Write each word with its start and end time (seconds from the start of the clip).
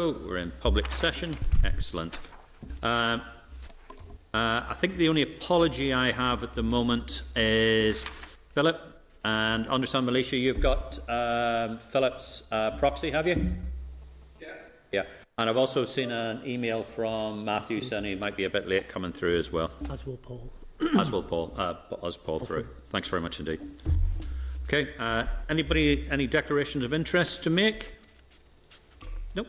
Oh, 0.00 0.14
we're 0.24 0.36
in 0.36 0.52
public 0.60 0.92
session. 0.92 1.36
Excellent. 1.64 2.20
Um, 2.84 3.20
uh, 4.32 4.62
I 4.68 4.76
think 4.78 4.96
the 4.96 5.08
only 5.08 5.22
apology 5.22 5.92
I 5.92 6.12
have 6.12 6.44
at 6.44 6.54
the 6.54 6.62
moment 6.62 7.22
is 7.34 8.04
Philip. 8.54 8.80
And 9.24 9.66
understand, 9.66 10.08
Maolíosa, 10.08 10.40
you've 10.40 10.60
got 10.60 11.00
um, 11.10 11.78
Philip's 11.80 12.44
uh, 12.52 12.76
proxy, 12.78 13.10
have 13.10 13.26
you? 13.26 13.52
Yeah. 14.40 14.46
Yeah. 14.92 15.02
And 15.36 15.50
I've 15.50 15.56
also 15.56 15.84
seen 15.84 16.12
an 16.12 16.42
email 16.46 16.84
from 16.84 17.44
Matthew 17.44 17.80
saying 17.80 18.04
he 18.04 18.14
might 18.14 18.36
be 18.36 18.44
a 18.44 18.50
bit 18.50 18.68
late 18.68 18.88
coming 18.88 19.10
through 19.10 19.36
as 19.36 19.50
well. 19.50 19.72
As 19.90 20.06
will 20.06 20.18
Paul. 20.18 20.48
as 20.96 21.10
will 21.10 21.24
Paul. 21.24 21.52
Uh, 21.56 21.74
as 22.04 22.16
Paul 22.16 22.38
through. 22.38 22.68
Thanks 22.86 23.08
very 23.08 23.20
much 23.20 23.40
indeed. 23.40 23.60
Okay. 24.68 24.90
Uh, 24.96 25.24
anybody, 25.50 26.06
any 26.08 26.28
declarations 26.28 26.84
of 26.84 26.92
interest 26.92 27.42
to 27.42 27.50
make? 27.50 27.94
Nope. 29.34 29.48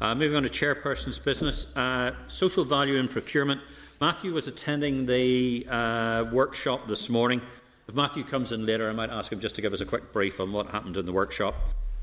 Uh, 0.00 0.14
moving 0.14 0.34
on 0.34 0.42
to 0.42 0.48
chairperson's 0.48 1.18
business. 1.18 1.66
Uh, 1.76 2.14
social 2.26 2.64
value 2.64 2.94
in 2.94 3.06
procurement. 3.06 3.60
Matthew 4.00 4.32
was 4.32 4.48
attending 4.48 5.04
the 5.04 5.66
uh, 5.68 6.24
workshop 6.32 6.86
this 6.86 7.10
morning. 7.10 7.42
If 7.86 7.94
Matthew 7.94 8.24
comes 8.24 8.50
in 8.50 8.64
later, 8.64 8.88
I 8.88 8.94
might 8.94 9.10
ask 9.10 9.30
him 9.30 9.40
just 9.40 9.56
to 9.56 9.62
give 9.62 9.74
us 9.74 9.82
a 9.82 9.84
quick 9.84 10.10
brief 10.10 10.40
on 10.40 10.52
what 10.52 10.68
happened 10.68 10.96
in 10.96 11.04
the 11.04 11.12
workshop. 11.12 11.54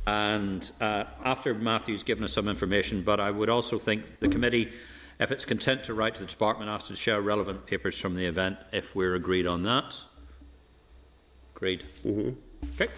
And 0.05 0.69
uh, 0.79 1.05
after 1.25 1.55
Matthew's 1.55 2.03
given 2.03 2.23
us 2.23 2.33
some 2.33 2.47
information, 2.47 3.01
but 3.01 3.19
I 3.19 3.31
would 3.31 3.49
also 3.49 3.79
think 3.79 4.19
the 4.19 4.29
committee, 4.29 4.71
if 5.19 5.31
it's 5.31 5.43
content 5.43 5.81
to 5.83 5.95
write 5.95 6.13
to 6.15 6.19
the 6.19 6.27
department, 6.27 6.69
asked 6.69 6.87
to 6.87 6.95
share 6.95 7.19
relevant 7.19 7.65
papers 7.65 7.99
from 7.99 8.13
the 8.13 8.25
event 8.25 8.57
if 8.71 8.95
we're 8.95 9.15
agreed 9.15 9.47
on 9.47 9.63
that. 9.63 9.99
Agreed. 11.55 11.83
Mm-hmm. 12.05 12.29
Okay. 12.79 12.93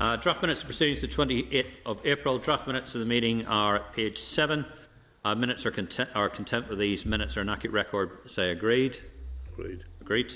Uh, 0.00 0.16
draft 0.16 0.42
minutes 0.42 0.60
of 0.60 0.66
proceedings 0.66 1.00
the 1.00 1.08
28th 1.08 1.78
of 1.86 2.04
April. 2.04 2.38
Draft 2.38 2.66
minutes 2.66 2.94
of 2.94 3.00
the 3.00 3.06
meeting 3.06 3.46
are 3.46 3.76
at 3.76 3.92
page 3.92 4.18
7. 4.18 4.66
Uh, 5.24 5.34
minutes 5.34 5.64
are 5.64 5.70
content, 5.70 6.10
are 6.14 6.28
content 6.28 6.68
with 6.68 6.78
these 6.78 7.06
minutes 7.06 7.36
are 7.36 7.42
an 7.42 7.48
accurate 7.48 7.72
record. 7.72 8.10
Say 8.26 8.50
agreed. 8.50 8.98
Agreed. 9.52 9.84
Agreed. 10.00 10.34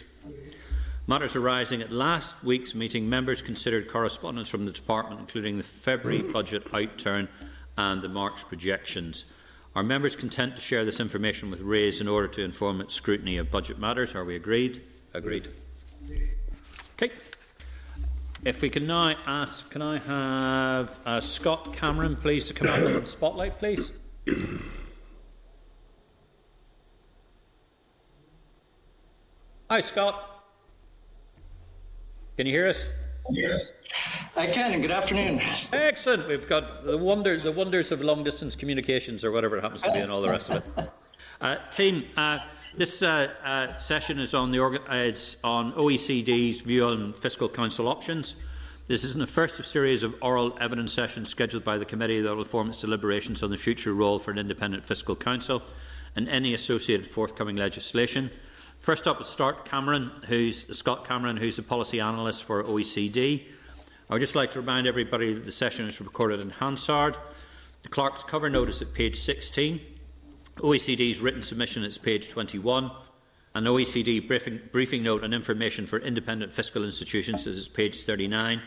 Matters 1.08 1.34
arising 1.34 1.82
at 1.82 1.90
last 1.90 2.34
week's 2.44 2.74
meeting, 2.74 3.08
members 3.08 3.42
considered 3.42 3.88
correspondence 3.88 4.48
from 4.48 4.64
the 4.64 4.72
Department, 4.72 5.20
including 5.20 5.56
the 5.56 5.64
February 5.64 6.22
budget 6.32 6.64
outturn 6.70 7.28
and 7.76 8.00
the 8.00 8.08
March 8.08 8.46
projections. 8.46 9.24
Are 9.74 9.82
members 9.82 10.14
content 10.14 10.56
to 10.56 10.62
share 10.62 10.84
this 10.84 11.00
information 11.00 11.50
with 11.50 11.60
RAISE 11.60 12.00
in 12.00 12.08
order 12.08 12.28
to 12.28 12.42
inform 12.42 12.80
its 12.80 12.94
scrutiny 12.94 13.38
of 13.38 13.50
budget 13.50 13.78
matters? 13.78 14.14
Are 14.14 14.24
we 14.24 14.36
agreed? 14.36 14.82
Agreed. 15.14 15.48
Okay. 16.94 17.10
If 18.44 18.62
we 18.62 18.70
can 18.70 18.86
now 18.86 19.14
ask, 19.26 19.68
can 19.68 19.82
I 19.82 19.98
have 19.98 21.00
uh, 21.04 21.20
Scott 21.20 21.72
Cameron, 21.74 22.14
please, 22.14 22.44
to 22.46 22.54
come 22.54 22.68
up 22.68 22.78
in 22.78 23.00
the 23.00 23.06
spotlight, 23.06 23.58
please? 23.58 23.90
Hi, 29.68 29.80
Scott. 29.80 30.44
Can 32.36 32.46
you 32.46 32.52
hear 32.52 32.68
us? 32.68 32.86
Yes. 33.28 33.72
I 34.36 34.46
can, 34.46 34.72
and 34.72 34.80
good 34.80 34.92
afternoon. 34.92 35.40
Excellent. 35.72 36.28
We've 36.28 36.48
got 36.48 36.84
the 36.84 36.96
wonder, 36.96 37.36
the 37.36 37.50
wonders 37.50 37.90
of 37.90 38.00
long 38.00 38.22
distance 38.22 38.54
communications, 38.54 39.24
or 39.24 39.32
whatever 39.32 39.58
it 39.58 39.62
happens 39.62 39.82
to 39.82 39.92
be, 39.92 39.98
and 39.98 40.12
all 40.12 40.22
the 40.22 40.30
rest 40.30 40.48
of 40.50 40.56
it. 40.58 40.64
Uh, 41.40 41.54
team, 41.70 42.04
uh, 42.16 42.40
this 42.78 43.02
uh, 43.02 43.28
uh 43.44 43.76
session 43.78 44.20
is 44.20 44.34
on 44.34 44.52
the 44.52 44.64
uh, 44.64 44.78
it's 44.88 45.36
on 45.42 45.72
OECD's 45.72 46.60
view 46.60 46.84
on 46.84 47.12
fiscal 47.12 47.48
council 47.48 47.88
options. 47.88 48.36
This 48.86 49.04
is 49.04 49.14
the 49.14 49.26
first 49.26 49.58
of 49.58 49.66
a 49.66 49.68
series 49.68 50.02
of 50.02 50.14
oral 50.22 50.56
evidence 50.60 50.92
sessions 50.92 51.28
scheduled 51.28 51.64
by 51.64 51.76
the 51.76 51.84
committee 51.84 52.20
that 52.20 52.34
will 52.34 52.44
form 52.44 52.68
its 52.68 52.80
deliberations 52.80 53.42
on 53.42 53.50
the 53.50 53.58
future 53.58 53.92
role 53.92 54.18
for 54.18 54.30
an 54.30 54.38
independent 54.38 54.86
fiscal 54.86 55.16
council 55.16 55.62
and 56.14 56.28
any 56.28 56.54
associated 56.54 57.06
forthcoming 57.06 57.56
legislation. 57.56 58.30
First 58.78 59.08
up, 59.08 59.18
let's 59.18 59.28
start 59.28 59.64
Cameron, 59.64 60.12
who's 60.26 60.64
Scott 60.74 61.06
Cameron, 61.06 61.36
who's 61.36 61.56
the 61.56 61.62
policy 61.62 62.00
analyst 62.00 62.44
for 62.44 62.62
OECD. 62.62 63.42
I 64.08 64.14
would 64.14 64.20
just 64.20 64.36
like 64.36 64.52
to 64.52 64.60
remind 64.60 64.86
everybody 64.86 65.34
that 65.34 65.44
the 65.44 65.52
session 65.52 65.86
is 65.86 66.00
recorded 66.00 66.40
in 66.40 66.50
Hansard. 66.50 67.16
The 67.82 67.88
clerk's 67.88 68.22
cover 68.22 68.48
notice 68.48 68.80
at 68.80 68.94
page 68.94 69.16
16, 69.16 69.80
OECD's 70.58 71.20
written 71.20 71.42
submission 71.42 71.84
is 71.84 71.98
page 71.98 72.28
21, 72.28 72.90
an 73.54 73.64
OECD 73.64 74.26
briefing, 74.26 74.60
briefing 74.72 75.04
note 75.04 75.22
on 75.22 75.32
information 75.32 75.86
for 75.86 76.00
independent 76.00 76.52
fiscal 76.52 76.84
institutions 76.84 77.46
is 77.46 77.68
page 77.68 78.02
39, 78.02 78.60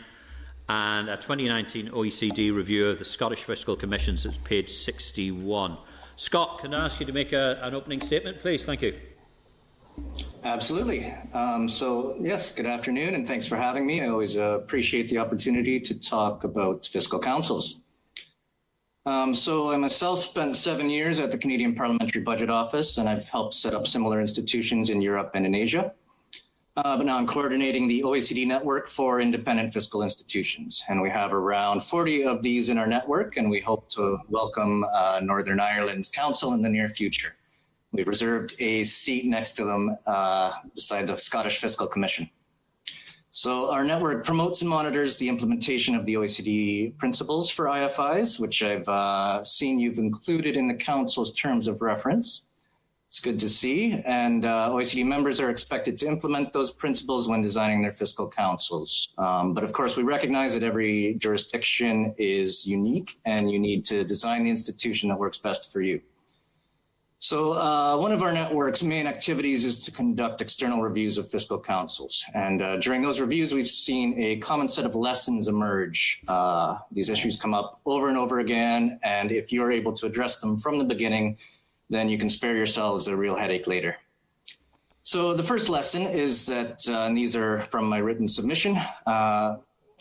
and 0.70 1.08
a 1.10 1.16
2019 1.16 1.90
OECD 1.90 2.54
review 2.54 2.88
of 2.88 2.98
the 2.98 3.04
Scottish 3.04 3.44
Fiscal 3.44 3.76
Commissions 3.76 4.24
is 4.24 4.38
page 4.38 4.70
61. 4.70 5.76
Scott, 6.16 6.60
can 6.60 6.72
I 6.72 6.86
ask 6.86 6.98
you 6.98 7.04
to 7.04 7.12
make 7.12 7.32
a, 7.32 7.58
an 7.62 7.74
opening 7.74 8.00
statement, 8.00 8.38
please? 8.38 8.64
Thank 8.64 8.80
you. 8.80 8.98
Absolutely. 10.44 11.12
Um, 11.34 11.68
so, 11.68 12.16
yes, 12.18 12.52
good 12.52 12.66
afternoon, 12.66 13.14
and 13.14 13.28
thanks 13.28 13.46
for 13.46 13.56
having 13.56 13.84
me. 13.84 14.00
I 14.00 14.08
always 14.08 14.38
uh, 14.38 14.58
appreciate 14.62 15.08
the 15.08 15.18
opportunity 15.18 15.78
to 15.80 16.00
talk 16.00 16.44
about 16.44 16.86
fiscal 16.86 17.18
councils. 17.18 17.81
Um, 19.04 19.34
so, 19.34 19.72
I 19.72 19.76
myself 19.76 20.20
spent 20.20 20.54
seven 20.54 20.88
years 20.88 21.18
at 21.18 21.32
the 21.32 21.38
Canadian 21.38 21.74
Parliamentary 21.74 22.22
Budget 22.22 22.48
Office, 22.48 22.98
and 22.98 23.08
I've 23.08 23.28
helped 23.28 23.54
set 23.54 23.74
up 23.74 23.84
similar 23.84 24.20
institutions 24.20 24.90
in 24.90 25.02
Europe 25.02 25.32
and 25.34 25.44
in 25.44 25.56
Asia. 25.56 25.92
Uh, 26.76 26.96
but 26.96 27.04
now 27.04 27.18
I'm 27.18 27.26
coordinating 27.26 27.88
the 27.88 28.02
OECD 28.02 28.46
network 28.46 28.88
for 28.88 29.20
independent 29.20 29.74
fiscal 29.74 30.02
institutions. 30.02 30.82
And 30.88 31.02
we 31.02 31.10
have 31.10 31.34
around 31.34 31.82
40 31.82 32.24
of 32.24 32.42
these 32.42 32.68
in 32.68 32.78
our 32.78 32.86
network, 32.86 33.36
and 33.36 33.50
we 33.50 33.60
hope 33.60 33.90
to 33.90 34.18
welcome 34.28 34.84
uh, 34.94 35.20
Northern 35.22 35.58
Ireland's 35.58 36.08
Council 36.08 36.54
in 36.54 36.62
the 36.62 36.68
near 36.68 36.88
future. 36.88 37.34
We've 37.90 38.08
reserved 38.08 38.54
a 38.58 38.84
seat 38.84 39.26
next 39.26 39.52
to 39.56 39.64
them 39.64 39.96
uh, 40.06 40.52
beside 40.74 41.08
the 41.08 41.16
Scottish 41.16 41.58
Fiscal 41.58 41.86
Commission. 41.86 42.30
So 43.34 43.70
our 43.70 43.82
network 43.82 44.26
promotes 44.26 44.60
and 44.60 44.68
monitors 44.68 45.16
the 45.16 45.30
implementation 45.30 45.94
of 45.94 46.04
the 46.04 46.14
OECD 46.14 46.94
principles 46.98 47.48
for 47.48 47.64
IFIs, 47.64 48.38
which 48.38 48.62
I've 48.62 48.86
uh, 48.86 49.42
seen 49.42 49.78
you've 49.78 49.98
included 49.98 50.54
in 50.54 50.68
the 50.68 50.74
Council's 50.74 51.32
terms 51.32 51.66
of 51.66 51.80
reference. 51.80 52.44
It's 53.06 53.20
good 53.20 53.40
to 53.40 53.48
see. 53.48 54.02
And 54.04 54.44
uh, 54.44 54.68
OECD 54.72 55.06
members 55.06 55.40
are 55.40 55.48
expected 55.48 55.96
to 55.98 56.06
implement 56.08 56.52
those 56.52 56.72
principles 56.72 57.26
when 57.26 57.40
designing 57.40 57.80
their 57.80 57.90
fiscal 57.90 58.28
councils. 58.28 59.08
Um, 59.16 59.54
but 59.54 59.64
of 59.64 59.72
course, 59.72 59.96
we 59.96 60.02
recognize 60.02 60.52
that 60.52 60.62
every 60.62 61.14
jurisdiction 61.14 62.14
is 62.18 62.66
unique 62.66 63.12
and 63.24 63.50
you 63.50 63.58
need 63.58 63.86
to 63.86 64.04
design 64.04 64.44
the 64.44 64.50
institution 64.50 65.08
that 65.08 65.18
works 65.18 65.38
best 65.38 65.72
for 65.72 65.80
you. 65.80 66.02
So 67.22 67.52
uh, 67.52 67.96
one 67.98 68.10
of 68.10 68.20
our 68.20 68.32
network's 68.32 68.82
main 68.82 69.06
activities 69.06 69.64
is 69.64 69.78
to 69.84 69.92
conduct 69.92 70.40
external 70.40 70.82
reviews 70.82 71.18
of 71.18 71.30
fiscal 71.30 71.56
councils. 71.56 72.24
And 72.34 72.60
uh, 72.60 72.78
during 72.78 73.00
those 73.00 73.20
reviews, 73.20 73.54
we've 73.54 73.64
seen 73.64 74.18
a 74.18 74.38
common 74.38 74.66
set 74.66 74.84
of 74.84 74.96
lessons 74.96 75.46
emerge. 75.46 76.20
Uh, 76.26 76.78
these 76.90 77.08
issues 77.08 77.40
come 77.40 77.54
up 77.54 77.80
over 77.86 78.08
and 78.08 78.18
over 78.18 78.40
again. 78.40 78.98
And 79.04 79.30
if 79.30 79.52
you're 79.52 79.70
able 79.70 79.92
to 79.92 80.06
address 80.06 80.40
them 80.40 80.58
from 80.58 80.78
the 80.78 80.84
beginning, 80.84 81.38
then 81.88 82.08
you 82.08 82.18
can 82.18 82.28
spare 82.28 82.56
yourselves 82.56 83.06
a 83.06 83.16
real 83.16 83.36
headache 83.36 83.68
later. 83.68 83.98
So 85.04 85.32
the 85.32 85.44
first 85.44 85.68
lesson 85.68 86.02
is 86.02 86.46
that, 86.46 86.82
uh, 86.88 87.04
and 87.04 87.16
these 87.16 87.36
are 87.36 87.60
from 87.60 87.88
my 87.88 87.98
written 87.98 88.26
submission, 88.26 88.76
uh, 89.06 89.58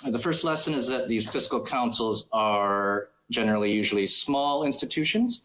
the 0.07 0.19
first 0.19 0.43
lesson 0.43 0.73
is 0.73 0.87
that 0.87 1.07
these 1.07 1.29
fiscal 1.29 1.63
councils 1.63 2.27
are 2.33 3.09
generally 3.29 3.71
usually 3.71 4.07
small 4.07 4.63
institutions 4.63 5.43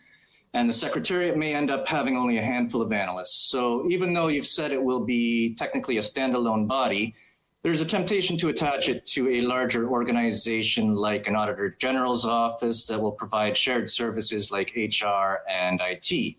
and 0.57 0.71
the 0.71 0.73
Secretariat 0.73 1.37
may 1.37 1.55
end 1.55 1.71
up 1.71 1.87
having 1.87 2.17
only 2.17 2.39
a 2.39 2.43
handful 2.43 2.81
of 2.81 2.91
analysts. 2.91 3.51
So 3.51 3.87
even 3.91 4.15
though 4.15 4.29
you've 4.29 4.47
said 4.47 4.73
it 4.73 4.83
will 4.83 5.05
be 5.05 5.55
technically 5.55 5.99
a 5.99 6.01
standalone 6.01 6.67
body, 6.67 7.15
there's 7.63 7.83
a 7.83 7.85
temptation 7.85 8.39
to 8.39 8.49
attach 8.49 8.89
it 8.89 9.05
to 9.09 9.29
a 9.29 9.43
larger 9.43 9.87
organization 9.87 10.95
like 10.95 11.27
an 11.27 11.37
Auditor 11.37 11.77
General's 11.79 12.25
office 12.25 12.87
that 12.87 12.99
will 12.99 13.13
provide 13.13 13.55
shared 13.55 13.91
services 13.91 14.51
like 14.51 14.73
HR 14.75 15.43
and 15.47 15.79
IT. 15.83 16.37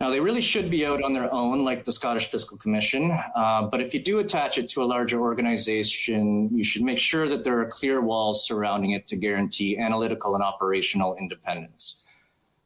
Now, 0.00 0.10
they 0.10 0.18
really 0.18 0.40
should 0.40 0.68
be 0.68 0.84
out 0.84 1.04
on 1.04 1.12
their 1.12 1.32
own, 1.32 1.64
like 1.64 1.84
the 1.84 1.92
Scottish 1.92 2.26
Fiscal 2.26 2.58
Commission. 2.58 3.16
Uh, 3.36 3.62
but 3.62 3.80
if 3.80 3.94
you 3.94 4.02
do 4.02 4.18
attach 4.18 4.58
it 4.58 4.68
to 4.70 4.82
a 4.82 4.86
larger 4.86 5.20
organization, 5.20 6.48
you 6.52 6.64
should 6.64 6.82
make 6.82 6.98
sure 6.98 7.28
that 7.28 7.44
there 7.44 7.60
are 7.60 7.66
clear 7.66 8.00
walls 8.00 8.44
surrounding 8.48 8.90
it 8.92 9.06
to 9.08 9.16
guarantee 9.16 9.78
analytical 9.78 10.34
and 10.34 10.42
operational 10.42 11.14
independence. 11.16 12.02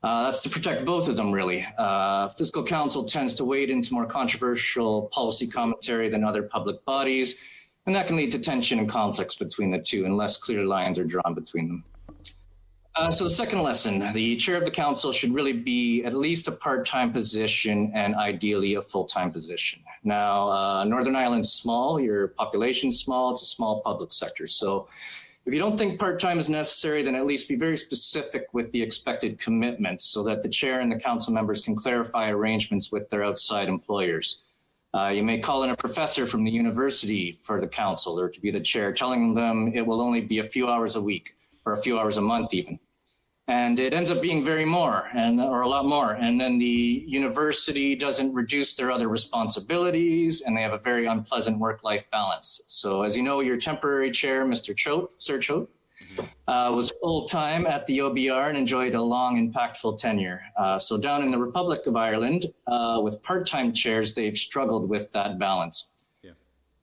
Uh, 0.03 0.25
that's 0.25 0.43
to 0.43 0.51
protect 0.51 0.85
both 0.85 1.09
of 1.09 1.17
them, 1.17 1.31
really. 1.31 1.65
Uh, 1.79 2.29
fiscal 2.31 2.65
council 2.65 3.05
tends 3.05 3.35
to 3.35 3.45
wade 3.45 3.71
into 3.71 3.95
more 3.95 4.07
controversial 4.07 5.03
policy 5.13 5.47
commentary 5.47 6.09
than 6.09 6.25
other 6.25 6.43
public 6.43 6.85
bodies, 6.85 7.37
and 7.87 7.95
that 7.95 8.09
can 8.09 8.17
lead 8.17 8.33
to 8.33 8.39
tension 8.39 8.81
and 8.81 8.89
conflicts 8.89 9.37
between 9.37 9.71
the 9.71 9.79
two 9.79 10.05
unless 10.05 10.37
clear 10.39 10.65
lines 10.65 10.99
are 10.99 11.05
drawn 11.05 11.35
between 11.35 11.69
them. 11.69 11.85
Uh, 12.95 13.11
so, 13.11 13.25
the 13.25 13.31
second 13.31 13.63
lesson 13.63 14.13
the 14.13 14.37
chair 14.37 14.57
of 14.57 14.65
the 14.65 14.71
council 14.71 15.13
should 15.13 15.33
really 15.33 15.55
be 15.55 16.05
at 16.05 16.13
least 16.13 16.47
a 16.49 16.53
part 16.53 16.87
time 16.87 17.11
position 17.11 17.91
and 17.95 18.15
ideally 18.17 18.75
a 18.75 18.83
full 18.83 19.05
time 19.05 19.31
position. 19.31 19.83
Now, 20.05 20.49
uh, 20.49 20.85
Northern 20.85 21.17
Ireland's 21.17 21.53
small, 21.53 22.01
your 22.01 22.29
population's 22.29 22.99
small, 23.01 23.33
it's 23.33 23.43
a 23.43 23.47
small 23.47 23.81
public 23.81 24.13
sector. 24.13 24.47
So, 24.47 24.89
If 25.45 25.53
you 25.53 25.59
don't 25.59 25.77
think 25.77 25.99
part-time 25.99 26.39
is 26.39 26.49
necessary, 26.49 27.03
then 27.03 27.17
at 27.17 27.27
least 27.27 27.49
be 27.49 27.57
very 27.57 27.77
specific 27.77 28.47
with 28.53 28.71
the 28.71 28.81
expected 28.81 29.41
commitments 29.41 30.05
so 30.05 30.23
that 30.23 30.43
the 30.43 30.49
chair 30.49 30.81
and 30.81 30.91
the 30.91 30.97
council 30.97 31.33
members 31.33 31.63
can 31.63 31.75
clarify 31.75 32.31
arrangements 32.31 32.93
with 32.93 33.09
their 33.11 33.25
outside 33.25 33.69
employers. 33.69 34.45
Uh, 34.95 35.09
you 35.09 35.25
may 35.25 35.39
call 35.39 35.65
in 35.65 35.71
a 35.71 35.77
professor 35.77 36.27
from 36.27 36.45
the 36.45 36.51
university 36.51 37.33
for 37.33 37.61
the 37.61 37.67
council 37.67 38.21
or 38.21 38.29
to 38.29 38.41
be 38.41 38.53
the 38.53 38.61
chair, 38.61 38.93
telling 38.93 39.35
them 39.35 39.73
it 39.75 39.85
will 39.85 40.01
only 40.01 40.21
be 40.21 40.39
a 40.39 40.45
few 40.45 40.69
hours 40.69 40.95
a 40.95 41.03
week 41.03 41.35
or 41.65 41.73
a 41.73 41.83
few 41.83 41.99
hours 41.99 42.19
a 42.19 42.21
month 42.21 42.55
even 42.55 42.79
and 43.53 43.79
it 43.79 43.93
ends 43.93 44.11
up 44.11 44.23
being 44.23 44.43
very 44.43 44.65
more 44.65 45.11
and 45.15 45.39
or 45.39 45.61
a 45.61 45.69
lot 45.69 45.85
more. 45.85 46.13
And 46.13 46.41
then 46.41 46.57
the 46.59 47.05
university 47.07 47.95
doesn't 47.95 48.33
reduce 48.33 48.73
their 48.73 48.91
other 48.91 49.09
responsibilities 49.09 50.41
and 50.41 50.57
they 50.57 50.63
have 50.63 50.73
a 50.73 50.79
very 50.79 51.05
unpleasant 51.05 51.59
work-life 51.59 52.11
balance. 52.11 52.63
So 52.67 53.03
as 53.03 53.15
you 53.15 53.23
know 53.23 53.41
your 53.41 53.59
temporary 53.59 54.11
chair 54.11 54.47
mr 54.47 54.75
Chote 54.75 55.21
sir 55.21 55.39
Chote 55.39 55.69
uh, 56.49 56.73
was 56.75 56.93
full-time 57.03 57.67
at 57.67 57.85
the 57.85 57.99
obr 57.99 58.49
and 58.49 58.57
enjoyed 58.57 58.95
a 58.95 59.03
long 59.03 59.33
impactful 59.45 59.99
tenure. 59.99 60.41
Uh, 60.57 60.79
so 60.79 60.97
down 60.97 61.23
in 61.23 61.31
the 61.31 61.39
republic 61.39 61.87
of 61.87 61.95
ireland 61.95 62.47
uh, 62.67 63.01
with 63.05 63.23
part-time 63.23 63.75
chairs 63.75 64.15
they've 64.15 64.39
struggled 64.39 64.89
with 64.89 65.13
that 65.13 65.39
balance 65.39 65.92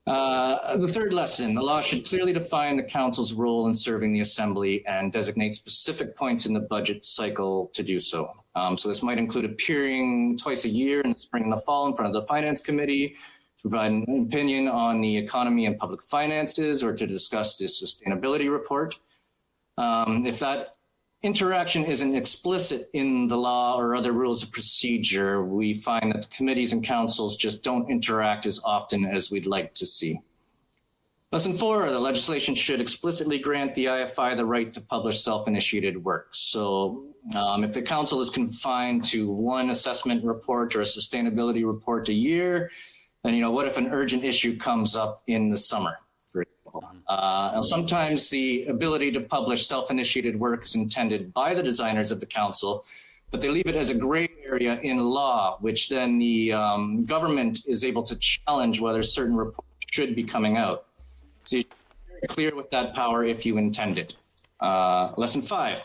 uh, 0.06 0.76
the 0.76 0.88
third 0.88 1.12
lesson, 1.12 1.54
the 1.54 1.62
law 1.62 1.80
should 1.80 2.06
clearly 2.06 2.32
define 2.32 2.76
the 2.76 2.82
council's 2.82 3.34
role 3.34 3.66
in 3.66 3.74
serving 3.74 4.12
the 4.12 4.20
assembly 4.20 4.84
and 4.86 5.12
designate 5.12 5.54
specific 5.54 6.16
points 6.16 6.46
in 6.46 6.54
the 6.54 6.60
budget 6.60 7.04
cycle 7.04 7.70
to 7.74 7.82
do 7.82 8.00
so. 8.00 8.32
Um, 8.54 8.76
so 8.76 8.88
this 8.88 9.02
might 9.02 9.18
include 9.18 9.44
appearing 9.44 10.38
twice 10.38 10.64
a 10.64 10.68
year 10.68 11.00
in 11.02 11.12
the 11.12 11.18
spring 11.18 11.44
and 11.44 11.52
the 11.52 11.58
fall 11.58 11.86
in 11.86 11.94
front 11.94 12.14
of 12.14 12.20
the 12.20 12.26
finance 12.26 12.62
committee 12.62 13.08
to 13.08 13.68
provide 13.68 13.92
an 13.92 14.26
opinion 14.26 14.68
on 14.68 15.00
the 15.00 15.16
economy 15.18 15.66
and 15.66 15.78
public 15.78 16.02
finances 16.02 16.82
or 16.82 16.94
to 16.94 17.06
discuss 17.06 17.56
the 17.56 17.66
sustainability 17.66 18.50
report. 18.50 18.94
Um, 19.76 20.24
if 20.26 20.38
that 20.40 20.74
interaction 21.22 21.84
isn't 21.84 22.14
explicit 22.14 22.88
in 22.94 23.28
the 23.28 23.36
law 23.36 23.78
or 23.78 23.94
other 23.94 24.12
rules 24.12 24.42
of 24.42 24.52
procedure, 24.52 25.44
we 25.44 25.74
find 25.74 26.12
that 26.12 26.22
the 26.22 26.28
committees 26.28 26.72
and 26.72 26.82
councils 26.82 27.36
just 27.36 27.62
don't 27.62 27.90
interact 27.90 28.46
as 28.46 28.60
often 28.64 29.04
as 29.04 29.30
we'd 29.30 29.46
like 29.46 29.74
to 29.74 29.86
see. 29.86 30.20
Lesson 31.32 31.52
four, 31.52 31.88
the 31.88 32.00
legislation 32.00 32.56
should 32.56 32.80
explicitly 32.80 33.38
grant 33.38 33.74
the 33.76 33.84
IFI 33.84 34.36
the 34.36 34.44
right 34.44 34.72
to 34.72 34.80
publish 34.80 35.20
self-initiated 35.20 36.02
work. 36.02 36.28
So 36.32 37.04
um, 37.36 37.62
if 37.62 37.72
the 37.72 37.82
council 37.82 38.20
is 38.20 38.30
confined 38.30 39.04
to 39.04 39.30
one 39.30 39.70
assessment 39.70 40.24
report 40.24 40.74
or 40.74 40.80
a 40.80 40.84
sustainability 40.84 41.64
report 41.64 42.08
a 42.08 42.12
year, 42.12 42.72
then, 43.22 43.34
you 43.34 43.42
know, 43.42 43.52
what 43.52 43.66
if 43.66 43.76
an 43.76 43.88
urgent 43.88 44.24
issue 44.24 44.56
comes 44.56 44.96
up 44.96 45.22
in 45.28 45.50
the 45.50 45.56
summer? 45.56 45.98
Uh, 47.08 47.62
sometimes 47.62 48.28
the 48.28 48.64
ability 48.66 49.10
to 49.12 49.20
publish 49.20 49.66
self-initiated 49.66 50.38
work 50.38 50.64
is 50.64 50.74
intended 50.74 51.32
by 51.32 51.54
the 51.54 51.62
designers 51.62 52.10
of 52.12 52.20
the 52.20 52.26
council, 52.26 52.84
but 53.30 53.40
they 53.40 53.48
leave 53.48 53.66
it 53.66 53.76
as 53.76 53.90
a 53.90 53.94
gray 53.94 54.28
area 54.44 54.78
in 54.82 54.98
law, 54.98 55.56
which 55.60 55.88
then 55.88 56.18
the 56.18 56.52
um, 56.52 57.04
government 57.04 57.60
is 57.66 57.84
able 57.84 58.02
to 58.02 58.16
challenge 58.16 58.80
whether 58.80 59.02
certain 59.02 59.36
reports 59.36 59.68
should 59.90 60.14
be 60.14 60.24
coming 60.24 60.56
out. 60.56 60.86
So 61.44 61.56
you're 61.56 61.64
clear 62.28 62.54
with 62.54 62.70
that 62.70 62.94
power 62.94 63.24
if 63.24 63.46
you 63.46 63.58
intend 63.58 63.98
it. 63.98 64.16
Uh, 64.60 65.12
lesson 65.16 65.42
five. 65.42 65.82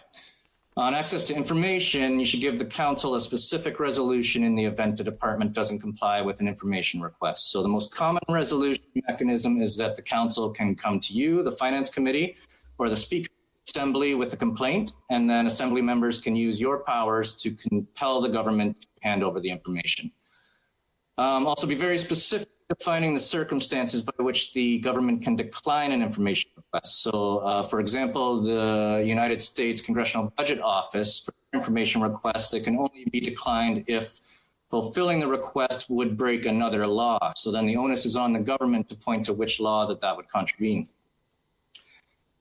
On 0.78 0.94
access 0.94 1.24
to 1.28 1.34
information, 1.34 2.20
you 2.20 2.26
should 2.26 2.42
give 2.42 2.60
the 2.60 2.66
council 2.66 3.16
a 3.16 3.22
specific 3.22 3.80
resolution 3.80 4.44
in 4.44 4.56
the 4.56 4.66
event 4.66 4.98
the 4.98 5.06
department 5.06 5.54
doesn't 5.54 5.80
comply 5.80 6.20
with 6.20 6.42
an 6.42 6.50
information 6.50 7.00
request. 7.00 7.50
So 7.50 7.64
the 7.64 7.70
most 7.70 7.96
common 7.96 8.22
resolution 8.28 8.84
mechanism 9.08 9.62
is 9.62 9.78
that 9.78 9.96
the 9.96 10.02
council 10.02 10.50
can 10.50 10.76
come 10.76 11.00
to 11.00 11.14
you, 11.14 11.44
the 11.44 11.52
finance 11.54 11.90
committee, 11.90 12.36
or 12.78 12.90
the 12.90 12.98
speaker 12.98 13.30
assembly 13.70 14.16
with 14.16 14.34
a 14.34 14.36
complaint, 14.36 14.92
and 15.10 15.30
then 15.30 15.48
assembly 15.48 15.82
members 15.82 16.20
can 16.20 16.36
use 16.36 16.60
your 16.60 16.80
powers 16.80 17.36
to 17.36 17.52
compel 17.52 18.20
the 18.20 18.28
government 18.28 18.82
to 18.82 18.88
hand 19.02 19.24
over 19.24 19.40
the 19.40 19.50
information. 19.50 20.12
Um, 21.18 21.48
also 21.48 21.66
be 21.68 21.76
very 21.76 21.98
specific 21.98 22.50
defining 22.70 23.14
the 23.14 23.20
circumstances 23.20 24.02
by 24.02 24.24
which 24.24 24.54
the 24.54 24.80
government 24.80 25.22
can 25.22 25.36
decline 25.36 25.92
an 25.92 26.02
information 26.02 26.50
request. 26.56 27.04
So, 27.04 27.38
uh, 27.40 27.64
for 27.64 27.80
example, 27.80 28.42
the 28.42 29.04
United 29.06 29.42
States 29.42 29.82
Congressional 29.82 30.34
Budget 30.36 30.60
Office 30.62 31.20
for 31.20 31.34
information 31.54 32.02
requests 32.02 32.50
that 32.52 32.64
can 32.64 32.78
only 32.78 33.06
be 33.12 33.20
declined 33.20 33.84
if 33.88 34.20
fulfilling 34.70 35.20
the 35.20 35.28
request 35.28 35.90
would 35.90 36.18
break 36.18 36.46
another 36.46 36.88
law. 36.88 37.32
So 37.38 37.52
then 37.52 37.66
the 37.68 37.78
onus 37.78 38.06
is 38.06 38.16
on 38.16 38.34
the 38.34 38.40
government 38.40 38.90
to 38.90 38.96
point 38.96 39.26
to 39.26 39.34
which 39.34 39.60
law 39.60 39.86
that 39.86 40.02
that 40.02 40.18
would 40.18 40.28
contravene. 40.28 40.88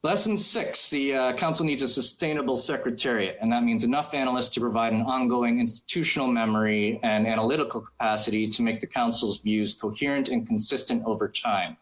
Lesson 0.04 0.36
six, 0.36 0.90
the 0.90 1.14
uh, 1.14 1.32
council 1.32 1.64
needs 1.64 1.82
a 1.82 1.88
sustainable 1.88 2.58
secretariat, 2.58 3.38
and 3.40 3.50
that 3.50 3.62
means 3.62 3.84
enough 3.84 4.12
analysts 4.12 4.50
to 4.50 4.60
provide 4.60 4.92
an 4.92 5.00
ongoing 5.00 5.60
institutional 5.60 6.28
memory 6.28 7.00
and 7.02 7.26
analytical 7.26 7.80
capacity 7.80 8.46
to 8.46 8.60
make 8.60 8.80
the 8.80 8.86
council's 8.86 9.38
views 9.38 9.72
coherent 9.72 10.28
and 10.28 10.46
consistent 10.46 11.02
over 11.06 11.26
time. 11.26 11.78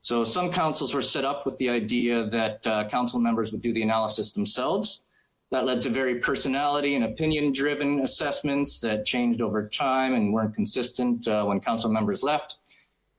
So 0.00 0.22
some 0.22 0.52
councils 0.52 0.94
were 0.94 1.02
set 1.02 1.24
up 1.24 1.44
with 1.44 1.58
the 1.58 1.68
idea 1.68 2.26
that 2.26 2.64
uh, 2.68 2.88
council 2.88 3.18
members 3.18 3.50
would 3.50 3.62
do 3.62 3.72
the 3.72 3.82
analysis 3.82 4.30
themselves. 4.30 5.02
That 5.50 5.64
led 5.64 5.80
to 5.80 5.90
very 5.90 6.20
personality 6.20 6.94
and 6.94 7.04
opinion 7.04 7.50
driven 7.50 7.98
assessments 7.98 8.78
that 8.78 9.04
changed 9.04 9.42
over 9.42 9.68
time 9.68 10.14
and 10.14 10.32
weren't 10.32 10.54
consistent 10.54 11.26
uh, 11.26 11.44
when 11.44 11.58
council 11.58 11.90
members 11.90 12.22
left. 12.22 12.58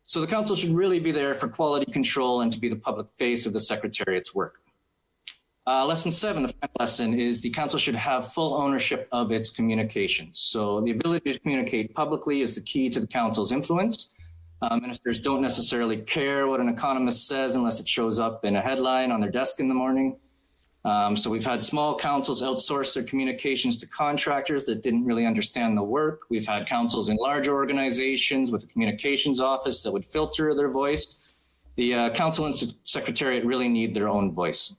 So 0.07 0.21
the 0.21 0.27
council 0.27 0.55
should 0.55 0.71
really 0.71 1.01
be 1.01 1.11
there 1.11 1.33
for 1.33 1.49
quality 1.49 1.91
control 1.91 2.39
and 2.39 2.51
to 2.53 2.59
be 2.59 2.69
the 2.69 2.77
public 2.77 3.07
face 3.19 3.45
of 3.45 3.51
the 3.51 3.59
secretariat's 3.59 4.33
work. 4.33 4.61
Uh, 5.67 5.85
lesson 5.85 6.11
seven, 6.11 6.43
the 6.43 6.47
final 6.47 6.75
lesson 6.79 7.13
is 7.13 7.41
the 7.41 7.49
council 7.49 7.77
should 7.77 7.93
have 7.93 8.31
full 8.31 8.55
ownership 8.55 9.09
of 9.11 9.33
its 9.33 9.49
communications. 9.49 10.39
So 10.39 10.79
the 10.79 10.91
ability 10.91 11.33
to 11.33 11.39
communicate 11.39 11.93
publicly 11.93 12.39
is 12.39 12.55
the 12.55 12.61
key 12.61 12.89
to 12.91 13.01
the 13.01 13.07
council's 13.07 13.51
influence. 13.51 14.13
Uh, 14.61 14.77
ministers 14.77 15.19
don't 15.19 15.41
necessarily 15.41 15.97
care 15.97 16.47
what 16.47 16.61
an 16.61 16.69
economist 16.69 17.27
says 17.27 17.55
unless 17.55 17.81
it 17.81 17.87
shows 17.87 18.17
up 18.17 18.45
in 18.45 18.55
a 18.55 18.61
headline 18.61 19.11
on 19.11 19.19
their 19.19 19.29
desk 19.29 19.59
in 19.59 19.67
the 19.67 19.75
morning. 19.75 20.15
Um, 20.87 21.17
so 21.17 21.29
we've 21.29 21.45
had 21.45 21.61
small 21.61 21.97
councils 21.97 22.41
outsource 22.41 22.93
their 22.93 23.03
communications 23.03 23.77
to 23.79 23.87
contractors 23.87 24.63
that 24.65 24.83
didn't 24.83 25.03
really 25.03 25.25
understand 25.25 25.77
the 25.77 25.83
work. 25.83 26.21
We've 26.29 26.47
had 26.47 26.65
councils 26.65 27.09
in 27.09 27.17
large 27.17 27.49
organizations 27.49 28.53
with 28.53 28.63
a 28.63 28.67
communications 28.67 29.41
office 29.41 29.83
that 29.83 29.91
would 29.91 30.05
filter 30.05 30.55
their 30.55 30.69
voice. 30.69 31.43
The 31.75 31.93
uh, 31.93 32.09
council 32.11 32.45
and 32.45 32.55
secretariat 32.85 33.43
really 33.43 33.67
need 33.67 33.93
their 33.93 34.07
own 34.07 34.31
voice. 34.31 34.77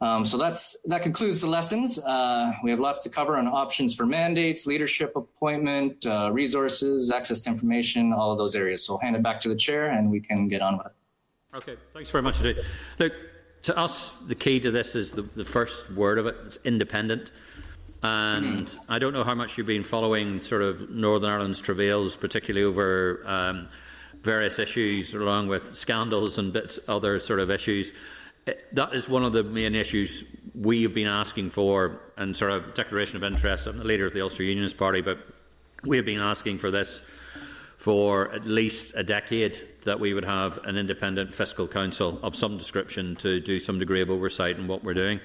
Um, 0.00 0.24
so 0.24 0.38
that's 0.38 0.74
that 0.86 1.02
concludes 1.02 1.42
the 1.42 1.48
lessons. 1.48 1.98
Uh, 1.98 2.52
we 2.64 2.70
have 2.70 2.80
lots 2.80 3.02
to 3.02 3.10
cover 3.10 3.36
on 3.36 3.46
options 3.46 3.94
for 3.94 4.06
mandates, 4.06 4.66
leadership 4.66 5.16
appointment, 5.16 6.06
uh, 6.06 6.30
resources, 6.32 7.10
access 7.10 7.42
to 7.42 7.50
information, 7.50 8.14
all 8.14 8.32
of 8.32 8.38
those 8.38 8.54
areas. 8.54 8.86
So 8.86 8.94
I'll 8.94 9.00
hand 9.00 9.16
it 9.16 9.22
back 9.22 9.42
to 9.42 9.50
the 9.50 9.56
chair 9.56 9.88
and 9.90 10.10
we 10.10 10.20
can 10.20 10.48
get 10.48 10.62
on 10.62 10.78
with 10.78 10.86
it. 10.86 10.92
Okay, 11.56 11.76
thanks 11.92 12.10
very 12.10 12.22
much 12.22 12.40
indeed. 12.40 12.64
Look, 12.98 13.12
to 13.66 13.76
us, 13.76 14.12
the 14.12 14.36
key 14.36 14.60
to 14.60 14.70
this 14.70 14.94
is 14.94 15.10
the, 15.10 15.22
the 15.22 15.44
first 15.44 15.90
word 15.90 16.18
of 16.18 16.26
it. 16.26 16.36
It's 16.46 16.58
independent. 16.64 17.32
And 18.00 18.76
I 18.88 19.00
don't 19.00 19.12
know 19.12 19.24
how 19.24 19.34
much 19.34 19.58
you've 19.58 19.66
been 19.66 19.82
following 19.82 20.40
sort 20.40 20.62
of 20.62 20.88
Northern 20.90 21.30
Ireland's 21.30 21.60
travails, 21.60 22.14
particularly 22.16 22.64
over 22.64 23.22
um, 23.26 23.68
various 24.22 24.60
issues, 24.60 25.14
along 25.14 25.48
with 25.48 25.74
scandals 25.74 26.38
and 26.38 26.52
bits 26.52 26.78
other 26.86 27.18
sort 27.18 27.40
of 27.40 27.50
issues. 27.50 27.92
that 28.44 28.94
is 28.94 29.08
one 29.08 29.24
of 29.24 29.32
the 29.32 29.42
main 29.42 29.74
issues 29.74 30.22
we 30.54 30.84
have 30.84 30.94
been 30.94 31.08
asking 31.08 31.50
for, 31.50 32.00
and 32.16 32.36
sort 32.36 32.52
of 32.52 32.72
declaration 32.74 33.16
of 33.16 33.24
interest. 33.24 33.66
I'm 33.66 33.78
the 33.78 33.84
leader 33.84 34.06
of 34.06 34.12
the 34.12 34.20
Ulster 34.20 34.44
Unionist 34.44 34.78
Party, 34.78 35.00
but 35.00 35.18
we 35.82 35.96
have 35.96 36.06
been 36.06 36.20
asking 36.20 36.58
for 36.58 36.70
this 36.70 37.00
for 37.78 38.30
at 38.32 38.46
least 38.46 38.94
a 38.94 39.02
decade 39.02 39.60
that 39.86 39.98
we 39.98 40.14
would 40.14 40.24
have 40.24 40.58
an 40.64 40.76
independent 40.76 41.34
fiscal 41.34 41.66
council 41.66 42.20
of 42.22 42.36
some 42.36 42.58
description 42.58 43.16
to 43.16 43.40
do 43.40 43.58
some 43.58 43.78
degree 43.78 44.02
of 44.02 44.10
oversight 44.10 44.58
in 44.58 44.68
what 44.68 44.84
we're 44.84 44.94
doing. 44.94 45.20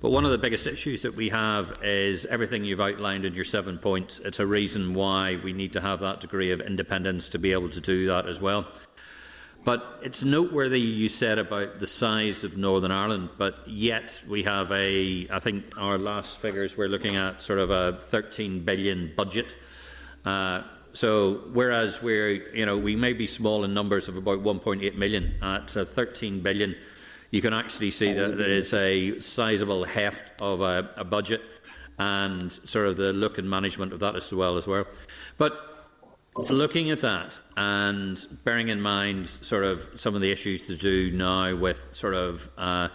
But 0.00 0.10
one 0.10 0.24
of 0.24 0.30
the 0.30 0.38
biggest 0.38 0.66
issues 0.66 1.02
that 1.02 1.16
we 1.16 1.30
have 1.30 1.72
is 1.82 2.26
everything 2.26 2.64
you've 2.64 2.80
outlined 2.80 3.24
in 3.24 3.34
your 3.34 3.44
seven 3.44 3.78
points. 3.78 4.18
It's 4.18 4.40
a 4.40 4.46
reason 4.46 4.94
why 4.94 5.40
we 5.42 5.52
need 5.52 5.72
to 5.72 5.80
have 5.80 6.00
that 6.00 6.20
degree 6.20 6.52
of 6.52 6.60
independence 6.60 7.30
to 7.30 7.38
be 7.38 7.52
able 7.52 7.70
to 7.70 7.80
do 7.80 8.06
that 8.08 8.26
as 8.26 8.40
well. 8.40 8.66
But 9.64 9.98
it's 10.02 10.22
noteworthy 10.22 10.78
you 10.78 11.08
said 11.08 11.40
about 11.40 11.80
the 11.80 11.88
size 11.88 12.44
of 12.44 12.56
Northern 12.56 12.92
Ireland, 12.92 13.30
but 13.36 13.66
yet 13.66 14.22
we 14.28 14.44
have 14.44 14.70
a, 14.70 15.26
I 15.28 15.40
think 15.40 15.64
our 15.76 15.98
last 15.98 16.36
figures 16.36 16.76
we're 16.76 16.88
looking 16.88 17.16
at 17.16 17.42
sort 17.42 17.58
of 17.58 17.70
a 17.70 17.98
13 18.00 18.60
billion 18.60 19.12
budget. 19.16 19.56
Uh, 20.24 20.62
so 20.96 21.42
whereas 21.52 22.02
we're, 22.02 22.54
you 22.54 22.64
know, 22.64 22.78
we 22.78 22.96
may 22.96 23.12
be 23.12 23.26
small 23.26 23.64
in 23.64 23.74
numbers 23.74 24.08
of 24.08 24.16
about 24.16 24.42
1.8 24.42 24.94
million 24.94 25.34
at 25.42 25.76
uh, 25.76 25.84
13 25.84 26.40
billion, 26.40 26.74
you 27.30 27.42
can 27.42 27.52
actually 27.52 27.90
see 27.90 28.14
that 28.14 28.38
there 28.38 28.48
is 28.48 28.72
a 28.72 29.20
sizable 29.20 29.84
heft 29.84 30.40
of 30.40 30.62
a, 30.62 30.88
a 30.96 31.04
budget 31.04 31.42
and 31.98 32.50
sort 32.50 32.86
of 32.86 32.96
the 32.96 33.12
look 33.12 33.36
and 33.36 33.48
management 33.50 33.92
of 33.92 34.00
that 34.00 34.16
as 34.16 34.32
well 34.32 34.56
as 34.56 34.66
well. 34.66 34.86
But 35.36 35.52
looking 36.48 36.90
at 36.90 37.02
that 37.02 37.40
and 37.58 38.26
bearing 38.44 38.68
in 38.68 38.80
mind 38.80 39.28
sort 39.28 39.64
of 39.64 39.90
some 39.96 40.14
of 40.14 40.22
the 40.22 40.30
issues 40.30 40.66
to 40.68 40.76
do 40.76 41.10
now 41.10 41.54
with 41.54 41.90
sort 41.92 42.14
of 42.14 42.48
uh, 42.56 42.88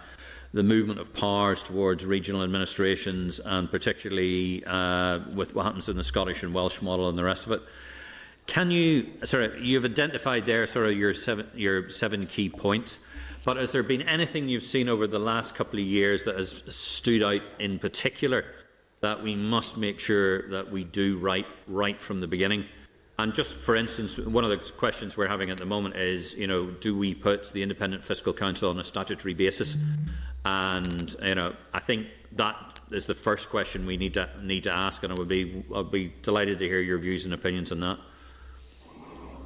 the 0.52 0.64
movement 0.64 0.98
of 0.98 1.14
powers 1.14 1.62
towards 1.62 2.04
regional 2.04 2.42
administrations, 2.42 3.38
and 3.38 3.70
particularly 3.70 4.64
uh, 4.66 5.20
with 5.34 5.54
what 5.54 5.66
happens 5.66 5.88
in 5.88 5.96
the 5.96 6.02
Scottish 6.02 6.42
and 6.42 6.52
Welsh 6.52 6.82
model 6.82 7.08
and 7.08 7.16
the 7.16 7.24
rest 7.24 7.46
of 7.46 7.52
it. 7.52 7.62
Can 8.46 8.70
you, 8.70 9.08
sorry, 9.24 9.60
you've 9.62 9.84
identified 9.84 10.44
there 10.44 10.66
sort 10.66 10.86
of 10.86 10.98
your 10.98 11.14
seven, 11.14 11.48
your 11.54 11.88
seven 11.90 12.26
key 12.26 12.48
points, 12.48 12.98
but 13.44 13.56
has 13.56 13.72
there 13.72 13.82
been 13.82 14.02
anything 14.02 14.48
you've 14.48 14.64
seen 14.64 14.88
over 14.88 15.06
the 15.06 15.18
last 15.18 15.54
couple 15.54 15.78
of 15.78 15.84
years 15.84 16.24
that 16.24 16.36
has 16.36 16.62
stood 16.68 17.22
out 17.22 17.42
in 17.58 17.78
particular 17.78 18.44
that 19.00 19.22
we 19.22 19.34
must 19.34 19.76
make 19.76 19.98
sure 19.98 20.48
that 20.50 20.70
we 20.70 20.84
do 20.84 21.18
right 21.18 21.46
right 21.66 22.00
from 22.00 22.20
the 22.20 22.26
beginning? 22.26 22.66
And 23.18 23.34
just 23.34 23.58
for 23.58 23.76
instance, 23.76 24.18
one 24.18 24.44
of 24.44 24.50
the 24.50 24.72
questions 24.72 25.16
we're 25.16 25.28
having 25.28 25.50
at 25.50 25.58
the 25.58 25.66
moment 25.66 25.96
is, 25.96 26.34
you 26.34 26.46
know, 26.46 26.70
do 26.70 26.96
we 26.96 27.14
put 27.14 27.52
the 27.52 27.62
Independent 27.62 28.04
Fiscal 28.04 28.32
Council 28.32 28.70
on 28.70 28.78
a 28.78 28.84
statutory 28.84 29.34
basis? 29.34 29.76
And 30.44 31.14
you 31.22 31.34
know, 31.34 31.54
I 31.72 31.78
think 31.78 32.08
that 32.32 32.80
is 32.90 33.06
the 33.06 33.14
first 33.14 33.50
question 33.50 33.86
we 33.86 33.96
need 33.96 34.14
to 34.14 34.28
need 34.42 34.64
to 34.64 34.72
ask, 34.72 35.02
and 35.02 35.12
I 35.12 35.16
would 35.16 35.28
be 35.28 35.64
I'd 35.74 35.90
be 35.90 36.12
delighted 36.22 36.58
to 36.58 36.66
hear 36.66 36.80
your 36.80 36.98
views 36.98 37.24
and 37.24 37.34
opinions 37.34 37.70
on 37.70 37.80
that. 37.80 37.98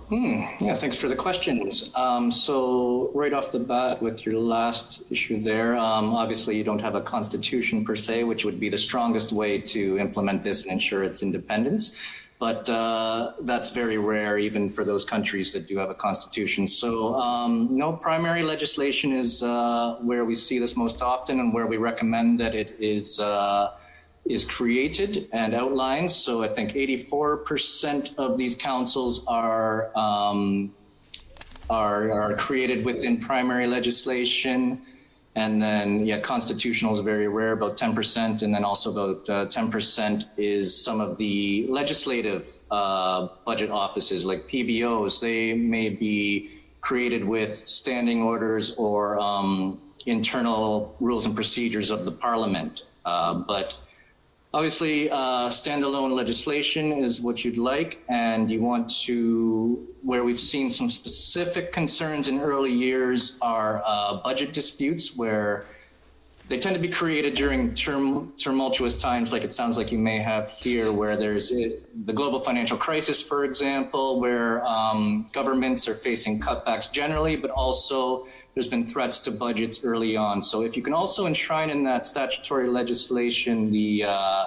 Hmm. 0.08 0.42
Yeah, 0.60 0.76
thanks 0.76 0.96
for 0.96 1.08
the 1.08 1.16
questions. 1.16 1.90
Um, 1.96 2.30
so, 2.30 3.10
right 3.12 3.32
off 3.32 3.50
the 3.50 3.58
bat, 3.58 4.00
with 4.00 4.24
your 4.24 4.38
last 4.38 5.02
issue 5.10 5.42
there, 5.42 5.74
um, 5.76 6.14
obviously 6.14 6.56
you 6.56 6.62
don't 6.62 6.80
have 6.80 6.94
a 6.94 7.00
constitution 7.00 7.84
per 7.84 7.96
se, 7.96 8.22
which 8.22 8.44
would 8.44 8.60
be 8.60 8.68
the 8.68 8.78
strongest 8.78 9.32
way 9.32 9.58
to 9.62 9.98
implement 9.98 10.44
this 10.44 10.62
and 10.62 10.74
ensure 10.74 11.02
its 11.02 11.24
independence. 11.24 11.96
But 12.38 12.68
uh, 12.68 13.32
that's 13.40 13.70
very 13.70 13.98
rare, 13.98 14.38
even 14.38 14.70
for 14.70 14.84
those 14.84 15.02
countries 15.02 15.52
that 15.54 15.66
do 15.66 15.78
have 15.78 15.90
a 15.90 15.94
constitution. 15.94 16.68
So, 16.68 17.14
um, 17.14 17.68
no, 17.72 17.92
primary 17.94 18.44
legislation 18.44 19.10
is 19.10 19.42
uh, 19.42 19.96
where 20.02 20.24
we 20.24 20.36
see 20.36 20.60
this 20.60 20.76
most 20.76 21.02
often 21.02 21.40
and 21.40 21.52
where 21.52 21.66
we 21.66 21.78
recommend 21.78 22.38
that 22.38 22.54
it 22.54 22.76
is. 22.78 23.18
Uh, 23.18 23.76
is 24.28 24.44
created 24.44 25.28
and 25.32 25.54
outlined. 25.54 26.10
So 26.10 26.42
I 26.42 26.48
think 26.48 26.72
84% 26.72 28.16
of 28.18 28.38
these 28.38 28.54
councils 28.54 29.24
are, 29.26 29.96
um, 29.96 30.74
are, 31.70 32.12
are 32.12 32.36
created 32.36 32.84
within 32.84 33.18
primary 33.18 33.66
legislation. 33.66 34.82
And 35.34 35.60
then, 35.60 36.06
yeah, 36.06 36.18
constitutional 36.20 36.94
is 36.94 37.00
very 37.00 37.28
rare, 37.28 37.52
about 37.52 37.76
10%. 37.76 38.42
And 38.42 38.54
then 38.54 38.64
also 38.64 38.90
about 38.90 39.28
uh, 39.28 39.46
10% 39.46 40.24
is 40.38 40.82
some 40.82 41.00
of 41.00 41.18
the 41.18 41.66
legislative 41.68 42.60
uh, 42.70 43.28
budget 43.44 43.70
offices 43.70 44.24
like 44.24 44.48
PBOs. 44.48 45.20
They 45.20 45.54
may 45.54 45.90
be 45.90 46.50
created 46.80 47.24
with 47.24 47.54
standing 47.54 48.22
orders 48.22 48.74
or 48.76 49.18
um, 49.20 49.80
internal 50.06 50.96
rules 51.00 51.26
and 51.26 51.34
procedures 51.34 51.90
of 51.90 52.04
the 52.04 52.12
parliament. 52.12 52.84
Uh, 53.04 53.34
but 53.34 53.78
Obviously, 54.54 55.10
uh, 55.10 55.48
standalone 55.48 56.14
legislation 56.14 56.92
is 56.92 57.20
what 57.20 57.44
you'd 57.44 57.58
like, 57.58 58.02
and 58.08 58.50
you 58.50 58.60
want 58.62 58.88
to, 59.04 59.86
where 60.02 60.24
we've 60.24 60.40
seen 60.40 60.70
some 60.70 60.88
specific 60.88 61.72
concerns 61.72 62.28
in 62.28 62.40
early 62.40 62.72
years 62.72 63.36
are 63.42 63.82
uh, 63.84 64.16
budget 64.22 64.52
disputes 64.52 65.14
where 65.16 65.66
they 66.48 66.58
tend 66.58 66.74
to 66.76 66.80
be 66.80 66.88
created 66.88 67.34
during 67.34 67.74
term, 67.74 68.32
tumultuous 68.36 68.96
times, 68.96 69.32
like 69.32 69.42
it 69.42 69.52
sounds 69.52 69.76
like 69.76 69.90
you 69.90 69.98
may 69.98 70.18
have 70.18 70.50
here, 70.50 70.92
where 70.92 71.16
there's 71.16 71.50
it, 71.50 72.06
the 72.06 72.12
global 72.12 72.38
financial 72.38 72.76
crisis, 72.76 73.20
for 73.20 73.44
example, 73.44 74.20
where 74.20 74.64
um, 74.64 75.26
governments 75.32 75.88
are 75.88 75.94
facing 75.94 76.38
cutbacks 76.38 76.90
generally, 76.90 77.34
but 77.36 77.50
also 77.50 78.26
there's 78.54 78.68
been 78.68 78.86
threats 78.86 79.18
to 79.20 79.32
budgets 79.32 79.82
early 79.84 80.16
on. 80.16 80.40
So 80.40 80.62
if 80.62 80.76
you 80.76 80.82
can 80.82 80.92
also 80.92 81.26
enshrine 81.26 81.68
in 81.68 81.82
that 81.82 82.06
statutory 82.06 82.68
legislation 82.68 83.72
the 83.72 84.04
uh, 84.04 84.46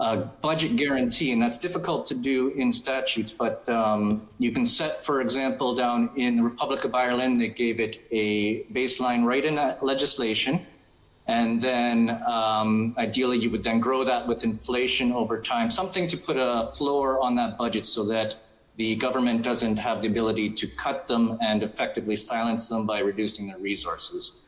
uh, 0.00 0.16
budget 0.40 0.74
guarantee, 0.74 1.30
and 1.30 1.40
that's 1.40 1.58
difficult 1.58 2.06
to 2.06 2.16
do 2.16 2.48
in 2.48 2.72
statutes, 2.72 3.32
but 3.32 3.68
um, 3.68 4.28
you 4.38 4.50
can 4.50 4.66
set, 4.66 5.04
for 5.04 5.20
example, 5.20 5.76
down 5.76 6.10
in 6.16 6.36
the 6.36 6.42
Republic 6.42 6.82
of 6.84 6.96
Ireland, 6.96 7.40
they 7.40 7.48
gave 7.48 7.78
it 7.78 8.04
a 8.10 8.64
baseline 8.64 9.24
right 9.24 9.44
in 9.44 9.54
legislation 9.82 10.66
and 11.28 11.60
then 11.60 12.22
um, 12.26 12.94
ideally, 12.96 13.36
you 13.38 13.50
would 13.50 13.62
then 13.62 13.80
grow 13.80 14.02
that 14.02 14.26
with 14.26 14.44
inflation 14.44 15.12
over 15.12 15.38
time, 15.38 15.70
something 15.70 16.08
to 16.08 16.16
put 16.16 16.38
a 16.38 16.70
floor 16.72 17.20
on 17.20 17.34
that 17.34 17.58
budget 17.58 17.84
so 17.84 18.04
that 18.06 18.36
the 18.76 18.96
government 18.96 19.42
doesn't 19.42 19.76
have 19.76 20.00
the 20.00 20.08
ability 20.08 20.48
to 20.48 20.66
cut 20.66 21.06
them 21.06 21.36
and 21.42 21.62
effectively 21.62 22.16
silence 22.16 22.68
them 22.68 22.86
by 22.86 23.00
reducing 23.00 23.48
their 23.48 23.58
resources. 23.58 24.40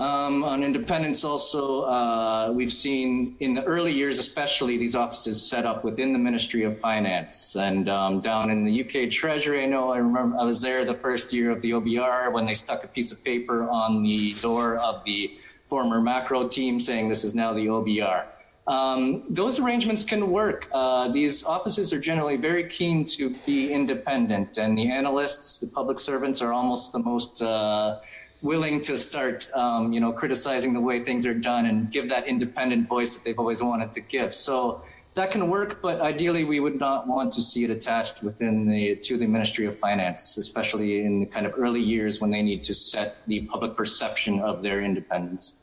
Um, 0.00 0.44
on 0.44 0.62
independence, 0.62 1.24
also, 1.24 1.82
uh, 1.82 2.52
we've 2.54 2.72
seen 2.72 3.34
in 3.40 3.54
the 3.54 3.64
early 3.64 3.92
years, 3.92 4.20
especially, 4.20 4.78
these 4.78 4.94
offices 4.94 5.44
set 5.44 5.66
up 5.66 5.82
within 5.82 6.12
the 6.12 6.20
Ministry 6.20 6.62
of 6.62 6.78
Finance. 6.78 7.56
And 7.56 7.88
um, 7.88 8.20
down 8.20 8.48
in 8.50 8.64
the 8.64 8.84
UK 8.84 9.10
Treasury, 9.10 9.64
I 9.64 9.66
know 9.66 9.90
I 9.90 9.98
remember 9.98 10.38
I 10.38 10.44
was 10.44 10.62
there 10.62 10.84
the 10.84 10.94
first 10.94 11.32
year 11.32 11.50
of 11.50 11.60
the 11.62 11.72
OBR 11.72 12.32
when 12.32 12.46
they 12.46 12.54
stuck 12.54 12.84
a 12.84 12.86
piece 12.86 13.10
of 13.10 13.22
paper 13.24 13.68
on 13.68 14.04
the 14.04 14.34
door 14.34 14.76
of 14.76 15.04
the 15.04 15.36
former 15.68 16.00
macro 16.00 16.48
team 16.48 16.80
saying 16.80 17.08
this 17.08 17.24
is 17.24 17.34
now 17.34 17.52
the 17.52 17.66
OBR. 17.66 18.24
Um, 18.66 19.24
those 19.30 19.58
arrangements 19.58 20.04
can 20.04 20.30
work. 20.30 20.68
Uh, 20.72 21.08
these 21.08 21.44
offices 21.44 21.92
are 21.94 22.00
generally 22.00 22.36
very 22.36 22.64
keen 22.64 23.06
to 23.16 23.34
be 23.46 23.72
independent, 23.72 24.58
and 24.58 24.76
the 24.76 24.90
analysts, 24.90 25.58
the 25.58 25.66
public 25.66 25.98
servants, 25.98 26.42
are 26.42 26.52
almost 26.52 26.92
the 26.92 26.98
most 26.98 27.40
uh, 27.40 28.00
willing 28.42 28.80
to 28.82 28.98
start, 28.98 29.48
um, 29.54 29.92
you 29.92 30.00
know, 30.00 30.12
criticizing 30.12 30.74
the 30.74 30.80
way 30.80 31.02
things 31.02 31.24
are 31.24 31.34
done 31.34 31.64
and 31.64 31.90
give 31.90 32.10
that 32.10 32.26
independent 32.26 32.86
voice 32.86 33.14
that 33.14 33.24
they've 33.24 33.38
always 33.38 33.62
wanted 33.62 33.92
to 33.94 34.00
give. 34.02 34.34
So 34.34 34.82
that 35.14 35.30
can 35.30 35.48
work, 35.48 35.82
but 35.82 36.00
ideally 36.00 36.44
we 36.44 36.60
would 36.60 36.78
not 36.78 37.08
want 37.08 37.32
to 37.32 37.42
see 37.42 37.64
it 37.64 37.70
attached 37.70 38.22
within 38.22 38.66
the 38.66 38.96
to 38.96 39.16
the 39.16 39.26
Ministry 39.26 39.66
of 39.66 39.74
Finance, 39.74 40.36
especially 40.36 41.00
in 41.00 41.20
the 41.20 41.26
kind 41.26 41.46
of 41.46 41.54
early 41.56 41.80
years 41.80 42.20
when 42.20 42.30
they 42.30 42.42
need 42.42 42.62
to 42.64 42.74
set 42.74 43.26
the 43.26 43.40
public 43.46 43.76
perception 43.76 44.38
of 44.40 44.62
their 44.62 44.80
independence. 44.80 45.57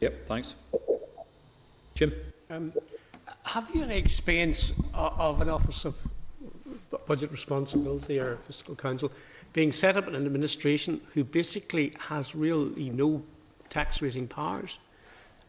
Yep, 0.00 0.26
thanks. 0.26 0.54
Jim? 1.94 2.14
Um, 2.50 2.72
have 3.42 3.70
you 3.74 3.82
any 3.82 3.96
experience 3.96 4.72
of, 4.94 5.20
of 5.20 5.40
an 5.42 5.48
Office 5.48 5.84
of 5.84 6.00
Budget 7.06 7.30
Responsibility 7.30 8.18
or 8.18 8.36
Fiscal 8.36 8.74
Council 8.74 9.10
being 9.52 9.72
set 9.72 9.96
up 9.96 10.06
in 10.06 10.14
an 10.14 10.24
administration 10.26 11.00
who 11.14 11.24
basically 11.24 11.94
has 11.98 12.34
really 12.34 12.90
no 12.90 13.22
tax-raising 13.68 14.28
powers? 14.28 14.78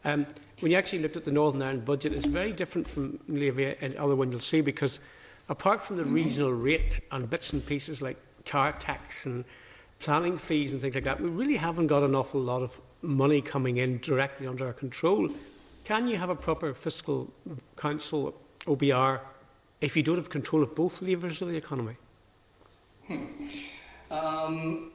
Um, 0.05 0.25
when 0.61 0.71
you 0.71 0.77
actually 0.77 0.99
looked 0.99 1.17
at 1.17 1.25
the 1.25 1.31
Northern 1.31 1.61
Ireland 1.61 1.85
budget, 1.85 2.13
it's 2.13 2.25
very 2.25 2.53
different 2.53 2.87
from 2.87 3.19
nearly 3.27 3.75
any 3.81 3.97
other 3.97 4.15
one 4.15 4.31
you'll 4.31 4.39
see 4.39 4.61
because 4.61 4.99
apart 5.49 5.81
from 5.81 5.97
the 5.97 6.05
regional 6.05 6.53
rate 6.53 7.01
and 7.11 7.29
bits 7.29 7.53
and 7.53 7.65
pieces 7.65 8.01
like 8.01 8.17
car 8.45 8.71
tax 8.71 9.25
and 9.25 9.43
planning 9.99 10.37
fees 10.37 10.71
and 10.71 10.81
things 10.81 10.95
like 10.95 11.03
that, 11.03 11.21
we 11.21 11.29
really 11.29 11.57
haven't 11.57 11.87
got 11.87 12.03
an 12.03 12.15
awful 12.15 12.41
lot 12.41 12.61
of 12.61 12.81
money 13.01 13.41
coming 13.41 13.77
in 13.77 13.99
directly 13.99 14.47
under 14.47 14.65
our 14.65 14.73
control. 14.73 15.29
Can 15.83 16.07
you 16.07 16.17
have 16.17 16.29
a 16.29 16.35
proper 16.35 16.73
fiscal 16.73 17.31
council, 17.77 18.33
OBR, 18.65 19.21
if 19.81 19.95
you 19.95 20.03
don't 20.03 20.17
have 20.17 20.29
control 20.29 20.63
of 20.63 20.75
both 20.75 21.01
levers 21.01 21.41
of 21.41 21.49
the 21.49 21.57
economy? 21.57 21.95
Hmm. 23.07 23.25
Um, 24.11 24.91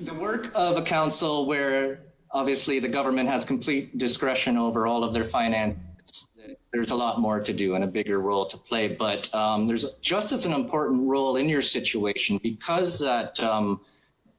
the 0.00 0.14
work 0.14 0.50
of 0.54 0.76
a 0.76 0.82
council 0.82 1.46
where 1.46 2.00
obviously 2.30 2.78
the 2.78 2.88
government 2.88 3.28
has 3.28 3.44
complete 3.44 3.96
discretion 3.96 4.56
over 4.56 4.86
all 4.86 5.04
of 5.04 5.12
their 5.12 5.24
finances. 5.24 6.28
There's 6.72 6.90
a 6.90 6.96
lot 6.96 7.20
more 7.20 7.40
to 7.40 7.52
do 7.52 7.74
and 7.76 7.84
a 7.84 7.86
bigger 7.86 8.20
role 8.20 8.46
to 8.46 8.56
play, 8.56 8.88
but 8.88 9.32
um, 9.34 9.66
there's 9.66 9.94
just 9.94 10.32
as 10.32 10.44
an 10.44 10.52
important 10.52 11.08
role 11.08 11.36
in 11.36 11.48
your 11.48 11.62
situation 11.62 12.38
because 12.42 12.98
that 12.98 13.38
um, 13.40 13.80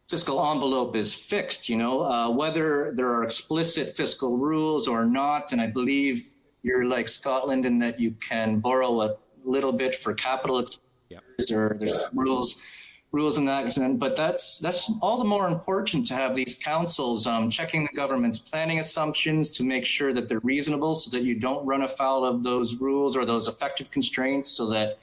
fiscal 0.07 0.39
envelope 0.51 0.95
is 0.95 1.13
fixed, 1.13 1.69
you 1.69 1.77
know, 1.77 2.01
uh, 2.01 2.29
whether 2.29 2.93
there 2.95 3.09
are 3.09 3.23
explicit 3.23 3.95
fiscal 3.95 4.37
rules 4.37 4.87
or 4.87 5.05
not. 5.05 5.51
And 5.51 5.59
I 5.59 5.67
believe 5.67 6.33
you're 6.63 6.85
like 6.85 7.07
Scotland 7.07 7.65
in 7.65 7.79
that 7.79 7.99
you 7.99 8.11
can 8.11 8.59
borrow 8.59 9.01
a 9.01 9.15
little 9.43 9.71
bit 9.71 9.95
for 9.95 10.13
capital 10.13 10.65
yep. 11.09 11.23
or 11.51 11.75
there's 11.79 12.01
yeah. 12.01 12.07
rules 12.13 12.61
rules 13.11 13.37
in 13.37 13.45
that 13.45 13.95
but 13.97 14.15
that's 14.17 14.59
that's 14.59 14.91
all 15.01 15.17
the 15.17 15.23
more 15.23 15.47
important 15.47 16.05
to 16.05 16.13
have 16.13 16.35
these 16.35 16.59
councils 16.61 17.25
um, 17.27 17.49
checking 17.49 17.83
the 17.83 17.95
government's 17.95 18.39
planning 18.39 18.79
assumptions 18.79 19.51
to 19.51 19.63
make 19.63 19.85
sure 19.85 20.11
that 20.11 20.27
they're 20.27 20.39
reasonable 20.39 20.93
so 20.95 21.09
that 21.11 21.23
you 21.23 21.33
don't 21.33 21.65
run 21.65 21.83
afoul 21.83 22.25
of 22.25 22.43
those 22.43 22.77
rules 22.81 23.15
or 23.15 23.23
those 23.23 23.47
effective 23.47 23.89
constraints 23.89 24.51
so 24.51 24.65
that 24.65 24.97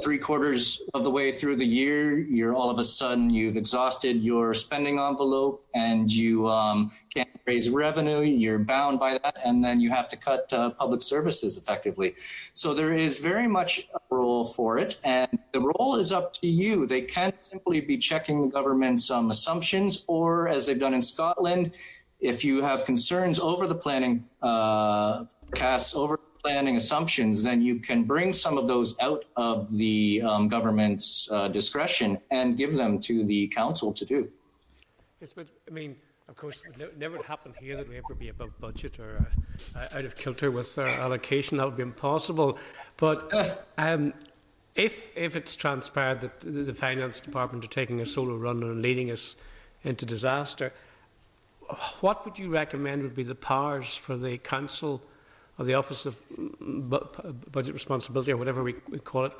three 0.00 0.18
quarters 0.18 0.82
of 0.94 1.04
the 1.04 1.10
way 1.10 1.32
through 1.32 1.56
the 1.56 1.66
year 1.66 2.18
you're 2.18 2.54
all 2.54 2.70
of 2.70 2.78
a 2.78 2.84
sudden 2.84 3.30
you've 3.30 3.56
exhausted 3.56 4.22
your 4.22 4.54
spending 4.54 4.98
envelope 4.98 5.66
and 5.74 6.10
you 6.10 6.48
um, 6.48 6.90
can't 7.12 7.28
raise 7.46 7.68
revenue 7.68 8.20
you're 8.20 8.58
bound 8.58 8.98
by 8.98 9.18
that 9.18 9.36
and 9.44 9.64
then 9.64 9.80
you 9.80 9.90
have 9.90 10.08
to 10.08 10.16
cut 10.16 10.52
uh, 10.52 10.70
public 10.70 11.02
services 11.02 11.56
effectively 11.56 12.14
so 12.54 12.74
there 12.74 12.94
is 12.94 13.18
very 13.18 13.48
much 13.48 13.88
a 13.94 14.14
role 14.14 14.44
for 14.44 14.78
it, 14.78 14.98
and 15.04 15.38
the 15.52 15.60
role 15.60 15.96
is 15.96 16.12
up 16.12 16.32
to 16.34 16.46
you. 16.46 16.86
They 16.86 17.02
can't 17.02 17.40
simply 17.40 17.80
be 17.80 17.98
checking 17.98 18.42
the 18.42 18.48
government's 18.48 19.10
um, 19.10 19.30
assumptions, 19.30 20.04
or 20.06 20.48
as 20.48 20.66
they've 20.66 20.78
done 20.78 20.94
in 20.94 21.02
Scotland, 21.02 21.72
if 22.20 22.44
you 22.44 22.62
have 22.62 22.84
concerns 22.84 23.38
over 23.38 23.66
the 23.66 23.74
planning 23.74 24.28
uh, 24.42 25.24
forecasts, 25.46 25.94
over 25.94 26.20
planning 26.42 26.76
assumptions, 26.76 27.42
then 27.42 27.62
you 27.62 27.78
can 27.78 28.02
bring 28.02 28.32
some 28.32 28.58
of 28.58 28.66
those 28.66 28.98
out 29.00 29.24
of 29.36 29.70
the 29.76 30.22
um, 30.22 30.48
government's 30.48 31.28
uh, 31.30 31.48
discretion 31.48 32.18
and 32.30 32.56
give 32.56 32.76
them 32.76 32.98
to 32.98 33.24
the 33.24 33.46
council 33.48 33.92
to 33.92 34.04
do. 34.04 34.28
Yes, 35.20 35.32
but 35.32 35.46
I 35.68 35.70
mean, 35.70 35.96
of 36.28 36.36
course, 36.36 36.64
it 36.64 36.76
would 36.78 36.98
never 36.98 37.22
happen 37.22 37.54
here 37.60 37.76
that 37.76 37.88
we 37.88 37.96
ever 37.96 38.14
be 38.14 38.28
above 38.28 38.58
budget 38.58 38.98
or 38.98 39.30
uh, 39.76 39.86
out 39.92 40.04
of 40.04 40.16
kilter 40.16 40.50
with 40.50 40.76
our 40.78 40.88
allocation. 40.88 41.58
That 41.58 41.66
would 41.66 41.76
be 41.76 41.82
impossible. 41.82 42.58
But 42.96 43.64
um, 43.78 44.12
if 44.74 45.10
if 45.16 45.36
it's 45.36 45.54
transpired 45.54 46.22
that 46.22 46.40
the, 46.40 46.50
the 46.50 46.74
finance 46.74 47.20
department 47.20 47.64
are 47.64 47.68
taking 47.68 48.00
a 48.00 48.06
solo 48.06 48.36
run 48.36 48.62
and 48.62 48.82
leading 48.82 49.10
us 49.10 49.36
into 49.84 50.06
disaster, 50.06 50.72
what 52.00 52.24
would 52.24 52.38
you 52.38 52.50
recommend 52.50 53.02
would 53.02 53.14
be 53.14 53.22
the 53.22 53.34
powers 53.34 53.96
for 53.96 54.16
the 54.16 54.38
council 54.38 55.02
or 55.58 55.64
the 55.64 55.74
Office 55.74 56.06
of 56.06 56.20
Budget 57.52 57.74
Responsibility 57.74 58.32
or 58.32 58.36
whatever 58.36 58.62
we, 58.62 58.74
we 58.88 58.98
call 58.98 59.26
it? 59.26 59.32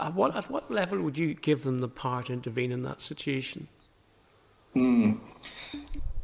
At 0.00 0.14
what, 0.14 0.36
at 0.36 0.50
what 0.50 0.70
level 0.70 1.00
would 1.02 1.16
you 1.16 1.34
give 1.34 1.62
them 1.62 1.78
the 1.78 1.88
power 1.88 2.22
to 2.24 2.32
intervene 2.32 2.72
in 2.72 2.82
that 2.82 3.00
situation? 3.00 3.68
Hmm. 4.72 5.14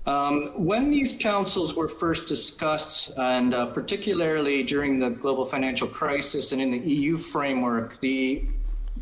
Um, 0.06 0.48
when 0.54 0.90
these 0.90 1.16
councils 1.16 1.74
were 1.74 1.88
first 1.88 2.28
discussed, 2.28 3.10
and 3.16 3.54
uh, 3.54 3.66
particularly 3.66 4.62
during 4.62 4.98
the 4.98 5.08
global 5.08 5.46
financial 5.46 5.88
crisis 5.88 6.52
and 6.52 6.60
in 6.60 6.70
the 6.70 6.78
EU 6.78 7.16
framework, 7.16 8.00
the 8.00 8.44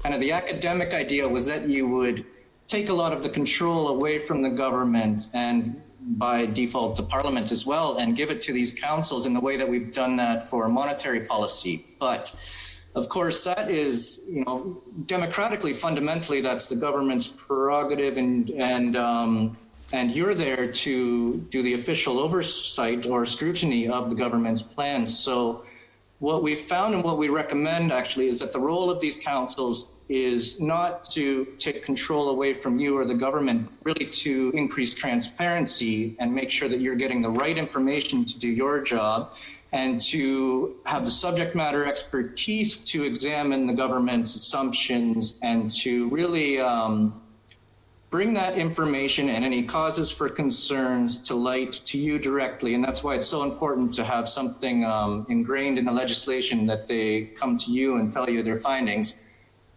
kind 0.02 0.14
of 0.14 0.20
the 0.20 0.32
academic 0.32 0.94
idea 0.94 1.28
was 1.28 1.46
that 1.46 1.68
you 1.68 1.88
would 1.88 2.24
take 2.68 2.88
a 2.88 2.92
lot 2.92 3.12
of 3.12 3.22
the 3.22 3.28
control 3.28 3.88
away 3.88 4.18
from 4.18 4.42
the 4.42 4.48
government 4.48 5.22
and 5.34 5.82
by 6.04 6.46
default 6.46 6.96
to 6.96 7.02
parliament 7.02 7.52
as 7.52 7.64
well 7.64 7.96
and 7.96 8.16
give 8.16 8.30
it 8.30 8.42
to 8.42 8.52
these 8.52 8.74
councils 8.74 9.26
in 9.26 9.34
the 9.34 9.40
way 9.40 9.56
that 9.56 9.68
we've 9.68 9.92
done 9.92 10.16
that 10.16 10.48
for 10.48 10.68
monetary 10.68 11.20
policy. 11.20 11.86
But 11.98 12.34
of 12.94 13.08
course, 13.08 13.42
that 13.44 13.70
is, 13.70 14.22
you 14.28 14.44
know, 14.44 14.82
democratically, 15.06 15.72
fundamentally, 15.72 16.40
that's 16.40 16.66
the 16.66 16.76
government's 16.76 17.28
prerogative 17.28 18.18
and, 18.18 18.50
and, 18.50 18.96
um, 18.96 19.56
and 19.92 20.10
you're 20.10 20.34
there 20.34 20.66
to 20.66 21.36
do 21.50 21.62
the 21.62 21.74
official 21.74 22.18
oversight 22.18 23.06
or 23.06 23.24
scrutiny 23.24 23.88
of 23.88 24.10
the 24.10 24.16
government's 24.16 24.62
plans. 24.62 25.16
So, 25.18 25.64
what 26.18 26.42
we 26.42 26.54
found 26.54 26.94
and 26.94 27.02
what 27.02 27.18
we 27.18 27.28
recommend 27.28 27.90
actually 27.90 28.28
is 28.28 28.38
that 28.38 28.52
the 28.52 28.60
role 28.60 28.90
of 28.90 29.00
these 29.00 29.16
councils 29.16 29.88
is 30.12 30.60
not 30.60 31.04
to 31.06 31.46
take 31.58 31.82
control 31.82 32.28
away 32.28 32.52
from 32.52 32.78
you 32.78 32.98
or 32.98 33.06
the 33.06 33.14
government, 33.14 33.66
really 33.82 34.04
to 34.04 34.52
increase 34.54 34.92
transparency 34.92 36.14
and 36.18 36.34
make 36.34 36.50
sure 36.50 36.68
that 36.68 36.80
you're 36.80 36.94
getting 36.94 37.22
the 37.22 37.30
right 37.30 37.56
information 37.56 38.22
to 38.26 38.38
do 38.38 38.48
your 38.48 38.82
job 38.82 39.32
and 39.72 40.02
to 40.02 40.76
have 40.84 41.02
the 41.06 41.10
subject 41.10 41.54
matter 41.54 41.86
expertise 41.86 42.76
to 42.76 43.04
examine 43.04 43.66
the 43.66 43.72
government's 43.72 44.34
assumptions 44.34 45.38
and 45.40 45.70
to 45.70 46.10
really 46.10 46.60
um, 46.60 47.18
bring 48.10 48.34
that 48.34 48.58
information 48.58 49.30
and 49.30 49.46
any 49.46 49.62
causes 49.62 50.10
for 50.10 50.28
concerns 50.28 51.16
to 51.16 51.34
light 51.34 51.72
to 51.86 51.96
you 51.96 52.18
directly. 52.18 52.74
And 52.74 52.84
that's 52.84 53.02
why 53.02 53.14
it's 53.14 53.26
so 53.26 53.44
important 53.44 53.94
to 53.94 54.04
have 54.04 54.28
something 54.28 54.84
um, 54.84 55.24
ingrained 55.30 55.78
in 55.78 55.86
the 55.86 55.92
legislation 55.92 56.66
that 56.66 56.86
they 56.86 57.22
come 57.34 57.56
to 57.56 57.72
you 57.72 57.96
and 57.96 58.12
tell 58.12 58.28
you 58.28 58.42
their 58.42 58.58
findings. 58.58 59.21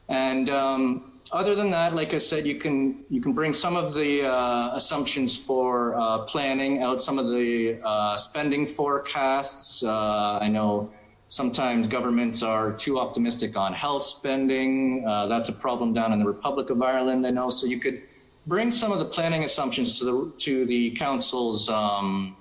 And 0.07 0.49
um, 0.49 1.13
other 1.31 1.55
than 1.55 1.71
that, 1.71 1.95
like 1.95 2.13
I 2.13 2.17
said, 2.19 2.45
you 2.45 2.55
can 2.55 3.05
you 3.09 3.21
can 3.21 3.33
bring 3.33 3.53
some 3.53 3.75
of 3.75 3.93
the 3.93 4.23
uh, 4.23 4.75
assumptions 4.75 5.37
for 5.37 5.95
uh, 5.95 6.19
planning 6.19 6.83
out, 6.83 7.01
some 7.01 7.17
of 7.17 7.29
the 7.29 7.79
uh, 7.83 8.17
spending 8.17 8.65
forecasts. 8.65 9.83
Uh, 9.83 10.39
I 10.41 10.47
know 10.47 10.91
sometimes 11.27 11.87
governments 11.87 12.43
are 12.43 12.71
too 12.71 12.99
optimistic 12.99 13.57
on 13.57 13.73
health 13.73 14.03
spending. 14.03 15.03
Uh, 15.07 15.25
that's 15.27 15.49
a 15.49 15.53
problem 15.53 15.93
down 15.93 16.13
in 16.13 16.19
the 16.19 16.25
Republic 16.25 16.69
of 16.69 16.81
Ireland. 16.81 17.25
I 17.25 17.31
know, 17.31 17.49
so 17.49 17.65
you 17.65 17.79
could 17.79 18.03
bring 18.45 18.69
some 18.69 18.91
of 18.91 18.99
the 18.99 19.05
planning 19.05 19.43
assumptions 19.43 19.97
to 19.99 20.05
the 20.05 20.33
to 20.37 20.65
the 20.65 20.91
council's 20.91 21.69
um, 21.69 22.37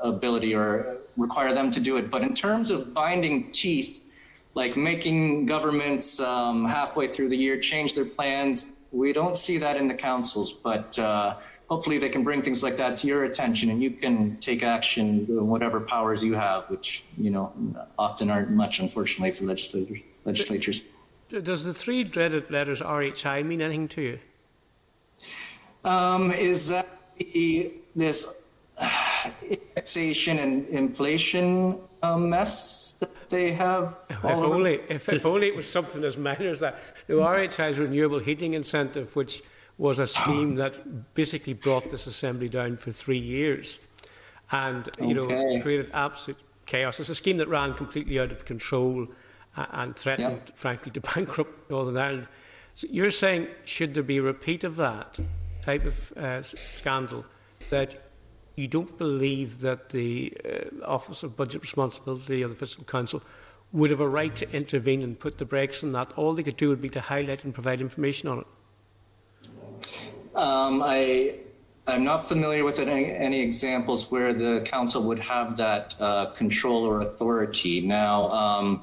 ability 0.00 0.54
or 0.54 0.98
require 1.16 1.52
them 1.52 1.72
to 1.72 1.80
do 1.80 1.96
it. 1.96 2.10
But 2.10 2.22
in 2.22 2.34
terms 2.34 2.70
of 2.70 2.94
binding 2.94 3.50
teeth, 3.50 4.00
like 4.54 4.76
making 4.76 5.46
governments 5.46 6.20
um, 6.20 6.64
halfway 6.64 7.08
through 7.08 7.28
the 7.28 7.36
year 7.36 7.58
change 7.58 7.94
their 7.94 8.04
plans, 8.04 8.70
we 8.90 9.12
don't 9.12 9.36
see 9.36 9.58
that 9.58 9.76
in 9.76 9.88
the 9.88 9.94
councils. 9.94 10.52
But 10.52 10.98
uh, 10.98 11.36
hopefully, 11.68 11.98
they 11.98 12.08
can 12.08 12.24
bring 12.24 12.42
things 12.42 12.62
like 12.62 12.76
that 12.78 12.96
to 12.98 13.06
your 13.06 13.24
attention, 13.24 13.70
and 13.70 13.82
you 13.82 13.90
can 13.90 14.36
take 14.38 14.62
action, 14.62 15.26
whatever 15.46 15.80
powers 15.80 16.24
you 16.24 16.34
have, 16.34 16.68
which 16.70 17.04
you 17.16 17.30
know 17.30 17.52
often 17.98 18.30
aren't 18.30 18.50
much, 18.50 18.80
unfortunately, 18.80 19.30
for 19.30 19.44
legislators. 19.44 19.98
Legislatures. 20.24 20.82
Does 21.28 21.64
the 21.64 21.74
three 21.74 22.04
dreaded 22.04 22.50
letters 22.50 22.80
RHI 22.80 23.44
mean 23.44 23.60
anything 23.60 23.88
to 23.88 24.00
you? 24.00 24.18
Um, 25.84 26.30
is 26.32 26.68
that 26.68 26.88
the, 27.18 27.72
this 27.94 28.26
indexation 29.42 30.38
and 30.38 30.66
inflation 30.68 31.78
um, 32.02 32.30
mess 32.30 32.92
that 33.00 33.28
they 33.28 33.52
have? 33.52 33.98
If 34.10 34.24
only, 34.24 34.80
if, 34.88 35.08
if, 35.08 35.26
only 35.26 35.48
it 35.48 35.56
was 35.56 35.70
something 35.70 36.04
as 36.04 36.16
minor 36.16 36.48
as 36.48 36.60
that. 36.60 36.78
The 37.06 37.14
RHI's 37.14 37.78
renewable 37.78 38.18
heating 38.18 38.54
incentive, 38.54 39.16
which 39.16 39.42
was 39.76 39.98
a 39.98 40.06
scheme 40.06 40.56
that 40.56 41.14
basically 41.14 41.54
brought 41.54 41.90
this 41.90 42.06
assembly 42.06 42.48
down 42.48 42.76
for 42.76 42.90
three 42.90 43.18
years, 43.18 43.78
and 44.50 44.88
you 45.00 45.20
okay. 45.20 45.56
know 45.56 45.62
created 45.62 45.90
absolute 45.94 46.38
chaos. 46.66 47.00
It's 47.00 47.08
a 47.08 47.14
scheme 47.14 47.36
that 47.38 47.48
ran 47.48 47.74
completely 47.74 48.18
out 48.18 48.32
of 48.32 48.44
control 48.44 49.06
uh, 49.56 49.66
and 49.70 49.96
threatened, 49.96 50.50
frankly, 50.54 50.90
to 50.92 51.00
bankrupt 51.14 51.70
Northern 51.70 51.96
Ireland. 51.96 52.28
So 52.74 52.86
you're 52.90 53.10
saying, 53.10 53.48
should 53.64 53.94
there 53.94 54.02
be 54.02 54.18
a 54.18 54.22
repeat 54.22 54.64
of 54.64 54.76
that? 54.76 55.18
type 55.68 55.84
of 55.84 56.12
uh, 56.16 56.42
scandal 56.42 57.24
that 57.68 58.07
you 58.58 58.66
don't 58.66 58.98
believe 58.98 59.60
that 59.60 59.90
the 59.90 60.36
uh, 60.44 60.84
Office 60.84 61.22
of 61.22 61.36
Budget 61.36 61.62
Responsibility 61.62 62.42
or 62.42 62.48
the 62.48 62.56
Fiscal 62.56 62.84
Council 62.84 63.22
would 63.72 63.90
have 63.90 64.00
a 64.00 64.08
right 64.08 64.34
to 64.34 64.50
intervene 64.52 65.00
and 65.00 65.16
put 65.18 65.38
the 65.38 65.44
brakes 65.44 65.84
on 65.84 65.92
that. 65.92 66.12
All 66.18 66.34
they 66.34 66.42
could 66.42 66.56
do 66.56 66.70
would 66.70 66.82
be 66.82 66.88
to 66.90 67.00
highlight 67.00 67.44
and 67.44 67.54
provide 67.54 67.80
information 67.80 68.28
on 68.28 68.38
it. 68.40 68.46
Um, 70.34 70.82
I, 70.84 71.36
I'm 71.86 72.02
not 72.02 72.28
familiar 72.28 72.64
with 72.64 72.80
any, 72.80 73.12
any, 73.12 73.40
examples 73.40 74.10
where 74.10 74.34
the 74.34 74.62
council 74.64 75.02
would 75.04 75.20
have 75.20 75.56
that 75.58 75.94
uh, 76.00 76.26
control 76.26 76.84
or 76.84 77.02
authority. 77.02 77.80
Now, 77.80 78.28
um, 78.30 78.82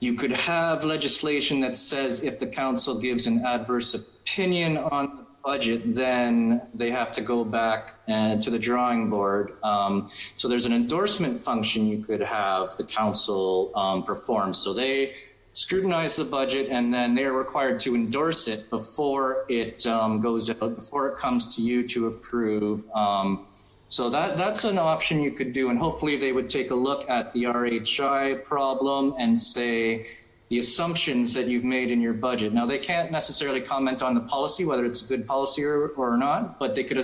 you 0.00 0.14
could 0.14 0.32
have 0.32 0.84
legislation 0.84 1.60
that 1.60 1.76
says 1.76 2.22
if 2.22 2.38
the 2.38 2.46
council 2.46 2.98
gives 2.98 3.26
an 3.26 3.44
adverse 3.44 3.94
opinion 3.94 4.78
on 4.78 5.26
budget, 5.42 5.94
then 5.94 6.62
they 6.74 6.90
have 6.90 7.12
to 7.12 7.20
go 7.20 7.44
back 7.44 7.96
uh, 8.08 8.36
to 8.36 8.50
the 8.50 8.58
drawing 8.58 9.10
board. 9.10 9.52
Um, 9.62 10.10
so 10.36 10.48
there's 10.48 10.66
an 10.66 10.72
endorsement 10.72 11.40
function 11.40 11.86
you 11.86 12.04
could 12.04 12.20
have 12.20 12.76
the 12.76 12.84
council 12.84 13.72
um, 13.74 14.02
perform. 14.02 14.52
So 14.52 14.72
they 14.72 15.14
scrutinize 15.52 16.16
the 16.16 16.24
budget 16.24 16.68
and 16.70 16.92
then 16.94 17.14
they're 17.14 17.32
required 17.32 17.80
to 17.80 17.94
endorse 17.94 18.48
it 18.48 18.70
before 18.70 19.44
it 19.48 19.86
um, 19.86 20.20
goes 20.20 20.48
out, 20.50 20.76
before 20.76 21.08
it 21.08 21.16
comes 21.16 21.56
to 21.56 21.62
you 21.62 21.86
to 21.88 22.06
approve. 22.06 22.84
Um, 22.94 23.46
so 23.88 24.08
that 24.10 24.36
that's 24.36 24.62
an 24.62 24.78
option 24.78 25.20
you 25.20 25.32
could 25.32 25.52
do, 25.52 25.68
and 25.70 25.76
hopefully 25.76 26.16
they 26.16 26.30
would 26.30 26.48
take 26.48 26.70
a 26.70 26.76
look 26.76 27.10
at 27.10 27.32
the 27.32 27.42
RHI 27.42 28.44
problem 28.44 29.16
and 29.18 29.36
say 29.36 30.06
the 30.50 30.58
assumptions 30.58 31.32
that 31.32 31.46
you've 31.46 31.64
made 31.64 31.92
in 31.92 32.00
your 32.00 32.12
budget. 32.12 32.52
Now, 32.52 32.66
they 32.66 32.78
can't 32.78 33.12
necessarily 33.12 33.60
comment 33.60 34.02
on 34.02 34.14
the 34.14 34.20
policy, 34.20 34.64
whether 34.64 34.84
it's 34.84 35.00
a 35.00 35.04
good 35.04 35.26
policy 35.26 35.64
or, 35.64 35.88
or 35.90 36.16
not, 36.16 36.58
but 36.58 36.74
they 36.74 36.84
could 36.84 37.02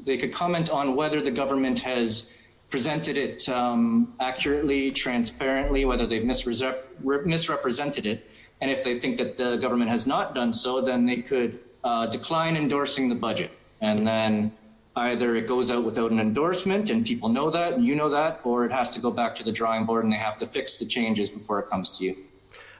they 0.00 0.16
could 0.16 0.32
comment 0.32 0.70
on 0.70 0.96
whether 0.96 1.20
the 1.20 1.30
government 1.30 1.80
has 1.80 2.32
presented 2.70 3.16
it 3.16 3.48
um, 3.48 4.14
accurately, 4.18 4.90
transparently, 4.90 5.84
whether 5.84 6.06
they've 6.06 6.24
misrepresented 6.24 8.06
it. 8.06 8.30
And 8.60 8.70
if 8.70 8.82
they 8.82 8.98
think 8.98 9.18
that 9.18 9.36
the 9.36 9.56
government 9.56 9.90
has 9.90 10.06
not 10.06 10.34
done 10.34 10.52
so, 10.52 10.80
then 10.80 11.04
they 11.04 11.18
could 11.18 11.60
uh, 11.84 12.06
decline 12.06 12.56
endorsing 12.56 13.08
the 13.08 13.14
budget. 13.14 13.50
And 13.80 14.06
then 14.06 14.52
either 14.96 15.36
it 15.36 15.46
goes 15.46 15.70
out 15.70 15.84
without 15.84 16.10
an 16.10 16.20
endorsement 16.20 16.90
and 16.90 17.04
people 17.04 17.28
know 17.28 17.50
that 17.50 17.74
and 17.74 17.84
you 17.84 17.94
know 17.94 18.08
that, 18.08 18.40
or 18.44 18.64
it 18.64 18.72
has 18.72 18.88
to 18.90 19.00
go 19.00 19.10
back 19.10 19.34
to 19.36 19.44
the 19.44 19.52
drawing 19.52 19.84
board 19.84 20.04
and 20.04 20.12
they 20.12 20.16
have 20.16 20.38
to 20.38 20.46
fix 20.46 20.78
the 20.78 20.86
changes 20.86 21.28
before 21.28 21.58
it 21.58 21.68
comes 21.68 21.90
to 21.98 22.04
you. 22.04 22.16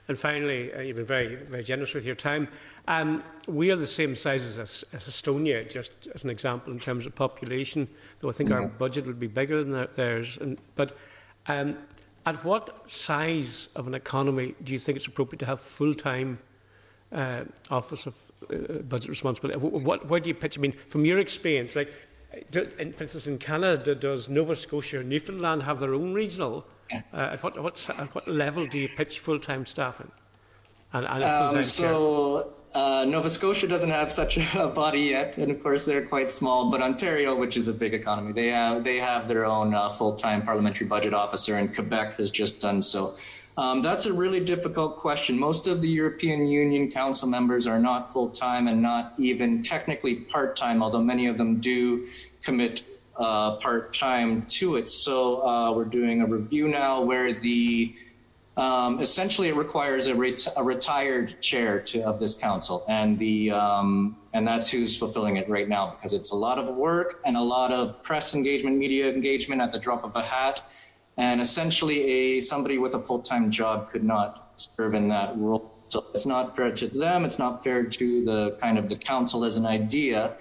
And 0.07 0.17
finally, 0.17 0.73
uh, 0.73 0.81
you've 0.81 0.95
been 0.95 1.05
very, 1.05 1.35
very 1.35 1.63
generous 1.63 1.93
with 1.93 2.05
your 2.05 2.15
time. 2.15 2.47
Um, 2.87 3.23
we 3.47 3.71
are 3.71 3.75
the 3.75 3.85
same 3.85 4.15
size 4.15 4.57
as, 4.57 4.85
as 4.93 5.07
Estonia, 5.07 5.69
just 5.69 5.91
as 6.15 6.23
an 6.23 6.29
example 6.29 6.71
in 6.71 6.79
terms 6.79 7.05
of 7.05 7.13
population, 7.13 7.87
though 8.19 8.29
I 8.29 8.31
think 8.31 8.49
mm-hmm. 8.49 8.63
our 8.63 8.67
budget 8.67 9.05
would 9.05 9.19
be 9.19 9.27
bigger 9.27 9.63
than 9.63 9.87
theirs. 9.95 10.37
And, 10.37 10.57
but 10.75 10.97
um, 11.47 11.77
at 12.25 12.43
what 12.45 12.89
size 12.89 13.69
of 13.75 13.87
an 13.87 13.93
economy 13.93 14.55
do 14.63 14.73
you 14.73 14.79
think 14.79 14.95
it's 14.95 15.07
appropriate 15.07 15.39
to 15.39 15.45
have 15.45 15.59
full-time 15.59 16.39
uh, 17.11 17.43
Office 17.69 18.05
of 18.05 18.31
uh, 18.49 18.79
Budget 18.83 19.09
Responsibility? 19.09 19.59
What, 19.59 19.83
what, 19.83 20.07
where 20.07 20.19
do 20.21 20.29
you 20.29 20.35
pitch? 20.35 20.57
I 20.57 20.61
mean, 20.61 20.73
from 20.87 21.03
your 21.03 21.19
experience, 21.19 21.75
like, 21.75 21.93
do, 22.51 22.69
in, 22.79 22.93
for 22.93 23.03
instance, 23.03 23.27
in 23.27 23.39
Canada, 23.39 23.95
does 23.95 24.29
Nova 24.29 24.55
Scotia 24.55 24.99
or 24.99 25.03
Newfoundland 25.03 25.63
have 25.63 25.79
their 25.79 25.93
own 25.93 26.13
regional 26.13 26.65
Uh, 26.91 27.17
at, 27.17 27.43
what, 27.43 27.61
what, 27.61 27.89
at 27.97 28.15
what 28.15 28.27
level 28.27 28.65
do 28.65 28.79
you 28.79 28.89
pitch 28.89 29.19
full-time 29.19 29.65
staffing? 29.65 30.11
And, 30.93 31.05
and 31.05 31.23
um, 31.23 31.63
so 31.63 32.53
uh, 32.73 33.05
Nova 33.05 33.29
Scotia 33.29 33.67
doesn't 33.67 33.89
have 33.89 34.11
such 34.11 34.37
a 34.37 34.67
body 34.75 35.01
yet, 35.01 35.37
and 35.37 35.51
of 35.51 35.61
course 35.61 35.85
they're 35.85 36.05
quite 36.05 36.31
small. 36.31 36.69
But 36.71 36.81
Ontario, 36.81 37.35
which 37.35 37.57
is 37.57 37.67
a 37.67 37.73
big 37.73 37.93
economy, 37.93 38.31
they 38.33 38.47
have 38.47 38.83
they 38.83 38.97
have 38.97 39.27
their 39.27 39.45
own 39.45 39.73
uh, 39.73 39.89
full-time 39.89 40.43
parliamentary 40.43 40.87
budget 40.87 41.13
officer, 41.13 41.57
and 41.57 41.73
Quebec 41.73 42.17
has 42.17 42.31
just 42.31 42.61
done 42.61 42.81
so. 42.81 43.15
Um, 43.57 43.81
that's 43.81 44.05
a 44.05 44.13
really 44.13 44.39
difficult 44.39 44.97
question. 44.97 45.39
Most 45.39 45.65
of 45.65 45.81
the 45.81 45.89
European 45.89 46.45
Union 46.45 46.91
Council 46.91 47.27
members 47.27 47.65
are 47.65 47.79
not 47.79 48.13
full 48.13 48.29
time 48.29 48.67
and 48.67 48.83
not 48.83 49.13
even 49.17 49.63
technically 49.63 50.13
part 50.15 50.55
time, 50.55 50.83
although 50.83 51.01
many 51.01 51.25
of 51.25 51.39
them 51.39 51.59
do 51.59 52.05
commit 52.43 52.83
uh, 53.17 53.57
part 53.57 53.93
time 53.93 54.45
to 54.47 54.75
it. 54.75 54.89
So 54.89 55.45
uh, 55.45 55.73
we're 55.73 55.85
doing 55.85 56.21
a 56.21 56.25
review 56.25 56.67
now 56.67 57.01
where 57.01 57.33
the 57.33 57.95
um, 58.55 58.99
essentially 58.99 59.49
it 59.49 59.55
requires 59.55 60.07
a, 60.07 60.15
ret- 60.15 60.47
a 60.55 60.63
retired 60.63 61.39
chair 61.41 61.79
to, 61.81 62.01
of 62.01 62.19
this 62.19 62.33
council, 62.33 62.83
and 62.87 63.19
the 63.19 63.51
um, 63.51 64.17
and 64.33 64.47
that's 64.47 64.71
who's 64.71 64.97
fulfilling 64.97 65.37
it 65.37 65.47
right 65.47 65.69
now 65.69 65.91
because 65.91 66.13
it's 66.13 66.31
a 66.31 66.35
lot 66.35 66.57
of 66.57 66.75
work 66.75 67.21
and 67.23 67.37
a 67.37 67.41
lot 67.41 67.71
of 67.71 68.01
press 68.01 68.33
engagement, 68.33 68.77
media 68.77 69.09
engagement 69.09 69.61
at 69.61 69.71
the 69.71 69.79
drop 69.79 70.03
of 70.03 70.15
a 70.15 70.23
hat 70.23 70.63
and 71.17 71.41
essentially, 71.41 72.03
a 72.03 72.41
somebody 72.41 72.77
with 72.77 72.93
a 72.93 72.99
full 72.99 73.19
time 73.19 73.49
job 73.49 73.89
could 73.89 74.03
not 74.03 74.53
serve 74.55 74.93
in 74.93 75.07
that 75.09 75.35
role. 75.37 75.73
So 75.87 76.05
it's 76.13 76.27
not 76.27 76.55
fair 76.55 76.71
to 76.71 76.87
them. 76.87 77.25
It's 77.25 77.39
not 77.39 77.63
fair 77.63 77.83
to 77.83 78.25
the 78.25 78.51
kind 78.61 78.77
of 78.77 78.87
the 78.87 78.95
council 78.95 79.43
as 79.43 79.57
an 79.57 79.65
idea. 79.65 80.35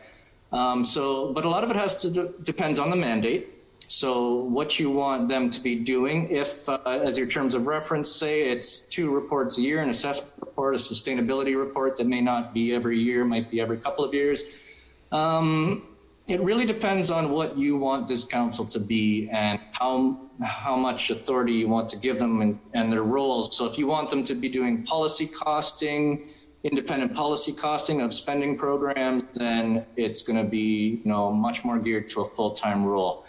Um, 0.57 0.85
so, 0.85 1.33
but 1.35 1.45
a 1.45 1.51
lot 1.51 1.65
of 1.65 1.71
it 1.71 1.77
has 1.77 2.01
to 2.01 2.11
do, 2.11 2.35
depends 2.43 2.79
on 2.79 2.89
the 2.89 2.97
mandate. 2.97 3.53
So, 3.89 4.37
what 4.37 4.81
you 4.81 4.91
want 4.91 5.29
them 5.29 5.51
to 5.51 5.61
be 5.61 5.77
doing, 5.77 6.31
if, 6.31 6.67
uh, 6.69 6.79
as 6.87 7.19
your 7.19 7.27
terms 7.27 7.55
of 7.55 7.67
reference 7.67 8.11
say, 8.11 8.49
it's 8.49 8.81
two 8.81 9.15
reports 9.15 9.59
a 9.59 9.61
year, 9.61 9.83
an 9.83 9.91
assessment 9.91 10.33
report, 10.41 10.75
a 10.75 10.79
sustainability 10.79 11.57
report 11.57 11.99
that 11.99 12.07
may 12.07 12.23
not 12.23 12.55
be 12.55 12.73
every 12.73 12.99
year, 12.99 13.25
might 13.25 13.51
be 13.51 13.61
every 13.61 13.77
couple 13.77 14.03
of 14.03 14.15
years. 14.15 14.87
Um, 15.13 15.87
it 16.27 16.41
really 16.41 16.65
depends 16.65 17.11
on 17.11 17.31
what 17.31 17.57
you 17.57 17.77
want 17.77 18.09
this 18.09 18.25
council 18.25 18.65
to 18.65 18.81
be 18.81 19.29
and 19.31 19.61
how 19.73 20.19
how 20.43 20.77
much 20.77 21.11
authority 21.11 21.53
you 21.53 21.69
want 21.69 21.89
to 21.91 21.99
give 21.99 22.19
them 22.19 22.41
and, 22.41 22.59
and 22.75 22.93
their 22.93 23.05
roles. 23.05 23.57
So 23.57 23.67
if 23.67 23.79
you 23.79 23.87
want 23.87 24.09
them 24.11 24.25
to 24.25 24.35
be 24.35 24.49
doing 24.49 24.83
policy 24.83 25.27
costing, 25.27 26.27
independent 26.67 27.15
policy 27.15 27.53
costing 27.53 28.01
of 28.01 28.13
spending 28.13 28.57
programs, 28.57 29.25
then 29.35 29.87
it's 29.97 30.23
going 30.23 30.43
to 30.43 30.49
be 30.49 31.01
you 31.03 31.11
know 31.11 31.33
much 31.33 31.65
more 31.65 31.79
geared 31.79 32.09
to 32.11 32.21
a 32.21 32.25
full 32.25 32.53
time 32.53 32.85
role. 32.85 33.25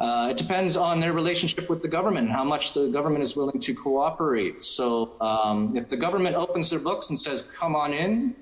Uh, 0.00 0.28
it 0.30 0.36
depends 0.36 0.76
on 0.76 0.98
their 0.98 1.12
relationship 1.12 1.70
with 1.70 1.80
the 1.80 1.88
government, 1.88 2.28
how 2.28 2.42
much 2.42 2.74
the 2.74 2.88
government 2.88 3.22
is 3.22 3.36
willing 3.36 3.60
to 3.60 3.72
cooperate. 3.72 4.62
So 4.62 5.12
um, 5.20 5.76
if 5.76 5.88
the 5.88 5.96
government 5.96 6.34
opens 6.34 6.70
their 6.70 6.80
books 6.80 7.08
and 7.08 7.18
says, 7.18 7.42
"Come 7.42 7.76
on 7.76 7.92
in," 7.92 8.34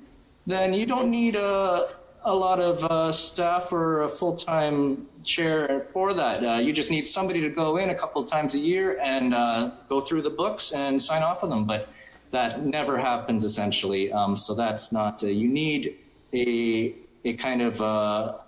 then 0.47 0.73
you 0.73 0.87
don't 0.87 1.11
need 1.11 1.37
a 1.37 1.87
a 2.25 2.35
lot 2.35 2.61
of 2.61 2.85
uh, 2.85 3.11
staff 3.13 3.73
or 3.73 4.03
a 4.03 4.09
full-time 4.09 5.07
chair 5.25 5.81
for 5.81 6.13
that. 6.13 6.45
Uh, 6.45 6.59
you 6.59 6.73
just 6.73 6.91
need 6.91 7.09
somebody 7.09 7.41
to 7.41 7.49
go 7.49 7.77
in 7.79 7.91
a 7.91 7.95
couple 7.95 8.23
of 8.23 8.29
times 8.29 8.55
a 8.55 8.59
year 8.59 8.99
and 9.01 9.35
uh, 9.35 9.71
go 9.89 10.01
through 10.01 10.23
the 10.23 10.31
books 10.31 10.73
and 10.73 11.03
sign 11.03 11.23
off 11.23 11.43
on 11.43 11.51
them. 11.51 11.65
But 11.65 11.89
that 12.31 12.65
never 12.65 12.99
happens 12.99 13.45
essentially. 13.45 14.13
Um, 14.13 14.37
so 14.37 14.55
that's 14.55 14.93
not. 14.93 15.23
Uh, 15.23 15.29
you 15.29 15.49
need 15.49 15.97
a 16.33 16.95
a 17.25 17.35
kind 17.35 17.63
of 17.63 17.81
uh, 17.81 18.39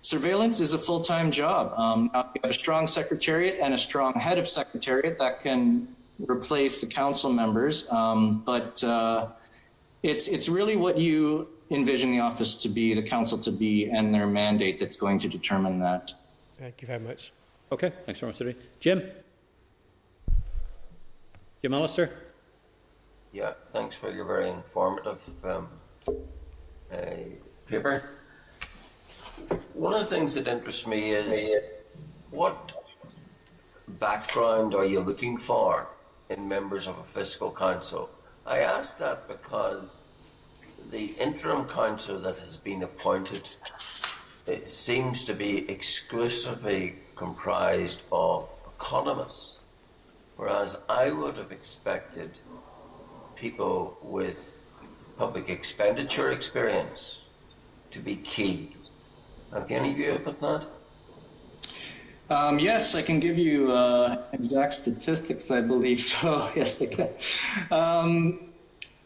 surveillance 0.00 0.60
is 0.60 0.72
a 0.72 0.78
full-time 0.78 1.30
job. 1.30 1.72
Um, 1.76 2.10
you 2.14 2.40
have 2.42 2.50
a 2.50 2.52
strong 2.52 2.86
secretariat 2.86 3.58
and 3.60 3.74
a 3.74 3.78
strong 3.78 4.14
head 4.14 4.38
of 4.38 4.48
secretariat 4.48 5.18
that 5.18 5.40
can 5.40 5.88
replace 6.18 6.80
the 6.80 6.86
council 6.86 7.32
members. 7.32 7.90
Um, 7.90 8.42
but 8.44 8.82
uh, 8.82 9.28
it's 10.02 10.28
it's 10.28 10.48
really 10.48 10.76
what 10.76 10.98
you 10.98 11.48
envision 11.70 12.10
the 12.10 12.20
office 12.20 12.54
to 12.54 12.68
be, 12.68 12.94
the 12.94 13.02
council 13.02 13.38
to 13.38 13.50
be, 13.50 13.90
and 13.90 14.14
their 14.14 14.26
mandate 14.26 14.78
that's 14.78 14.96
going 14.96 15.18
to 15.18 15.28
determine 15.28 15.80
that. 15.80 16.12
Thank 16.54 16.80
you 16.80 16.86
very 16.86 17.00
much. 17.00 17.32
Okay, 17.72 17.92
thanks 18.04 18.20
very 18.20 18.30
much, 18.30 18.38
Today. 18.38 18.56
Jim? 18.78 19.02
Jim 21.62 21.74
Allister? 21.74 22.10
Yeah, 23.36 23.52
thanks 23.64 23.94
for 23.94 24.10
your 24.10 24.24
very 24.24 24.48
informative 24.48 25.44
um, 25.44 25.68
uh, 26.90 26.96
paper. 27.66 28.02
One 29.74 29.92
of 29.92 30.00
the 30.00 30.06
things 30.06 30.36
that 30.36 30.48
interests 30.48 30.86
me 30.86 31.10
is 31.10 31.46
what 32.30 32.72
background 34.00 34.74
are 34.74 34.86
you 34.86 35.00
looking 35.00 35.36
for 35.36 35.90
in 36.30 36.48
members 36.48 36.86
of 36.86 36.96
a 36.96 37.04
fiscal 37.04 37.50
council? 37.50 38.08
I 38.46 38.60
ask 38.60 38.96
that 39.00 39.28
because 39.28 40.00
the 40.90 41.12
interim 41.20 41.68
council 41.68 42.18
that 42.20 42.38
has 42.38 42.56
been 42.56 42.82
appointed 42.84 43.54
it 44.46 44.66
seems 44.66 45.26
to 45.26 45.34
be 45.34 45.70
exclusively 45.70 46.94
comprised 47.16 48.00
of 48.10 48.48
economists, 48.78 49.60
whereas 50.38 50.78
I 50.88 51.10
would 51.10 51.36
have 51.36 51.52
expected 51.52 52.38
people 53.36 53.98
with 54.02 54.88
public 55.18 55.48
expenditure 55.48 56.30
experience 56.30 57.22
to 57.90 58.00
be 58.00 58.16
key. 58.16 58.74
Have 59.52 59.70
you 59.70 59.76
any 59.76 59.94
view 59.94 60.14
about 60.14 60.40
that? 60.40 60.66
Um, 62.28 62.58
yes, 62.58 62.94
I 62.94 63.02
can 63.02 63.20
give 63.20 63.38
you 63.38 63.70
uh, 63.70 64.22
exact 64.32 64.72
statistics, 64.74 65.50
I 65.50 65.60
believe. 65.60 66.00
So, 66.20 66.50
yes, 66.56 66.82
I 66.82 66.86
can. 66.86 67.08
Um, 67.70 68.40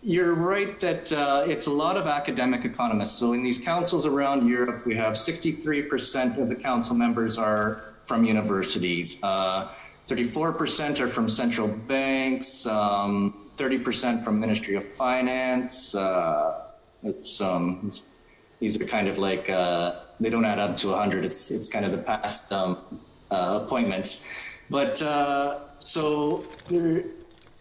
you're 0.02 0.32
right 0.32 0.80
that 0.80 1.12
uh, 1.12 1.44
it's 1.46 1.66
a 1.66 1.70
lot 1.70 1.98
of 1.98 2.06
academic 2.06 2.64
economists. 2.64 3.18
So 3.18 3.34
in 3.34 3.42
these 3.42 3.58
councils 3.58 4.06
around 4.06 4.48
Europe, 4.48 4.86
we 4.86 4.96
have 4.96 5.14
63% 5.14 6.38
of 6.38 6.48
the 6.48 6.54
council 6.54 6.96
members 6.96 7.36
are 7.36 7.82
from 8.06 8.24
universities. 8.24 9.22
Uh, 9.22 9.68
34% 10.08 11.00
are 11.00 11.08
from 11.08 11.28
central 11.28 11.68
banks. 11.68 12.66
Um, 12.66 13.49
30% 13.60 14.24
from 14.24 14.40
Ministry 14.40 14.74
of 14.74 14.84
Finance. 14.94 15.94
Uh, 15.94 16.62
it's, 17.02 17.40
um, 17.40 17.82
it's, 17.86 18.02
these 18.58 18.80
are 18.80 18.86
kind 18.86 19.06
of 19.06 19.18
like 19.18 19.50
uh, 19.50 20.00
they 20.18 20.30
don't 20.30 20.44
add 20.44 20.58
up 20.58 20.76
to 20.78 20.88
100. 20.88 21.24
It's 21.24 21.50
it's 21.50 21.68
kind 21.68 21.84
of 21.84 21.92
the 21.92 21.98
past 21.98 22.52
um, 22.52 22.78
uh, 23.30 23.60
appointments, 23.62 24.26
but 24.68 25.00
uh, 25.00 25.60
so 25.78 26.44
there 26.68 27.04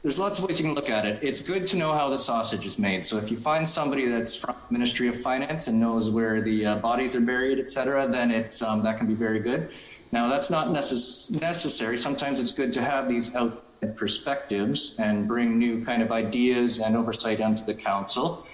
there's 0.01 0.19
lots 0.19 0.39
of 0.39 0.45
ways 0.45 0.59
you 0.59 0.65
can 0.65 0.75
look 0.75 0.89
at 0.89 1.05
it. 1.05 1.19
It's 1.21 1.41
good 1.41 1.67
to 1.67 1.77
know 1.77 1.93
how 1.93 2.09
the 2.09 2.17
sausage 2.17 2.65
is 2.65 2.77
made. 2.77 3.05
So 3.05 3.17
if 3.17 3.31
you 3.31 3.37
find 3.37 3.67
somebody 3.67 4.05
that's 4.07 4.35
from 4.35 4.55
Ministry 4.69 5.07
of 5.07 5.21
Finance 5.21 5.67
and 5.67 5.79
knows 5.79 6.09
where 6.09 6.41
the 6.41 6.65
uh, 6.65 6.75
bodies 6.77 7.15
are 7.15 7.21
buried, 7.21 7.59
et 7.59 7.69
cetera, 7.69 8.07
then 8.07 8.29
it's 8.29 8.61
um, 8.61 8.83
that 8.83 8.97
can 8.97 9.07
be 9.07 9.15
very 9.15 9.39
good. 9.39 9.71
Now 10.11 10.27
that's 10.27 10.49
not 10.49 10.67
necess- 10.67 11.29
necessary. 11.41 11.97
Sometimes 11.97 12.41
it's 12.41 12.51
good 12.51 12.73
to 12.73 12.81
have 12.81 13.07
these 13.07 13.33
outside 13.35 13.63
perspectives 13.87 14.95
and 14.97 15.27
bring 15.27 15.57
new 15.57 15.83
kind 15.83 16.01
of 16.01 16.11
ideas 16.11 16.79
and 16.79 16.95
oversight 16.95 17.41
onto 17.41 17.65
the 17.65 17.73
council. 17.73 18.45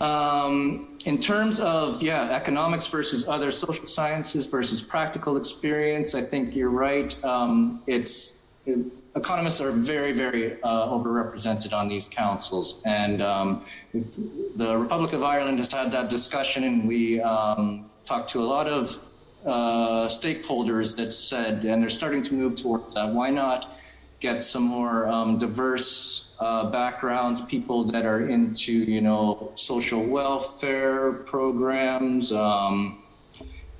Um, 0.00 0.98
in 1.04 1.18
terms 1.18 1.60
of 1.60 2.02
yeah, 2.02 2.30
economics 2.30 2.86
versus 2.86 3.26
other 3.28 3.50
social 3.50 3.86
sciences 3.86 4.46
versus 4.46 4.82
practical 4.82 5.36
experience, 5.36 6.14
I 6.14 6.22
think 6.22 6.54
you're 6.54 6.68
right. 6.70 7.24
Um, 7.24 7.82
it's 7.86 8.34
it, 8.66 8.78
economists 9.16 9.60
are 9.60 9.70
very, 9.70 10.12
very 10.12 10.62
uh, 10.62 10.88
overrepresented 10.88 11.72
on 11.72 11.88
these 11.88 12.06
councils. 12.06 12.82
And 12.84 13.22
um, 13.22 13.64
the 13.94 14.76
Republic 14.76 15.12
of 15.14 15.24
Ireland 15.24 15.58
has 15.58 15.72
had 15.72 15.90
that 15.92 16.10
discussion, 16.10 16.64
and 16.64 16.86
we 16.86 17.20
um, 17.20 17.90
talked 18.04 18.30
to 18.30 18.42
a 18.42 18.44
lot 18.44 18.68
of 18.68 19.00
uh, 19.46 20.06
stakeholders 20.08 20.96
that 20.96 21.12
said, 21.12 21.64
and 21.64 21.82
they're 21.82 21.88
starting 21.88 22.22
to 22.22 22.34
move 22.34 22.56
towards 22.56 22.94
that. 22.94 23.08
Why 23.08 23.30
not 23.30 23.74
get 24.20 24.42
some 24.42 24.62
more 24.62 25.06
um, 25.06 25.38
diverse 25.38 26.34
uh, 26.40 26.70
backgrounds, 26.70 27.40
people 27.44 27.84
that 27.84 28.06
are 28.06 28.28
into, 28.28 28.72
you 28.72 29.00
know, 29.00 29.52
social 29.54 30.02
welfare 30.02 31.12
programs? 31.12 32.32
Um, 32.32 33.02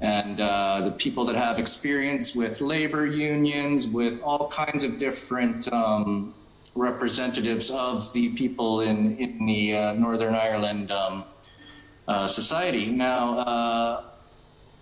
and 0.01 0.40
uh, 0.40 0.83
the 0.83 0.90
people 0.90 1.25
that 1.25 1.37
have 1.37 1.59
experience 1.59 2.35
with 2.35 2.61
labor 2.61 3.07
unions, 3.07 3.88
with 3.88 4.22
all 4.22 4.49
kinds 4.49 4.85
of 4.85 4.99
different 4.99 5.72
um, 5.72 6.35
representatives 6.75 7.70
of 7.70 8.12
the 8.12 8.29
people 8.31 8.83
in, 8.83 9.16
in 9.16 9.46
the 9.46 9.75
uh, 9.75 9.92
Northern 9.94 10.35
Ireland 10.35 10.90
um, 10.92 11.25
uh, 12.07 12.29
society. 12.29 12.90
Now, 12.90 13.38
uh, 13.38 14.05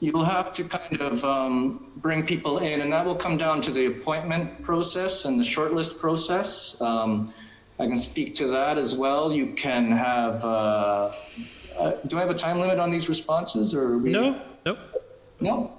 you'll 0.00 0.24
have 0.24 0.52
to 0.54 0.64
kind 0.64 1.00
of 1.00 1.24
um, 1.24 1.90
bring 1.96 2.24
people 2.24 2.59
in, 2.59 2.80
and 2.80 2.92
that 2.92 3.07
will 3.07 3.14
come 3.14 3.37
down 3.37 3.61
to 3.62 3.70
the 3.70 3.87
appointment 3.87 4.62
process 4.62 5.24
and 5.24 5.38
the 5.38 5.44
shortlist 5.44 5.98
process. 5.98 6.80
Um, 6.80 7.33
I 7.78 7.87
can 7.87 7.98
speak 7.98 8.35
to 8.37 8.48
that 8.48 8.78
as 8.78 8.96
well. 8.96 9.33
You 9.33 9.48
can 9.54 9.90
have. 9.92 10.44
Uh, 10.44 11.12
uh, 11.78 11.92
do 12.07 12.16
I 12.16 12.20
have 12.20 12.30
a 12.30 12.35
time 12.35 12.61
limit 12.61 12.78
on 12.78 12.92
these 12.92 13.09
responses, 13.09 13.74
or 13.74 13.98
we... 13.98 14.11
No, 14.11 14.40
no. 14.64 14.78
No. 15.40 15.72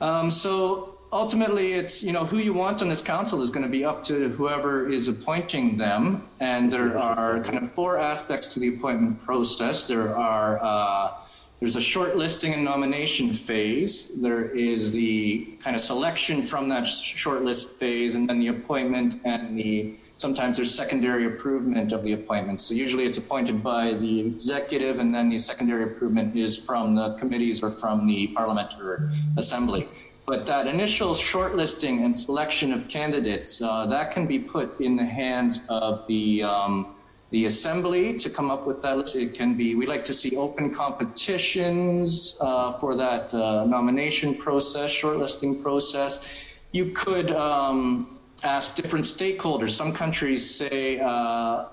Um, 0.00 0.30
so 0.30 0.98
ultimately, 1.12 1.74
it's 1.74 2.02
you 2.02 2.12
know 2.12 2.24
who 2.24 2.38
you 2.38 2.54
want 2.54 2.80
on 2.80 2.88
this 2.88 3.02
council 3.02 3.42
is 3.42 3.50
going 3.50 3.64
to 3.64 3.68
be 3.68 3.84
up 3.84 4.02
to 4.04 4.30
whoever 4.30 4.88
is 4.88 5.08
appointing 5.08 5.76
them, 5.76 6.26
and 6.40 6.72
there 6.72 6.96
are 6.96 7.40
kind 7.40 7.58
of 7.58 7.70
four 7.70 7.98
aspects 7.98 8.46
to 8.54 8.60
the 8.60 8.68
appointment 8.68 9.20
process. 9.22 9.86
There 9.86 10.16
are 10.16 10.58
uh, 10.62 11.19
there's 11.60 11.76
a 11.76 11.80
shortlisting 11.80 12.54
and 12.54 12.64
nomination 12.64 13.30
phase. 13.30 14.06
There 14.16 14.46
is 14.46 14.92
the 14.92 15.58
kind 15.60 15.76
of 15.76 15.82
selection 15.82 16.42
from 16.42 16.70
that 16.70 16.84
shortlist 16.84 17.72
phase, 17.72 18.14
and 18.14 18.26
then 18.26 18.40
the 18.40 18.48
appointment 18.48 19.20
and 19.26 19.58
the 19.58 19.94
sometimes 20.16 20.56
there's 20.56 20.74
secondary 20.74 21.26
approval 21.26 21.76
of 21.92 22.02
the 22.02 22.14
appointment. 22.14 22.62
So 22.62 22.72
usually 22.72 23.04
it's 23.04 23.18
appointed 23.18 23.62
by 23.62 23.92
the 23.92 24.20
executive, 24.20 25.00
and 25.00 25.14
then 25.14 25.28
the 25.28 25.36
secondary 25.38 25.84
approval 25.84 26.30
is 26.34 26.56
from 26.56 26.94
the 26.94 27.14
committees 27.16 27.62
or 27.62 27.70
from 27.70 28.06
the 28.06 28.28
parliament 28.28 28.74
or 28.80 29.10
assembly. 29.36 29.86
But 30.26 30.46
that 30.46 30.66
initial 30.66 31.12
shortlisting 31.14 32.04
and 32.04 32.16
selection 32.16 32.72
of 32.72 32.88
candidates, 32.88 33.60
uh, 33.60 33.84
that 33.86 34.12
can 34.12 34.26
be 34.26 34.38
put 34.38 34.80
in 34.80 34.96
the 34.96 35.04
hands 35.04 35.60
of 35.68 36.06
the 36.06 36.42
um, 36.42 36.94
the 37.30 37.46
assembly 37.46 38.18
to 38.18 38.28
come 38.28 38.50
up 38.50 38.66
with 38.66 38.82
that 38.82 38.98
list. 38.98 39.16
It 39.16 39.34
can 39.34 39.56
be, 39.56 39.74
we 39.74 39.86
like 39.86 40.04
to 40.04 40.12
see 40.12 40.36
open 40.36 40.74
competitions 40.74 42.36
uh, 42.40 42.72
for 42.72 42.96
that 42.96 43.32
uh, 43.32 43.64
nomination 43.66 44.34
process, 44.34 44.90
shortlisting 44.90 45.62
process. 45.62 46.60
You 46.72 46.90
could 46.90 47.30
um, 47.30 48.18
ask 48.42 48.74
different 48.74 49.04
stakeholders. 49.04 49.70
Some 49.70 49.92
countries 49.92 50.54
say 50.54 50.98
uh, 50.98 51.66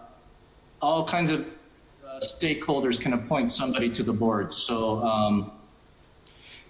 all 0.81 1.05
kinds 1.05 1.31
of 1.31 1.41
uh, 1.41 2.19
stakeholders 2.19 3.01
can 3.01 3.13
appoint 3.13 3.49
somebody 3.49 3.89
to 3.89 4.03
the 4.03 4.13
board. 4.13 4.53
So 4.53 5.03
um, 5.03 5.51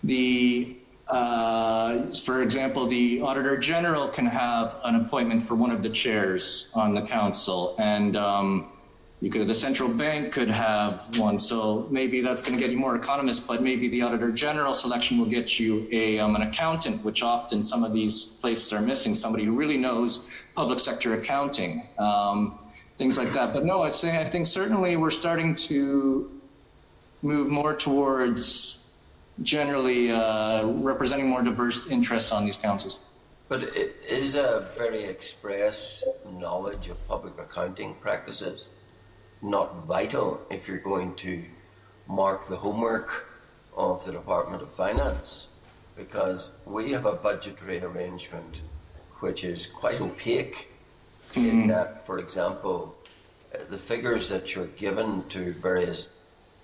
the 0.03 0.77
uh, 1.09 2.11
for 2.11 2.41
example, 2.41 2.85
the 2.85 3.21
Auditor 3.21 3.55
General 3.57 4.09
can 4.09 4.25
have 4.25 4.77
an 4.83 4.95
appointment 4.95 5.41
for 5.41 5.55
one 5.55 5.71
of 5.71 5.81
the 5.81 5.89
chairs 5.89 6.69
on 6.73 6.93
the 6.93 7.01
council, 7.01 7.75
and 7.79 8.17
um, 8.17 8.69
you 9.19 9.31
could 9.31 9.47
the 9.47 9.55
central 9.55 9.89
bank 9.89 10.31
could 10.31 10.49
have 10.49 11.17
one. 11.17 11.39
So 11.39 11.87
maybe 11.89 12.21
that's 12.21 12.43
going 12.43 12.57
to 12.57 12.63
get 12.63 12.71
you 12.71 12.77
more 12.77 12.95
economists 12.95 13.39
but 13.39 13.63
maybe 13.63 13.87
the 13.87 14.01
auditor 14.03 14.31
general 14.31 14.73
selection 14.73 15.17
will 15.17 15.25
get 15.25 15.59
you 15.59 15.87
a 15.91 16.19
um, 16.19 16.35
an 16.35 16.43
accountant 16.43 17.03
which 17.03 17.23
often 17.23 17.63
some 17.63 17.83
of 17.83 17.93
these 17.93 18.27
places 18.27 18.71
are 18.73 18.81
missing. 18.81 19.15
Somebody 19.15 19.45
who 19.45 19.53
really 19.53 19.77
knows 19.77 20.45
public 20.55 20.79
sector 20.79 21.13
accounting 21.15 21.87
um, 21.97 22.59
things 22.97 23.17
like 23.17 23.33
that. 23.33 23.53
But 23.53 23.65
no 23.65 23.83
i'd 23.83 23.95
say 23.95 24.19
i 24.19 24.29
think 24.29 24.45
certainly 24.45 24.97
we're 24.97 25.09
starting 25.09 25.55
to 25.55 26.31
move 27.21 27.49
more 27.49 27.73
towards 27.73 28.79
generally 29.41 30.11
uh, 30.11 30.65
representing 30.67 31.27
more 31.27 31.41
diverse 31.41 31.87
interests 31.87 32.31
on 32.31 32.45
these 32.45 32.57
councils. 32.57 32.99
But 33.49 33.63
it 33.63 33.95
is 34.09 34.35
a 34.35 34.69
very 34.75 35.03
express 35.03 36.03
knowledge 36.29 36.89
of 36.89 37.07
public 37.07 37.37
accounting 37.39 37.95
practices 37.95 38.67
not 39.41 39.85
vital 39.85 40.41
if 40.49 40.67
you're 40.67 40.79
going 40.79 41.15
to 41.15 41.43
mark 42.07 42.45
the 42.47 42.55
homework 42.57 43.29
of 43.75 44.05
the 44.05 44.11
Department 44.11 44.61
of 44.63 44.69
Finance 44.71 45.49
because 45.95 46.51
we 46.65 46.91
have 46.91 47.05
a 47.05 47.13
budgetary 47.13 47.81
arrangement 47.81 48.61
which 49.19 49.43
is 49.43 49.65
quite 49.65 49.99
opaque 49.99 50.69
mm-hmm. 51.31 51.49
in 51.49 51.67
that, 51.67 52.05
for 52.05 52.19
example, 52.19 52.95
the 53.69 53.77
figures 53.77 54.29
that 54.29 54.55
you're 54.55 54.67
given 54.67 55.27
to 55.29 55.53
various 55.53 56.09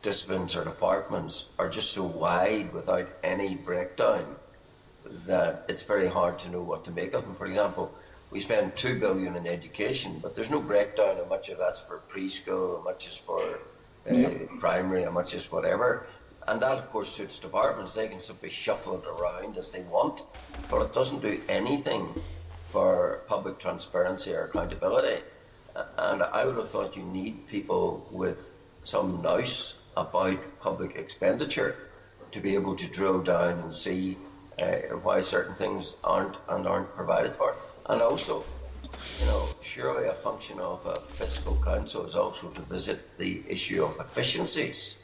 disciplines 0.02 0.56
or 0.56 0.64
departments 0.64 1.46
are 1.58 1.70
just 1.70 1.92
so 1.92 2.04
wide 2.04 2.74
without 2.74 3.08
any 3.24 3.56
breakdown 3.56 4.36
that 5.26 5.66
it's 5.68 5.84
very 5.84 6.08
hard 6.08 6.38
to 6.40 6.50
know 6.50 6.62
what 6.62 6.84
to 6.86 6.92
make 6.92 7.14
of 7.14 7.24
them. 7.24 7.36
For 7.36 7.46
example, 7.46 7.94
we 8.34 8.40
spend 8.40 8.76
two 8.76 9.00
billion 9.00 9.36
in 9.36 9.46
education, 9.46 10.18
but 10.20 10.34
there's 10.34 10.50
no 10.50 10.60
breakdown 10.60 11.18
how 11.18 11.26
much 11.26 11.50
of 11.50 11.60
that's 11.60 11.82
for 11.82 12.02
preschool, 12.10 12.80
how 12.80 12.84
much 12.84 13.06
is 13.06 13.16
for 13.16 13.40
uh, 13.40 14.14
yep. 14.14 14.50
primary, 14.58 15.04
how 15.04 15.12
much 15.12 15.36
is 15.36 15.52
whatever. 15.52 16.08
And 16.48 16.60
that, 16.60 16.80
of 16.80 16.90
course, 16.90 17.10
suits 17.10 17.38
departments. 17.38 17.94
They 17.94 18.08
can 18.08 18.20
simply 18.20 18.50
shuffle 18.50 18.96
it 18.98 19.06
around 19.06 19.56
as 19.58 19.72
they 19.72 19.84
want, 19.84 20.26
but 20.70 20.82
it 20.82 20.94
doesn't 20.94 21.22
do 21.22 21.40
anything 21.48 22.08
for 22.66 23.22
public 23.28 23.60
transparency 23.60 24.34
or 24.34 24.46
accountability. 24.46 25.22
And 26.00 26.24
I 26.24 26.44
would 26.46 26.58
have 26.58 26.68
thought 26.68 26.98
you 26.98 27.04
need 27.04 27.48
people 27.48 28.08
with 28.12 28.56
some 28.82 29.22
nous 29.22 29.80
about 29.96 30.40
public 30.60 30.96
expenditure 30.96 31.76
to 32.32 32.40
be 32.40 32.56
able 32.56 32.76
to 32.78 32.88
drill 32.88 33.22
down 33.22 33.60
and 33.60 33.72
see 33.72 34.18
uh, 34.60 34.98
why 35.04 35.22
certain 35.22 35.54
things 35.54 35.98
aren't 36.04 36.36
and 36.50 36.68
aren't 36.68 36.94
provided 36.96 37.36
for. 37.36 37.56
And 37.88 38.02
also, 38.02 38.44
you 39.20 39.26
know, 39.26 39.50
surely 39.62 40.08
a 40.08 40.14
function 40.14 40.60
of 40.60 40.86
a 40.86 40.96
fiscal 41.02 41.56
council 41.64 42.06
is 42.06 42.16
also 42.16 42.50
to 42.50 42.62
visit 42.62 43.18
the 43.18 43.44
issue 43.48 43.84
of 43.84 44.00
efficiencies. 44.00 44.96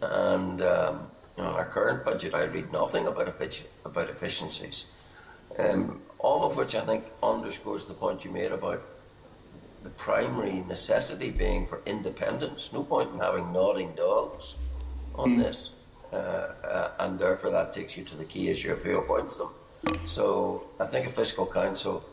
And 0.00 0.62
um, 0.62 1.10
you 1.36 1.42
know, 1.42 1.50
our 1.50 1.66
current 1.66 2.04
budget, 2.04 2.34
I 2.34 2.44
read 2.44 2.72
nothing 2.72 3.06
about 3.06 3.28
about 3.84 4.10
efficiencies. 4.10 4.86
Um, 5.58 6.02
all 6.18 6.48
of 6.48 6.56
which 6.56 6.74
I 6.74 6.80
think 6.80 7.04
underscores 7.22 7.86
the 7.86 7.94
point 7.94 8.24
you 8.24 8.30
made 8.30 8.52
about 8.52 8.82
the 9.82 9.90
primary 9.90 10.62
necessity 10.68 11.30
being 11.30 11.66
for 11.66 11.80
independence. 11.86 12.72
No 12.72 12.82
point 12.82 13.12
in 13.12 13.20
having 13.20 13.52
nodding 13.52 13.94
dogs 13.94 14.56
on 15.14 15.36
mm. 15.36 15.42
this. 15.42 15.70
Uh, 16.12 16.16
uh, 16.16 16.90
and 17.00 17.18
therefore, 17.18 17.50
that 17.50 17.72
takes 17.74 17.96
you 17.96 18.04
to 18.04 18.16
the 18.16 18.24
key 18.24 18.48
issue 18.48 18.72
of 18.72 18.82
who 18.82 18.98
appoints 18.98 19.38
them. 19.38 19.48
So 20.06 20.68
I 20.80 20.86
think 20.86 21.06
a 21.06 21.10
fiscal 21.10 21.46
council 21.46 22.04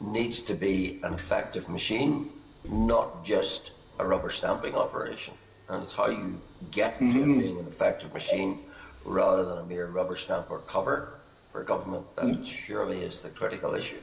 needs 0.00 0.40
to 0.42 0.54
be 0.54 1.00
an 1.02 1.12
effective 1.12 1.68
machine, 1.68 2.30
not 2.68 3.24
just 3.24 3.72
a 3.98 4.06
rubber 4.06 4.30
stamping 4.30 4.74
operation. 4.74 5.34
And 5.68 5.82
it's 5.82 5.94
how 5.94 6.08
you 6.08 6.40
get 6.70 6.94
mm-hmm. 6.98 7.12
to 7.12 7.40
being 7.40 7.58
an 7.58 7.66
effective 7.66 8.12
machine 8.12 8.60
rather 9.04 9.44
than 9.44 9.58
a 9.58 9.64
mere 9.64 9.86
rubber 9.86 10.16
stamp 10.16 10.50
or 10.50 10.58
cover 10.60 11.14
for 11.52 11.62
government 11.62 12.04
that 12.16 12.26
mm-hmm. 12.26 12.42
surely 12.42 13.02
is 13.02 13.22
the 13.22 13.28
critical 13.28 13.74
issue. 13.74 13.98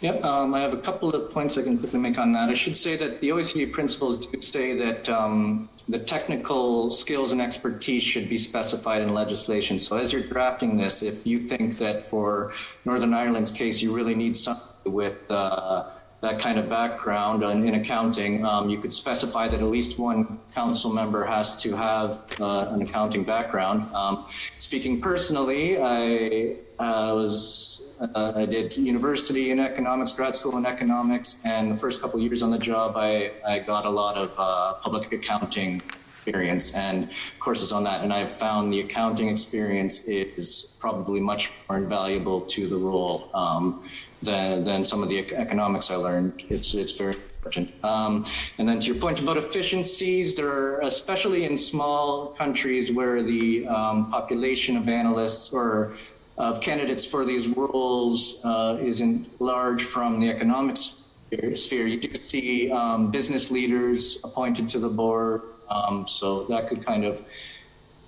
Yep, 0.00 0.24
um, 0.24 0.52
I 0.52 0.60
have 0.60 0.74
a 0.74 0.78
couple 0.78 1.14
of 1.14 1.30
points 1.30 1.56
I 1.56 1.62
can 1.62 1.78
quickly 1.78 1.98
make 1.98 2.18
on 2.18 2.32
that. 2.32 2.50
I 2.50 2.54
should 2.54 2.76
say 2.76 2.96
that 2.96 3.20
the 3.20 3.30
OECD 3.30 3.72
principles 3.72 4.26
do 4.26 4.42
say 4.42 4.76
that 4.76 5.08
um, 5.08 5.70
the 5.88 5.98
technical 5.98 6.90
skills 6.90 7.32
and 7.32 7.40
expertise 7.40 8.02
should 8.02 8.28
be 8.28 8.36
specified 8.36 9.02
in 9.02 9.14
legislation. 9.14 9.78
So 9.78 9.96
as 9.96 10.12
you're 10.12 10.22
drafting 10.22 10.76
this, 10.76 11.02
if 11.02 11.26
you 11.26 11.46
think 11.46 11.78
that 11.78 12.02
for 12.02 12.52
Northern 12.84 13.14
Ireland's 13.14 13.50
case, 13.50 13.80
you 13.80 13.92
really 13.92 14.14
need 14.14 14.36
something 14.36 14.64
with 14.84 15.30
uh, 15.30 15.90
that 16.22 16.38
kind 16.38 16.58
of 16.58 16.68
background 16.68 17.42
in, 17.42 17.68
in 17.68 17.74
accounting, 17.74 18.44
um, 18.44 18.68
you 18.68 18.78
could 18.78 18.92
specify 18.92 19.46
that 19.48 19.60
at 19.60 19.66
least 19.66 19.98
one 19.98 20.38
council 20.54 20.92
member 20.92 21.24
has 21.24 21.60
to 21.62 21.76
have 21.76 22.22
uh, 22.40 22.68
an 22.70 22.82
accounting 22.82 23.22
background. 23.22 23.92
Um, 23.94 24.26
speaking 24.66 25.00
personally, 25.00 25.78
I 25.80 26.56
uh, 26.80 27.12
was 27.14 27.82
uh, 28.00 28.32
I 28.34 28.46
did 28.46 28.76
university 28.76 29.52
in 29.52 29.60
economics, 29.60 30.12
grad 30.12 30.34
school 30.34 30.56
in 30.58 30.66
economics, 30.66 31.38
and 31.44 31.70
the 31.72 31.76
first 31.76 32.02
couple 32.02 32.18
years 32.18 32.42
on 32.42 32.50
the 32.50 32.58
job, 32.58 32.96
I, 32.96 33.30
I 33.46 33.60
got 33.60 33.86
a 33.86 33.90
lot 34.02 34.16
of 34.16 34.34
uh, 34.36 34.74
public 34.86 35.12
accounting 35.12 35.82
experience 36.16 36.74
and 36.74 37.08
courses 37.38 37.70
on 37.70 37.84
that. 37.84 38.02
And 38.02 38.12
I've 38.12 38.32
found 38.46 38.72
the 38.72 38.80
accounting 38.80 39.28
experience 39.28 40.02
is 40.04 40.74
probably 40.80 41.20
much 41.20 41.52
more 41.68 41.78
invaluable 41.78 42.40
to 42.54 42.66
the 42.66 42.76
role 42.76 43.30
um, 43.34 43.84
than, 44.20 44.64
than 44.64 44.84
some 44.84 45.00
of 45.04 45.08
the 45.08 45.18
economics 45.36 45.92
I 45.92 45.96
learned. 45.96 46.42
It's, 46.48 46.74
it's 46.74 46.94
very 46.98 47.16
important. 47.46 47.84
Um, 47.84 48.24
and 48.58 48.68
then 48.68 48.80
to 48.80 48.86
your 48.86 48.96
point 48.96 49.20
about 49.20 49.36
efficiencies, 49.36 50.34
there 50.34 50.50
are, 50.50 50.80
especially 50.80 51.44
in 51.44 51.56
small 51.56 52.28
countries 52.28 52.92
where 52.92 53.22
the 53.22 53.66
um, 53.68 54.10
population 54.10 54.76
of 54.76 54.88
analysts 54.88 55.50
or 55.50 55.92
of 56.38 56.60
candidates 56.60 57.04
for 57.06 57.24
these 57.24 57.48
roles 57.48 58.44
uh, 58.44 58.78
isn't 58.80 59.40
large 59.40 59.82
from 59.82 60.20
the 60.20 60.28
economic 60.28 60.76
sphere. 60.76 61.86
You 61.86 62.00
do 62.00 62.14
see 62.14 62.70
um, 62.70 63.10
business 63.10 63.50
leaders 63.50 64.18
appointed 64.22 64.68
to 64.70 64.78
the 64.78 64.88
board, 64.88 65.42
um, 65.70 66.06
so 66.06 66.44
that 66.44 66.68
could 66.68 66.84
kind 66.84 67.04
of 67.04 67.22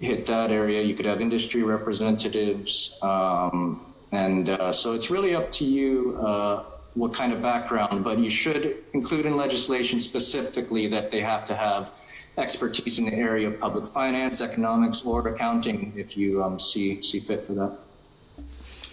hit 0.00 0.26
that 0.26 0.50
area. 0.50 0.82
You 0.82 0.94
could 0.94 1.06
have 1.06 1.20
industry 1.22 1.62
representatives, 1.62 2.98
um, 3.02 3.80
and 4.12 4.48
uh, 4.48 4.72
so 4.72 4.92
it's 4.92 5.10
really 5.10 5.34
up 5.34 5.50
to 5.52 5.64
you 5.64 6.18
uh, 6.20 6.64
what 6.98 7.14
kind 7.14 7.32
of 7.32 7.40
background. 7.40 8.04
But 8.04 8.18
you 8.18 8.28
should 8.28 8.76
include 8.92 9.24
in 9.26 9.36
legislation 9.36 10.00
specifically 10.00 10.88
that 10.88 11.10
they 11.10 11.20
have 11.20 11.44
to 11.46 11.54
have 11.54 11.92
expertise 12.36 12.98
in 12.98 13.06
the 13.06 13.14
area 13.14 13.46
of 13.46 13.58
public 13.60 13.86
finance, 13.86 14.40
economics, 14.40 15.02
or 15.04 15.26
accounting 15.28 15.92
if 15.96 16.16
you 16.16 16.42
um, 16.42 16.58
see, 16.60 17.00
see 17.02 17.20
fit 17.20 17.44
for 17.44 17.54
that. 17.54 17.78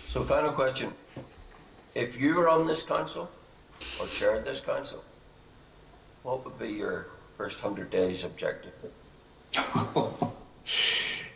So, 0.07 0.23
final 0.23 0.51
question. 0.51 0.93
If 1.93 2.19
you 2.19 2.35
were 2.35 2.49
on 2.49 2.67
this 2.67 2.83
council 2.83 3.29
or 3.99 4.07
chaired 4.07 4.45
this 4.45 4.61
council, 4.61 5.03
what 6.23 6.43
would 6.45 6.57
be 6.59 6.69
your 6.69 7.07
first 7.37 7.63
100 7.63 7.89
days 7.89 8.23
objective? 8.23 8.73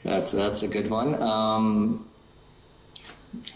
that's, 0.04 0.32
that's 0.32 0.64
a 0.64 0.68
good 0.68 0.90
one. 0.90 1.22
Um, 1.22 2.09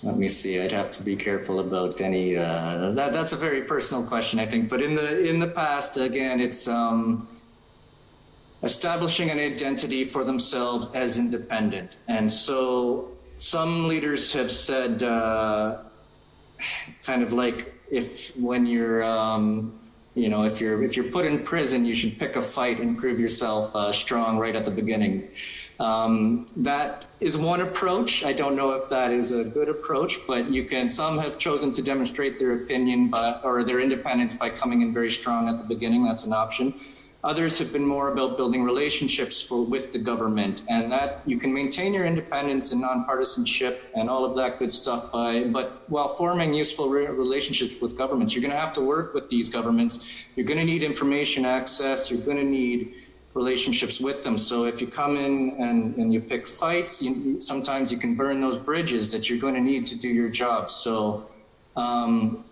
let 0.04 0.18
me 0.18 0.28
see. 0.28 0.60
I'd 0.60 0.72
have 0.72 0.92
to 0.92 1.04
be 1.04 1.16
careful 1.16 1.60
about 1.60 2.00
any. 2.02 2.38
Uh, 2.38 2.92
that, 2.92 3.14
that's 3.14 3.32
a 3.32 3.36
very 3.36 3.64
personal 3.64 4.04
question, 4.04 4.40
I 4.40 4.46
think. 4.46 4.70
But 4.70 4.82
in 4.82 4.96
the 4.96 5.28
in 5.28 5.40
the 5.40 5.48
past, 5.48 5.98
again, 5.98 6.40
it's 6.40 6.68
um, 6.68 7.28
establishing 8.62 9.30
an 9.30 9.40
identity 9.40 10.04
for 10.04 10.24
themselves 10.24 10.88
as 10.94 11.18
independent. 11.18 11.98
And 12.08 12.32
so 12.32 13.12
some 13.38 13.88
leaders 13.88 14.32
have 14.34 14.52
said, 14.52 15.04
uh, 15.04 15.80
kind 17.04 17.24
of 17.24 17.34
like 17.34 17.74
if 17.92 18.36
when 18.38 18.66
you're 18.66 19.04
um, 19.04 19.80
you 20.16 20.30
know 20.30 20.44
if 20.44 20.62
you're 20.62 20.84
if 20.84 20.96
you're 20.96 21.12
put 21.12 21.26
in 21.26 21.44
prison 21.44 21.86
you 21.86 21.96
should 21.96 22.18
pick 22.18 22.36
a 22.36 22.42
fight 22.42 22.80
and 22.80 22.98
prove 22.98 23.20
yourself 23.20 23.76
uh, 23.76 23.92
strong 23.92 24.38
right 24.38 24.56
at 24.56 24.66
the 24.66 24.72
beginning 24.72 25.28
um, 25.80 26.46
that 26.58 27.08
is 27.20 27.38
one 27.38 27.62
approach. 27.62 28.24
I 28.24 28.34
don't 28.34 28.56
know 28.56 28.72
if 28.72 28.90
that 28.90 29.12
is 29.12 29.32
a 29.32 29.44
good 29.44 29.70
approach, 29.70 30.20
but 30.28 30.50
you 30.50 30.64
can. 30.66 30.88
Some 30.90 31.18
have 31.20 31.38
chosen 31.38 31.74
to 31.74 31.82
demonstrate 31.82 32.40
their 32.40 32.54
opinion 32.54 33.10
by, 33.10 33.40
or 33.44 33.64
their 33.64 33.80
independence 33.80 34.36
by 34.36 34.50
coming 34.50 34.82
in 34.82 34.94
very 34.94 35.10
strong 35.10 35.50
at 35.50 35.58
the 35.58 35.64
beginning. 35.64 36.04
That's 36.04 36.26
an 36.26 36.34
option. 36.34 36.74
Others 37.24 37.58
have 37.60 37.72
been 37.72 37.86
more 37.86 38.12
about 38.12 38.36
building 38.36 38.66
relationships 38.66 39.42
for, 39.42 39.64
with 39.64 39.94
the 39.94 39.98
government, 39.98 40.64
and 40.68 40.92
that 40.92 41.22
you 41.26 41.38
can 41.38 41.54
maintain 41.54 41.94
your 41.94 42.06
independence 42.06 42.74
and 42.74 42.84
nonpartisanship 42.84 43.80
and 43.96 44.10
all 44.10 44.26
of 44.26 44.36
that 44.36 44.60
good 44.60 44.74
stuff 44.74 45.10
by, 45.10 45.46
but 45.46 45.84
while 45.88 46.10
forming 46.10 46.54
useful 46.54 46.90
re- 46.90 47.08
relationships 47.08 47.80
with 47.80 47.98
governments, 47.98 48.36
you're 48.36 48.42
going 48.42 48.52
to 48.52 48.60
have 48.60 48.74
to 48.74 48.82
work 48.82 49.14
with 49.14 49.30
these 49.30 49.48
governments. 49.48 50.28
You're 50.36 50.46
going 50.46 50.60
to 50.60 50.66
need 50.66 50.84
information 50.84 51.46
access. 51.46 52.12
You're 52.12 52.20
going 52.20 52.38
to 52.38 52.44
need 52.44 52.94
relationships 53.34 54.00
with 54.00 54.24
them. 54.24 54.38
So 54.38 54.66
if 54.66 54.80
you 54.82 54.88
come 54.88 55.18
in 55.18 55.56
and, 55.60 55.96
and 55.98 56.14
you 56.14 56.22
pick 56.22 56.48
fights, 56.48 57.02
you, 57.02 57.42
sometimes 57.42 57.92
you 57.92 57.98
can 57.98 58.16
burn 58.16 58.42
those 58.42 58.58
bridges 58.58 59.12
that 59.12 59.30
you're 59.30 59.40
going 59.40 59.56
to 59.56 59.62
need 59.62 59.86
to 59.88 59.96
do 59.96 60.08
your 60.08 60.30
job. 60.30 60.70
So 60.70 61.30
um, 61.76 62.44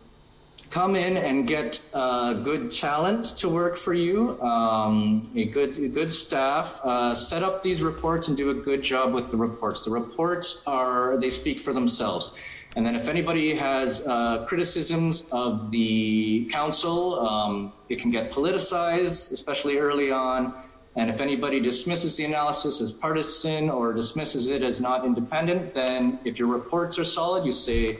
come 0.71 0.95
in 0.95 1.17
and 1.17 1.45
get 1.47 1.81
uh, 1.93 2.33
good 2.33 2.71
talent 2.71 3.25
to 3.37 3.49
work 3.49 3.77
for 3.77 3.93
you, 3.93 4.41
um, 4.41 5.29
a 5.35 5.45
good 5.45 5.77
a 5.77 5.87
good 5.87 6.11
staff. 6.11 6.79
Uh, 6.83 7.13
set 7.13 7.43
up 7.43 7.61
these 7.61 7.83
reports 7.83 8.27
and 8.29 8.37
do 8.37 8.49
a 8.49 8.53
good 8.53 8.81
job 8.81 9.13
with 9.13 9.29
the 9.29 9.37
reports. 9.37 9.83
The 9.83 9.91
reports 9.91 10.63
are 10.65 11.17
they 11.17 11.29
speak 11.29 11.59
for 11.59 11.73
themselves. 11.73 12.39
And 12.75 12.85
then 12.85 12.95
if 12.95 13.09
anybody 13.09 13.53
has 13.55 14.07
uh, 14.07 14.45
criticisms 14.45 15.25
of 15.33 15.71
the 15.71 16.47
council, 16.49 17.19
um, 17.19 17.73
it 17.89 17.99
can 17.99 18.11
get 18.11 18.31
politicized, 18.31 19.31
especially 19.31 19.77
early 19.77 20.09
on. 20.09 20.53
And 20.95 21.09
if 21.09 21.21
anybody 21.21 21.59
dismisses 21.59 22.17
the 22.17 22.25
analysis 22.25 22.81
as 22.81 22.91
partisan 22.91 23.69
or 23.69 23.93
dismisses 23.93 24.49
it 24.49 24.61
as 24.61 24.81
not 24.81 25.05
independent, 25.05 25.73
then 25.73 26.19
if 26.25 26.37
your 26.37 26.49
reports 26.49 26.99
are 26.99 27.05
solid, 27.05 27.45
you 27.45 27.51
say, 27.51 27.99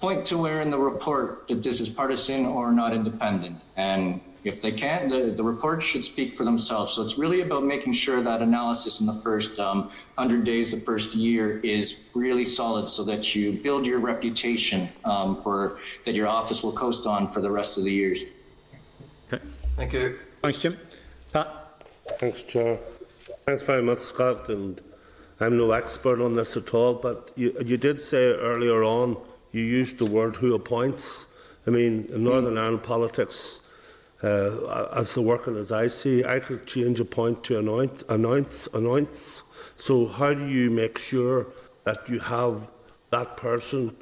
point 0.00 0.24
to 0.26 0.38
where 0.38 0.62
in 0.62 0.70
the 0.70 0.78
report 0.78 1.46
that 1.48 1.62
this 1.62 1.80
is 1.80 1.90
partisan 1.90 2.46
or 2.46 2.72
not 2.72 2.94
independent. 2.94 3.62
And 3.76 4.22
if 4.42 4.62
they 4.62 4.72
can't, 4.72 5.10
the, 5.10 5.32
the 5.36 5.44
report 5.44 5.82
should 5.82 6.02
speak 6.02 6.34
for 6.34 6.44
themselves. 6.44 6.94
So 6.94 7.02
it's 7.02 7.18
really 7.18 7.42
about 7.42 7.64
making 7.64 7.92
sure 7.92 8.22
that 8.22 8.40
analysis 8.40 9.00
in 9.00 9.06
the 9.06 9.12
first 9.12 9.60
um, 9.60 9.82
100 10.14 10.44
days, 10.44 10.70
the 10.70 10.80
first 10.80 11.14
year 11.14 11.58
is 11.58 12.00
really 12.14 12.46
solid 12.46 12.88
so 12.88 13.04
that 13.04 13.34
you 13.34 13.52
build 13.52 13.84
your 13.84 13.98
reputation 13.98 14.88
um, 15.04 15.36
for 15.36 15.78
that 16.06 16.14
your 16.14 16.26
office 16.26 16.62
will 16.62 16.72
coast 16.72 17.06
on 17.06 17.28
for 17.28 17.42
the 17.42 17.50
rest 17.50 17.76
of 17.76 17.84
the 17.84 17.92
years. 17.92 18.24
Okay. 19.30 19.44
Thank 19.76 19.92
you. 19.92 20.18
Thanks, 20.40 20.58
Jim. 20.58 20.78
Thanks, 22.18 22.42
Chair. 22.42 22.78
Thanks 23.46 23.62
very 23.62 23.82
much, 23.82 24.00
Scott. 24.00 24.48
And 24.48 24.80
I'm 25.38 25.56
no 25.56 25.70
expert 25.72 26.20
on 26.20 26.36
this 26.36 26.56
at 26.56 26.74
all, 26.74 26.94
but 26.94 27.30
you, 27.36 27.56
you 27.64 27.76
did 27.76 28.00
say 28.00 28.32
earlier 28.32 28.82
on 28.82 29.16
you 29.52 29.62
used 29.62 29.98
the 29.98 30.06
word 30.06 30.36
"who 30.36 30.54
appoints." 30.54 31.26
I 31.66 31.70
mean, 31.70 32.08
in 32.12 32.24
Northern 32.24 32.58
Ireland 32.58 32.82
politics, 32.82 33.60
uh, 34.22 34.86
as 34.96 35.14
the 35.14 35.22
working 35.22 35.56
as 35.56 35.72
I 35.72 35.88
see, 35.88 36.24
I 36.24 36.40
could 36.40 36.66
change 36.66 37.00
a 37.00 37.04
point 37.04 37.42
to 37.44 37.58
anoint, 37.58 38.02
announce, 38.08 38.68
announce. 38.74 39.44
So, 39.76 40.08
how 40.08 40.32
do 40.32 40.46
you 40.46 40.70
make 40.70 40.98
sure 40.98 41.46
that 41.84 42.08
you 42.08 42.18
have 42.18 42.68
that 43.10 43.36
person, 43.36 43.96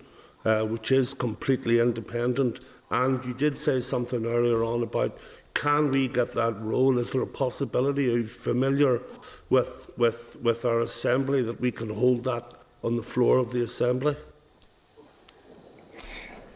uh, 0.45 0.63
which 0.65 0.93
is 0.93 1.15
completely 1.15 1.79
independent? 1.81 2.65
And 2.91 3.25
you 3.25 3.35
did 3.35 3.57
say 3.57 3.81
something 3.81 4.25
earlier 4.25 4.65
on 4.65 4.83
about 4.83 5.17
can 5.59 5.91
we 5.91 6.07
get 6.07 6.33
that 6.35 6.55
role? 6.61 6.99
Is 6.99 7.11
there 7.11 7.23
a 7.23 7.27
possibility? 7.27 8.05
Are 8.13 8.19
you 8.19 8.25
familiar 8.25 9.03
with, 9.51 9.91
with, 9.97 10.37
with 10.41 10.65
our 10.65 10.81
assembly 10.81 11.43
that 11.43 11.61
we 11.61 11.73
can 11.73 11.91
hold 11.91 12.23
that 12.25 12.45
on 12.85 12.97
the 12.97 13.03
floor 13.03 13.39
of 13.39 13.51
the 13.51 13.63
assembly? 13.65 14.15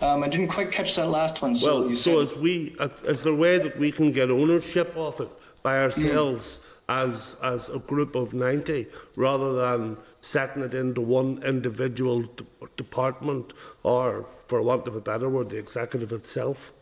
Um, 0.00 0.22
I 0.22 0.28
didn't 0.28 0.48
quite 0.48 0.70
catch 0.70 0.94
that 0.94 1.08
last 1.08 1.42
one. 1.42 1.56
So 1.56 1.86
well, 1.86 1.96
so 1.96 2.20
as 2.20 2.36
we, 2.36 2.76
uh, 2.78 2.88
is 3.04 3.24
there 3.24 3.32
a 3.32 3.36
way 3.36 3.58
that 3.58 3.76
we 3.76 3.90
can 3.90 4.12
get 4.12 4.30
ownership 4.30 4.96
of 4.96 5.20
it 5.20 5.30
by 5.62 5.78
ourselves 5.78 6.60
mm. 6.60 7.02
as 7.02 7.36
as 7.42 7.68
a 7.68 7.78
group 7.78 8.16
of 8.16 8.34
ninety, 8.34 8.88
rather 9.16 9.52
than 9.52 9.96
setting 10.20 10.62
it 10.64 10.74
into 10.74 11.00
one 11.00 11.40
individual 11.44 12.22
d- 12.22 12.44
department, 12.76 13.54
or, 13.84 14.26
for 14.48 14.60
want 14.60 14.88
of 14.88 14.96
a 14.96 15.00
better 15.00 15.28
word, 15.28 15.50
the 15.50 15.58
executive 15.58 16.12
itself? 16.12 16.72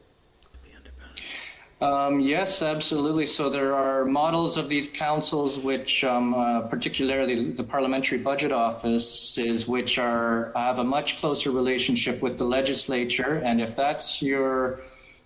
Um, 1.80 2.20
yes, 2.20 2.60
absolutely. 2.60 3.24
So 3.24 3.48
there 3.48 3.74
are 3.74 4.04
models 4.04 4.58
of 4.58 4.68
these 4.68 4.90
councils, 4.90 5.58
which 5.58 6.04
um, 6.04 6.34
uh, 6.34 6.60
particularly 6.62 7.52
the 7.52 7.64
Parliamentary 7.64 8.18
Budget 8.18 8.52
Offices, 8.52 9.66
which 9.66 9.96
are 9.98 10.52
have 10.54 10.78
a 10.78 10.84
much 10.84 11.20
closer 11.20 11.50
relationship 11.50 12.20
with 12.20 12.36
the 12.36 12.44
legislature. 12.44 13.40
And 13.42 13.62
if 13.62 13.74
that's 13.74 14.20
your 14.20 14.80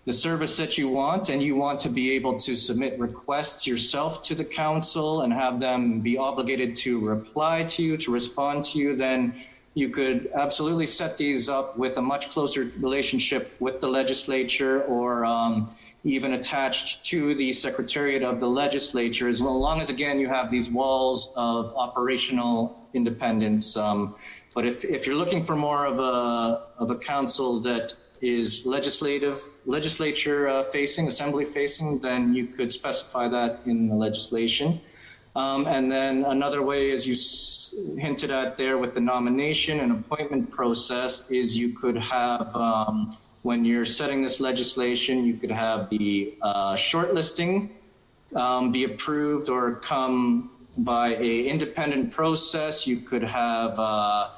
the 0.05 0.13
service 0.13 0.55
that 0.57 0.77
you 0.77 0.87
want, 0.87 1.29
and 1.29 1.41
you 1.41 1.55
want 1.55 1.79
to 1.79 1.89
be 1.89 2.11
able 2.11 2.39
to 2.39 2.55
submit 2.55 2.97
requests 2.99 3.65
yourself 3.65 4.21
to 4.23 4.35
the 4.35 4.45
council 4.45 5.21
and 5.21 5.33
have 5.33 5.59
them 5.59 5.99
be 5.99 6.15
obligated 6.15 6.75
to 6.75 6.99
reply 6.99 7.63
to 7.63 7.83
you, 7.83 7.97
to 7.97 8.11
respond 8.11 8.63
to 8.63 8.77
you, 8.77 8.95
then 8.95 9.33
you 9.75 9.89
could 9.89 10.31
absolutely 10.33 10.87
set 10.87 11.17
these 11.17 11.49
up 11.49 11.77
with 11.77 11.97
a 11.97 12.01
much 12.01 12.31
closer 12.31 12.71
relationship 12.79 13.53
with 13.59 13.81
the 13.81 13.89
legislature 13.89 14.83
or 14.83 15.25
um, 15.25 15.69
even 16.05 16.31
attached 16.33 17.05
to 17.05 17.35
the 17.35 17.51
secretariat 17.51 18.23
of 18.23 18.39
the 18.39 18.47
legislature, 18.47 19.27
as 19.27 19.41
long 19.41 19.81
as, 19.81 19.89
again, 19.89 20.17
you 20.17 20.29
have 20.29 20.49
these 20.49 20.71
walls 20.71 21.33
of 21.35 21.75
operational 21.75 22.87
independence. 22.93 23.75
Um, 23.75 24.15
but 24.53 24.65
if, 24.65 24.85
if 24.85 25.05
you're 25.05 25.17
looking 25.17 25.43
for 25.43 25.57
more 25.57 25.85
of 25.85 25.99
a, 25.99 26.67
of 26.77 26.89
a 26.89 26.95
council 26.95 27.59
that 27.59 27.93
is 28.21 28.65
legislative, 28.65 29.41
legislature 29.65 30.47
uh, 30.47 30.63
facing, 30.63 31.09
assembly 31.09 31.43
facing, 31.43 31.99
then 31.99 32.33
you 32.33 32.47
could 32.47 32.71
specify 32.71 33.27
that 33.27 33.59
in 33.65 33.89
the 33.89 33.95
legislation. 33.95 34.79
Um, 35.35 35.67
and 35.67 35.91
then 35.91 36.23
another 36.25 36.61
way, 36.61 36.91
as 36.91 37.05
you 37.05 37.13
s- 37.13 37.73
hinted 37.97 38.31
at 38.31 38.55
there 38.57 38.77
with 38.77 38.93
the 38.93 39.01
nomination 39.01 39.81
and 39.81 39.91
appointment 39.91 40.49
process, 40.49 41.29
is 41.29 41.57
you 41.57 41.73
could 41.73 41.97
have, 41.97 42.55
um, 42.55 43.15
when 43.41 43.65
you're 43.65 43.85
setting 43.85 44.21
this 44.21 44.39
legislation, 44.39 45.25
you 45.25 45.33
could 45.35 45.51
have 45.51 45.89
the 45.89 46.35
uh, 46.41 46.73
shortlisting 46.73 47.69
um, 48.33 48.71
be 48.71 48.85
approved 48.85 49.49
or 49.49 49.75
come 49.75 50.51
by 50.77 51.15
a 51.15 51.47
independent 51.47 52.11
process. 52.11 52.87
You 52.87 53.01
could 53.01 53.23
have 53.23 53.77
uh, 53.77 54.29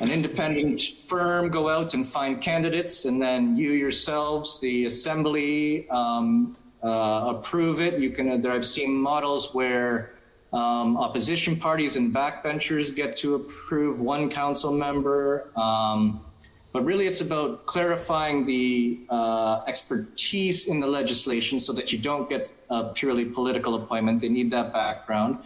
an 0.00 0.10
independent 0.10 0.80
firm 1.06 1.50
go 1.50 1.68
out 1.68 1.94
and 1.94 2.06
find 2.06 2.40
candidates, 2.40 3.04
and 3.04 3.22
then 3.22 3.56
you 3.56 3.72
yourselves, 3.72 4.60
the 4.60 4.84
assembly, 4.86 5.88
um, 5.88 6.56
uh, 6.82 7.34
approve 7.36 7.80
it. 7.80 7.98
You 8.00 8.10
can. 8.10 8.44
I've 8.44 8.64
seen 8.64 8.92
models 8.92 9.54
where 9.54 10.11
um, 10.52 10.96
opposition 10.96 11.56
parties 11.56 11.96
and 11.96 12.14
backbenchers 12.14 12.94
get 12.94 13.16
to 13.16 13.34
approve 13.34 14.00
one 14.00 14.28
council 14.30 14.72
member. 14.72 15.50
Um, 15.56 16.24
but 16.72 16.84
really, 16.84 17.06
it's 17.06 17.20
about 17.20 17.66
clarifying 17.66 18.46
the 18.46 19.00
uh, 19.10 19.60
expertise 19.66 20.68
in 20.68 20.80
the 20.80 20.86
legislation 20.86 21.60
so 21.60 21.72
that 21.74 21.92
you 21.92 21.98
don't 21.98 22.28
get 22.28 22.54
a 22.70 22.84
purely 22.84 23.26
political 23.26 23.74
appointment. 23.74 24.22
They 24.22 24.30
need 24.30 24.50
that 24.52 24.72
background. 24.72 25.38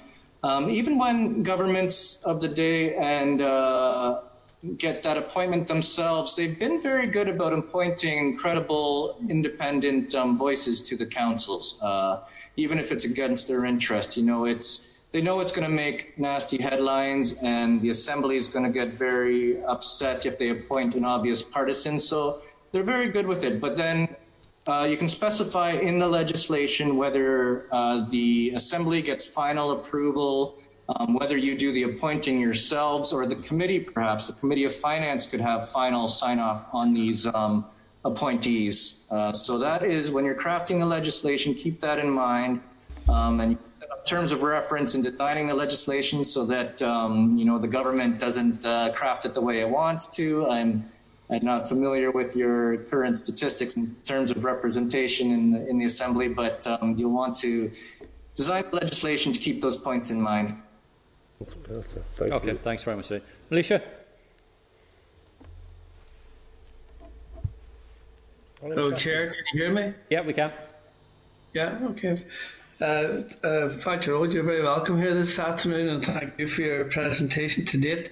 Um, 0.45 0.71
even 0.71 0.99
when 0.99 1.43
governments 1.43 2.23
of 2.25 2.41
the 2.41 2.47
day 2.47 2.95
and 2.95 3.43
uh, 3.43 4.23
get 4.77 5.03
that 5.03 5.17
appointment 5.17 5.67
themselves, 5.67 6.37
they've 6.37 6.57
been 6.57 6.81
very 6.81 7.09
good 7.09 7.29
about 7.29 7.53
appointing 7.53 8.37
credible, 8.37 9.19
independent 9.29 10.15
um, 10.15 10.37
voices 10.37 10.81
to 10.83 10.97
the 10.97 11.07
councils, 11.07 11.81
uh, 11.83 12.25
even 12.57 12.79
if 12.79 12.93
it's 12.93 13.05
against 13.05 13.49
their 13.49 13.65
interest. 13.65 14.17
You 14.17 14.23
know, 14.23 14.45
it's 14.45 14.96
they 15.13 15.23
know 15.23 15.41
it's 15.41 15.53
going 15.53 15.69
to 15.69 15.75
make 15.75 16.19
nasty 16.19 16.61
headlines, 16.61 17.35
and 17.35 17.81
the 17.81 17.91
assembly 17.91 18.37
is 18.37 18.49
going 18.49 18.65
to 18.65 18.71
get 18.71 18.95
very 18.95 19.63
upset 19.65 20.27
if 20.27 20.39
they 20.39 20.51
appoint 20.51 20.95
an 20.95 21.05
obvious 21.05 21.43
partisan. 21.43 21.99
So 21.99 22.43
they're 22.73 22.83
very 22.83 23.09
good 23.09 23.27
with 23.27 23.45
it. 23.45 23.61
But 23.61 23.77
then 23.77 24.15
uh, 24.69 24.87
you 24.91 24.97
can 24.97 25.09
specify 25.09 25.71
in 25.71 25.99
the 25.99 26.09
legislation 26.09 26.97
whether 26.97 27.67
uh, 27.73 28.07
the 28.11 28.53
assembly 28.55 29.01
gets 29.01 29.27
final 29.27 29.71
approval 29.71 30.59
um, 30.89 31.15
whether 31.15 31.37
you 31.37 31.57
do 31.57 31.73
the 31.73 31.83
appointing 31.83 32.41
yourselves 32.41 33.13
or 33.13 33.27
the 33.27 33.37
committee, 33.37 33.81
perhaps 33.81 34.29
the 34.29 34.33
committee 34.33 34.65
of 34.65 34.75
finance 34.75 35.27
could 35.27 35.41
have 35.41 35.69
final 35.69 36.07
sign 36.07 36.39
off 36.39 36.69
on 36.73 36.95
these 36.95 37.27
um, 37.27 37.67
appointees. 38.05 39.05
Uh, 39.11 39.33
so 39.33 39.59
that 39.59 39.83
is 39.83 40.11
when 40.11 40.25
you're 40.25 40.37
crafting 40.37 40.79
the 40.79 40.87
legislation, 40.87 41.55
keep 41.55 41.81
that 41.81 41.99
in 41.99 42.09
mind. 42.09 42.61
Um, 43.09 43.41
and 43.41 43.59
terms 44.07 44.33
of 44.33 44.43
reference 44.43 44.95
in 44.95 45.03
designing 45.03 45.47
the 45.47 45.55
legislation 45.55 46.25
so 46.25 46.47
that 46.47 46.81
um, 46.83 47.37
you 47.37 47.45
know 47.45 47.59
the 47.59 47.69
government 47.69 48.19
doesn't 48.19 48.65
uh, 48.65 48.93
craft 48.93 49.27
it 49.27 49.35
the 49.35 49.41
way 49.41 49.61
it 49.61 49.69
wants 49.69 50.07
to. 50.19 50.49
I'm 50.49 50.89
I'm 51.29 51.45
not 51.45 51.69
familiar 51.69 52.11
with 52.13 52.37
your 52.37 52.77
current 52.77 53.19
statistics 53.19 53.75
in 53.77 53.97
terms 54.05 54.31
of 54.31 54.45
representation 54.45 55.33
in 55.33 55.51
the, 55.51 55.69
in 55.69 55.79
the 55.79 55.85
assembly, 55.85 56.29
but 56.29 56.65
um, 56.69 56.97
you'll 56.97 57.11
want 57.11 57.37
to 57.39 57.71
design 58.37 58.65
legislation 58.71 59.33
to 59.33 59.41
keep 59.41 59.61
those 59.61 59.77
points 59.77 60.11
in 60.11 60.21
mind. 60.21 60.55
Thank 61.45 62.33
Okay, 62.33 62.49
you. 62.53 62.59
thanks 62.63 62.83
very 62.85 62.97
much, 62.97 63.09
Dave. 63.09 63.23
Maolíosa? 63.51 63.83
Hello, 68.63 68.91
Chair. 68.93 69.29
Can 69.29 69.45
you 69.53 69.65
hear 69.65 69.73
me? 69.73 69.95
Yeah, 70.09 70.23
we 70.23 70.33
can. 70.33 70.53
Yeah, 71.53 71.79
okay. 71.91 72.23
Uh, 72.81 73.23
uh, 73.43 73.71
Factor 73.71 74.13
Road, 74.13 74.35
you're 74.35 74.43
very 74.43 74.63
welcome 74.63 74.99
here 74.99 75.15
this 75.15 75.39
afternoon, 75.39 75.89
and 75.89 76.05
thank 76.05 76.39
you 76.39 76.47
for 76.47 76.61
your 76.61 76.85
presentation 76.85 77.65
to 77.65 77.79
date. 77.79 78.11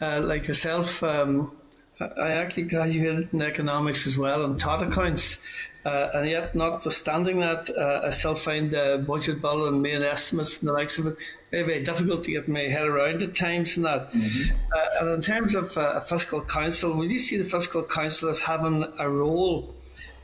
Uh, 0.00 0.22
like 0.24 0.48
yourself, 0.48 1.02
um, 1.02 1.54
I 2.00 2.30
actually 2.30 2.62
graduated 2.64 3.34
in 3.34 3.42
economics 3.42 4.06
as 4.06 4.16
well 4.16 4.46
and 4.46 4.58
taught 4.58 4.82
accounts, 4.82 5.40
uh, 5.84 6.08
and 6.14 6.30
yet, 6.30 6.54
notwithstanding 6.54 7.40
that, 7.40 7.68
uh, 7.76 8.00
I 8.04 8.10
still 8.10 8.34
find 8.34 8.70
the 8.70 9.04
budget 9.06 9.42
bill 9.42 9.68
and 9.68 9.82
main 9.82 10.02
estimates 10.02 10.60
and 10.60 10.70
the 10.70 10.72
likes 10.72 10.98
of 10.98 11.08
it 11.08 11.16
very, 11.50 11.64
very 11.64 11.82
difficult 11.82 12.24
to 12.24 12.30
get 12.30 12.48
my 12.48 12.60
head 12.60 12.86
around 12.86 13.22
at 13.22 13.36
times. 13.36 13.76
And 13.76 13.84
that, 13.84 14.10
mm-hmm. 14.10 14.56
uh, 14.72 15.00
and 15.00 15.10
in 15.10 15.20
terms 15.20 15.54
of 15.54 15.76
uh, 15.76 15.94
a 15.96 16.00
fiscal 16.00 16.40
council, 16.40 16.94
will 16.94 17.10
you 17.10 17.18
see 17.18 17.36
the 17.36 17.44
fiscal 17.44 17.82
council 17.82 18.30
as 18.30 18.40
having 18.40 18.90
a 18.98 19.08
role? 19.08 19.74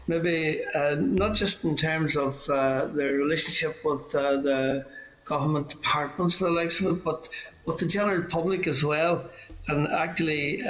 Maybe 0.06 0.64
uh, 0.74 0.96
not 0.96 1.34
just 1.34 1.64
in 1.64 1.76
terms 1.76 2.16
of 2.16 2.48
uh, 2.48 2.86
their 2.86 3.14
relationship 3.14 3.84
with 3.84 4.12
the 4.12 4.84
government 5.24 5.70
departments, 5.70 6.38
the 6.38 6.50
likes 6.50 6.80
of 6.80 6.98
it, 6.98 7.04
but 7.04 7.28
with 7.64 7.78
the 7.78 7.86
general 7.86 8.22
public 8.24 8.66
as 8.66 8.84
well, 8.84 9.24
and 9.68 9.88
actually 9.88 10.62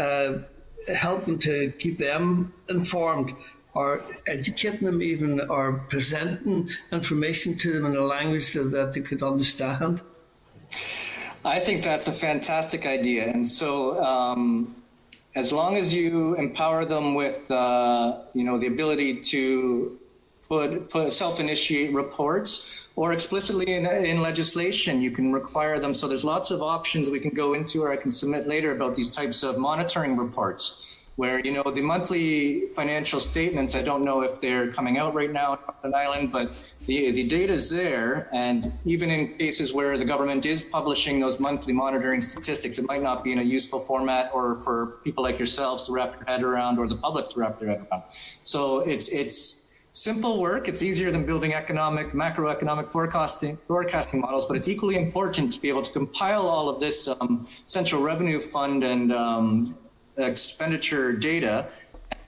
helping 0.89 1.39
to 1.41 1.73
keep 1.79 1.99
them 1.99 2.53
informed 2.69 3.35
or 3.75 4.03
educating 4.27 4.87
them 4.87 5.03
even 5.03 5.41
or 5.51 5.85
presenting 5.89 6.69
information 6.93 7.57
to 7.59 7.73
them 7.73 7.87
in 7.87 7.97
a 7.97 8.05
language 8.05 8.53
that 8.53 8.93
they 8.93 9.01
could 9.01 9.23
understand? 9.23 10.03
I 11.45 11.61
think 11.61 11.83
that's 11.83 12.07
a 12.09 12.13
fantastic 12.13 12.87
idea. 12.87 13.29
And 13.29 13.47
so, 13.47 14.03
um, 14.03 14.77
as 15.35 15.53
long 15.53 15.77
as 15.77 15.93
you 15.93 16.35
empower 16.37 16.85
them 16.85 17.15
with, 17.15 17.51
uh, 17.51 18.21
you 18.35 18.45
know, 18.45 18.59
the 18.59 18.69
ability 18.69 19.21
to 19.21 19.99
put, 20.49 20.89
put 20.91 21.13
self-initiate 21.13 21.93
reports 21.93 22.89
or 22.95 23.13
explicitly 23.13 23.75
in, 23.75 23.87
in 23.87 24.23
legislation, 24.23 25.01
you 25.01 25.11
can 25.11 25.33
require 25.33 25.81
them. 25.81 25.93
So 25.93 26.07
there's 26.07 26.25
lots 26.25 26.51
of 26.53 26.63
options 26.63 27.11
we 27.11 27.19
can 27.19 27.33
go 27.33 27.55
into 27.55 27.83
or 27.83 27.91
I 27.91 27.97
can 27.97 28.13
submit 28.13 28.47
later 28.47 28.71
about 28.71 28.95
these 28.95 29.11
types 29.11 29.43
of 29.43 29.59
monitoring 29.59 30.17
reports 30.17 30.94
where 31.17 31.39
you 31.41 31.53
know 31.53 31.65
the 31.71 31.81
monthly 31.81 32.69
financial 32.75 33.21
statements 33.21 33.75
i 33.75 33.83
don't 33.83 34.05
know 34.05 34.23
if 34.23 34.41
they're 34.41 34.71
coming 34.73 34.99
out 34.99 35.15
right 35.15 35.33
now 35.33 35.53
on 35.53 35.75
an 35.85 35.95
island 35.95 36.33
but 36.33 36.53
the, 36.87 37.11
the 37.13 37.25
data 37.25 37.53
is 37.53 37.71
there. 37.71 38.29
And 38.33 38.73
even 38.85 39.11
in 39.11 39.39
cases 39.39 39.73
where 39.73 39.97
the 39.97 40.05
government 40.05 40.45
is 40.47 40.63
publishing 40.65 41.21
those 41.21 41.41
monthly 41.41 41.73
monitoring 41.73 42.21
statistics 42.21 42.79
it 42.79 42.87
might 42.87 43.03
not 43.03 43.25
be 43.25 43.33
in 43.33 43.39
a 43.39 43.43
useful 43.43 43.81
format 43.81 44.31
or 44.35 44.57
for 44.63 44.99
people 45.05 45.23
like 45.25 45.39
yourselves 45.39 45.87
to 45.87 45.93
wrap 45.93 46.17
your 46.17 46.25
head 46.27 46.43
around 46.43 46.79
or 46.79 46.87
the 46.87 46.97
public 46.97 47.29
to 47.31 47.41
wrap 47.41 47.59
their 47.59 47.69
head 47.69 47.87
around. 47.91 48.03
So 48.43 48.81
it's 48.81 49.09
it's 49.09 49.61
simple 49.93 50.41
work. 50.41 50.69
It's 50.69 50.83
easier 50.83 51.11
than 51.11 51.25
building 51.25 51.55
economic 51.55 52.13
macroeconomic 52.13 52.89
forecasting 52.89 53.57
forecasting 53.57 54.21
models 54.21 54.45
but 54.47 54.57
it's 54.57 54.69
equally 54.69 54.97
important 54.97 55.53
to 55.53 55.61
be 55.61 55.69
able 55.69 55.83
to 55.83 55.93
compile 55.93 56.47
all 56.47 56.69
of 56.69 56.81
this 56.81 57.09
um, 57.09 57.47
central 57.67 58.03
revenue 58.03 58.41
fund 58.41 58.83
and 58.83 59.13
um, 59.13 59.75
expenditure 60.17 61.13
data 61.13 61.69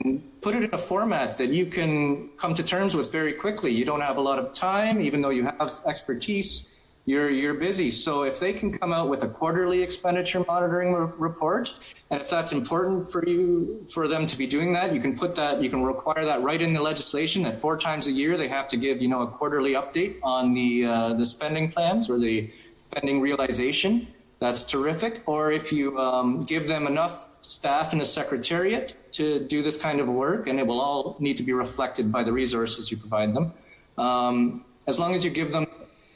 and 0.00 0.22
put 0.40 0.54
it 0.54 0.62
in 0.62 0.70
a 0.72 0.78
format 0.78 1.36
that 1.38 1.48
you 1.48 1.66
can 1.66 2.28
come 2.36 2.54
to 2.54 2.62
terms 2.62 2.94
with 2.94 3.10
very 3.12 3.32
quickly. 3.32 3.72
You 3.72 3.84
don't 3.84 4.00
have 4.00 4.18
a 4.18 4.20
lot 4.20 4.38
of 4.38 4.52
time, 4.52 5.00
even 5.00 5.20
though 5.20 5.30
you 5.30 5.44
have 5.44 5.80
expertise. 5.86 6.72
You're 7.08 7.30
you're 7.30 7.54
busy. 7.54 7.92
So 7.92 8.24
if 8.24 8.40
they 8.40 8.52
can 8.52 8.76
come 8.76 8.92
out 8.92 9.08
with 9.08 9.22
a 9.22 9.28
quarterly 9.28 9.80
expenditure 9.80 10.44
monitoring 10.44 10.92
re- 10.92 11.12
report, 11.18 11.78
and 12.10 12.20
if 12.20 12.28
that's 12.28 12.50
important 12.50 13.08
for 13.08 13.26
you 13.26 13.86
for 13.94 14.08
them 14.08 14.26
to 14.26 14.36
be 14.36 14.44
doing 14.44 14.72
that, 14.72 14.92
you 14.92 15.00
can 15.00 15.16
put 15.16 15.36
that 15.36 15.62
you 15.62 15.70
can 15.70 15.84
require 15.84 16.24
that 16.24 16.42
right 16.42 16.60
in 16.60 16.72
the 16.72 16.82
legislation 16.82 17.44
that 17.44 17.60
four 17.60 17.78
times 17.78 18.08
a 18.08 18.12
year 18.12 18.36
they 18.36 18.48
have 18.48 18.66
to 18.68 18.76
give 18.76 19.00
you 19.00 19.06
know 19.06 19.22
a 19.22 19.28
quarterly 19.28 19.74
update 19.74 20.16
on 20.24 20.52
the 20.52 20.84
uh, 20.84 21.12
the 21.14 21.24
spending 21.24 21.70
plans 21.70 22.10
or 22.10 22.18
the 22.18 22.50
spending 22.76 23.20
realization 23.20 24.08
that's 24.38 24.64
terrific. 24.64 25.22
Or 25.26 25.52
if 25.52 25.72
you 25.72 25.98
um, 25.98 26.40
give 26.40 26.68
them 26.68 26.86
enough 26.86 27.38
staff 27.40 27.92
and 27.92 28.02
a 28.02 28.04
secretariat 28.04 28.94
to 29.12 29.40
do 29.40 29.62
this 29.62 29.76
kind 29.76 30.00
of 30.00 30.08
work, 30.08 30.46
and 30.46 30.58
it 30.58 30.66
will 30.66 30.80
all 30.80 31.16
need 31.18 31.36
to 31.38 31.42
be 31.42 31.52
reflected 31.52 32.12
by 32.12 32.22
the 32.22 32.32
resources 32.32 32.90
you 32.90 32.96
provide 32.96 33.34
them. 33.34 33.52
Um, 33.96 34.64
as 34.86 34.98
long 34.98 35.14
as 35.14 35.24
you 35.24 35.30
give 35.30 35.52
them 35.52 35.66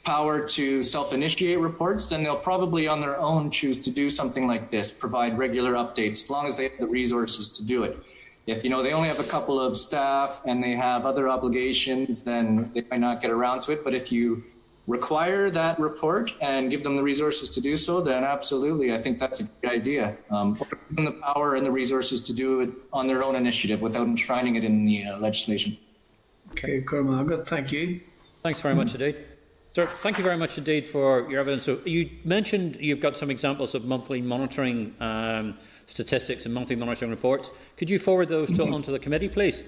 power 0.05 0.47
to 0.49 0.83
self-initiate 0.83 1.59
reports, 1.59 2.07
then 2.07 2.23
they'll 2.23 2.37
probably 2.37 2.89
on 2.89 3.01
their 3.01 3.19
own 3.19 3.51
choose 3.51 3.81
to 3.83 3.91
do 3.91 4.11
something 4.11 4.47
like 4.47 4.71
this, 4.71 4.93
provide 4.93 5.39
regular 5.39 5.75
updates, 5.75 6.23
as 6.25 6.31
long 6.31 6.47
as 6.47 6.57
they 6.57 6.65
have 6.65 6.79
the 6.79 6.87
resources 6.87 7.51
to 7.53 7.63
do 7.63 7.85
it. 7.85 7.99
If 8.47 8.65
you 8.65 8.71
know 8.71 8.83
they 8.83 8.93
only 8.93 9.09
have 9.09 9.21
a 9.21 9.25
couple 9.25 9.61
of 9.61 9.77
staff 9.77 10.43
and 10.45 10.63
they 10.63 10.73
have 10.73 11.07
other 11.07 11.29
obligations, 11.29 12.23
then 12.23 12.71
they 12.75 12.85
might 12.91 13.01
not 13.01 13.21
get 13.21 13.31
around 13.31 13.61
to 13.63 13.73
it. 13.73 13.85
But 13.85 13.95
if 13.95 14.11
you 14.11 14.43
require 14.91 15.51
that 15.51 15.79
report 15.79 16.35
and 16.41 16.71
give 16.71 16.83
them 16.83 16.97
the 16.97 17.03
resources 17.03 17.49
to 17.51 17.61
do 17.61 17.77
so, 17.77 18.01
then 18.01 18.25
absolutely, 18.25 18.93
I 18.93 18.99
think 18.99 19.19
that's 19.19 19.41
a 19.41 19.45
good 19.45 19.71
idea. 19.71 20.17
Um, 20.31 20.55
give 20.55 20.69
them 20.97 21.05
the 21.05 21.13
power 21.13 21.55
and 21.55 21.65
the 21.65 21.71
resources 21.71 22.21
to 22.23 22.33
do 22.33 22.61
it 22.61 22.71
on 22.93 23.07
their 23.07 23.23
own 23.23 23.37
initiative 23.37 23.83
without 23.83 24.07
enshrining 24.07 24.57
it 24.57 24.65
in 24.65 24.85
the 24.85 25.05
uh, 25.05 25.19
legislation. 25.19 25.79
Okay, 26.53 26.81
Cormac, 26.81 27.47
thank 27.47 27.71
you. 27.71 28.01
Thanks 28.43 28.61
very 28.61 28.75
much 28.75 28.95
indeed. 28.95 29.17
Sir, 29.73 29.87
thank 29.87 30.19
you 30.19 30.25
very 30.25 30.37
much 30.37 30.59
indeed 30.59 30.85
for 30.85 31.31
your 31.31 31.39
evidence. 31.41 31.63
So 31.63 31.81
you 31.85 32.11
mentioned 32.25 32.77
you've 32.81 33.01
got 33.01 33.17
some 33.17 33.31
examples 33.31 33.77
of 33.77 33.85
monthly 33.85 34.21
monitoring 34.21 34.97
um, 34.99 35.57
statistics 35.87 36.45
and 36.47 36.53
monthly 36.53 36.75
monitoring 36.75 37.13
reports. 37.13 37.53
Could 37.77 37.89
you 37.89 38.01
forward 38.01 38.29
those 38.29 38.49
to, 38.49 38.65
mm-hmm. 38.65 38.75
onto 38.75 38.91
the 38.91 38.99
committee, 38.99 39.29
please? 39.29 39.63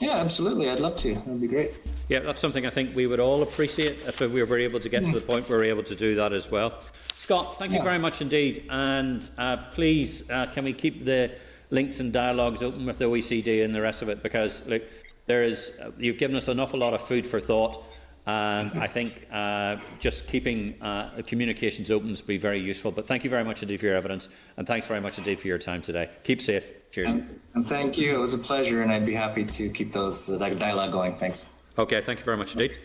Yeah, 0.00 0.16
absolutely. 0.16 0.68
I'd 0.68 0.80
love 0.80 0.96
to. 0.96 1.14
That 1.14 1.26
would 1.26 1.40
be 1.40 1.46
great. 1.46 1.72
Yeah, 2.08 2.20
that's 2.20 2.40
something 2.40 2.66
I 2.66 2.70
think 2.70 2.94
we 2.94 3.06
would 3.06 3.20
all 3.20 3.42
appreciate 3.42 4.06
if 4.06 4.20
we 4.20 4.42
were 4.42 4.58
able 4.58 4.80
to 4.80 4.88
get 4.88 5.04
to 5.04 5.12
the 5.12 5.20
point 5.20 5.48
where 5.48 5.58
we're 5.58 5.64
able 5.64 5.84
to 5.84 5.94
do 5.94 6.16
that 6.16 6.32
as 6.32 6.50
well. 6.50 6.80
Scott, 7.16 7.58
thank 7.58 7.72
you 7.72 7.82
very 7.82 7.98
much 7.98 8.20
indeed. 8.20 8.66
And 8.68 9.28
uh, 9.38 9.56
please, 9.72 10.28
uh, 10.28 10.46
can 10.46 10.64
we 10.64 10.72
keep 10.72 11.04
the 11.04 11.30
links 11.70 12.00
and 12.00 12.12
dialogues 12.12 12.62
open 12.62 12.84
with 12.84 12.98
the 12.98 13.06
OECD 13.06 13.64
and 13.64 13.74
the 13.74 13.80
rest 13.80 14.02
of 14.02 14.08
it? 14.08 14.22
Because 14.22 14.66
look, 14.66 14.82
there 15.26 15.42
is, 15.42 15.78
uh, 15.80 15.90
you've 15.98 16.18
given 16.18 16.36
us 16.36 16.48
an 16.48 16.60
awful 16.60 16.78
lot 16.78 16.92
of 16.92 17.00
food 17.00 17.26
for 17.26 17.40
thought. 17.40 17.82
And 18.26 18.78
I 18.78 18.86
think 18.86 19.26
uh, 19.30 19.76
just 19.98 20.26
keeping 20.28 20.80
uh, 20.80 21.20
communications 21.26 21.90
open 21.90 22.08
will 22.08 22.16
be 22.26 22.38
very 22.38 22.58
useful. 22.58 22.90
But 22.90 23.06
thank 23.06 23.22
you 23.22 23.30
very 23.30 23.44
much 23.44 23.62
indeed 23.62 23.80
for 23.80 23.86
your 23.86 23.96
evidence, 23.96 24.28
and 24.56 24.66
thanks 24.66 24.86
very 24.88 25.00
much 25.00 25.18
indeed 25.18 25.40
for 25.40 25.48
your 25.48 25.58
time 25.58 25.82
today. 25.82 26.08
Keep 26.24 26.40
safe. 26.40 26.70
Cheers. 26.90 27.10
And, 27.10 27.40
and 27.54 27.68
thank 27.68 27.98
you. 27.98 28.14
It 28.14 28.18
was 28.18 28.32
a 28.32 28.38
pleasure, 28.38 28.82
and 28.82 28.90
I'd 28.90 29.04
be 29.04 29.14
happy 29.14 29.44
to 29.44 29.68
keep 29.68 29.92
those 29.92 30.30
uh, 30.30 30.38
dialogue 30.38 30.92
going. 30.92 31.16
Thanks. 31.16 31.48
Okay. 31.76 32.00
Thank 32.00 32.20
you 32.20 32.24
very 32.24 32.36
much 32.36 32.52
indeed. 32.52 32.78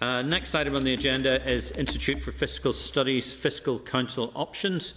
Uh, 0.00 0.22
next 0.22 0.54
item 0.54 0.74
on 0.76 0.84
the 0.84 0.92
agenda 0.92 1.42
is 1.48 1.72
Institute 1.72 2.20
for 2.20 2.32
Fiscal 2.32 2.72
Studies 2.72 3.32
Fiscal 3.32 3.78
Council 3.78 4.32
options. 4.34 4.94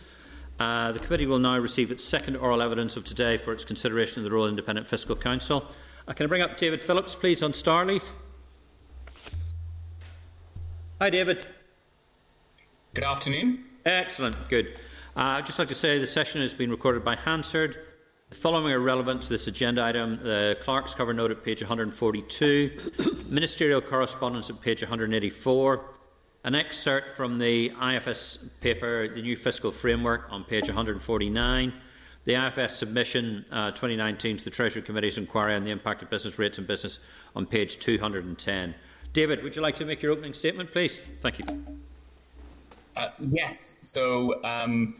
Uh, 0.59 0.91
the 0.91 0.99
committee 0.99 1.25
will 1.25 1.39
now 1.39 1.57
receive 1.57 1.89
its 1.89 2.03
second 2.03 2.35
oral 2.35 2.61
evidence 2.61 2.97
of 2.97 3.05
today 3.05 3.37
for 3.37 3.53
its 3.53 3.63
consideration 3.63 4.19
of 4.19 4.23
the 4.25 4.35
Royal 4.35 4.47
Independent 4.47 4.87
Fiscal 4.87 5.15
Council. 5.15 5.65
Uh, 6.05 6.13
can 6.13 6.25
I 6.25 6.27
bring 6.27 6.41
up 6.41 6.57
David 6.57 6.81
Phillips, 6.81 7.15
please, 7.15 7.41
on 7.41 7.53
Starleaf? 7.53 8.11
Hi, 11.01 11.09
David. 11.09 11.45
Good 12.93 13.05
afternoon. 13.05 13.63
Excellent. 13.85 14.49
Good. 14.49 14.73
Uh, 15.15 15.39
I'd 15.39 15.45
just 15.45 15.57
like 15.57 15.69
to 15.69 15.73
say 15.73 15.97
the 15.97 16.05
session 16.05 16.41
has 16.41 16.53
been 16.53 16.69
recorded 16.69 17.05
by 17.05 17.15
Hansard. 17.15 17.77
The 18.31 18.35
following 18.35 18.73
are 18.73 18.79
relevant 18.81 19.21
to 19.21 19.29
this 19.29 19.47
agenda 19.47 19.81
item. 19.81 20.19
The 20.21 20.57
clerk's 20.59 20.93
cover 20.93 21.13
note 21.13 21.31
at 21.31 21.41
page 21.41 21.61
142, 21.61 23.25
ministerial 23.29 23.79
correspondence 23.79 24.49
at 24.49 24.59
page 24.59 24.81
184, 24.81 25.85
an 26.43 26.55
excerpt 26.55 27.15
from 27.15 27.37
the 27.37 27.71
IFS 27.81 28.37
paper, 28.59 29.07
the 29.07 29.21
new 29.21 29.37
fiscal 29.37 29.71
framework, 29.71 30.27
on 30.29 30.43
page 30.43 30.67
149, 30.67 31.73
the 32.25 32.33
IFS 32.33 32.75
submission 32.75 33.45
uh, 33.53 33.71
2019 33.71 34.35
to 34.35 34.43
the 34.43 34.51
Treasury 34.51 34.81
Committee's 34.81 35.17
inquiry 35.17 35.55
on 35.55 35.63
the 35.63 35.71
impact 35.71 36.03
of 36.03 36.09
business 36.09 36.37
rates 36.37 36.57
and 36.57 36.67
business 36.67 36.99
on 37.37 37.45
page 37.45 37.79
210. 37.79 38.75
David, 39.14 39.43
would 39.43 39.55
you 39.55 39.62
like 39.62 39.76
to 39.76 39.86
make 39.86 40.01
your 40.01 40.12
opening 40.12 40.34
statement, 40.34 40.72
please? 40.72 40.99
Thank 41.22 41.39
you. 41.39 41.45
Uh, 42.95 43.10
yes. 43.32 43.78
So 43.82 44.43
um, 44.43 44.95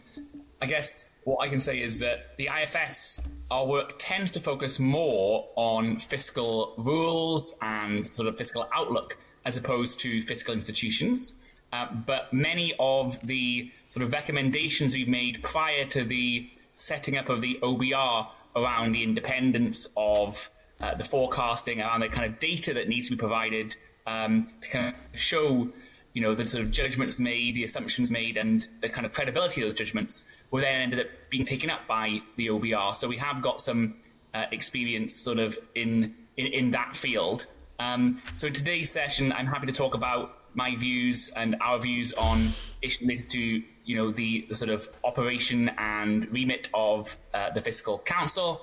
I 0.62 0.66
guess 0.66 1.10
what 1.26 1.46
I 1.46 1.48
can 1.48 1.60
say 1.60 1.80
is 1.82 2.00
that 2.00 2.38
the 2.38 2.50
IFS, 2.62 3.28
our 3.52 3.66
work 3.66 3.96
tends 4.00 4.32
to 4.32 4.40
focus 4.40 4.80
more 4.80 5.48
on 5.56 5.98
fiscal 5.98 6.74
rules 6.78 7.56
and 7.62 8.08
sort 8.14 8.28
of 8.28 8.38
fiscal 8.38 8.68
outlook 8.74 9.18
as 9.46 9.58
opposed 9.58 10.00
to 10.02 10.22
fiscal 10.24 10.54
institutions. 10.54 11.62
Uh, 11.72 11.88
but 12.06 12.34
many 12.34 12.74
of 12.80 13.20
the 13.22 13.72
sort 13.90 14.04
of 14.04 14.12
recommendations 14.12 14.96
we've 14.96 15.08
made 15.08 15.44
prior 15.44 15.86
to 15.86 16.04
the 16.04 16.50
setting 16.72 17.16
up 17.18 17.30
of 17.30 17.42
the 17.42 17.60
OBR 17.62 18.28
around 18.56 18.94
the 18.94 19.04
independence 19.04 19.88
of 19.96 20.50
uh, 20.82 20.96
the 20.96 21.04
forecasting, 21.04 21.82
around 21.82 22.00
the 22.00 22.10
kind 22.10 22.26
of 22.26 22.40
data 22.40 22.74
that 22.74 22.88
needs 22.88 23.10
to 23.10 23.16
be 23.16 23.20
provided 23.20 23.76
um, 24.08 24.48
to 24.62 24.70
kind 24.70 24.88
of 24.88 25.20
show 25.20 25.72
you 26.14 26.22
know, 26.22 26.34
the 26.34 26.48
sort 26.48 26.64
of 26.64 26.72
judgments 26.72 27.20
made, 27.20 27.56
the 27.56 27.64
assumptions 27.64 28.10
made, 28.10 28.38
and 28.38 28.68
the 28.82 28.90
kind 28.90 29.06
of 29.06 29.14
credibility 29.14 29.62
of 29.62 29.68
those 29.68 29.76
judgments 29.76 30.26
were 30.52 30.62
then 30.62 30.82
ended 30.82 31.00
up 31.00 31.08
being 31.30 31.46
taken 31.46 31.70
up 31.70 31.88
by 31.88 32.22
the 32.36 32.48
OBR. 32.48 32.96
So 32.96 33.08
we 33.08 33.18
have 33.18 33.42
got 33.42 33.62
some 33.62 33.96
uh, 34.34 34.46
experience 34.52 35.16
sort 35.16 35.40
of 35.40 35.58
in, 35.76 36.16
in, 36.36 36.48
in 36.48 36.72
that 36.72 36.96
field. 36.96 37.46
Um, 37.80 38.22
so 38.36 38.48
in 38.48 38.54
today's 38.54 38.92
session, 38.92 39.32
I'm 39.32 39.46
happy 39.46 39.68
to 39.68 39.74
talk 39.74 39.94
about 39.94 40.36
my 40.56 40.76
views 40.76 41.32
and 41.36 41.56
our 41.62 41.80
views 41.80 42.12
on 42.14 42.50
issues 42.82 43.02
related 43.02 43.30
to, 43.30 43.64
you 43.86 43.96
know, 43.96 44.10
the, 44.10 44.46
the 44.50 44.56
sort 44.56 44.72
of 44.72 44.90
operation 45.04 45.70
and 45.78 46.28
remit 46.34 46.70
of 46.74 47.16
uh, 47.34 47.52
the 47.52 47.62
Fiscal 47.62 48.00
Council. 48.00 48.62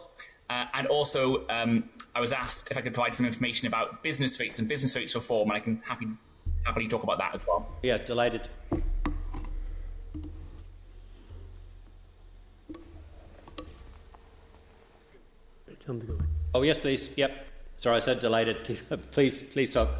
Uh, 0.50 0.66
and 0.74 0.86
also, 0.88 1.46
um, 1.48 1.88
I 2.16 2.20
was 2.20 2.32
asked 2.32 2.70
if 2.70 2.78
I 2.78 2.80
could 2.80 2.94
provide 2.94 3.14
some 3.14 3.26
information 3.26 3.68
about 3.68 4.02
business 4.02 4.40
rates 4.40 4.58
and 4.58 4.66
business 4.66 4.96
rates 4.96 5.14
reform, 5.14 5.50
and 5.50 5.56
I 5.58 5.60
can 5.60 5.82
happy 5.84 6.06
happily 6.64 6.88
talk 6.88 7.02
about 7.02 7.18
that 7.18 7.34
as 7.34 7.46
well. 7.46 7.68
Yeah, 7.82 7.98
delighted. 7.98 8.48
Oh 16.54 16.62
yes, 16.62 16.78
please. 16.78 17.10
Yep. 17.16 17.46
Sorry, 17.76 17.96
I 17.96 17.98
said 17.98 18.18
delighted. 18.18 18.64
please, 19.10 19.42
please 19.42 19.70
talk. 19.70 19.90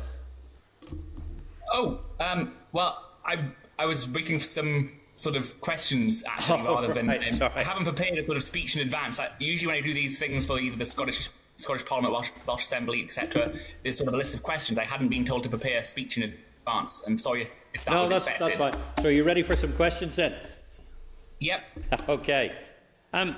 Oh, 1.71 2.01
um, 2.19 2.55
well, 2.73 3.11
I 3.27 3.41
I 3.79 3.85
was 3.85 4.09
waiting 4.09 4.39
for 4.39 4.45
some 4.47 4.93
sort 5.17 5.37
of 5.37 5.61
questions 5.61 6.25
actually, 6.27 6.61
oh, 6.67 6.77
rather 6.77 6.95
than. 6.95 7.09
Right, 7.09 7.43
um, 7.43 7.53
I 7.55 7.63
haven't 7.63 7.85
prepared 7.85 8.17
a 8.17 8.25
sort 8.25 8.39
of 8.39 8.43
speech 8.43 8.75
in 8.75 8.81
advance. 8.81 9.21
I, 9.21 9.29
usually, 9.39 9.67
when 9.67 9.77
I 9.77 9.81
do 9.83 9.93
these 9.93 10.19
things 10.19 10.47
for 10.47 10.59
either 10.59 10.77
the 10.77 10.87
Scottish 10.87 11.29
Scottish 11.57 11.87
Parliament, 11.87 12.13
Welsh, 12.13 12.31
Welsh 12.47 12.63
Assembly, 12.63 13.03
etc., 13.03 13.53
there's 13.83 13.99
sort 13.99 14.09
of 14.09 14.15
a 14.15 14.17
list 14.17 14.35
of 14.35 14.43
questions. 14.43 14.79
I 14.79 14.85
hadn't 14.85 15.09
been 15.09 15.25
told 15.25 15.43
to 15.45 15.49
prepare 15.49 15.81
a 15.81 15.85
speech 15.85 16.19
in 16.19 16.25
advance. 16.25 17.03
I'm 17.07 17.19
sorry 17.19 17.43
if, 17.43 17.65
if 17.75 17.85
that 17.87 17.93
no, 17.93 18.03
was 18.03 18.11
that's, 18.11 18.25
expected. 18.25 18.59
that's 18.59 18.77
fine. 18.77 18.85
So, 19.03 19.09
are 19.09 19.13
you 19.13 19.25
ready 19.25 19.43
for 19.43 19.57
some 19.57 19.73
questions 19.73 20.17
then? 20.17 20.35
Yep. 21.41 21.61
okay. 22.09 22.57
Um, 23.13 23.37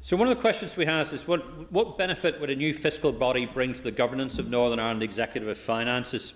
so, 0.00 0.16
one 0.16 0.28
of 0.28 0.34
the 0.34 0.40
questions 0.40 0.76
we 0.76 0.86
have 0.86 1.12
is 1.12 1.28
what, 1.28 1.70
what 1.70 1.98
benefit 1.98 2.40
would 2.40 2.50
a 2.50 2.56
new 2.56 2.72
fiscal 2.72 3.12
body 3.12 3.44
bring 3.44 3.74
to 3.74 3.82
the 3.82 3.92
governance 3.92 4.38
of 4.38 4.48
Northern 4.48 4.78
Ireland 4.78 5.02
executive 5.02 5.48
of 5.48 5.58
finances? 5.58 6.32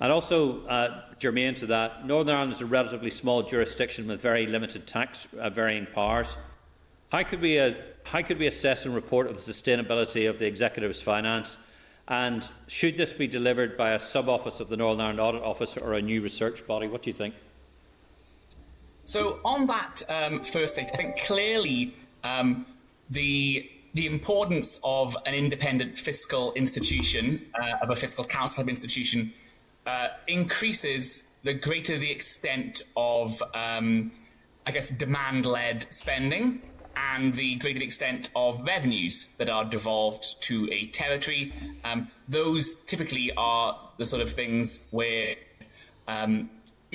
And 0.00 0.12
also, 0.12 0.66
uh, 0.66 1.02
germane 1.18 1.54
to 1.54 1.66
that, 1.66 2.06
Northern 2.06 2.34
Ireland 2.34 2.52
is 2.52 2.60
a 2.60 2.66
relatively 2.66 3.10
small 3.10 3.44
jurisdiction 3.44 4.08
with 4.08 4.20
very 4.20 4.46
limited 4.46 4.86
tax 4.86 5.28
uh, 5.38 5.50
varying 5.50 5.86
powers. 5.86 6.36
How 7.14 7.22
could, 7.22 7.40
we, 7.40 7.60
uh, 7.60 7.74
how 8.02 8.22
could 8.22 8.40
we 8.40 8.48
assess 8.48 8.86
and 8.86 8.92
report 8.92 9.28
on 9.28 9.34
the 9.34 9.38
sustainability 9.38 10.28
of 10.28 10.40
the 10.40 10.46
executive's 10.46 11.00
finance 11.00 11.56
and 12.08 12.44
should 12.66 12.96
this 12.96 13.12
be 13.12 13.28
delivered 13.28 13.76
by 13.76 13.92
a 13.92 14.00
sub 14.00 14.28
office 14.28 14.58
of 14.58 14.68
the 14.68 14.76
Northern 14.76 15.00
Ireland 15.00 15.20
Audit 15.20 15.42
Office 15.42 15.76
or 15.76 15.94
a 15.94 16.02
new 16.02 16.22
research 16.22 16.66
body? 16.66 16.88
What 16.88 17.04
do 17.04 17.10
you 17.10 17.14
think? 17.14 17.36
So, 19.04 19.38
on 19.44 19.66
that 19.66 20.02
um, 20.08 20.42
first 20.42 20.74
date, 20.74 20.90
I 20.92 20.96
think 20.96 21.16
clearly 21.20 21.94
um, 22.24 22.66
the 23.08 23.70
the 23.94 24.06
importance 24.06 24.80
of 24.82 25.16
an 25.24 25.34
independent 25.34 25.96
fiscal 25.96 26.52
institution, 26.54 27.46
uh, 27.54 27.76
of 27.80 27.90
a 27.90 27.94
fiscal 27.94 28.24
council 28.24 28.64
type 28.64 28.68
institution, 28.68 29.32
uh, 29.86 30.08
increases 30.26 31.26
the 31.44 31.54
greater 31.54 31.96
the 31.96 32.10
extent 32.10 32.82
of, 32.96 33.40
um, 33.54 34.10
I 34.66 34.72
guess, 34.72 34.88
demand 34.88 35.46
led 35.46 35.86
spending 35.94 36.60
and 36.96 37.34
the 37.34 37.56
greater 37.56 37.82
extent 37.82 38.30
of 38.34 38.62
revenues 38.66 39.28
that 39.38 39.48
are 39.48 39.64
devolved 39.64 40.42
to 40.42 40.68
a 40.72 40.86
territory. 40.86 41.52
Um, 41.84 42.08
those 42.28 42.74
typically 42.74 43.32
are 43.36 43.78
the 43.96 44.06
sort 44.06 44.22
of 44.22 44.30
things 44.30 44.86
where 44.90 45.36
um, 46.08 46.50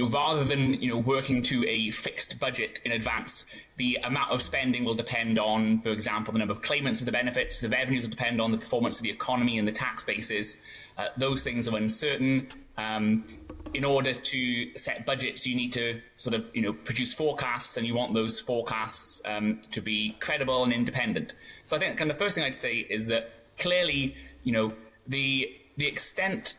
rather 0.07 0.43
than 0.43 0.81
you 0.81 0.89
know 0.89 0.97
working 0.97 1.41
to 1.43 1.65
a 1.67 1.91
fixed 1.91 2.39
budget 2.39 2.79
in 2.85 2.91
advance, 2.91 3.45
the 3.77 3.99
amount 4.03 4.31
of 4.31 4.41
spending 4.41 4.85
will 4.85 4.95
depend 4.95 5.37
on, 5.37 5.79
for 5.79 5.89
example, 5.89 6.31
the 6.31 6.39
number 6.39 6.53
of 6.53 6.61
claimants 6.61 6.99
of 6.99 7.05
the 7.05 7.11
benefits. 7.11 7.59
The 7.61 7.69
revenues 7.69 8.05
will 8.05 8.11
depend 8.11 8.39
on 8.39 8.51
the 8.51 8.57
performance 8.57 8.97
of 8.99 9.03
the 9.03 9.11
economy 9.11 9.57
and 9.57 9.67
the 9.67 9.71
tax 9.71 10.03
bases. 10.03 10.57
Uh, 10.97 11.07
those 11.17 11.43
things 11.43 11.67
are 11.67 11.75
uncertain. 11.75 12.47
Um, 12.77 13.25
in 13.73 13.85
order 13.85 14.13
to 14.13 14.77
set 14.77 15.05
budgets, 15.05 15.45
you 15.45 15.55
need 15.55 15.71
to 15.73 16.01
sort 16.15 16.35
of 16.35 16.49
you 16.53 16.61
know 16.61 16.73
produce 16.73 17.13
forecasts, 17.13 17.77
and 17.77 17.85
you 17.85 17.95
want 17.95 18.13
those 18.13 18.39
forecasts 18.39 19.21
um, 19.25 19.59
to 19.71 19.81
be 19.81 20.15
credible 20.19 20.63
and 20.63 20.73
independent. 20.73 21.35
So 21.65 21.75
I 21.75 21.79
think 21.79 21.97
kind 21.97 22.09
of 22.09 22.17
the 22.17 22.23
first 22.23 22.35
thing 22.35 22.43
I'd 22.43 22.55
say 22.55 22.77
is 22.77 23.07
that 23.07 23.31
clearly, 23.57 24.15
you 24.43 24.51
know, 24.51 24.73
the 25.07 25.55
the 25.77 25.87
extent, 25.87 26.57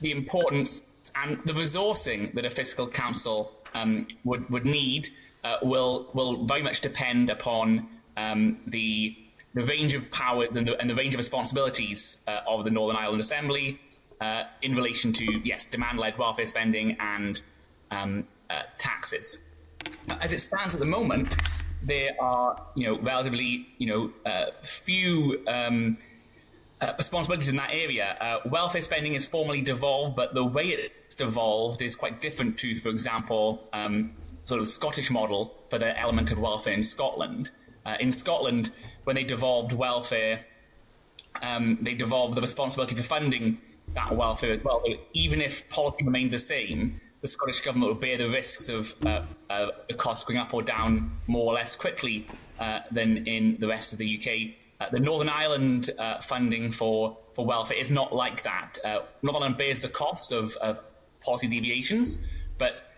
the 0.00 0.10
importance, 0.10 0.84
and 1.14 1.40
the 1.42 1.52
resourcing 1.52 2.34
that 2.34 2.44
a 2.44 2.50
fiscal 2.50 2.86
council 2.86 3.52
um, 3.74 4.08
would 4.24 4.48
would 4.50 4.66
need 4.66 5.08
uh, 5.44 5.56
will 5.62 6.08
will 6.14 6.44
very 6.44 6.62
much 6.62 6.80
depend 6.80 7.30
upon 7.30 7.88
um, 8.16 8.58
the 8.66 9.16
the 9.54 9.64
range 9.64 9.94
of 9.94 10.10
powers 10.10 10.56
and 10.56 10.66
the, 10.66 10.80
and 10.80 10.88
the 10.88 10.94
range 10.94 11.14
of 11.14 11.18
responsibilities 11.18 12.18
uh, 12.26 12.40
of 12.46 12.64
the 12.64 12.70
Northern 12.70 12.96
Ireland 12.96 13.20
Assembly, 13.20 13.78
uh, 14.22 14.44
in 14.62 14.74
relation 14.76 15.12
to, 15.12 15.24
yes, 15.44 15.66
demand-led 15.66 16.16
welfare 16.16 16.46
spending 16.46 16.96
and 17.00 17.42
um, 17.90 18.24
uh, 18.48 18.62
taxes. 18.78 19.38
As 20.20 20.32
it 20.32 20.40
stands 20.40 20.74
at 20.74 20.80
the 20.80 20.86
moment, 20.86 21.36
there 21.82 22.12
are, 22.20 22.62
you 22.76 22.86
know, 22.86 22.98
relatively, 23.00 23.66
you 23.78 23.88
know, 23.88 24.12
uh, 24.24 24.46
few 24.62 25.42
um, 25.48 25.98
uh, 26.80 26.92
responsibilities 26.96 27.48
in 27.48 27.56
that 27.56 27.70
area. 27.72 28.16
Uh, 28.20 28.48
welfare 28.48 28.82
spending 28.82 29.14
is 29.14 29.26
formally 29.26 29.60
devolved, 29.60 30.14
but 30.14 30.34
the 30.34 30.44
way 30.44 30.66
it's 30.68 31.16
devolved 31.16 31.82
is 31.82 31.96
quite 31.96 32.20
different 32.20 32.56
to, 32.58 32.76
for 32.76 32.90
example, 32.90 33.68
um, 33.72 34.12
sort 34.44 34.60
of 34.60 34.68
Scottish 34.68 35.10
model 35.10 35.52
for 35.68 35.80
the 35.80 35.98
element 35.98 36.30
of 36.30 36.38
welfare 36.38 36.74
in 36.74 36.84
Scotland. 36.84 37.50
Uh, 37.84 37.96
in 37.98 38.12
Scotland, 38.12 38.70
when 39.02 39.16
they 39.16 39.24
devolved 39.24 39.72
welfare, 39.72 40.44
um, 41.42 41.78
they 41.80 41.94
devolved 41.94 42.36
the 42.36 42.40
responsibility 42.40 42.94
for 42.94 43.02
funding 43.02 43.58
that 43.94 44.14
welfare 44.14 44.52
as 44.52 44.64
well. 44.64 44.82
even 45.12 45.40
if 45.40 45.68
policy 45.68 46.04
remained 46.04 46.30
the 46.30 46.38
same, 46.38 47.00
the 47.20 47.28
Scottish 47.28 47.60
Government 47.60 47.92
would 47.92 48.00
bear 48.00 48.18
the 48.18 48.28
risks 48.28 48.68
of 48.68 48.94
uh, 49.06 49.22
uh, 49.48 49.68
the 49.88 49.94
cost 49.94 50.26
going 50.26 50.38
up 50.38 50.52
or 50.52 50.62
down 50.62 51.12
more 51.26 51.52
or 51.52 51.54
less 51.54 51.76
quickly 51.76 52.26
uh, 52.58 52.80
than 52.90 53.26
in 53.26 53.56
the 53.58 53.68
rest 53.68 53.92
of 53.92 53.98
the 53.98 54.18
UK. 54.18 54.54
Uh, 54.80 54.90
the 54.90 55.00
Northern 55.00 55.28
Ireland 55.28 55.90
uh, 55.98 56.20
funding 56.20 56.72
for, 56.72 57.16
for 57.34 57.46
welfare 57.46 57.78
is 57.78 57.92
not 57.92 58.14
like 58.14 58.42
that. 58.42 58.78
Uh, 58.84 59.00
Northern 59.22 59.42
Ireland 59.42 59.56
bears 59.56 59.82
the 59.82 59.88
costs 59.88 60.32
of, 60.32 60.56
of 60.56 60.80
policy 61.20 61.46
deviations, 61.46 62.18
but 62.58 62.90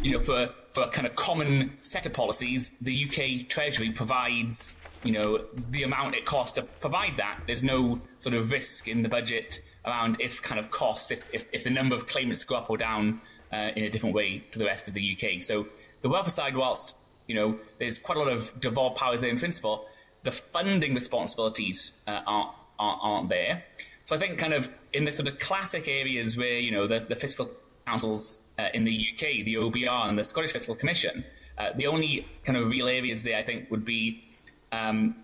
you 0.00 0.12
know, 0.12 0.20
for, 0.20 0.50
for 0.72 0.84
a 0.84 0.88
kind 0.88 1.06
of 1.06 1.16
common 1.16 1.76
set 1.80 2.06
of 2.06 2.12
policies, 2.12 2.72
the 2.80 3.04
UK 3.04 3.48
Treasury 3.48 3.90
provides 3.90 4.76
you 5.04 5.12
know 5.12 5.44
the 5.70 5.82
amount 5.82 6.14
it 6.14 6.24
costs 6.24 6.52
to 6.52 6.62
provide 6.62 7.16
that. 7.16 7.40
There's 7.46 7.62
no 7.62 8.00
sort 8.18 8.34
of 8.34 8.52
risk 8.52 8.88
in 8.88 9.02
the 9.02 9.08
budget 9.08 9.60
around 9.84 10.20
if 10.20 10.42
kind 10.42 10.58
of 10.58 10.70
costs, 10.70 11.10
if, 11.10 11.28
if, 11.32 11.44
if 11.52 11.64
the 11.64 11.70
number 11.70 11.94
of 11.94 12.06
claimants 12.06 12.44
go 12.44 12.56
up 12.56 12.70
or 12.70 12.76
down 12.76 13.20
uh, 13.52 13.70
in 13.76 13.84
a 13.84 13.90
different 13.90 14.14
way 14.14 14.44
to 14.52 14.58
the 14.58 14.64
rest 14.64 14.88
of 14.88 14.94
the 14.94 15.16
UK. 15.16 15.42
So 15.42 15.66
the 16.00 16.08
welfare 16.08 16.30
side, 16.30 16.56
whilst 16.56 16.96
you 17.26 17.34
know 17.34 17.58
there's 17.78 17.98
quite 17.98 18.16
a 18.16 18.20
lot 18.20 18.32
of 18.32 18.58
devolved 18.60 18.96
powers 18.96 19.20
there 19.20 19.30
in 19.30 19.38
principle, 19.38 19.86
the 20.22 20.32
funding 20.32 20.94
responsibilities 20.94 21.92
uh, 22.06 22.20
aren't, 22.26 22.50
aren't, 22.78 22.98
aren't 23.02 23.28
there. 23.28 23.64
So 24.04 24.16
I 24.16 24.18
think 24.18 24.38
kind 24.38 24.54
of 24.54 24.68
in 24.92 25.04
the 25.04 25.12
sort 25.12 25.28
of 25.28 25.38
classic 25.38 25.88
areas 25.88 26.36
where 26.36 26.58
you 26.58 26.70
know 26.70 26.86
the, 26.86 27.00
the 27.00 27.16
fiscal 27.16 27.50
councils 27.86 28.40
uh, 28.58 28.68
in 28.74 28.84
the 28.84 29.06
UK, 29.12 29.44
the 29.44 29.54
OBR 29.54 30.08
and 30.08 30.18
the 30.18 30.24
Scottish 30.24 30.52
Fiscal 30.52 30.76
Commission, 30.76 31.24
Uh, 31.58 31.70
the 31.76 31.86
only 31.86 32.26
kind 32.44 32.56
of 32.56 32.68
real 32.68 32.88
areas 32.88 33.24
there, 33.24 33.38
I 33.38 33.42
think, 33.42 33.70
would 33.70 33.84
be 33.84 34.24
um, 34.72 35.16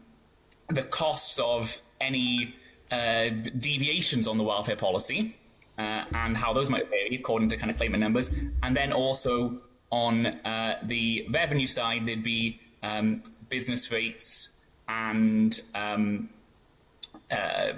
the 0.68 0.82
costs 0.82 1.38
of 1.38 1.80
any 2.00 2.54
uh, 2.90 3.28
deviations 3.58 4.26
on 4.26 4.38
the 4.38 4.44
welfare 4.44 4.76
policy 4.76 5.36
uh, 5.78 6.04
and 6.12 6.36
how 6.36 6.52
those 6.52 6.70
might 6.70 6.88
vary 6.88 7.14
according 7.14 7.48
to 7.50 7.56
kind 7.56 7.70
of 7.70 7.76
claimant 7.76 8.00
numbers, 8.00 8.30
and 8.62 8.76
then 8.76 8.92
also 8.92 9.60
on 9.90 10.26
uh, 10.26 10.78
the 10.82 11.26
revenue 11.30 11.66
side, 11.66 12.06
there'd 12.06 12.22
be 12.22 12.60
um, 12.82 13.22
business 13.48 13.90
rates 13.90 14.50
and 14.88 15.60
um, 15.74 16.28
uh, 17.30 17.34
uh, 17.34 17.72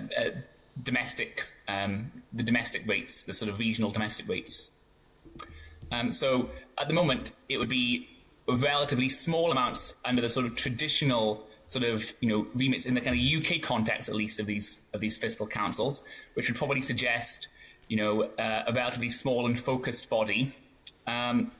domestic, 0.82 1.44
um, 1.68 2.11
the 2.32 2.42
domestic 2.42 2.86
rates, 2.86 3.24
the 3.24 3.34
sort 3.34 3.50
of 3.50 3.58
regional 3.58 3.90
domestic 3.90 4.28
rates. 4.28 4.72
Um, 5.92 6.12
so 6.12 6.50
at 6.78 6.88
the 6.88 6.94
moment, 6.94 7.34
it 7.48 7.58
would 7.58 7.68
be 7.68 8.08
relatively 8.48 9.08
small 9.08 9.50
amounts 9.52 9.94
under 10.04 10.22
the 10.22 10.28
sort 10.28 10.46
of 10.46 10.54
traditional 10.54 11.46
sort 11.71 11.85
of 11.85 12.12
you 12.18 12.29
know 12.29 12.49
remits 12.57 12.85
in 12.85 12.95
the 12.95 13.01
kind 13.01 13.16
of 13.16 13.23
UK 13.23 13.62
context 13.62 14.09
at 14.09 14.16
least 14.16 14.41
of 14.41 14.47
these 14.47 14.81
of 14.93 15.01
these 15.01 15.16
fiscal 15.16 15.47
councils, 15.47 16.03
which 16.35 16.49
would 16.49 16.59
probably 16.59 16.83
suggest 16.83 17.47
you 17.87 17.97
know 17.97 18.23
uh, 18.41 18.64
a 18.66 18.73
relatively 18.73 19.09
small 19.09 19.47
and 19.47 19.57
focused 19.57 20.11
body. 20.11 20.57
Um, 21.07 21.53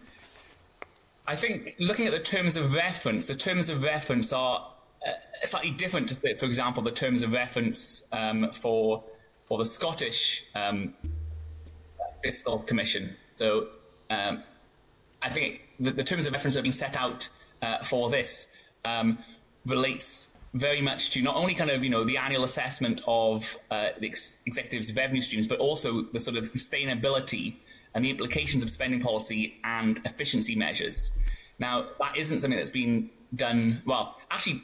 I 1.29 1.37
think 1.37 1.77
looking 1.79 2.07
at 2.07 2.13
the 2.13 2.19
terms 2.19 2.57
of 2.57 2.75
reference, 2.75 3.29
the 3.29 3.37
terms 3.37 3.69
of 3.69 3.85
reference 3.85 4.33
are 4.33 4.73
uh, 5.07 5.13
slightly 5.47 5.71
different 5.71 6.09
to, 6.09 6.15
for 6.17 6.47
example, 6.47 6.83
the 6.83 6.91
terms 6.91 7.23
of 7.23 7.33
reference 7.33 8.03
um, 8.11 8.51
for 8.51 9.05
for 9.45 9.59
the 9.59 9.65
Scottish 9.65 10.45
um, 10.57 10.93
Fiscal 12.21 12.59
Commission. 12.59 13.15
So 13.33 13.69
um, 14.11 14.43
I 15.23 15.29
think 15.29 15.61
the, 15.79 15.93
the, 15.93 16.05
terms 16.05 16.27
of 16.27 16.33
reference 16.33 16.55
that 16.55 16.59
have 16.59 16.65
been 16.65 16.73
set 16.73 16.97
out 16.97 17.29
uh, 17.63 17.79
for 17.79 18.11
this 18.11 18.53
um, 18.85 19.19
relates 19.67 20.31
very 20.55 20.81
much 20.81 21.11
to 21.11 21.23
not 21.23 21.37
only 21.37 21.55
kind 21.55 21.71
of 21.71 21.85
you 21.85 21.91
know 21.91 22.05
the 22.05 22.17
annual 22.17 22.45
assessment 22.45 23.01
of 23.07 23.57
uh, 23.71 23.89
the 24.01 24.09
ex- 24.09 24.39
executive's 24.47 24.95
revenue 24.95 25.21
streams, 25.21 25.47
but 25.47 25.59
also 25.59 26.03
the 26.03 26.21
sort 26.21 26.37
of 26.37 26.45
sustainability 26.45 27.57
and 27.95 28.05
the 28.05 28.11
implications 28.11 28.63
of 28.63 28.71
spending 28.71 29.01
policy 29.01 29.59
and 29.65 30.01
efficiency 30.05 30.55
measures. 30.55 31.13
Now, 31.59 31.87
that 32.01 32.17
isn't 32.17 32.41
something 32.41 32.59
that's 32.59 32.71
been 32.71 33.11
done 33.35 33.83
well. 33.85 34.17
Actually, 34.31 34.63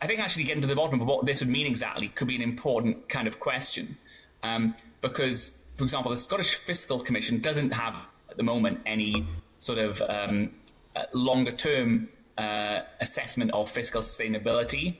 I 0.00 0.06
think 0.06 0.20
actually 0.20 0.44
getting 0.44 0.62
to 0.62 0.68
the 0.68 0.76
bottom 0.76 1.00
of 1.00 1.06
what 1.06 1.26
this 1.26 1.40
would 1.40 1.48
mean 1.48 1.66
exactly 1.66 2.08
could 2.08 2.28
be 2.28 2.36
an 2.36 2.42
important 2.42 3.08
kind 3.08 3.28
of 3.28 3.38
question, 3.38 3.98
um, 4.42 4.74
because, 5.00 5.58
for 5.76 5.84
example, 5.84 6.10
the 6.10 6.16
Scottish 6.16 6.54
Fiscal 6.54 7.00
Commission 7.00 7.40
doesn't 7.40 7.72
have 7.72 7.94
at 8.30 8.36
the 8.36 8.42
moment 8.42 8.80
any 8.86 9.26
sort 9.58 9.78
of 9.78 10.00
um, 10.08 10.50
uh, 10.96 11.02
longer 11.12 11.52
term 11.52 12.08
uh, 12.38 12.80
assessment 13.00 13.50
of 13.52 13.70
fiscal 13.70 14.00
sustainability 14.00 14.96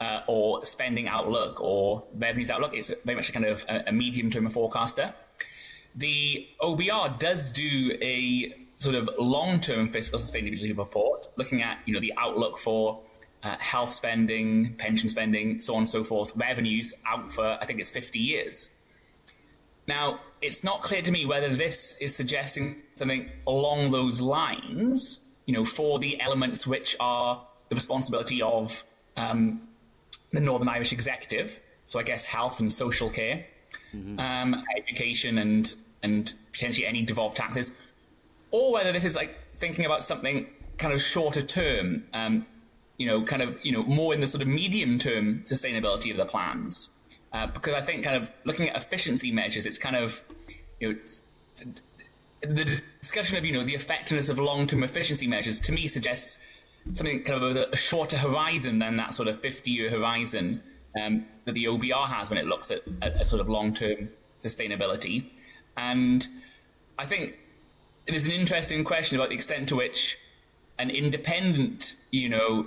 uh, 0.00 0.20
or 0.26 0.64
spending 0.64 1.08
outlook 1.08 1.60
or 1.60 2.04
revenues 2.14 2.50
outlook. 2.50 2.74
It's 2.74 2.92
very 3.04 3.16
much 3.16 3.28
a 3.28 3.32
kind 3.32 3.46
of 3.46 3.64
a, 3.68 3.84
a 3.88 3.92
medium 3.92 4.30
term 4.30 4.48
forecaster. 4.50 5.14
The 5.94 6.48
OBR 6.60 7.18
does 7.18 7.50
do 7.50 7.96
a 8.00 8.54
sort 8.78 8.96
of 8.96 9.08
long 9.18 9.60
term 9.60 9.90
fiscal 9.90 10.18
sustainability 10.18 10.76
report 10.76 11.28
looking 11.36 11.62
at 11.62 11.78
you 11.86 11.94
know 11.94 12.00
the 12.00 12.12
outlook 12.16 12.58
for 12.58 13.00
uh, 13.42 13.56
health 13.58 13.90
spending, 13.90 14.74
pension 14.74 15.08
spending, 15.08 15.60
so 15.60 15.74
on 15.74 15.78
and 15.78 15.88
so 15.88 16.04
forth, 16.04 16.32
revenues 16.36 16.94
out 17.06 17.32
for 17.32 17.58
I 17.60 17.64
think 17.64 17.80
it's 17.80 17.90
50 17.90 18.18
years. 18.18 18.70
Now, 19.86 20.20
it's 20.40 20.62
not 20.62 20.82
clear 20.82 21.02
to 21.02 21.10
me 21.10 21.26
whether 21.26 21.54
this 21.54 21.96
is 22.00 22.14
suggesting 22.14 22.82
something 22.94 23.30
along 23.46 23.90
those 23.90 24.20
lines 24.20 25.20
you 25.52 25.58
know, 25.58 25.66
for 25.66 25.98
the 25.98 26.18
elements 26.18 26.66
which 26.66 26.96
are 26.98 27.46
the 27.68 27.74
responsibility 27.74 28.40
of 28.40 28.84
um, 29.18 29.60
the 30.32 30.40
Northern 30.40 30.66
Irish 30.66 30.94
Executive. 30.94 31.60
So 31.84 32.00
I 32.00 32.04
guess 32.04 32.24
health 32.24 32.58
and 32.58 32.72
social 32.72 33.10
care, 33.10 33.44
mm-hmm. 33.94 34.18
um, 34.18 34.64
education, 34.78 35.36
and 35.36 35.74
and 36.02 36.32
potentially 36.52 36.86
any 36.86 37.02
devolved 37.02 37.36
taxes, 37.36 37.76
or 38.50 38.72
whether 38.72 38.92
this 38.92 39.04
is 39.04 39.14
like 39.14 39.38
thinking 39.56 39.84
about 39.84 40.04
something 40.04 40.46
kind 40.78 40.94
of 40.94 41.02
shorter 41.02 41.42
term, 41.42 42.04
um, 42.14 42.46
you 42.96 43.06
know, 43.06 43.22
kind 43.22 43.42
of 43.42 43.58
you 43.62 43.72
know 43.72 43.82
more 43.82 44.14
in 44.14 44.22
the 44.22 44.26
sort 44.26 44.40
of 44.40 44.48
medium 44.48 44.98
term 44.98 45.40
sustainability 45.40 46.10
of 46.10 46.16
the 46.16 46.24
plans. 46.24 46.88
Uh, 47.30 47.46
because 47.46 47.74
I 47.74 47.82
think 47.82 48.04
kind 48.04 48.16
of 48.16 48.30
looking 48.44 48.70
at 48.70 48.76
efficiency 48.76 49.30
measures, 49.30 49.66
it's 49.66 49.76
kind 49.76 49.96
of 49.96 50.22
you 50.80 50.94
know 50.94 50.98
the 52.42 52.82
discussion 53.00 53.38
of 53.38 53.44
you 53.44 53.52
know 53.52 53.64
the 53.64 53.74
effectiveness 53.74 54.28
of 54.28 54.38
long-term 54.38 54.82
efficiency 54.82 55.26
measures 55.26 55.60
to 55.60 55.72
me 55.72 55.86
suggests 55.86 56.38
something 56.94 57.22
kind 57.22 57.42
of 57.42 57.56
a, 57.56 57.68
a 57.70 57.76
shorter 57.76 58.16
horizon 58.16 58.78
than 58.78 58.96
that 58.96 59.14
sort 59.14 59.28
of 59.28 59.40
50-year 59.40 59.90
horizon 59.90 60.62
um, 61.00 61.24
that 61.44 61.52
the 61.52 61.64
OBR 61.64 62.06
has 62.06 62.28
when 62.28 62.38
it 62.38 62.46
looks 62.46 62.70
at, 62.70 62.82
at 63.00 63.28
sort 63.28 63.40
of 63.40 63.48
long-term 63.48 64.08
sustainability. 64.40 65.26
And 65.76 66.26
I 66.98 67.06
think 67.06 67.38
there's 68.06 68.26
an 68.26 68.32
interesting 68.32 68.84
question 68.84 69.16
about 69.16 69.28
the 69.28 69.36
extent 69.36 69.68
to 69.68 69.76
which 69.76 70.18
an 70.78 70.90
independent, 70.90 71.94
you 72.10 72.28
know, 72.28 72.66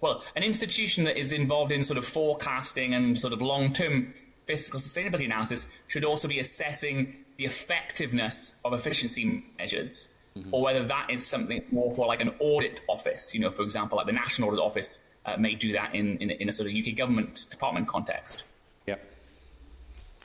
well, 0.00 0.22
an 0.34 0.42
institution 0.42 1.04
that 1.04 1.16
is 1.16 1.32
involved 1.32 1.72
in 1.72 1.82
sort 1.82 1.98
of 1.98 2.04
forecasting 2.04 2.94
and 2.94 3.18
sort 3.18 3.32
of 3.32 3.42
long-term 3.42 4.14
fiscal 4.46 4.78
sustainability 4.78 5.24
analysis 5.24 5.68
should 5.88 6.04
also 6.04 6.28
be 6.28 6.38
assessing 6.38 7.16
the 7.36 7.44
effectiveness 7.44 8.56
of 8.64 8.72
efficiency 8.72 9.44
measures, 9.58 10.08
mm-hmm. 10.36 10.48
or 10.52 10.62
whether 10.62 10.82
that 10.82 11.10
is 11.10 11.26
something 11.26 11.62
more 11.70 11.94
for 11.94 12.06
like 12.06 12.20
an 12.20 12.32
audit 12.38 12.80
office. 12.88 13.34
You 13.34 13.40
know, 13.40 13.50
for 13.50 13.62
example, 13.62 13.98
like 13.98 14.06
the 14.06 14.12
National 14.12 14.48
Audit 14.48 14.60
Office 14.60 15.00
uh, 15.24 15.36
may 15.36 15.54
do 15.54 15.72
that 15.72 15.94
in, 15.94 16.16
in, 16.18 16.30
in 16.30 16.48
a 16.48 16.52
sort 16.52 16.70
of 16.70 16.74
UK 16.74 16.96
government 16.96 17.46
department 17.50 17.88
context. 17.88 18.44
Yeah. 18.86 18.96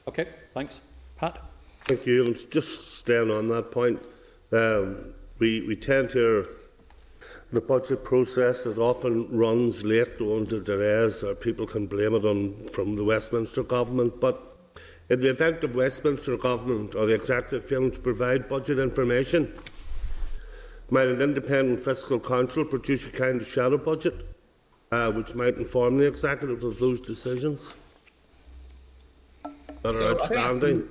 Okay. 0.07 0.27
Thanks, 0.53 0.81
Pat. 1.17 1.41
Thank 1.85 2.05
you. 2.05 2.23
And 2.23 2.51
just 2.51 2.99
staying 2.99 3.31
on 3.31 3.47
that 3.49 3.71
point, 3.71 3.99
um, 4.51 5.13
we 5.39 5.61
we 5.67 5.75
tend 5.75 6.11
to 6.11 6.47
the 7.51 7.61
budget 7.61 8.03
process 8.03 8.63
that 8.63 8.77
often 8.77 9.27
runs 9.29 9.83
late 9.83 10.21
owing 10.21 10.47
to 10.47 10.61
delays, 10.61 11.23
or 11.23 11.35
people 11.35 11.65
can 11.65 11.85
blame 11.85 12.15
it 12.15 12.23
on 12.23 12.67
from 12.69 12.95
the 12.95 13.03
Westminster 13.03 13.63
government, 13.63 14.21
but 14.21 14.50
in 15.11 15.19
the 15.19 15.29
event 15.29 15.61
of 15.65 15.75
Westminster 15.75 16.37
Government 16.37 16.95
or 16.95 17.05
the 17.05 17.13
Executive 17.13 17.65
failing 17.65 17.91
to 17.91 17.99
provide 17.99 18.47
budget 18.47 18.79
information, 18.79 19.53
might 20.89 21.09
an 21.09 21.21
independent 21.21 21.81
fiscal 21.81 22.17
council 22.17 22.63
produce 22.63 23.05
a 23.05 23.11
kind 23.11 23.41
of 23.41 23.45
shadow 23.45 23.77
budget 23.77 24.25
uh, 24.93 25.11
which 25.11 25.35
might 25.35 25.57
inform 25.57 25.97
the 25.97 26.07
Executive 26.07 26.63
of 26.63 26.79
those 26.79 27.01
decisions 27.01 27.73
that 29.83 29.91
so 29.91 30.07
are 30.07 30.21
outstanding? 30.21 30.87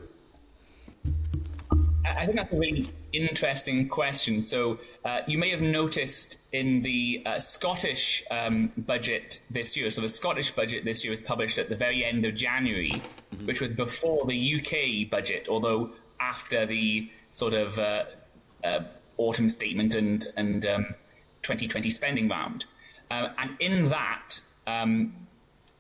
I 2.04 2.26
think 2.26 2.36
that's 2.36 2.52
a 2.52 2.58
really 2.58 2.90
interesting 3.12 3.88
question. 3.88 4.40
So, 4.42 4.78
uh, 5.04 5.20
you 5.26 5.38
may 5.38 5.50
have 5.50 5.60
noticed 5.60 6.38
in 6.52 6.82
the 6.82 7.22
uh, 7.26 7.38
Scottish 7.38 8.22
um, 8.30 8.72
budget 8.76 9.40
this 9.50 9.76
year, 9.76 9.90
so 9.90 10.00
the 10.00 10.08
Scottish 10.08 10.50
budget 10.50 10.84
this 10.84 11.04
year 11.04 11.10
was 11.10 11.20
published 11.20 11.58
at 11.58 11.68
the 11.68 11.76
very 11.76 12.04
end 12.04 12.24
of 12.24 12.34
January, 12.34 12.92
mm-hmm. 12.92 13.46
which 13.46 13.60
was 13.60 13.74
before 13.74 14.24
the 14.26 14.54
UK 14.56 15.10
budget, 15.10 15.48
although 15.48 15.90
after 16.20 16.66
the 16.66 17.10
sort 17.32 17.54
of 17.54 17.78
uh, 17.78 18.04
uh 18.64 18.80
autumn 19.16 19.48
statement 19.48 19.94
and, 19.94 20.26
and 20.36 20.64
um, 20.66 20.86
2020 21.42 21.90
spending 21.90 22.28
round. 22.28 22.66
Uh, 23.10 23.28
and 23.38 23.50
in 23.60 23.84
that, 23.90 24.40
um, 24.66 25.14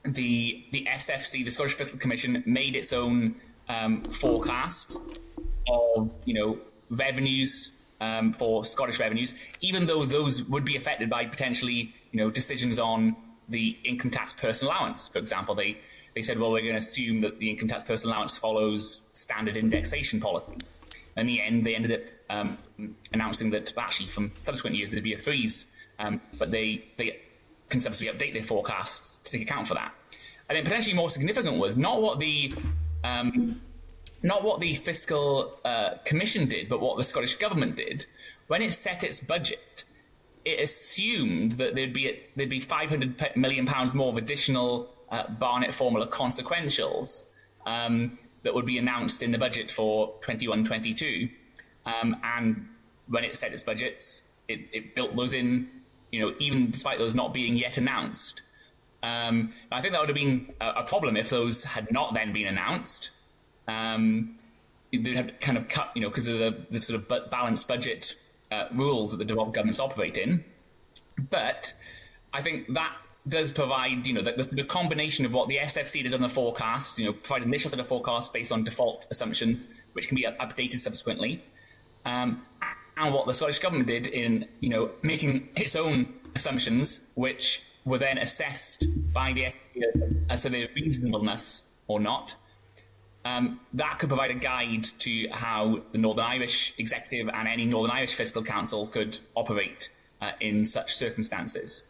the, 0.04 0.64
the 0.72 0.86
SFC, 0.90 1.44
the 1.44 1.50
Scottish 1.50 1.74
Fiscal 1.74 1.98
Commission, 1.98 2.42
made 2.46 2.76
its 2.76 2.92
own 2.92 3.36
um, 3.68 4.02
forecasts 4.02 5.00
of 5.68 6.12
you 6.24 6.34
know 6.34 6.58
revenues 6.90 7.72
um, 8.00 8.32
for 8.32 8.64
Scottish 8.64 8.98
revenues, 8.98 9.34
even 9.60 9.86
though 9.86 10.04
those 10.04 10.42
would 10.44 10.64
be 10.64 10.76
affected 10.76 11.10
by 11.10 11.24
potentially 11.26 11.94
you 12.12 12.18
know 12.18 12.30
decisions 12.30 12.78
on 12.78 13.16
the 13.48 13.76
income 13.84 14.10
tax 14.10 14.34
personal 14.34 14.72
allowance. 14.72 15.08
For 15.08 15.18
example, 15.18 15.54
they 15.54 15.78
they 16.14 16.22
said, 16.22 16.38
well, 16.38 16.50
we're 16.50 16.62
going 16.62 16.72
to 16.72 16.78
assume 16.78 17.20
that 17.20 17.38
the 17.38 17.50
income 17.50 17.68
tax 17.68 17.84
personal 17.84 18.14
allowance 18.14 18.36
follows 18.36 19.08
standard 19.12 19.56
indexation 19.56 20.20
policy. 20.20 20.54
In 21.16 21.26
the 21.26 21.40
end, 21.40 21.64
they 21.64 21.74
ended 21.74 21.92
up 21.92 22.08
um, 22.30 22.58
announcing 23.12 23.50
that 23.50 23.72
actually 23.76 24.08
from 24.08 24.32
subsequent 24.40 24.76
years 24.76 24.90
there'd 24.90 25.04
be 25.04 25.12
a 25.12 25.18
freeze, 25.18 25.66
um, 25.98 26.20
but 26.38 26.50
they 26.50 26.84
they 26.96 27.20
can 27.68 27.80
subsequently 27.80 28.18
update 28.18 28.32
their 28.32 28.42
forecasts 28.42 29.20
to 29.20 29.32
take 29.32 29.42
account 29.42 29.66
for 29.66 29.74
that. 29.74 29.92
I 30.48 30.54
think 30.54 30.64
potentially 30.64 30.96
more 30.96 31.10
significant 31.10 31.58
was 31.58 31.78
not 31.78 32.02
what 32.02 32.18
the 32.18 32.52
um, 33.04 33.60
not 34.22 34.44
what 34.44 34.60
the 34.60 34.74
fiscal 34.74 35.58
uh, 35.64 35.94
commission 36.04 36.46
did, 36.46 36.68
but 36.68 36.80
what 36.80 36.96
the 36.96 37.04
Scottish 37.04 37.34
government 37.36 37.76
did. 37.76 38.06
When 38.48 38.62
it 38.62 38.72
set 38.72 39.02
its 39.02 39.20
budget, 39.20 39.84
it 40.44 40.60
assumed 40.60 41.52
that 41.52 41.74
there'd 41.74 41.92
be 41.92 42.20
there'd 42.36 42.50
be 42.50 42.60
500 42.60 43.36
million 43.36 43.66
pounds 43.66 43.94
more 43.94 44.08
of 44.08 44.16
additional 44.16 44.90
uh, 45.10 45.28
Barnett 45.28 45.74
formula 45.74 46.06
consequentials 46.06 47.26
um, 47.66 48.18
that 48.42 48.54
would 48.54 48.66
be 48.66 48.78
announced 48.78 49.22
in 49.22 49.32
the 49.32 49.38
budget 49.38 49.70
for 49.70 50.14
21-22. 50.20 51.30
Um, 51.84 52.16
and 52.22 52.68
when 53.08 53.24
it 53.24 53.36
set 53.36 53.52
its 53.52 53.62
budgets, 53.62 54.30
it, 54.48 54.60
it 54.72 54.94
built 54.94 55.14
those 55.16 55.34
in, 55.34 55.68
you 56.12 56.20
know, 56.20 56.34
even 56.38 56.70
despite 56.70 56.98
those 56.98 57.14
not 57.14 57.34
being 57.34 57.56
yet 57.56 57.76
announced. 57.76 58.42
Um, 59.02 59.52
I 59.72 59.80
think 59.80 59.92
that 59.92 60.00
would 60.00 60.10
have 60.10 60.16
been 60.16 60.52
a, 60.60 60.68
a, 60.68 60.82
problem 60.84 61.16
if 61.16 61.30
those 61.30 61.64
had 61.64 61.90
not 61.90 62.12
then 62.12 62.32
been 62.32 62.46
announced. 62.46 63.10
Um, 63.70 64.36
they'd 64.92 65.16
have 65.16 65.38
kind 65.40 65.56
of 65.56 65.68
cut, 65.68 65.92
you 65.94 66.02
know, 66.02 66.08
because 66.08 66.26
of 66.26 66.38
the, 66.38 66.66
the, 66.70 66.82
sort 66.82 67.00
of 67.00 67.30
balanced 67.30 67.68
budget 67.68 68.16
uh, 68.50 68.64
rules 68.72 69.12
that 69.12 69.18
the 69.18 69.24
devolved 69.24 69.54
governments 69.54 69.78
operate 69.78 70.18
in. 70.18 70.44
But 71.30 71.74
I 72.32 72.42
think 72.42 72.72
that 72.74 72.92
does 73.28 73.52
provide, 73.52 74.06
you 74.06 74.14
know, 74.14 74.22
the, 74.22 74.32
the, 74.52 74.64
combination 74.64 75.24
of 75.24 75.32
what 75.32 75.48
the 75.48 75.58
SFC 75.58 76.02
did 76.02 76.14
on 76.14 76.20
the 76.20 76.28
forecasts, 76.28 76.98
you 76.98 77.06
know, 77.06 77.12
provide 77.12 77.42
initial 77.42 77.70
set 77.70 77.78
of 77.78 77.86
forecasts 77.86 78.28
based 78.28 78.50
on 78.50 78.64
default 78.64 79.06
assumptions, 79.10 79.68
which 79.92 80.08
can 80.08 80.16
be 80.16 80.24
updated 80.24 80.78
subsequently, 80.78 81.44
um, 82.04 82.44
and 82.96 83.14
what 83.14 83.26
the 83.26 83.34
Scottish 83.34 83.58
government 83.60 83.86
did 83.86 84.06
in, 84.08 84.48
you 84.60 84.70
know, 84.70 84.90
making 85.02 85.48
its 85.54 85.76
own 85.76 86.12
assumptions, 86.34 87.00
which 87.14 87.62
were 87.84 87.98
then 87.98 88.18
assessed 88.18 88.86
by 89.12 89.32
the 89.32 89.44
SFC 89.44 90.24
as 90.28 90.42
to 90.42 90.48
their 90.48 90.68
reasonableness 90.74 91.62
or 91.86 92.00
not. 92.00 92.36
Um, 93.24 93.60
that 93.74 93.98
could 93.98 94.08
provide 94.08 94.30
a 94.30 94.34
guide 94.34 94.84
to 95.00 95.28
how 95.30 95.82
the 95.92 95.98
Northern 95.98 96.24
Irish 96.24 96.72
Executive 96.78 97.28
and 97.28 97.46
any 97.46 97.66
Northern 97.66 97.94
Irish 97.94 98.14
Fiscal 98.14 98.42
Council 98.42 98.86
could 98.86 99.18
operate 99.34 99.90
uh, 100.22 100.32
in 100.40 100.64
such 100.64 100.94
circumstances. 100.94 101.82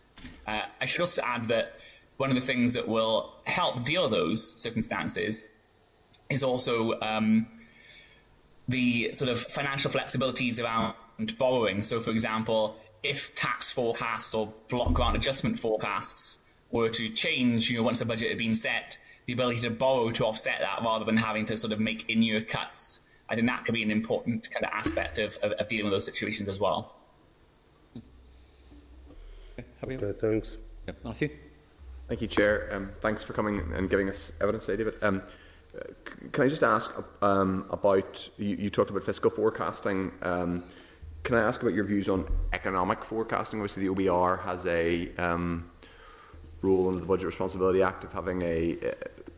Uh, 0.46 0.62
I 0.80 0.86
should 0.86 1.02
also 1.02 1.22
add 1.22 1.44
that 1.46 1.76
one 2.16 2.30
of 2.30 2.34
the 2.34 2.42
things 2.42 2.74
that 2.74 2.88
will 2.88 3.32
help 3.44 3.84
deal 3.84 4.02
with 4.02 4.10
those 4.10 4.60
circumstances 4.60 5.48
is 6.28 6.42
also 6.42 7.00
um, 7.00 7.46
the 8.68 9.12
sort 9.12 9.30
of 9.30 9.40
financial 9.40 9.90
flexibilities 9.90 10.62
around 10.62 10.94
borrowing. 11.38 11.82
So, 11.82 12.00
for 12.00 12.10
example, 12.10 12.76
if 13.02 13.34
tax 13.34 13.72
forecasts 13.72 14.34
or 14.34 14.52
block 14.68 14.92
grant 14.92 15.16
adjustment 15.16 15.58
forecasts 15.58 16.40
were 16.70 16.88
to 16.90 17.08
change, 17.10 17.70
you 17.70 17.78
know, 17.78 17.82
once 17.82 17.98
the 18.00 18.04
budget 18.04 18.28
had 18.28 18.38
been 18.38 18.54
set, 18.54 18.98
the 19.30 19.34
ability 19.34 19.60
to 19.60 19.70
borrow 19.70 20.10
to 20.10 20.26
offset 20.26 20.58
that 20.58 20.82
rather 20.82 21.04
than 21.04 21.16
having 21.16 21.44
to 21.44 21.56
sort 21.56 21.72
of 21.72 21.78
make 21.78 22.08
in-year 22.10 22.40
cuts. 22.42 23.00
I 23.28 23.36
think 23.36 23.46
that 23.46 23.64
could 23.64 23.74
be 23.74 23.82
an 23.84 23.90
important 23.92 24.50
kind 24.50 24.64
of 24.64 24.72
aspect 24.72 25.18
of, 25.18 25.38
of, 25.44 25.52
of 25.52 25.68
dealing 25.68 25.84
with 25.84 25.92
those 25.92 26.04
situations 26.04 26.48
as 26.48 26.58
well. 26.58 26.96
Okay, 29.84 30.12
thanks. 30.20 30.58
Yeah, 30.88 30.94
Matthew. 31.04 31.30
Thank 32.08 32.22
you, 32.22 32.26
Chair. 32.26 32.70
Um, 32.72 32.90
thanks 33.00 33.22
for 33.22 33.32
coming 33.34 33.60
and 33.72 33.88
giving 33.88 34.08
us 34.08 34.32
evidence 34.40 34.66
today, 34.66 34.82
David. 34.84 34.94
Um, 35.00 35.22
can 36.32 36.44
I 36.44 36.48
just 36.48 36.64
ask 36.64 36.92
um, 37.22 37.66
about 37.70 38.28
you, 38.36 38.56
you, 38.56 38.68
talked 38.68 38.90
about 38.90 39.04
fiscal 39.04 39.30
forecasting. 39.30 40.10
Um, 40.22 40.64
can 41.22 41.36
I 41.36 41.42
ask 41.42 41.62
about 41.62 41.74
your 41.74 41.84
views 41.84 42.08
on 42.08 42.26
economic 42.52 43.04
forecasting? 43.04 43.60
Obviously, 43.60 43.86
the 43.86 43.94
OBR 43.94 44.42
has 44.42 44.66
a 44.66 45.14
um, 45.18 45.70
rule 46.62 46.88
under 46.88 47.00
the 47.00 47.06
Budget 47.06 47.26
Responsibility 47.26 47.80
Act 47.82 48.02
of 48.02 48.12
having 48.12 48.42
a 48.42 48.76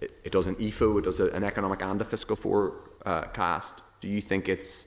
it, 0.03 0.11
it 0.25 0.33
does 0.33 0.47
an 0.47 0.57
EFO, 0.57 0.99
it 0.99 1.05
does 1.05 1.21
a, 1.21 1.29
an 1.31 1.45
economic 1.45 1.83
and 1.83 2.01
a 2.01 2.05
fiscal 2.05 2.37
forecast. 2.37 3.75
Do 4.01 4.09
you 4.09 4.21
think 4.21 4.49
it's 4.49 4.87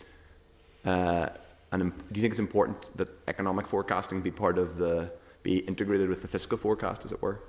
uh, 0.85 1.27
an, 1.71 1.89
do 2.11 2.19
you 2.19 2.21
think 2.21 2.31
it's 2.33 2.39
important 2.39 2.95
that 2.97 3.09
economic 3.27 3.67
forecasting 3.67 4.21
be 4.21 4.31
part 4.31 4.57
of 4.57 4.77
the 4.77 5.11
be 5.43 5.59
integrated 5.59 6.09
with 6.09 6.21
the 6.21 6.27
fiscal 6.27 6.57
forecast, 6.57 7.05
as 7.05 7.11
it 7.11 7.21
were? 7.21 7.39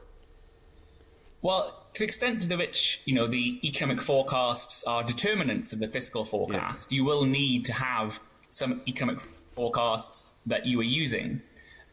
Well, 1.42 1.86
to 1.94 1.98
the 1.98 2.04
extent 2.04 2.42
to 2.42 2.56
which 2.56 3.02
you 3.04 3.14
know 3.14 3.26
the 3.26 3.60
economic 3.64 4.00
forecasts 4.00 4.84
are 4.84 5.02
determinants 5.02 5.72
of 5.72 5.78
the 5.80 5.88
fiscal 5.88 6.24
forecast, 6.24 6.92
yeah. 6.92 6.96
you 6.96 7.04
will 7.04 7.24
need 7.24 7.64
to 7.66 7.72
have 7.72 8.20
some 8.50 8.80
economic 8.86 9.20
forecasts 9.54 10.34
that 10.46 10.66
you 10.66 10.80
are 10.80 10.90
using 11.04 11.42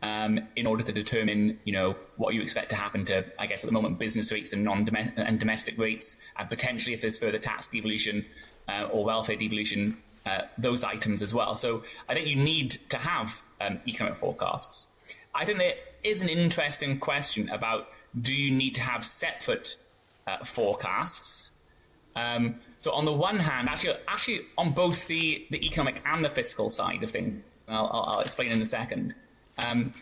um, 0.04 0.41
in 0.58 0.68
order 0.68 0.84
to 0.84 0.91
determine, 0.91 1.58
you 1.64 1.72
know, 1.72 1.95
what 2.18 2.34
you 2.36 2.41
expect 2.41 2.70
to 2.72 2.76
happen 2.76 3.06
to, 3.06 3.24
I 3.39 3.47
guess, 3.47 3.64
at 3.64 3.68
the 3.68 3.74
moment, 3.74 3.99
business 3.99 4.32
rates 4.34 4.51
and 4.51 4.64
non 4.64 4.88
and 5.16 5.39
domestic 5.39 5.78
rates, 5.78 6.18
and 6.38 6.49
potentially 6.49 6.93
if 6.93 7.01
there's 7.01 7.18
further 7.18 7.39
tax 7.39 7.68
devolution 7.68 8.26
uh, 8.68 8.89
or 8.91 9.06
welfare 9.06 9.38
devolution, 9.38 9.97
uh, 10.26 10.41
those 10.58 10.84
items 10.84 11.22
as 11.22 11.34
well. 11.34 11.56
So 11.56 11.84
I 12.10 12.14
think 12.14 12.28
you 12.28 12.36
need 12.36 12.72
to 12.89 12.97
have 12.97 13.41
um, 13.62 13.80
economic 13.88 14.18
forecasts. 14.18 14.89
I 15.34 15.45
think 15.45 15.60
there 15.60 15.76
is 16.04 16.22
an 16.22 16.28
interesting 16.28 16.99
question 16.99 17.49
about 17.49 17.88
do 18.20 18.34
you 18.34 18.51
need 18.51 18.76
to 18.76 18.82
have 18.82 19.06
separate 19.06 19.78
uh, 20.28 20.43
forecasts? 20.43 21.51
Um, 22.16 22.56
so 22.78 22.91
on 22.91 23.06
the 23.06 23.14
one 23.14 23.39
hand, 23.39 23.70
actually, 23.70 23.95
actually 24.08 24.41
on 24.58 24.72
both 24.72 25.08
the, 25.08 25.47
the 25.49 25.66
economic 25.66 26.01
and 26.06 26.26
the 26.26 26.30
fiscal 26.30 26.70
side 26.70 27.04
of 27.04 27.10
things, 27.10 27.45
I'll, 27.70 27.89
I'll, 27.91 28.04
I'll 28.04 28.20
explain 28.20 28.51
in 28.51 28.62
a 28.62 28.66
second. 28.66 29.16
Um, 29.58 29.93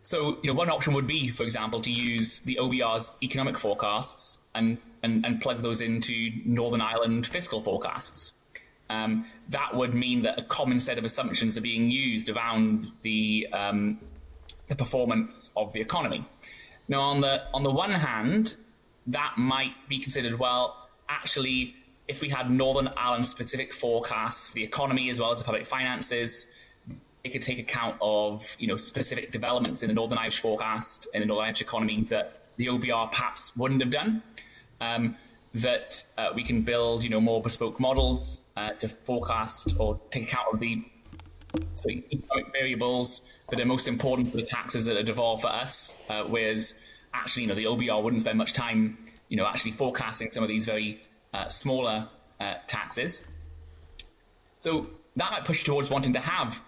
so, 0.00 0.38
you 0.42 0.50
know, 0.50 0.54
one 0.54 0.68
option 0.68 0.92
would 0.92 1.06
be, 1.06 1.28
for 1.28 1.44
example, 1.44 1.80
to 1.80 1.90
use 1.90 2.40
the 2.40 2.58
OBR's 2.60 3.16
economic 3.22 3.58
forecasts 3.58 4.40
and, 4.54 4.78
and, 5.02 5.24
and 5.24 5.40
plug 5.40 5.60
those 5.60 5.80
into 5.80 6.30
Northern 6.44 6.82
Ireland 6.82 7.26
fiscal 7.26 7.62
forecasts. 7.62 8.32
Um, 8.90 9.24
that 9.48 9.74
would 9.74 9.94
mean 9.94 10.22
that 10.22 10.38
a 10.38 10.42
common 10.42 10.78
set 10.80 10.98
of 10.98 11.04
assumptions 11.04 11.56
are 11.56 11.62
being 11.62 11.90
used 11.90 12.28
around 12.28 12.86
the 13.02 13.48
um, 13.52 13.98
the 14.68 14.76
performance 14.76 15.50
of 15.56 15.72
the 15.72 15.80
economy. 15.80 16.24
Now, 16.86 17.00
on 17.00 17.20
the 17.22 17.44
on 17.54 17.62
the 17.62 17.70
one 17.70 17.92
hand, 17.92 18.56
that 19.06 19.34
might 19.38 19.74
be 19.88 19.98
considered 19.98 20.38
well. 20.38 20.88
Actually, 21.08 21.74
if 22.08 22.20
we 22.20 22.28
had 22.28 22.50
Northern 22.50 22.90
Ireland 22.96 23.26
specific 23.26 23.72
forecasts 23.72 24.48
for 24.48 24.54
the 24.54 24.64
economy 24.64 25.08
as 25.10 25.18
well 25.18 25.32
as 25.32 25.38
the 25.38 25.44
public 25.44 25.66
finances, 25.66 26.46
it 27.24 27.30
could 27.30 27.42
take 27.42 27.58
account 27.58 27.96
of 28.00 28.56
you 28.58 28.68
know 28.68 28.76
specific 28.76 29.32
developments 29.32 29.82
in 29.82 29.88
the 29.88 29.94
Northern 29.94 30.18
Irish 30.18 30.38
forecast 30.38 31.08
and 31.14 31.22
the 31.22 31.26
Northern 31.26 31.46
Irish 31.46 31.62
economy 31.62 32.02
that 32.04 32.42
the 32.56 32.66
OBR 32.66 33.10
perhaps 33.10 33.56
wouldn't 33.56 33.80
have 33.80 33.90
done. 33.90 34.22
Um, 34.80 35.16
that 35.54 36.04
uh, 36.18 36.30
we 36.34 36.42
can 36.42 36.62
build 36.62 37.04
you 37.04 37.10
know 37.10 37.20
more 37.20 37.40
bespoke 37.40 37.80
models 37.80 38.42
uh, 38.56 38.70
to 38.70 38.88
forecast 38.88 39.74
or 39.78 40.00
take 40.10 40.24
account 40.24 40.52
of 40.52 40.60
the 40.60 40.84
economic 41.88 42.52
variables 42.52 43.22
that 43.50 43.60
are 43.60 43.64
most 43.64 43.86
important 43.86 44.30
for 44.30 44.36
the 44.36 44.42
taxes 44.42 44.84
that 44.86 44.96
are 44.96 45.02
devolved 45.02 45.42
for 45.42 45.48
us. 45.48 45.94
Uh, 46.08 46.24
whereas 46.24 46.74
actually, 47.12 47.42
you 47.44 47.48
know, 47.48 47.54
the 47.54 47.64
OBR 47.64 48.02
wouldn't 48.02 48.22
spend 48.22 48.36
much 48.36 48.52
time, 48.52 48.98
you 49.28 49.36
know, 49.36 49.46
actually 49.46 49.70
forecasting 49.70 50.30
some 50.32 50.42
of 50.42 50.48
these 50.48 50.66
very 50.66 51.00
uh, 51.32 51.48
smaller 51.48 52.08
uh, 52.40 52.54
taxes. 52.66 53.26
So 54.58 54.90
that 55.14 55.30
might 55.30 55.44
push 55.44 55.62
towards 55.62 55.90
wanting 55.90 56.12
to 56.14 56.20
have 56.20 56.60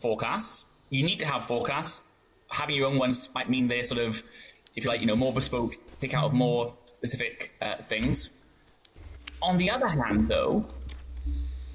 forecasts. 0.00 0.64
You 0.90 1.04
need 1.04 1.20
to 1.20 1.26
have 1.26 1.44
forecasts. 1.44 2.02
Having 2.48 2.76
your 2.76 2.88
own 2.88 2.98
ones 2.98 3.28
might 3.34 3.48
mean 3.48 3.68
they're 3.68 3.84
sort 3.84 4.00
of, 4.00 4.22
if 4.74 4.84
you 4.84 4.90
like, 4.90 5.00
you 5.00 5.06
know, 5.06 5.16
more 5.16 5.32
bespoke, 5.32 5.74
take 5.98 6.14
out 6.14 6.26
of 6.26 6.32
more 6.32 6.74
specific 6.84 7.54
uh, 7.60 7.76
things. 7.76 8.30
On 9.42 9.58
the 9.58 9.70
other 9.70 9.88
hand, 9.88 10.28
though, 10.28 10.66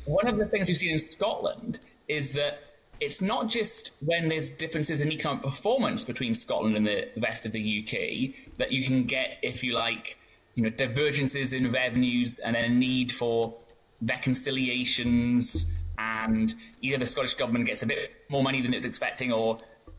one 0.05 0.27
of 0.27 0.37
the 0.37 0.45
things 0.45 0.69
you 0.69 0.75
see 0.75 0.91
in 0.91 0.99
Scotland 0.99 1.79
is 2.07 2.33
that 2.33 2.71
it's 2.99 3.21
not 3.21 3.49
just 3.49 3.91
when 4.01 4.29
there's 4.29 4.51
differences 4.51 5.01
in 5.01 5.11
economic 5.11 5.43
performance 5.43 6.05
between 6.05 6.35
Scotland 6.35 6.75
and 6.75 6.85
the 6.85 7.09
rest 7.17 7.45
of 7.45 7.51
the 7.51 7.83
UK 7.83 8.57
that 8.57 8.71
you 8.71 8.83
can 8.83 9.05
get, 9.05 9.39
if 9.41 9.63
you 9.63 9.73
like, 9.73 10.17
you 10.55 10.63
know, 10.63 10.69
divergences 10.69 11.53
in 11.53 11.69
revenues 11.69 12.39
and 12.39 12.55
then 12.55 12.65
a 12.65 12.69
need 12.69 13.11
for 13.11 13.55
reconciliations 14.01 15.65
and 16.01 16.53
either 16.81 16.97
the 16.97 17.05
Scottish 17.05 17.33
government 17.33 17.65
gets 17.65 17.83
a 17.83 17.87
bit 17.87 18.11
more 18.29 18.43
money 18.43 18.61
than 18.61 18.73
it's 18.73 18.85
expecting 18.85 19.31
or 19.31 19.57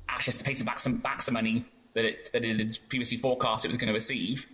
actually 0.08 0.32
has 0.32 0.38
to 0.38 0.44
pay 0.44 0.54
some 0.54 0.66
back 0.66 0.78
some 0.78 0.98
back 0.98 1.22
some 1.22 1.34
money 1.34 1.64
that 1.94 2.04
it 2.04 2.30
that 2.32 2.44
it 2.44 2.58
had 2.58 2.78
previously 2.88 3.16
forecast 3.16 3.64
it 3.64 3.68
was 3.68 3.76
going 3.76 3.88
to 3.88 3.94
receive. 3.94 4.46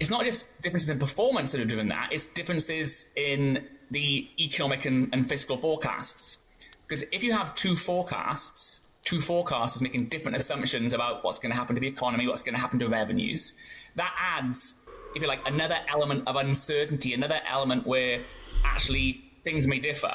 It's 0.00 0.10
not 0.10 0.24
just 0.24 0.60
differences 0.62 0.90
in 0.90 0.98
performance 0.98 1.52
that 1.52 1.58
have 1.58 1.68
driven 1.68 1.88
that, 1.88 2.08
it's 2.12 2.26
differences 2.26 3.08
in 3.16 3.66
the 3.90 4.28
economic 4.40 4.84
and, 4.86 5.08
and 5.12 5.28
fiscal 5.28 5.56
forecasts. 5.56 6.44
Because 6.86 7.04
if 7.12 7.22
you 7.22 7.32
have 7.32 7.54
two 7.54 7.76
forecasts, 7.76 8.88
two 9.04 9.18
forecasters 9.18 9.80
making 9.80 10.06
different 10.06 10.36
assumptions 10.36 10.92
about 10.92 11.22
what's 11.24 11.38
going 11.38 11.52
to 11.52 11.56
happen 11.56 11.74
to 11.76 11.80
the 11.80 11.86
economy, 11.86 12.26
what's 12.26 12.42
going 12.42 12.54
to 12.54 12.60
happen 12.60 12.78
to 12.80 12.88
revenues, 12.88 13.52
that 13.94 14.14
adds, 14.18 14.74
if 15.14 15.22
you 15.22 15.28
like, 15.28 15.46
another 15.48 15.78
element 15.88 16.24
of 16.26 16.36
uncertainty, 16.36 17.14
another 17.14 17.40
element 17.46 17.86
where 17.86 18.20
actually 18.64 19.22
things 19.44 19.68
may 19.68 19.78
differ. 19.78 20.14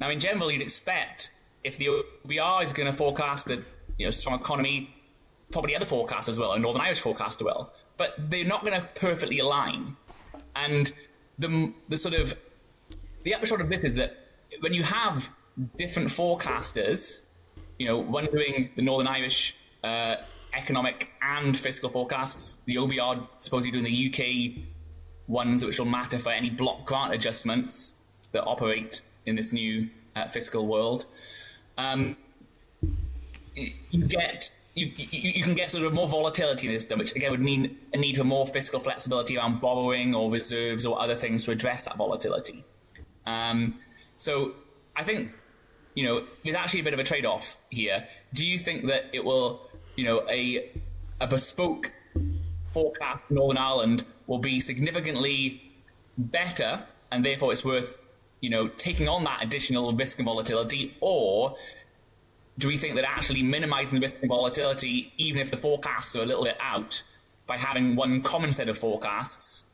Now, 0.00 0.10
in 0.10 0.18
general, 0.18 0.50
you'd 0.50 0.62
expect 0.62 1.30
if 1.62 1.76
the 1.76 1.88
OBR 2.26 2.62
is 2.62 2.72
going 2.72 2.90
to 2.90 2.92
forecast 2.92 3.50
a 3.50 3.62
you 3.98 4.06
know, 4.06 4.10
strong 4.10 4.40
economy, 4.40 4.94
probably 5.52 5.76
other 5.76 5.84
forecasters 5.84 6.38
will, 6.38 6.52
a 6.52 6.58
Northern 6.58 6.80
Irish 6.80 7.00
forecaster 7.00 7.44
will, 7.44 7.70
but 7.98 8.14
they're 8.30 8.46
not 8.46 8.64
going 8.64 8.80
to 8.80 8.86
perfectly 8.94 9.38
align. 9.38 9.96
And 10.56 10.90
the, 11.38 11.72
the 11.88 11.98
sort 11.98 12.14
of 12.14 12.36
the 13.24 13.34
upshot 13.34 13.60
of 13.60 13.68
this 13.68 13.80
is 13.80 13.96
that 13.96 14.16
when 14.60 14.72
you 14.72 14.82
have 14.82 15.30
different 15.76 16.08
forecasters, 16.08 17.24
you 17.78 17.86
know, 17.86 17.98
one 17.98 18.26
doing 18.26 18.70
the 18.76 18.82
Northern 18.82 19.06
Irish 19.06 19.54
uh, 19.84 20.16
economic 20.54 21.12
and 21.20 21.56
fiscal 21.56 21.90
forecasts, 21.90 22.54
the 22.64 22.76
OBR 22.76 23.28
supposedly 23.40 23.70
doing 23.70 23.84
the 23.84 24.08
UK 24.08 24.64
ones 25.26 25.64
which 25.64 25.78
will 25.78 25.86
matter 25.86 26.18
for 26.18 26.30
any 26.30 26.50
block 26.50 26.86
grant 26.86 27.12
adjustments 27.12 28.00
that 28.32 28.42
operate 28.44 29.02
in 29.26 29.36
this 29.36 29.52
new 29.52 29.88
uh, 30.16 30.26
fiscal 30.26 30.66
world. 30.66 31.06
Um, 31.78 32.16
you 33.54 34.04
get 34.06 34.50
you, 34.74 34.92
you, 34.96 35.06
you, 35.10 35.42
can 35.42 35.54
get 35.54 35.70
sort 35.70 35.84
of 35.84 35.92
more 35.92 36.08
volatility 36.08 36.66
in 36.66 36.72
the 36.72 36.78
system, 36.78 36.98
which 36.98 37.14
again 37.14 37.30
would 37.30 37.40
mean 37.40 37.76
a 37.92 37.96
need 37.96 38.16
for 38.16 38.24
more 38.24 38.46
fiscal 38.46 38.80
flexibility 38.80 39.36
around 39.36 39.60
borrowing 39.60 40.14
or 40.14 40.30
reserves 40.30 40.86
or 40.86 41.00
other 41.00 41.14
things 41.14 41.44
to 41.44 41.50
address 41.50 41.84
that 41.84 41.96
volatility. 41.96 42.64
Um, 43.26 43.78
so 44.16 44.54
I 44.96 45.02
think 45.02 45.32
you 45.94 46.04
know 46.04 46.24
there's 46.44 46.56
actually 46.56 46.80
a 46.80 46.84
bit 46.84 46.94
of 46.94 47.00
a 47.00 47.04
trade-off 47.04 47.56
here. 47.68 48.06
Do 48.32 48.46
you 48.46 48.58
think 48.58 48.86
that 48.86 49.06
it 49.12 49.24
will, 49.24 49.68
you 49.96 50.04
know, 50.04 50.24
a 50.30 50.70
a 51.20 51.26
bespoke 51.26 51.92
forecast 52.68 53.26
for 53.26 53.34
Northern 53.34 53.58
Ireland 53.58 54.04
will 54.26 54.38
be 54.38 54.60
significantly 54.60 55.72
better, 56.16 56.84
and 57.10 57.24
therefore 57.24 57.52
it's 57.52 57.64
worth 57.64 57.98
you 58.40 58.50
know 58.50 58.68
taking 58.68 59.08
on 59.08 59.24
that 59.24 59.42
additional 59.42 59.92
risk 59.92 60.18
and 60.18 60.26
volatility, 60.26 60.96
or 61.00 61.56
do 62.58 62.68
we 62.68 62.76
think 62.76 62.94
that 62.96 63.04
actually 63.04 63.42
minimizing 63.42 64.00
the 64.00 64.04
risk 64.04 64.16
and 64.20 64.28
volatility, 64.28 65.12
even 65.16 65.40
if 65.40 65.50
the 65.50 65.56
forecasts 65.56 66.14
are 66.14 66.22
a 66.22 66.26
little 66.26 66.44
bit 66.44 66.56
out, 66.60 67.02
by 67.46 67.56
having 67.56 67.96
one 67.96 68.22
common 68.22 68.52
set 68.52 68.68
of 68.68 68.78
forecasts, 68.78 69.64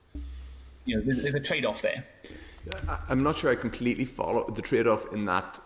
you 0.84 0.96
know, 0.96 1.02
there's, 1.02 1.22
there's 1.22 1.34
a 1.34 1.40
trade-off 1.40 1.82
there. 1.82 2.04
I'm 3.08 3.22
not 3.22 3.36
sure 3.36 3.50
I 3.50 3.54
completely 3.54 4.04
follow 4.04 4.48
the 4.48 4.62
trade-off 4.62 5.12
in 5.12 5.24
that. 5.26 5.60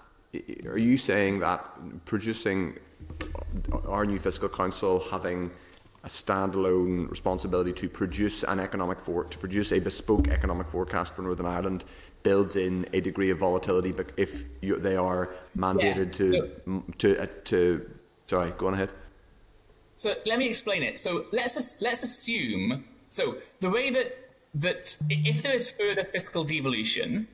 Are 0.66 0.78
you 0.78 0.96
saying 0.96 1.40
that 1.40 1.64
producing 2.04 2.78
our 3.86 4.04
new 4.04 4.18
fiscal 4.18 4.48
council 4.48 5.04
having 5.10 5.50
a 6.04 6.08
standalone 6.08 7.10
responsibility 7.10 7.72
to 7.74 7.88
produce 7.88 8.42
an 8.44 8.58
economic 8.58 9.00
for 9.00 9.24
to 9.24 9.38
produce 9.38 9.72
a 9.72 9.78
bespoke 9.78 10.28
economic 10.28 10.66
forecast 10.66 11.14
for 11.14 11.22
Northern 11.22 11.46
Ireland 11.46 11.84
builds 12.22 12.56
in 12.56 12.86
a 12.92 13.00
degree 13.00 13.30
of 13.30 13.38
volatility, 13.38 13.92
but 13.92 14.12
if 14.16 14.44
you, 14.60 14.76
they 14.76 14.96
are 14.96 15.30
mandated 15.56 15.96
yes, 15.96 16.16
to 16.18 16.24
so, 16.26 16.84
to 16.98 17.22
uh, 17.22 17.26
to 17.44 17.90
sorry, 18.26 18.52
go 18.56 18.68
on 18.68 18.74
ahead. 18.74 18.90
So 19.96 20.14
let 20.26 20.38
me 20.38 20.48
explain 20.48 20.82
it. 20.82 20.98
So 20.98 21.26
let's 21.32 21.80
let's 21.80 22.02
assume 22.02 22.84
so 23.08 23.36
the 23.60 23.70
way 23.70 23.90
that 23.90 24.16
that 24.54 24.96
if 25.08 25.42
there 25.42 25.54
is 25.54 25.70
further 25.70 26.04
fiscal 26.04 26.44
devolution, 26.44 27.28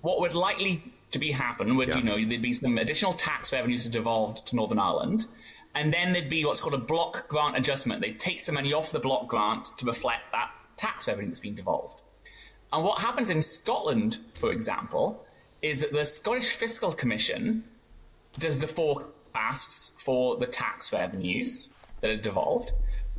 what 0.00 0.20
would 0.20 0.34
likely 0.34 0.92
to 1.10 1.18
be 1.18 1.32
happen 1.32 1.76
would 1.76 1.88
yeah. 1.88 1.96
you 1.96 2.02
know 2.02 2.24
there'd 2.24 2.42
be 2.42 2.52
some 2.52 2.78
additional 2.78 3.14
tax 3.14 3.52
revenues 3.52 3.86
devolved 3.86 4.46
to 4.46 4.56
Northern 4.56 4.78
Ireland, 4.78 5.26
and 5.74 5.92
then 5.92 6.12
there'd 6.12 6.28
be 6.28 6.44
what's 6.44 6.60
called 6.60 6.74
a 6.74 6.78
block 6.78 7.28
grant 7.28 7.56
adjustment. 7.56 8.00
They'd 8.00 8.20
take 8.20 8.40
some 8.40 8.54
money 8.54 8.72
off 8.72 8.92
the 8.92 9.00
block 9.00 9.28
grant 9.28 9.76
to 9.78 9.86
reflect 9.86 10.32
that 10.32 10.50
tax 10.76 11.08
revenue 11.08 11.28
that's 11.28 11.40
been 11.40 11.54
devolved. 11.54 12.00
And 12.74 12.82
what 12.82 12.98
happens 12.98 13.30
in 13.30 13.40
Scotland, 13.40 14.18
for 14.34 14.50
example, 14.50 15.24
is 15.62 15.80
that 15.80 15.92
the 15.92 16.04
Scottish 16.04 16.50
Fiscal 16.50 16.92
Commission 16.92 17.62
does 18.36 18.60
the 18.60 18.66
forecasts 18.66 19.90
for 20.02 20.36
the 20.36 20.46
tax 20.46 20.92
revenues 20.92 21.68
that 22.00 22.10
are 22.10 22.16
devolved, 22.16 22.72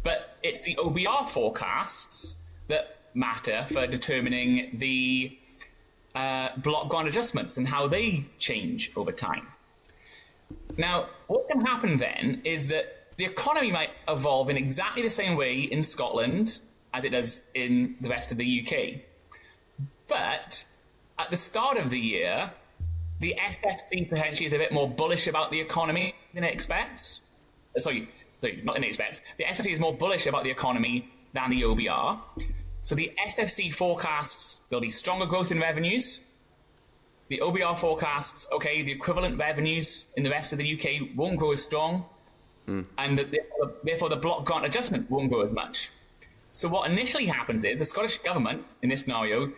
but 0.03 0.37
it's 0.43 0.63
the 0.63 0.75
OBR 0.75 1.25
forecasts 1.25 2.35
that 2.67 2.97
matter 3.13 3.63
for 3.71 3.87
determining 3.87 4.71
the 4.73 5.39
uh, 6.13 6.49
block 6.57 6.89
grant 6.89 7.07
adjustments 7.07 7.55
and 7.55 7.69
how 7.69 7.87
they 7.87 8.25
change 8.37 8.91
over 8.97 9.13
time. 9.13 9.47
Now, 10.77 11.07
what 11.27 11.47
can 11.47 11.61
happen 11.61 11.95
then 11.95 12.41
is 12.43 12.67
that 12.69 13.07
the 13.15 13.23
economy 13.23 13.71
might 13.71 13.91
evolve 14.05 14.49
in 14.49 14.57
exactly 14.57 15.01
the 15.01 15.09
same 15.09 15.37
way 15.37 15.61
in 15.61 15.81
Scotland 15.81 16.59
as 16.93 17.05
it 17.05 17.11
does 17.11 17.39
in 17.53 17.95
the 18.01 18.09
rest 18.09 18.33
of 18.33 18.37
the 18.37 18.61
UK. 18.61 19.04
But 20.07 20.65
at 21.17 21.31
the 21.31 21.37
start 21.37 21.77
of 21.77 21.89
the 21.89 21.99
year, 21.99 22.51
the 23.19 23.35
SFC 23.39 24.07
potentially 24.07 24.45
is 24.45 24.53
a 24.53 24.57
bit 24.57 24.71
more 24.71 24.89
bullish 24.89 25.27
about 25.27 25.51
the 25.51 25.59
economy 25.59 26.15
than 26.33 26.43
it 26.43 26.53
expects. 26.53 27.21
Uh, 27.75 27.79
sorry, 27.79 28.09
sorry 28.41 28.61
not 28.63 28.75
than 28.75 28.83
it 28.83 28.87
expects. 28.87 29.21
The 29.37 29.45
SFC 29.45 29.71
is 29.71 29.79
more 29.79 29.95
bullish 29.95 30.27
about 30.27 30.43
the 30.43 30.51
economy 30.51 31.09
than 31.33 31.49
the 31.49 31.61
OBR. 31.61 32.19
So 32.81 32.93
the 32.93 33.11
SFC 33.27 33.73
forecasts 33.73 34.61
there'll 34.69 34.81
be 34.81 34.91
stronger 34.91 35.25
growth 35.25 35.51
in 35.51 35.59
revenues. 35.59 36.21
The 37.29 37.39
OBR 37.39 37.77
forecasts, 37.79 38.47
okay, 38.51 38.83
the 38.83 38.91
equivalent 38.91 39.39
revenues 39.39 40.05
in 40.15 40.23
the 40.23 40.29
rest 40.29 40.53
of 40.53 40.59
the 40.59 40.73
UK 40.73 41.15
won't 41.15 41.39
grow 41.39 41.53
as 41.53 41.63
strong, 41.63 42.05
mm. 42.67 42.85
and 42.99 43.17
the, 43.17 43.39
therefore 43.83 44.09
the 44.09 44.15
block 44.17 44.45
grant 44.45 44.63
adjustment 44.63 45.09
won't 45.09 45.31
grow 45.31 45.41
as 45.41 45.51
much. 45.51 45.89
So 46.51 46.69
what 46.69 46.89
initially 46.89 47.25
happens 47.25 47.63
is 47.63 47.79
the 47.79 47.85
Scottish 47.85 48.19
government, 48.19 48.63
in 48.83 48.89
this 48.89 49.03
scenario, 49.03 49.51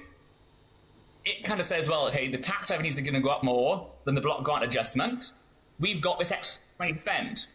it 1.28 1.44
kind 1.44 1.60
of 1.60 1.66
says, 1.66 1.90
well, 1.90 2.10
hey, 2.10 2.30
the 2.30 2.38
tax 2.38 2.72
revenues 2.72 2.98
are 2.98 3.02
going 3.02 3.14
to 3.14 3.20
go 3.20 3.30
up 3.30 3.44
more 3.44 3.90
than 4.06 4.16
the 4.16 4.22
block 4.22 4.44
grant 4.44 4.64
adjustment. 4.64 5.34
We've 5.78 6.02
got 6.02 6.20
this 6.20 6.32
extra 6.32 6.64
money 6.80 6.94
to 6.94 7.00
spend. 7.00 7.48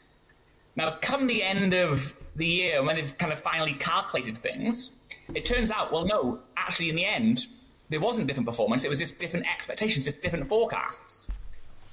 Now, 0.76 0.98
come 1.00 1.26
the 1.26 1.42
end 1.42 1.72
of 1.72 2.14
the 2.36 2.46
year, 2.46 2.82
when 2.82 2.96
they've 2.96 3.16
kind 3.16 3.32
of 3.32 3.40
finally 3.40 3.72
calculated 3.72 4.36
things, 4.36 4.90
it 5.34 5.46
turns 5.46 5.70
out, 5.70 5.90
well, 5.90 6.04
no, 6.04 6.40
actually, 6.56 6.90
in 6.90 6.96
the 6.96 7.06
end, 7.06 7.46
there 7.88 8.00
wasn't 8.00 8.28
different 8.28 8.46
performance. 8.46 8.84
It 8.84 8.90
was 8.90 8.98
just 8.98 9.18
different 9.18 9.46
expectations, 9.46 10.04
just 10.04 10.20
different 10.20 10.48
forecasts. 10.48 11.28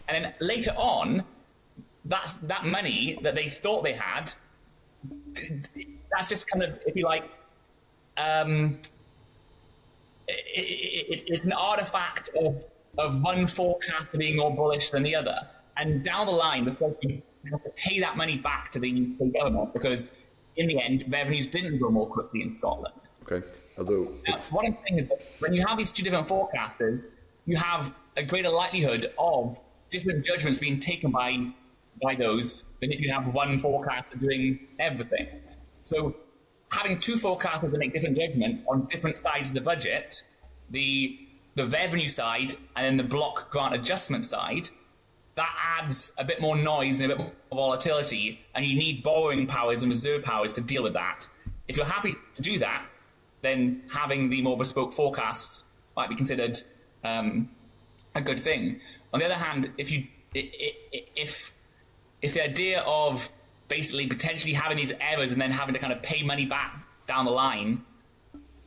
And 0.10 0.26
then 0.26 0.34
later 0.42 0.72
on, 0.76 1.24
that's 2.04 2.36
that 2.36 2.66
money 2.66 3.20
that 3.22 3.36
they 3.36 3.48
thought 3.48 3.86
they 3.86 3.94
had. 3.94 4.34
That's 6.12 6.28
just 6.28 6.50
kind 6.50 6.64
of, 6.64 6.80
if 6.86 6.96
you 6.96 7.06
like, 7.06 7.24
um, 8.18 8.80
it, 10.30 11.22
it, 11.22 11.24
it's 11.28 11.46
an 11.46 11.54
artifact 11.54 12.30
of, 12.40 12.66
of 12.98 13.22
one 13.22 13.48
forecaster 13.48 14.18
being 14.18 14.38
more 14.38 14.56
bullish 14.56 14.90
than 14.90 15.04
the 15.04 15.16
other. 15.16 15.48
And 15.78 16.04
down 16.04 16.26
the 16.26 16.34
line, 16.34 16.66
the 16.66 16.72
Scottish 16.72 17.22
have 17.52 17.64
to 17.64 17.70
pay 17.72 18.00
that 18.00 18.18
money 18.18 18.38
back 18.38 18.72
to 18.72 18.80
the, 18.80 19.14
the 19.20 19.26
government 19.26 19.74
because, 19.74 20.18
in 20.58 20.68
the 20.68 20.80
end, 20.80 21.06
revenues 21.08 21.48
didn't 21.48 21.80
grow 21.80 21.90
more 21.90 22.08
quickly 22.08 22.42
in 22.42 22.52
Scotland. 22.52 22.96
Okay. 23.24 23.46
Although 23.78 24.12
now, 24.28 24.36
what 24.52 24.66
I'm 24.66 24.78
saying 24.88 25.00
is 25.00 25.08
that 25.08 25.22
when 25.40 25.54
you 25.54 25.66
have 25.66 25.78
these 25.78 25.92
two 25.92 26.04
different 26.04 26.28
forecasters, 26.28 27.06
you 27.46 27.56
have 27.56 27.94
a 28.18 28.24
greater 28.24 28.50
likelihood 28.50 29.14
of 29.18 29.58
different 29.90 30.26
judgments 30.26 30.60
being 30.60 30.80
taken 30.80 31.12
by 31.12 31.48
by 32.02 32.16
those 32.16 32.64
than 32.82 32.92
if 32.92 33.02
you 33.02 33.12
have 33.12 33.34
one 33.34 33.58
forecaster 33.58 34.18
doing 34.18 34.60
everything. 34.80 35.28
So 35.82 36.16
having 36.72 37.00
two 37.00 37.16
forecasters 37.16 37.72
that 37.72 37.78
make 37.78 37.94
different 37.94 38.18
judgments 38.18 38.64
on 38.68 38.86
different 38.86 39.18
sides 39.18 39.50
of 39.50 39.56
the 39.56 39.62
budget, 39.62 40.24
the 40.70 41.20
the 41.56 41.66
revenue 41.66 42.08
side 42.08 42.56
and 42.76 42.86
then 42.86 42.98
the 42.98 43.04
block 43.04 43.52
grant 43.52 43.74
adjustment 43.74 44.26
side, 44.26 44.70
that 45.36 45.54
adds 45.80 46.14
a 46.18 46.24
bit 46.24 46.40
more 46.40 46.56
noise 46.56 47.00
and 47.00 47.12
a 47.12 47.16
bit 47.16 47.24
more 47.24 47.32
volatility, 47.52 48.40
and 48.54 48.66
you 48.66 48.78
need 48.78 49.04
borrowing 49.04 49.48
powers 49.48 49.82
and 49.82 49.92
reserve 49.92 50.24
powers 50.24 50.54
to 50.54 50.62
deal 50.62 50.84
with 50.84 50.94
that. 50.94 51.28
If 51.68 51.78
you're 51.78 51.86
happy 51.86 52.16
to 52.34 52.42
do 52.42 52.60
that, 52.60 52.86
then 53.42 53.84
having 53.92 54.30
the 54.30 54.42
more 54.42 54.58
bespoke 54.58 54.94
forecasts 54.94 55.66
might 55.96 56.10
be 56.10 56.16
considered 56.16 56.58
um, 57.04 57.50
a 58.16 58.22
good 58.22 58.40
thing. 58.40 58.80
On 59.14 59.20
the 59.20 59.26
other 59.26 59.36
hand, 59.36 59.72
if 59.78 59.92
you 59.92 60.08
if 60.34 61.54
if 62.22 62.34
the 62.34 62.44
idea 62.44 62.82
of 62.82 63.30
basically 63.70 64.08
potentially 64.08 64.54
having 64.54 64.78
these 64.78 64.94
errors 65.00 65.32
and 65.32 65.42
then 65.42 65.52
having 65.52 65.74
to 65.74 65.80
kind 65.80 65.94
of 65.94 66.02
pay 66.02 66.24
money 66.24 66.46
back 66.46 66.84
down 67.08 67.24
the 67.24 67.32
line 67.32 67.84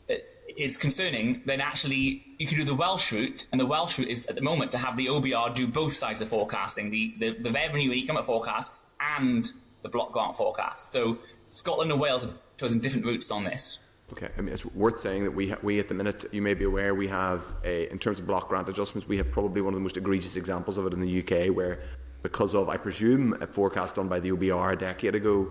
uh, 0.08 0.14
is 0.56 0.78
concerning, 0.78 1.42
then 1.44 1.60
actually 1.60 2.24
you 2.38 2.46
can 2.46 2.56
do 2.56 2.64
the 2.64 2.74
Welsh 2.74 3.12
route, 3.12 3.46
and 3.52 3.60
the 3.60 3.66
Welsh 3.66 3.98
route 3.98 4.08
is 4.08 4.26
at 4.26 4.36
the 4.36 4.42
moment 4.42 4.72
to 4.72 4.78
have 4.78 4.96
the 4.96 5.06
OBR 5.06 5.54
do 5.54 5.66
both 5.66 5.92
sides 5.92 6.22
of 6.22 6.28
forecasting, 6.28 6.90
the, 6.90 7.14
the, 7.18 7.30
the 7.32 7.50
revenue 7.50 7.90
and 7.90 8.00
economic 8.00 8.24
forecasts 8.24 8.86
and 9.00 9.52
the 9.82 9.88
block 9.88 10.12
grant 10.12 10.36
forecasts. 10.36 10.90
So 10.90 11.18
Scotland 11.48 11.90
and 11.92 12.00
Wales 12.00 12.24
have 12.24 12.38
chosen 12.56 12.80
different 12.80 13.04
routes 13.04 13.30
on 13.30 13.44
this. 13.44 13.80
Okay, 14.12 14.28
I 14.36 14.42
mean, 14.42 14.52
it's 14.52 14.64
worth 14.66 14.98
saying 14.98 15.24
that 15.24 15.30
we, 15.30 15.50
ha- 15.50 15.58
we 15.62 15.78
at 15.78 15.88
the 15.88 15.94
minute, 15.94 16.26
you 16.32 16.42
may 16.42 16.52
be 16.52 16.64
aware, 16.64 16.94
we 16.94 17.08
have, 17.08 17.42
a, 17.64 17.90
in 17.90 17.98
terms 17.98 18.20
of 18.20 18.26
block 18.26 18.48
grant 18.48 18.68
adjustments, 18.68 19.08
we 19.08 19.16
have 19.16 19.30
probably 19.30 19.62
one 19.62 19.72
of 19.72 19.80
the 19.80 19.82
most 19.82 19.96
egregious 19.96 20.36
examples 20.36 20.76
of 20.76 20.86
it 20.86 20.92
in 20.92 21.00
the 21.00 21.20
UK, 21.20 21.54
where 21.54 21.80
because 22.22 22.54
of, 22.54 22.68
I 22.68 22.76
presume, 22.76 23.36
a 23.40 23.46
forecast 23.46 23.96
done 23.96 24.08
by 24.08 24.20
the 24.20 24.30
OBR 24.30 24.72
a 24.72 24.76
decade 24.76 25.14
ago, 25.14 25.50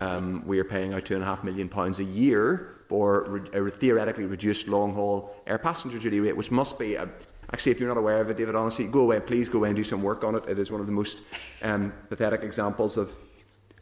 um, 0.00 0.42
we 0.46 0.58
are 0.58 0.64
paying 0.64 0.94
out 0.94 1.04
two 1.04 1.14
and 1.14 1.22
a 1.22 1.26
half 1.26 1.44
million 1.44 1.68
pounds 1.68 2.00
a 2.00 2.04
year 2.04 2.76
for 2.88 3.44
a 3.52 3.70
theoretically 3.70 4.24
reduced 4.24 4.68
long 4.68 4.94
haul 4.94 5.34
air 5.46 5.58
passenger 5.58 5.98
duty 5.98 6.20
rate, 6.20 6.36
which 6.36 6.50
must 6.50 6.78
be 6.78 6.94
a, 6.94 7.08
actually, 7.52 7.72
if 7.72 7.80
you're 7.80 7.88
not 7.88 7.98
aware 7.98 8.20
of 8.20 8.30
it, 8.30 8.36
David, 8.36 8.54
honestly, 8.54 8.86
go 8.86 9.00
away, 9.00 9.20
please 9.20 9.48
go 9.48 9.58
away 9.58 9.68
and 9.68 9.76
do 9.76 9.84
some 9.84 10.02
work 10.02 10.24
on 10.24 10.34
it. 10.34 10.44
It 10.48 10.58
is 10.58 10.70
one 10.70 10.80
of 10.80 10.86
the 10.86 10.92
most 10.92 11.20
um, 11.62 11.92
pathetic 12.08 12.42
examples 12.42 12.96
of 12.96 13.16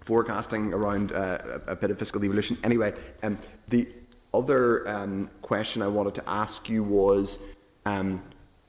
forecasting 0.01 0.73
around 0.73 1.13
uh, 1.13 1.61
a, 1.67 1.73
a 1.73 1.77
bit 1.77 1.91
of 1.91 1.99
fiscal 1.99 2.21
devolution. 2.21 2.57
Anyway, 2.65 2.95
um, 3.23 3.37
the 3.69 3.89
other 4.33 4.89
um, 4.89 5.29
question 5.43 5.83
I 5.83 5.89
wanted 5.89 6.15
to 6.15 6.29
ask 6.29 6.69
you 6.69 6.83
was, 6.83 7.39
um, 7.85 8.23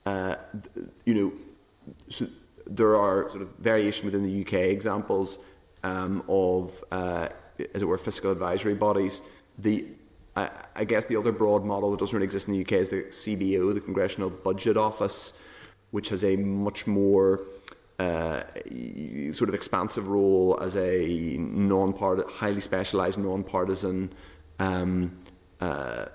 uh, 0.04 0.36
you 1.04 1.14
know, 1.14 1.32
so 2.08 2.26
there 2.66 2.96
are 2.96 3.28
sort 3.28 3.42
of 3.42 3.56
variation 3.56 4.06
within 4.06 4.22
the 4.22 4.42
UK 4.42 4.70
examples 4.70 5.38
um, 5.82 6.22
of, 6.28 6.82
uh, 6.92 7.28
as 7.74 7.82
it 7.82 7.84
were, 7.84 7.98
fiscal 7.98 8.30
advisory 8.30 8.74
bodies. 8.74 9.22
The 9.58 9.86
I, 10.36 10.50
I 10.76 10.84
guess 10.84 11.06
the 11.06 11.16
other 11.16 11.32
broad 11.32 11.64
model 11.64 11.90
that 11.90 12.00
doesn't 12.00 12.16
really 12.16 12.24
exist 12.24 12.48
in 12.48 12.54
the 12.54 12.62
UK 12.62 12.72
is 12.72 12.88
the 12.88 13.02
CBO, 13.04 13.74
the 13.74 13.80
Congressional 13.80 14.30
Budget 14.30 14.76
Office, 14.76 15.34
which 15.90 16.08
has 16.08 16.24
a 16.24 16.36
much 16.36 16.86
more 16.86 17.40
uh, 17.98 18.42
sort 19.32 19.48
of 19.48 19.54
expansive 19.54 20.08
role 20.08 20.58
as 20.60 20.76
a 20.76 21.36
non-part, 21.38 22.28
highly 22.30 22.60
specialised, 22.60 23.18
non-partisan, 23.18 24.12
um, 24.58 25.12
uh, 25.60 26.06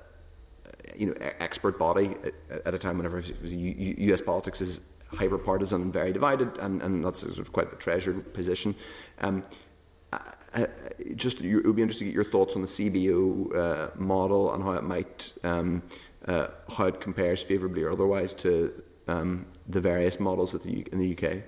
you 0.95 1.05
know, 1.05 1.13
expert 1.39 1.77
body 1.77 2.15
at, 2.49 2.65
at 2.65 2.73
a 2.73 2.79
time 2.79 2.97
whenever 2.97 3.19
U.S. 3.19 4.21
politics 4.21 4.61
is 4.61 4.81
hyper 5.15 5.37
partisan 5.37 5.81
and 5.81 5.93
very 5.93 6.11
divided, 6.11 6.57
and, 6.57 6.81
and 6.81 7.03
that's 7.03 7.21
sort 7.21 7.39
of 7.39 7.51
quite 7.51 7.71
a 7.71 7.75
treasured 7.75 8.33
position. 8.33 8.75
Um, 9.19 9.43
just 11.15 11.41
it 11.41 11.65
would 11.65 11.75
be 11.75 11.81
interesting 11.81 12.07
to 12.07 12.11
get 12.11 12.15
your 12.15 12.31
thoughts 12.31 12.55
on 12.55 12.61
the 12.61 12.67
CBO 12.67 13.55
uh, 13.55 13.89
model 13.95 14.53
and 14.53 14.63
how 14.63 14.71
it 14.71 14.83
might 14.83 15.33
um, 15.43 15.83
uh, 16.25 16.47
how 16.75 16.85
it 16.85 16.99
compares 17.01 17.43
favourably 17.43 17.83
or 17.83 17.91
otherwise 17.91 18.33
to 18.33 18.73
um, 19.07 19.45
the 19.67 19.81
various 19.81 20.19
models 20.19 20.53
the, 20.53 20.87
in 20.91 20.99
the 20.99 21.17
UK. 21.17 21.43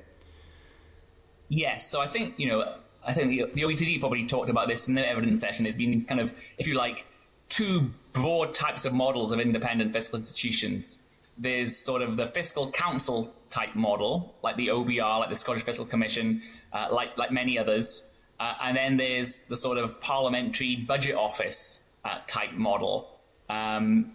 Yes, 1.47 1.89
so 1.89 2.01
I 2.01 2.07
think 2.07 2.38
you 2.38 2.47
know 2.47 2.76
I 3.07 3.14
think 3.14 3.30
the, 3.30 3.45
the 3.53 3.62
OECD 3.68 3.99
probably 3.99 4.26
talked 4.26 4.49
about 4.49 4.68
this 4.68 4.88
in 4.88 4.95
their 4.95 5.07
evidence 5.07 5.39
session. 5.39 5.64
There's 5.64 5.76
been 5.76 6.01
kind 6.03 6.20
of, 6.20 6.34
if 6.57 6.68
you 6.68 6.76
like, 6.76 7.07
two 7.47 7.91
broad 8.14 8.53
types 8.53 8.86
of 8.86 8.93
models 8.93 9.32
of 9.32 9.39
independent 9.39 9.93
fiscal 9.93 10.20
institutions. 10.20 10.99
There's 11.38 11.76
sort 11.76 12.01
of 12.01 12.18
the 12.18 12.28
fiscal 12.28 12.70
council 12.72 13.34
type 13.50 13.76
model, 13.76 14.36
like 14.43 14.56
the 14.58 14.68
OBR, 14.68 15.20
like 15.20 15.30
the 15.30 15.36
Scottish 15.36 15.64
Fiscal 15.64 15.86
Commission, 15.86 16.41
uh, 16.74 16.88
like 16.91 17.18
like 17.18 17.32
many 17.32 17.58
others, 17.58 18.06
uh, 18.39 18.54
and 18.64 18.78
then 18.78 18.97
there's 18.97 19.43
the 19.43 19.58
sort 19.58 19.78
of 19.78 20.00
parliamentary 20.02 20.76
budget 20.76 21.16
office 21.16 21.84
uh, 22.06 22.20
type 22.28 22.54
model, 22.54 23.20
um, 23.50 24.12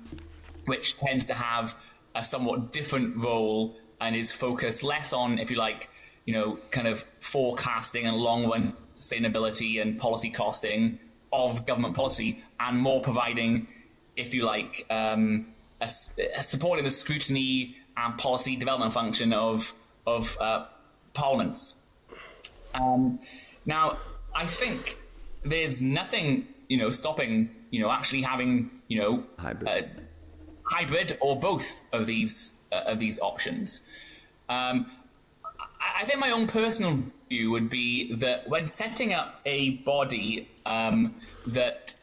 which 0.67 0.97
tends 0.97 1.25
to 1.27 1.35
have 1.35 1.75
a 2.15 2.25
somewhat 2.25 2.73
different 2.73 3.17
role 3.17 3.77
and 4.01 4.17
is 4.17 4.33
focused 4.33 4.83
less 4.83 5.13
on, 5.13 5.39
if 5.39 5.51
you 5.51 5.57
like, 5.57 5.91
you 6.25 6.33
know, 6.33 6.59
kind 6.71 6.87
of 6.87 7.05
forecasting 7.21 8.07
and 8.07 8.17
long 8.17 8.49
run 8.49 8.75
sustainability 8.95 9.81
and 9.81 9.99
policy 9.99 10.31
costing 10.31 10.99
of 11.33 11.67
government 11.67 11.95
policy, 11.95 12.43
and 12.61 12.79
more 12.79 13.01
providing, 13.01 13.67
if 14.17 14.35
you 14.35 14.47
like, 14.47 14.87
um, 14.89 15.47
a, 15.81 15.85
a 15.85 16.43
supporting 16.43 16.85
the 16.85 16.91
scrutiny 16.91 17.77
and 17.97 18.19
policy 18.19 18.57
development 18.57 18.93
function 18.93 19.33
of 19.33 19.75
of 20.07 20.37
uh, 20.41 20.67
parliaments. 21.13 21.77
Um, 22.75 23.21
now, 23.65 23.99
I 24.35 24.47
think 24.47 24.99
there's 25.43 25.81
nothing, 25.81 26.47
you 26.69 26.77
know, 26.77 26.91
stopping, 26.91 27.51
you 27.71 27.81
know, 27.81 27.91
actually 27.91 28.23
having, 28.23 28.71
you 28.89 28.99
know, 28.99 29.25
hybrid, 29.39 29.69
uh, 29.69 29.83
hybrid 30.65 31.17
or 31.21 31.39
both 31.39 31.85
of 31.93 32.07
these 32.07 32.57
uh, 32.73 32.83
of 32.87 32.99
these 32.99 33.21
options. 33.21 33.81
Um, 34.49 34.87
I, 35.45 36.01
I 36.01 36.05
think 36.05 36.19
my 36.19 36.31
own 36.31 36.47
personal 36.47 36.99
view 37.29 37.51
would 37.53 37.71
be 37.71 38.13
that 38.15 38.49
when 38.49 38.67
setting 38.67 39.13
up 39.13 39.41
a 39.47 39.71
body 39.71 40.49
um, 40.67 41.15
that 41.47 41.95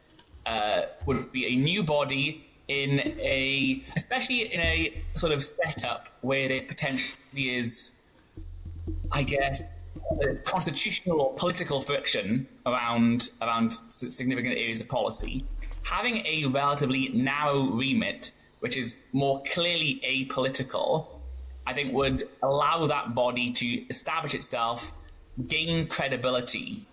uh, 0.46 0.82
would 1.06 1.32
be 1.32 1.46
a 1.48 1.56
new 1.56 1.84
body 1.84 2.48
in 2.72 3.00
a, 3.20 3.84
especially 3.98 4.54
in 4.54 4.62
a 4.62 5.04
sort 5.14 5.34
of 5.34 5.44
setup 5.44 6.08
where 6.22 6.48
there 6.48 6.62
potentially 6.62 7.18
is, 7.36 7.92
I 9.12 9.24
guess, 9.24 9.84
constitutional 10.46 11.22
or 11.22 11.34
political 11.34 11.82
friction 11.82 12.48
around 12.66 13.30
around 13.42 13.74
significant 13.74 14.56
areas 14.56 14.80
of 14.82 14.88
policy, 14.88 15.46
having 15.84 16.26
a 16.26 16.46
relatively 16.46 17.10
narrow 17.10 17.72
remit, 17.72 18.32
which 18.60 18.78
is 18.78 18.96
more 19.12 19.44
clearly 19.54 20.02
apolitical, 20.06 21.08
I 21.68 21.74
think 21.74 21.94
would 21.94 22.24
allow 22.42 22.88
that 22.88 23.14
body 23.14 23.52
to 23.52 23.68
establish 23.90 24.34
itself, 24.34 24.94
gain 25.48 25.88
credibility, 25.88 26.88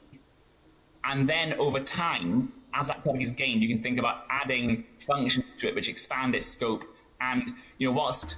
and 1.04 1.28
then 1.28 1.54
over 1.54 1.80
time, 1.80 2.52
as 2.74 2.88
that 2.88 3.02
credibility 3.02 3.24
is 3.24 3.32
gained, 3.32 3.62
you 3.62 3.68
can 3.68 3.82
think 3.82 3.98
about 3.98 4.24
adding 4.30 4.84
functions 5.00 5.54
to 5.54 5.68
it 5.68 5.74
which 5.74 5.88
expand 5.88 6.34
its 6.34 6.46
scope, 6.46 6.84
and 7.20 7.48
you 7.78 7.88
know, 7.88 7.92
whilst 7.92 8.36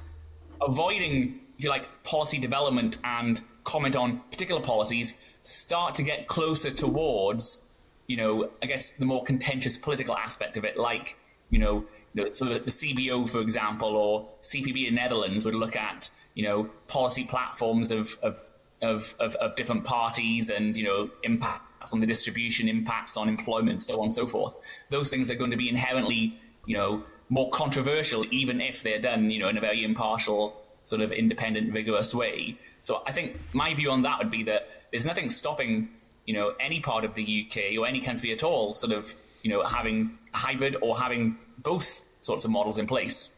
avoiding, 0.60 1.40
if 1.58 1.64
you 1.64 1.70
like, 1.70 2.02
policy 2.02 2.38
development 2.38 2.98
and 3.04 3.42
comment 3.64 3.96
on 3.96 4.20
particular 4.30 4.60
policies 4.60 5.16
start 5.42 5.94
to 5.94 6.02
get 6.02 6.28
closer 6.28 6.70
towards, 6.70 7.64
you 8.06 8.16
know, 8.16 8.50
I 8.62 8.66
guess 8.66 8.90
the 8.92 9.06
more 9.06 9.22
contentious 9.22 9.78
political 9.78 10.16
aspect 10.16 10.56
of 10.56 10.64
it, 10.64 10.76
like, 10.76 11.16
you 11.50 11.58
know, 11.58 11.84
you 12.14 12.24
know 12.24 12.30
so 12.30 12.46
the, 12.46 12.60
the 12.60 12.70
CBO, 12.70 13.28
for 13.28 13.40
example, 13.40 13.96
or 13.96 14.28
CPB 14.42 14.88
in 14.88 14.94
Netherlands 14.94 15.44
would 15.44 15.54
look 15.54 15.76
at, 15.76 16.10
you 16.34 16.42
know, 16.42 16.70
policy 16.88 17.24
platforms 17.24 17.90
of, 17.90 18.16
of, 18.22 18.44
of, 18.82 19.14
of, 19.18 19.34
of 19.36 19.56
different 19.56 19.84
parties 19.84 20.50
and, 20.50 20.76
you 20.76 20.84
know, 20.84 21.10
impacts 21.22 21.69
on 21.92 22.00
the 22.00 22.06
distribution, 22.06 22.68
impacts 22.68 23.16
on 23.16 23.28
employment, 23.28 23.82
so 23.82 23.98
on 23.98 24.04
and 24.04 24.14
so 24.14 24.26
forth. 24.26 24.58
Those 24.90 25.10
things 25.10 25.30
are 25.30 25.34
going 25.34 25.50
to 25.50 25.56
be 25.56 25.68
inherently, 25.68 26.38
you 26.66 26.76
know, 26.76 27.04
more 27.28 27.48
controversial, 27.50 28.24
even 28.30 28.60
if 28.60 28.82
they're 28.82 29.00
done, 29.00 29.30
you 29.30 29.38
know, 29.38 29.48
in 29.48 29.56
a 29.56 29.60
very 29.60 29.82
impartial 29.84 30.60
sort 30.84 31.00
of 31.00 31.12
independent, 31.12 31.72
vigorous 31.72 32.14
way. 32.14 32.56
So 32.82 33.02
I 33.06 33.12
think 33.12 33.38
my 33.52 33.72
view 33.74 33.90
on 33.90 34.02
that 34.02 34.18
would 34.18 34.30
be 34.30 34.42
that 34.44 34.68
there's 34.90 35.06
nothing 35.06 35.30
stopping, 35.30 35.88
you 36.26 36.34
know, 36.34 36.54
any 36.58 36.80
part 36.80 37.04
of 37.04 37.14
the 37.14 37.46
UK 37.46 37.78
or 37.78 37.86
any 37.86 38.00
country 38.00 38.32
at 38.32 38.42
all 38.42 38.74
sort 38.74 38.92
of, 38.92 39.14
you 39.42 39.50
know, 39.50 39.64
having 39.64 40.18
hybrid 40.32 40.76
or 40.82 40.98
having 40.98 41.38
both 41.58 42.06
sorts 42.20 42.44
of 42.44 42.50
models 42.50 42.78
in 42.78 42.86
place. 42.86 43.30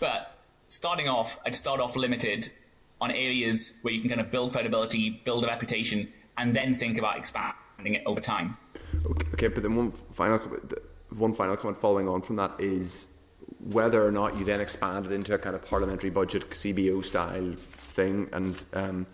But 0.00 0.38
starting 0.66 1.08
off, 1.08 1.38
I'd 1.44 1.54
start 1.54 1.80
off 1.80 1.96
limited 1.96 2.50
on 3.00 3.10
areas 3.10 3.74
where 3.82 3.92
you 3.92 4.00
can 4.00 4.08
kind 4.08 4.20
of 4.20 4.30
build 4.30 4.52
credibility, 4.52 5.10
build 5.24 5.44
a 5.44 5.46
reputation, 5.46 6.12
and 6.36 6.56
then 6.56 6.72
think 6.72 6.98
about 6.98 7.18
expanding 7.18 7.59
it 7.86 8.02
over 8.06 8.20
time. 8.20 8.56
Okay, 9.34 9.48
but 9.48 9.62
then 9.62 9.76
one 9.76 9.92
final 9.92 10.38
one 11.16 11.34
final 11.34 11.56
comment 11.56 11.78
following 11.78 12.08
on 12.08 12.22
from 12.22 12.36
that 12.36 12.52
is 12.58 13.14
whether 13.58 14.04
or 14.04 14.12
not 14.12 14.38
you 14.38 14.44
then 14.44 14.60
expand 14.60 15.06
it 15.06 15.12
into 15.12 15.34
a 15.34 15.38
kind 15.38 15.54
of 15.54 15.64
parliamentary 15.64 16.10
budget 16.10 16.48
CBO 16.50 17.04
style 17.04 17.54
thing, 17.90 18.28
and 18.32 18.64
um, 18.74 19.06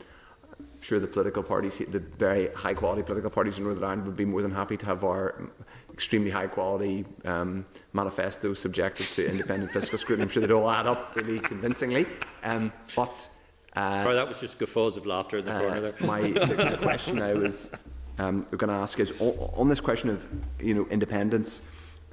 I'm 0.61 0.83
sure 0.83 1.01
the 1.01 1.07
political 1.07 1.43
parties, 1.43 1.79
the 1.79 1.99
very 1.99 2.49
high 2.55 2.75
quality 2.75 3.03
political 3.03 3.31
parties 3.31 3.59
in 3.59 3.64
Northern 3.64 3.85
Ireland, 3.85 4.07
would 4.07 4.17
be 4.17 4.25
more 4.25 4.43
than 4.43 4.51
happy 4.51 4.77
to 4.77 4.87
have 4.87 5.05
our 5.05 5.51
extremely 5.93 6.31
high 6.31 6.47
quality 6.47 7.07
um, 7.25 7.64
manifestos 7.95 8.61
subjected 8.61 9.07
to 9.07 9.29
independent 9.29 9.71
fiscal 9.73 9.99
scrutiny. 9.99 10.25
I'm 10.25 10.29
sure 10.29 10.43
they'd 10.43 10.53
all 10.53 10.71
add 10.71 10.87
up 10.87 11.17
really 11.17 11.41
convincingly. 11.41 12.07
Um, 12.45 12.71
but 12.95 13.29
uh, 13.75 14.03
Sorry, 14.03 14.14
that 14.14 14.29
was 14.29 14.39
just 14.39 14.59
guffaws 14.59 14.97
of 14.97 15.07
laughter 15.07 15.39
in 15.39 15.47
the 15.47 15.53
uh, 15.53 15.61
corner 15.61 15.81
there. 15.81 15.95
My, 16.01 16.21
the, 16.21 16.77
the 16.77 16.79
question 16.81 17.23
I 17.23 17.33
was 17.33 17.71
um, 18.19 18.47
are 18.53 18.57
going 18.57 18.69
to 18.69 18.75
ask 18.75 18.99
is 19.01 19.12
on, 19.21 19.69
this 19.69 19.81
question 19.81 20.11
of 20.11 20.27
you 20.61 20.75
know 20.75 20.87
independence. 20.91 21.62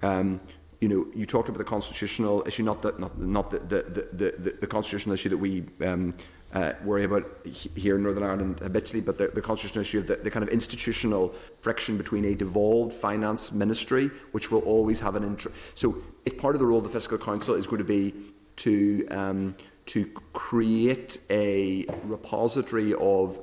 Um, 0.01 0.41
you 0.81 0.89
know, 0.89 1.07
you 1.15 1.25
talked 1.25 1.47
about 1.47 1.59
the 1.59 1.63
constitutional 1.63 2.43
issue, 2.45 2.63
not 2.63 2.81
the 2.81 2.93
not, 2.97 3.17
not 3.17 3.49
the, 3.49 3.59
the, 3.59 4.09
the, 4.11 4.57
the 4.59 4.67
constitutional 4.67 5.13
issue 5.13 5.29
that 5.29 5.37
we 5.37 5.63
um, 5.85 6.13
uh, 6.53 6.73
worry 6.83 7.03
about 7.03 7.25
here 7.45 7.95
in 7.95 8.03
Northern 8.03 8.23
Ireland 8.23 8.59
habitually, 8.59 9.01
but 9.01 9.17
the, 9.17 9.27
the 9.27 9.41
constitutional 9.41 9.81
issue 9.81 9.99
of 9.99 10.07
the, 10.07 10.17
the 10.17 10.29
kind 10.29 10.43
of 10.43 10.49
institutional 10.49 11.33
friction 11.61 11.97
between 11.97 12.25
a 12.25 12.35
devolved 12.35 12.93
finance 12.93 13.51
ministry, 13.51 14.11
which 14.33 14.51
will 14.51 14.61
always 14.61 14.99
have 14.99 15.15
an 15.15 15.23
interest. 15.23 15.55
So, 15.75 15.97
if 16.25 16.37
part 16.37 16.53
of 16.53 16.59
the 16.59 16.65
role 16.65 16.79
of 16.79 16.83
the 16.83 16.89
fiscal 16.89 17.17
council 17.17 17.55
is 17.55 17.65
going 17.65 17.79
to 17.79 17.85
be 17.85 18.13
to 18.57 19.07
um, 19.09 19.55
to 19.85 20.05
create 20.33 21.19
a 21.29 21.85
repository 22.03 22.93
of 22.93 23.41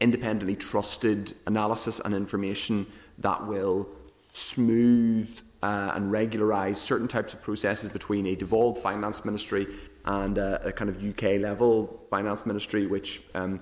independently 0.00 0.56
trusted 0.56 1.34
analysis 1.46 2.00
and 2.00 2.14
information 2.14 2.86
that 3.18 3.46
will 3.46 3.88
smooth 4.32 5.28
uh, 5.62 5.92
and 5.94 6.10
regularise 6.10 6.80
certain 6.80 7.08
types 7.08 7.32
of 7.32 7.42
processes 7.42 7.88
between 7.88 8.26
a 8.26 8.34
devolved 8.34 8.78
finance 8.78 9.24
ministry 9.24 9.66
and 10.04 10.36
a 10.36 10.70
kind 10.72 10.90
of 10.90 11.02
UK 11.02 11.40
level 11.40 12.06
finance 12.10 12.44
ministry, 12.44 12.86
which 12.86 13.22
um, 13.34 13.60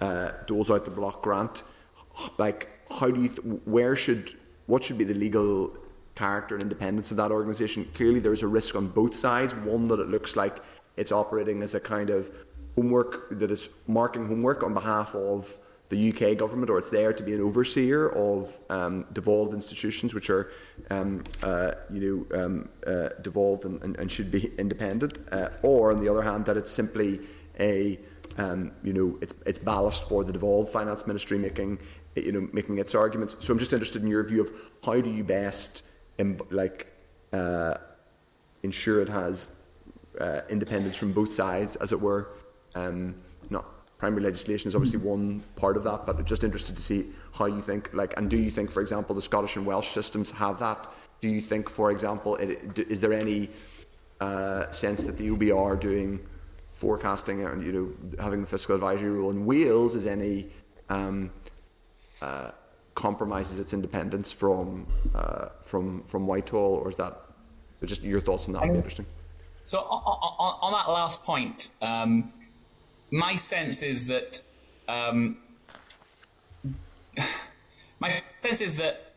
uh, 0.00 0.32
doles 0.46 0.70
out 0.70 0.84
the 0.84 0.90
block 0.90 1.22
grant. 1.22 1.62
Like, 2.38 2.68
how 2.90 3.10
do 3.10 3.22
you, 3.22 3.28
th- 3.28 3.40
where 3.64 3.94
should, 3.94 4.34
what 4.66 4.82
should 4.82 4.98
be 4.98 5.04
the 5.04 5.14
legal 5.14 5.76
character 6.16 6.56
and 6.56 6.62
independence 6.62 7.12
of 7.12 7.16
that 7.18 7.30
organisation? 7.30 7.84
Clearly, 7.94 8.18
there's 8.18 8.42
a 8.42 8.48
risk 8.48 8.74
on 8.74 8.88
both 8.88 9.16
sides. 9.16 9.54
One 9.54 9.84
that 9.86 10.00
it 10.00 10.08
looks 10.08 10.34
like 10.34 10.56
it's 10.96 11.12
operating 11.12 11.62
as 11.62 11.76
a 11.76 11.80
kind 11.80 12.10
of 12.10 12.30
homework 12.76 13.28
that 13.30 13.52
is 13.52 13.68
marking 13.86 14.26
homework 14.26 14.64
on 14.64 14.74
behalf 14.74 15.14
of 15.14 15.56
the 15.94 16.08
UK 16.10 16.36
government, 16.36 16.70
or 16.70 16.78
it's 16.78 16.90
there 16.90 17.12
to 17.12 17.22
be 17.22 17.34
an 17.34 17.40
overseer 17.40 18.08
of 18.10 18.58
um, 18.68 19.06
devolved 19.12 19.54
institutions 19.54 20.12
which 20.12 20.28
are, 20.28 20.50
um, 20.90 21.22
uh, 21.42 21.72
you 21.90 22.26
know, 22.30 22.44
um, 22.44 22.68
uh, 22.86 23.10
devolved 23.22 23.64
and, 23.64 23.80
and, 23.82 23.96
and, 23.96 24.10
should 24.10 24.30
be 24.30 24.52
independent, 24.58 25.18
uh, 25.30 25.50
or 25.62 25.92
on 25.92 26.02
the 26.02 26.08
other 26.08 26.22
hand, 26.22 26.44
that 26.46 26.56
it's 26.56 26.70
simply 26.70 27.20
a, 27.60 27.98
um, 28.38 28.72
you 28.82 28.92
know, 28.92 29.18
it's 29.20 29.34
it's 29.46 29.60
ballast 29.60 30.08
for 30.08 30.24
the 30.24 30.32
devolved 30.32 30.68
finance 30.72 31.06
ministry 31.06 31.38
making, 31.38 31.78
you 32.16 32.32
know, 32.32 32.48
making 32.52 32.78
its 32.78 32.94
arguments. 32.94 33.36
So 33.38 33.52
I'm 33.52 33.58
just 33.58 33.72
interested 33.72 34.02
in 34.02 34.08
your 34.08 34.24
view 34.24 34.42
of 34.42 34.50
how 34.84 35.00
do 35.00 35.10
you 35.10 35.22
best, 35.22 35.84
like, 36.50 36.88
uh, 37.32 37.74
ensure 38.64 39.00
it 39.00 39.08
has 39.08 39.50
uh, 40.20 40.40
independence 40.48 40.96
from 40.96 41.12
both 41.12 41.32
sides, 41.32 41.76
as 41.76 41.92
it 41.92 42.00
were, 42.00 42.30
um, 42.74 43.14
primary 44.04 44.22
legislation 44.22 44.68
is 44.68 44.74
obviously 44.74 44.98
one 44.98 45.42
part 45.56 45.78
of 45.78 45.82
that, 45.84 46.04
but 46.04 46.22
just 46.26 46.44
interested 46.44 46.76
to 46.76 46.82
see 46.82 47.06
how 47.32 47.46
you 47.46 47.62
think, 47.62 47.88
like, 47.94 48.12
and 48.18 48.28
do 48.28 48.36
you 48.36 48.50
think, 48.50 48.70
for 48.70 48.82
example, 48.82 49.14
the 49.14 49.22
Scottish 49.22 49.56
and 49.56 49.64
Welsh 49.64 49.92
systems 49.92 50.30
have 50.30 50.58
that? 50.58 50.80
Do 51.22 51.28
you 51.30 51.40
think, 51.40 51.70
for 51.70 51.90
example, 51.90 52.36
it, 52.36 52.78
is 52.94 53.00
there 53.00 53.14
any 53.14 53.48
uh, 54.20 54.70
sense 54.72 55.04
that 55.04 55.16
the 55.16 55.28
OBR 55.30 55.80
doing 55.80 56.20
forecasting 56.72 57.46
and 57.46 57.64
you 57.66 57.72
know 57.76 57.86
having 58.22 58.40
the 58.42 58.46
fiscal 58.46 58.74
advisory 58.74 59.08
rule 59.08 59.30
in 59.30 59.46
Wales 59.46 59.94
is 59.94 60.06
any 60.06 60.48
um, 60.90 61.30
uh, 62.20 62.50
compromises 62.94 63.58
its 63.58 63.72
independence 63.72 64.30
from 64.32 64.86
uh, 65.14 65.48
from 65.62 66.02
from 66.02 66.26
Whitehall, 66.26 66.72
or 66.82 66.90
is 66.90 66.96
that 66.96 67.14
just 67.84 68.02
your 68.02 68.20
thoughts 68.20 68.46
on 68.48 68.52
that 68.52 68.62
would 68.62 68.72
be 68.72 68.76
interesting? 68.76 69.06
So 69.62 69.78
on, 69.78 70.02
on, 70.44 70.52
on 70.64 70.72
that 70.78 70.92
last 70.92 71.24
point, 71.24 71.70
um, 71.80 72.32
my 73.10 73.36
sense 73.36 73.82
is 73.82 74.08
that 74.08 74.42
um, 74.88 75.36
my 78.00 78.22
sense 78.42 78.60
is 78.60 78.76
that 78.78 79.14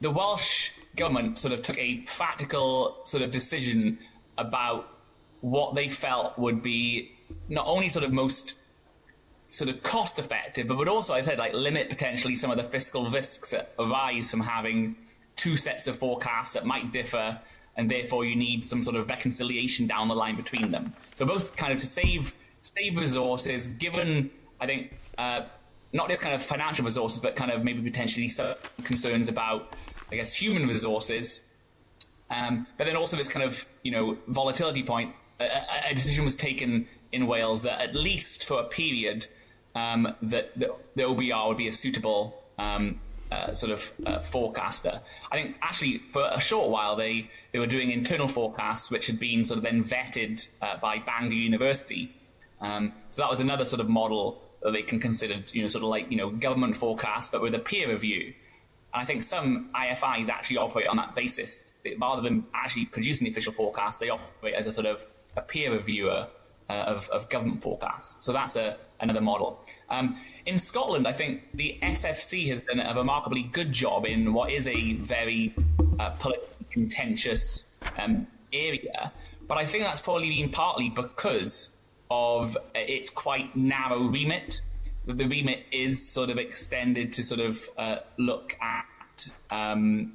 the 0.00 0.10
Welsh 0.10 0.70
government 0.96 1.38
sort 1.38 1.52
of 1.52 1.62
took 1.62 1.78
a 1.78 1.98
practical 2.06 2.98
sort 3.04 3.22
of 3.22 3.30
decision 3.30 3.98
about 4.38 4.88
what 5.40 5.74
they 5.74 5.88
felt 5.88 6.38
would 6.38 6.62
be 6.62 7.12
not 7.48 7.66
only 7.66 7.88
sort 7.88 8.04
of 8.04 8.12
most 8.12 8.58
sort 9.48 9.70
of 9.70 9.82
cost 9.82 10.18
effective, 10.18 10.68
but 10.68 10.76
would 10.76 10.88
also, 10.88 11.14
I 11.14 11.22
said, 11.22 11.38
like 11.38 11.54
limit 11.54 11.88
potentially 11.88 12.36
some 12.36 12.50
of 12.50 12.56
the 12.56 12.64
fiscal 12.64 13.06
risks 13.06 13.50
that 13.50 13.72
arise 13.78 14.30
from 14.30 14.40
having 14.40 14.96
two 15.36 15.56
sets 15.56 15.86
of 15.86 15.96
forecasts 15.96 16.54
that 16.54 16.66
might 16.66 16.92
differ, 16.92 17.40
and 17.76 17.90
therefore 17.90 18.24
you 18.24 18.36
need 18.36 18.64
some 18.64 18.82
sort 18.82 18.96
of 18.96 19.08
reconciliation 19.08 19.86
down 19.86 20.08
the 20.08 20.14
line 20.14 20.36
between 20.36 20.70
them. 20.70 20.94
So 21.14 21.26
both 21.26 21.56
kind 21.56 21.72
of 21.72 21.78
to 21.78 21.86
save 21.86 22.34
save 22.66 22.98
resources, 22.98 23.68
given 23.68 24.30
I 24.60 24.66
think 24.66 24.94
uh, 25.18 25.42
not 25.92 26.08
just 26.08 26.22
kind 26.22 26.34
of 26.34 26.42
financial 26.42 26.84
resources, 26.84 27.20
but 27.20 27.36
kind 27.36 27.50
of 27.50 27.64
maybe 27.64 27.82
potentially 27.82 28.28
some 28.28 28.54
concerns 28.84 29.28
about 29.28 29.74
I 30.10 30.16
guess 30.16 30.34
human 30.34 30.66
resources. 30.66 31.40
Um, 32.30 32.66
but 32.76 32.86
then 32.86 32.96
also 32.96 33.16
this 33.16 33.32
kind 33.32 33.44
of 33.44 33.66
you 33.82 33.92
know 33.92 34.18
volatility 34.28 34.82
point. 34.82 35.14
A, 35.38 35.48
a 35.90 35.94
decision 35.94 36.24
was 36.24 36.34
taken 36.34 36.88
in 37.12 37.26
Wales 37.26 37.62
that 37.62 37.80
at 37.80 37.94
least 37.94 38.46
for 38.46 38.60
a 38.60 38.64
period 38.64 39.26
um, 39.74 40.14
that 40.22 40.58
the, 40.58 40.74
the, 40.94 41.02
OBR 41.02 41.48
would 41.48 41.58
be 41.58 41.68
a 41.68 41.72
suitable 41.72 42.42
um, 42.58 42.98
uh, 43.30 43.52
sort 43.52 43.70
of 43.72 43.92
uh, 44.06 44.20
forecaster. 44.20 45.00
I 45.30 45.36
think 45.36 45.58
actually 45.60 45.98
for 46.08 46.26
a 46.32 46.40
short 46.40 46.70
while 46.70 46.96
they, 46.96 47.28
they 47.52 47.58
were 47.58 47.66
doing 47.66 47.90
internal 47.90 48.28
forecasts 48.28 48.90
which 48.90 49.06
had 49.06 49.20
been 49.20 49.44
sort 49.44 49.58
of 49.58 49.64
then 49.64 49.84
vetted 49.84 50.48
uh, 50.62 50.78
by 50.78 50.98
Bangor 50.98 51.34
University. 51.34 52.15
Um, 52.60 52.92
so 53.10 53.22
that 53.22 53.30
was 53.30 53.40
another 53.40 53.64
sort 53.64 53.80
of 53.80 53.88
model 53.88 54.42
that 54.62 54.72
they 54.72 54.82
can 54.82 54.98
consider, 54.98 55.42
you 55.52 55.62
know, 55.62 55.68
sort 55.68 55.84
of 55.84 55.90
like 55.90 56.10
you 56.10 56.16
know 56.16 56.30
government 56.30 56.76
forecasts 56.76 57.28
but 57.28 57.40
with 57.40 57.54
a 57.54 57.58
peer 57.58 57.90
review. 57.90 58.34
And 58.92 59.02
I 59.02 59.04
think 59.04 59.22
some 59.22 59.70
IFIs 59.74 60.28
actually 60.28 60.56
operate 60.58 60.86
on 60.86 60.96
that 60.96 61.14
basis. 61.14 61.74
Rather 61.98 62.22
than 62.22 62.46
actually 62.54 62.86
producing 62.86 63.26
the 63.26 63.30
official 63.30 63.52
forecast, 63.52 64.00
they 64.00 64.08
operate 64.08 64.54
as 64.54 64.66
a 64.66 64.72
sort 64.72 64.86
of 64.86 65.04
a 65.36 65.42
peer 65.42 65.72
reviewer 65.72 66.28
uh, 66.68 66.72
of, 66.72 67.08
of, 67.10 67.28
government 67.28 67.62
forecasts. 67.62 68.24
So 68.24 68.32
that's 68.32 68.56
a, 68.56 68.76
another 68.98 69.20
model. 69.20 69.60
Um, 69.90 70.16
in 70.46 70.58
Scotland, 70.58 71.06
I 71.06 71.12
think 71.12 71.42
the 71.54 71.78
SFC 71.82 72.48
has 72.48 72.62
done 72.62 72.80
a 72.80 72.94
remarkably 72.94 73.44
good 73.44 73.70
job 73.70 74.06
in 74.06 74.32
what 74.32 74.50
is 74.50 74.66
a 74.66 74.94
very 74.94 75.54
uh, 76.00 76.10
politically 76.10 76.66
contentious 76.70 77.66
um, 77.98 78.26
area. 78.52 79.12
But 79.46 79.58
I 79.58 79.66
think 79.66 79.84
that's 79.84 80.00
probably 80.00 80.28
been 80.30 80.50
partly 80.50 80.88
because 80.88 81.75
of 82.10 82.56
its 82.74 83.10
quite 83.10 83.54
narrow 83.56 84.04
remit. 84.04 84.60
The 85.06 85.26
remit 85.26 85.66
is 85.70 86.06
sort 86.06 86.30
of 86.30 86.38
extended 86.38 87.12
to 87.12 87.22
sort 87.22 87.40
of 87.40 87.68
uh, 87.76 87.96
look 88.16 88.56
at 88.60 89.28
um, 89.50 90.12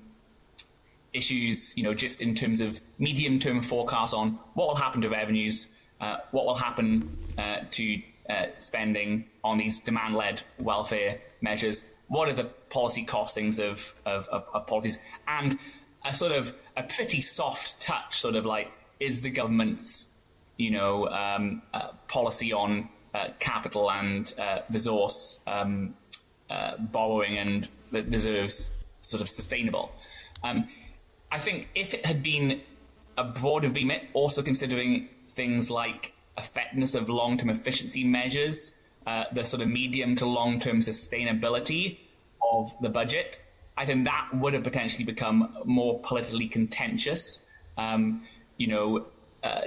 issues, 1.13 1.75
you 1.77 1.83
know, 1.83 1.93
just 1.93 2.21
in 2.21 2.35
terms 2.35 2.59
of 2.59 2.79
medium 2.99 3.39
term 3.39 3.61
forecasts 3.61 4.13
on 4.13 4.39
what 4.53 4.67
will 4.67 4.75
happen 4.75 5.01
to 5.01 5.09
revenues, 5.09 5.67
uh, 5.99 6.17
what 6.31 6.45
will 6.45 6.55
happen 6.55 7.17
uh, 7.37 7.57
to 7.71 8.01
uh, 8.29 8.45
spending 8.59 9.25
on 9.43 9.57
these 9.57 9.79
demand 9.79 10.15
led 10.15 10.43
welfare 10.59 11.19
measures, 11.41 11.85
what 12.07 12.29
are 12.29 12.33
the 12.33 12.45
policy 12.69 13.05
costings 13.05 13.59
of, 13.59 13.93
of, 14.05 14.27
of, 14.29 14.45
of, 14.53 14.67
policies, 14.67 14.99
and 15.27 15.57
a 16.05 16.13
sort 16.13 16.31
of 16.31 16.53
a 16.77 16.83
pretty 16.83 17.21
soft 17.21 17.79
touch, 17.81 18.17
sort 18.17 18.35
of 18.35 18.45
like, 18.45 18.71
is 18.99 19.21
the 19.21 19.29
government's, 19.29 20.09
you 20.57 20.71
know, 20.71 21.07
um, 21.09 21.61
uh, 21.73 21.89
policy 22.07 22.53
on 22.53 22.89
uh, 23.13 23.29
capital 23.39 23.91
and 23.91 24.33
resource 24.71 25.41
um, 25.47 25.95
borrowing 26.79 27.37
and 27.37 27.69
reserves 27.91 28.73
sort 29.01 29.21
of 29.21 29.27
sustainable? 29.27 29.95
Um, 30.43 30.67
I 31.31 31.37
think 31.39 31.69
if 31.75 31.93
it 31.93 32.05
had 32.05 32.21
been 32.21 32.61
a 33.17 33.23
broader 33.23 33.69
remit, 33.69 34.09
also 34.13 34.41
considering 34.41 35.09
things 35.27 35.71
like 35.71 36.13
effectiveness 36.37 36.95
of 36.95 37.09
long 37.09 37.37
term 37.37 37.49
efficiency 37.49 38.03
measures, 38.03 38.75
uh, 39.07 39.25
the 39.31 39.43
sort 39.43 39.61
of 39.61 39.69
medium 39.69 40.15
to 40.15 40.25
long 40.25 40.59
term 40.59 40.79
sustainability 40.79 41.97
of 42.51 42.73
the 42.81 42.89
budget, 42.89 43.41
I 43.77 43.85
think 43.85 44.05
that 44.05 44.29
would 44.33 44.53
have 44.53 44.63
potentially 44.63 45.03
become 45.03 45.55
more 45.65 45.99
politically 45.99 46.47
contentious. 46.47 47.39
Um, 47.77 48.21
you 48.57 48.67
know, 48.67 49.07
uh, 49.43 49.61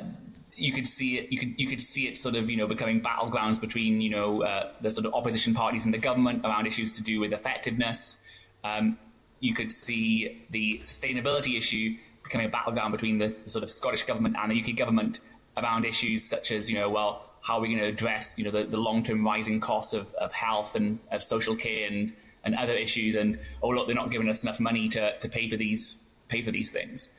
you 0.57 0.72
could 0.72 0.86
see 0.86 1.18
it. 1.18 1.32
You 1.32 1.38
could 1.38 1.55
you 1.57 1.68
could 1.68 1.82
see 1.82 2.07
it 2.07 2.16
sort 2.18 2.36
of 2.36 2.48
you 2.50 2.57
know 2.57 2.66
becoming 2.66 3.00
battlegrounds 3.00 3.61
between 3.61 4.00
you 4.00 4.11
know 4.11 4.42
uh, 4.42 4.70
the 4.80 4.90
sort 4.90 5.07
of 5.07 5.14
opposition 5.14 5.55
parties 5.55 5.84
and 5.84 5.94
the 5.94 5.98
government 5.98 6.44
around 6.44 6.66
issues 6.66 6.92
to 6.94 7.02
do 7.02 7.20
with 7.20 7.32
effectiveness. 7.32 8.16
Um, 8.62 8.98
you 9.40 9.52
could 9.52 9.72
see 9.72 10.46
the 10.50 10.78
sustainability 10.78 11.57
issue 11.57 11.96
becoming 12.22 12.46
a 12.46 12.50
battleground 12.50 12.92
between 12.92 13.18
the, 13.18 13.34
the 13.44 13.50
sort 13.50 13.62
of 13.62 13.70
Scottish 13.70 14.02
government 14.05 14.36
and 14.38 14.50
the 14.50 14.62
UK 14.62 14.74
government 14.74 15.20
around 15.57 15.84
issues 15.84 16.24
such 16.24 16.50
as, 16.50 16.70
you 16.70 16.76
know, 16.76 16.88
well, 16.90 17.30
how 17.42 17.57
are 17.57 17.61
we 17.61 17.68
going 17.68 17.78
to 17.78 17.86
address, 17.86 18.38
you 18.38 18.44
know, 18.44 18.50
the, 18.50 18.64
the 18.64 18.78
long-term 18.78 19.24
rising 19.24 19.61
costs 19.61 19.92
of, 19.92 20.14
of 20.14 20.32
health 20.32 20.74
and 20.74 20.98
of 21.12 21.22
social 21.22 21.55
care 21.55 21.86
and, 21.86 22.14
and 22.42 22.55
other 22.55 22.72
issues 22.72 23.14
and, 23.14 23.38
oh, 23.62 23.68
look, 23.68 23.86
they're 23.86 23.94
not 23.94 24.11
giving 24.11 24.28
us 24.30 24.42
enough 24.42 24.59
money 24.59 24.88
to, 24.88 25.16
to 25.18 25.28
pay 25.28 25.46
for 25.46 25.57
these 25.57 25.98
pay 26.26 26.42
for 26.42 26.50
these 26.50 26.72
things. 26.72 27.11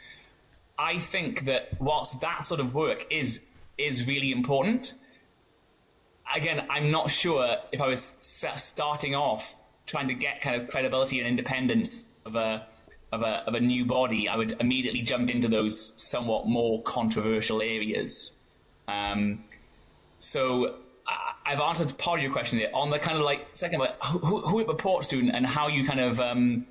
I 0.78 0.98
think 0.98 1.42
that 1.42 1.80
whilst 1.80 2.22
that 2.22 2.44
sort 2.44 2.60
of 2.60 2.74
work 2.74 3.06
is 3.10 3.44
is 3.78 4.08
really 4.08 4.32
important, 4.32 4.94
again, 6.36 6.66
I'm 6.70 6.92
not 6.92 7.12
sure 7.12 7.58
if 7.72 7.82
I 7.82 7.88
was 7.88 8.18
starting 8.22 9.16
off 9.16 9.60
trying 9.86 10.08
to 10.08 10.14
get 10.14 10.42
kind 10.42 10.60
of 10.60 10.68
credibility 10.68 11.20
and 11.20 11.28
independence 11.28 12.08
of 12.26 12.36
a 12.36 12.68
of 13.12 13.22
a, 13.22 13.48
of 13.48 13.54
a 13.54 13.60
new 13.60 13.86
body, 13.86 14.28
I 14.28 14.36
would 14.36 14.60
immediately 14.60 15.02
jump 15.02 15.30
into 15.30 15.48
those 15.48 15.94
somewhat 16.02 16.48
more 16.48 16.82
controversial 16.82 17.62
areas. 17.62 18.34
Um, 18.88 19.46
so 20.18 20.76
I've 21.46 21.60
answered 21.60 21.98
part 21.98 22.20
of 22.20 22.24
your 22.24 22.34
question 22.34 22.60
there 22.60 22.76
on 22.76 22.90
the 22.90 23.00
kind 23.00 23.18
of 23.18 23.24
like 23.24 23.48
second, 23.54 23.80
like 23.80 24.02
who, 24.04 24.42
who 24.42 24.60
it 24.60 24.68
reports 24.68 25.08
to 25.10 25.20
and, 25.20 25.46
how 25.46 25.68
you 25.68 25.86
kind 25.86 26.00
of 26.00 26.20
um, 26.20 26.66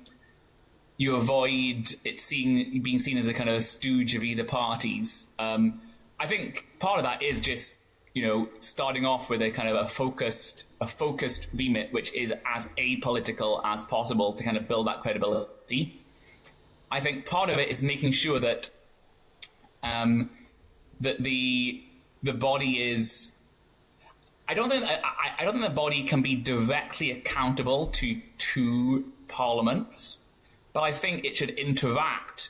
you 0.97 1.15
avoid 1.15 1.95
it 2.03 2.19
seeing 2.19 2.81
being 2.81 2.99
seen 2.99 3.17
as 3.17 3.27
a 3.27 3.33
kind 3.33 3.49
of 3.49 3.63
stooge 3.63 4.15
of 4.15 4.23
either 4.23 4.43
parties. 4.43 5.27
Um, 5.37 5.81
I 6.19 6.27
think 6.27 6.67
part 6.79 6.97
of 6.97 7.03
that 7.03 7.21
is 7.21 7.41
just 7.41 7.77
you 8.13 8.23
know 8.23 8.49
starting 8.59 9.05
off 9.05 9.29
with 9.29 9.41
a 9.41 9.51
kind 9.51 9.67
of 9.67 9.75
a 9.75 9.87
focused 9.87 10.65
a 10.79 10.87
focused 10.87 11.47
remit, 11.53 11.91
which 11.91 12.13
is 12.13 12.33
as 12.45 12.67
apolitical 12.77 13.61
as 13.65 13.83
possible 13.83 14.33
to 14.33 14.43
kind 14.43 14.57
of 14.57 14.67
build 14.67 14.87
that 14.87 15.01
credibility. 15.01 16.01
I 16.89 16.99
think 16.99 17.25
part 17.25 17.49
of 17.49 17.57
it 17.57 17.69
is 17.69 17.83
making 17.83 18.11
sure 18.11 18.39
that 18.39 18.69
um, 19.83 20.29
that 21.01 21.21
the 21.21 21.83
the 22.23 22.33
body 22.33 22.81
is. 22.81 23.33
I 24.47 24.53
don't 24.53 24.69
think 24.69 24.85
I, 24.85 25.33
I 25.39 25.43
don't 25.43 25.55
think 25.55 25.65
the 25.65 25.73
body 25.73 26.03
can 26.03 26.21
be 26.21 26.35
directly 26.35 27.11
accountable 27.11 27.87
to 27.87 28.21
two 28.37 29.11
parliaments, 29.27 30.19
but 30.75 30.83
I 30.83 30.91
think 30.91 31.23
it 31.23 31.37
should 31.37 31.51
interact 31.51 32.49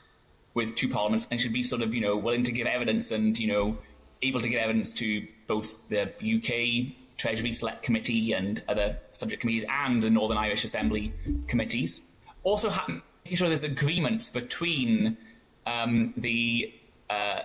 with 0.56 0.76
two 0.76 0.90
parliaments 0.90 1.28
and 1.30 1.40
should 1.40 1.54
be 1.54 1.62
sort 1.62 1.84
of 1.84 1.94
you 1.94 2.02
know 2.02 2.18
willing 2.18 2.44
to 2.44 2.52
give 2.52 2.66
evidence 2.66 3.12
and 3.12 3.38
you 3.38 3.48
know 3.48 3.78
able 4.24 4.40
to 4.42 4.50
give 4.50 4.60
evidence 4.60 4.94
to 4.96 5.28
both 5.46 5.88
the 5.90 6.12
UK 6.20 6.96
Treasury 7.18 7.54
Select 7.54 7.84
Committee 7.84 8.34
and 8.34 8.64
other 8.68 8.98
subject 9.12 9.42
committees 9.42 9.64
and 9.70 10.02
the 10.02 10.10
Northern 10.10 10.40
Irish 10.40 10.64
Assembly 10.64 11.14
committees. 11.48 12.02
Also, 12.44 12.70
making 13.24 13.38
sure 13.38 13.48
there's 13.48 13.64
agreements 13.64 14.30
between 14.30 15.18
um, 15.68 16.14
the, 16.18 16.74
uh, 17.10 17.42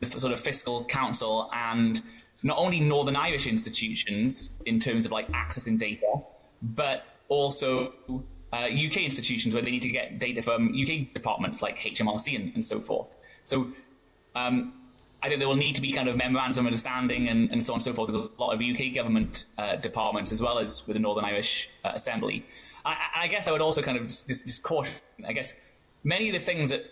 the 0.00 0.06
sort 0.06 0.32
of 0.32 0.40
fiscal 0.40 0.84
council 0.84 1.50
and 1.54 2.02
not 2.42 2.58
only 2.58 2.80
Northern 2.80 3.16
Irish 3.16 3.46
institutions 3.46 4.50
in 4.66 4.80
terms 4.80 5.04
of 5.06 5.12
like 5.12 5.30
accessing 5.32 5.78
data, 5.78 6.20
but 6.62 7.06
also 7.28 7.94
uh, 8.52 8.66
UK 8.66 8.98
institutions 8.98 9.54
where 9.54 9.62
they 9.62 9.70
need 9.70 9.82
to 9.82 9.88
get 9.88 10.18
data 10.18 10.42
from 10.42 10.68
UK 10.68 11.12
departments 11.14 11.62
like 11.62 11.78
HMRC 11.78 12.34
and, 12.34 12.54
and 12.54 12.64
so 12.64 12.80
forth. 12.80 13.16
So 13.44 13.70
um, 14.34 14.72
I 15.22 15.28
think 15.28 15.40
there 15.40 15.48
will 15.48 15.56
need 15.56 15.74
to 15.76 15.82
be 15.82 15.92
kind 15.92 16.08
of 16.08 16.16
memorandums 16.16 16.58
of 16.58 16.64
understanding 16.64 17.28
and, 17.28 17.50
and 17.52 17.62
so 17.62 17.72
on 17.72 17.76
and 17.76 17.82
so 17.82 17.92
forth 17.92 18.10
with 18.10 18.30
a 18.38 18.42
lot 18.42 18.54
of 18.54 18.62
UK 18.62 18.94
government 18.94 19.44
uh, 19.58 19.76
departments 19.76 20.32
as 20.32 20.40
well 20.40 20.58
as 20.58 20.86
with 20.86 20.96
the 20.96 21.02
Northern 21.02 21.24
Irish 21.24 21.70
uh, 21.84 21.92
Assembly. 21.94 22.44
I, 22.84 22.96
I, 23.16 23.26
guess 23.28 23.46
I 23.46 23.52
would 23.52 23.60
also 23.60 23.82
kind 23.82 23.98
of 23.98 24.04
just, 24.04 24.26
just, 24.26 24.46
just 24.46 24.62
caution, 24.62 25.02
I 25.26 25.32
guess, 25.32 25.54
many 26.02 26.28
of 26.28 26.34
the 26.34 26.40
things 26.40 26.70
that 26.70 26.90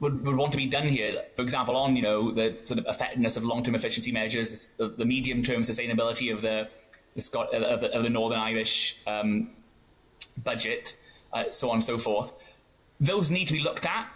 would, 0.00 0.24
would 0.24 0.36
want 0.36 0.52
to 0.52 0.58
be 0.58 0.64
done 0.66 0.88
here, 0.88 1.22
for 1.36 1.42
example, 1.42 1.76
on, 1.76 1.94
you 1.94 2.02
know, 2.02 2.30
the 2.30 2.56
sort 2.64 2.80
of 2.80 2.86
effectiveness 2.86 3.36
of 3.36 3.44
long-term 3.44 3.74
efficiency 3.74 4.10
measures, 4.12 4.70
the, 4.78 4.88
the 4.88 5.04
medium-term 5.04 5.60
sustainability 5.60 6.32
of 6.32 6.40
the, 6.40 6.68
the, 7.14 7.20
Scot- 7.20 7.54
of 7.54 7.82
the, 7.82 7.94
of 7.94 8.02
the 8.02 8.08
Northern 8.08 8.38
Irish 8.38 8.96
um, 9.06 9.50
budget, 10.42 10.96
uh, 11.32 11.44
so 11.50 11.68
on 11.70 11.76
and 11.76 11.84
so 11.84 11.98
forth. 11.98 12.32
Those 12.98 13.30
need 13.30 13.46
to 13.48 13.54
be 13.54 13.60
looked 13.60 13.86
at 13.86 14.10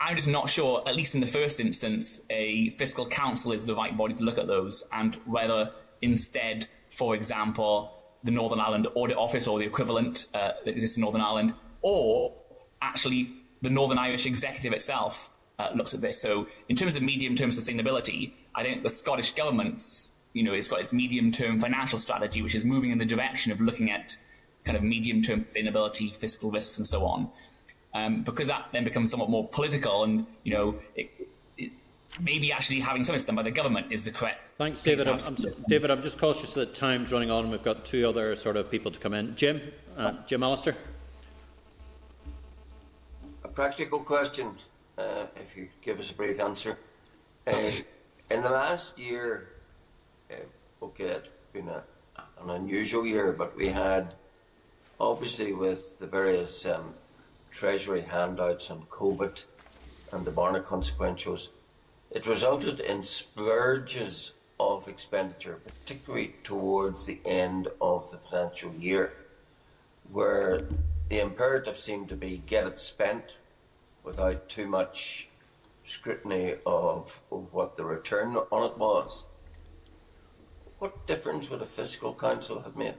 I'm 0.00 0.16
just 0.16 0.28
not 0.28 0.50
sure, 0.50 0.82
at 0.86 0.94
least 0.94 1.14
in 1.14 1.20
the 1.20 1.26
first 1.26 1.58
instance, 1.58 2.20
a 2.28 2.70
fiscal 2.70 3.06
council 3.06 3.52
is 3.52 3.64
the 3.66 3.74
right 3.74 3.96
body 3.96 4.14
to 4.14 4.24
look 4.24 4.38
at 4.38 4.46
those 4.46 4.86
and 4.92 5.14
whether 5.24 5.72
instead, 6.02 6.66
for 6.90 7.14
example, 7.14 7.92
the 8.22 8.30
Northern 8.30 8.60
Ireland 8.60 8.88
Audit 8.94 9.16
Office 9.16 9.46
or 9.46 9.58
the 9.58 9.64
equivalent 9.64 10.26
uh, 10.34 10.52
that 10.64 10.72
exists 10.72 10.96
in 10.96 11.00
Northern 11.00 11.22
Ireland, 11.22 11.54
or 11.80 12.34
actually 12.82 13.32
the 13.62 13.70
Northern 13.70 13.98
Irish 13.98 14.26
Executive 14.26 14.72
itself 14.72 15.30
uh, 15.58 15.70
looks 15.74 15.94
at 15.94 16.02
this. 16.02 16.20
So, 16.20 16.46
in 16.68 16.76
terms 16.76 16.96
of 16.96 17.02
medium-term 17.02 17.50
sustainability, 17.50 18.32
I 18.54 18.62
think 18.62 18.82
the 18.82 18.90
Scottish 18.90 19.32
government's, 19.32 20.12
you 20.34 20.42
know, 20.42 20.52
it's 20.52 20.68
got 20.68 20.80
its 20.80 20.92
medium-term 20.92 21.60
financial 21.60 21.98
strategy, 21.98 22.42
which 22.42 22.54
is 22.54 22.64
moving 22.64 22.90
in 22.90 22.98
the 22.98 23.06
direction 23.06 23.52
of 23.52 23.60
looking 23.60 23.90
at 23.90 24.16
kind 24.66 24.76
of 24.76 24.82
medium-term 24.82 25.38
sustainability, 25.38 26.14
fiscal 26.14 26.50
risks, 26.50 26.76
and 26.76 26.86
so 26.86 27.06
on 27.06 27.30
um, 27.96 28.22
because 28.22 28.48
that 28.48 28.68
then 28.72 28.84
becomes 28.84 29.10
somewhat 29.10 29.30
more 29.30 29.48
political 29.48 30.04
and, 30.04 30.26
you 30.44 30.52
know, 30.52 30.76
it, 30.94 31.10
it, 31.56 31.72
maybe 32.20 32.52
actually 32.52 32.80
having 32.80 33.04
something 33.04 33.24
done 33.24 33.36
by 33.36 33.42
the 33.42 33.50
government 33.50 33.90
is 33.90 34.04
the 34.04 34.10
correct. 34.10 34.40
Thanks, 34.58 34.82
David. 34.82 35.08
I'm, 35.08 35.18
I'm, 35.26 35.36
David, 35.66 35.90
I'm 35.90 36.02
just 36.02 36.18
cautious 36.18 36.52
that 36.54 36.74
time's 36.74 37.10
running 37.10 37.30
on 37.30 37.44
and 37.44 37.50
we've 37.50 37.64
got 37.64 37.86
two 37.86 38.06
other 38.06 38.36
sort 38.36 38.58
of 38.58 38.70
people 38.70 38.90
to 38.90 39.00
come 39.00 39.14
in. 39.14 39.34
Jim, 39.34 39.62
uh, 39.96 40.12
Jim 40.26 40.42
Allister. 40.42 40.76
A 43.44 43.48
practical 43.48 44.00
question, 44.00 44.54
uh, 44.98 45.26
if 45.36 45.56
you 45.56 45.68
give 45.80 45.98
us 45.98 46.10
a 46.10 46.14
brief 46.14 46.38
answer. 46.38 46.78
Uh, 47.46 47.68
in 48.30 48.42
the 48.42 48.50
last 48.50 48.98
year, 48.98 49.52
uh, 50.30 50.84
okay, 50.84 51.04
it's 51.04 51.28
been 51.54 51.68
a, 51.68 51.82
an 52.42 52.50
unusual 52.50 53.06
year, 53.06 53.32
but 53.32 53.56
we 53.56 53.68
had, 53.68 54.14
obviously, 54.98 55.52
with 55.52 55.98
the 55.98 56.06
various 56.06 56.66
um, 56.66 56.94
Treasury 57.50 58.02
handouts 58.02 58.70
on 58.70 58.82
COVID 58.90 59.46
and 60.12 60.24
the 60.24 60.30
Barnett 60.30 60.66
consequentials, 60.66 61.50
it 62.10 62.26
resulted 62.26 62.80
in 62.80 63.02
splurges 63.02 64.32
of 64.58 64.88
expenditure, 64.88 65.60
particularly 65.64 66.34
towards 66.44 67.06
the 67.06 67.20
end 67.24 67.68
of 67.80 68.10
the 68.10 68.18
financial 68.18 68.72
year, 68.74 69.12
where 70.10 70.66
the 71.08 71.20
imperative 71.20 71.76
seemed 71.76 72.08
to 72.08 72.16
be 72.16 72.42
get 72.46 72.66
it 72.66 72.78
spent 72.78 73.38
without 74.02 74.48
too 74.48 74.68
much 74.68 75.28
scrutiny 75.84 76.54
of, 76.64 77.20
of 77.30 77.52
what 77.52 77.76
the 77.76 77.84
return 77.84 78.36
on 78.50 78.70
it 78.70 78.78
was. 78.78 79.24
What 80.78 81.06
difference 81.06 81.50
would 81.50 81.62
a 81.62 81.66
fiscal 81.66 82.14
council 82.14 82.62
have 82.62 82.76
made? 82.76 82.94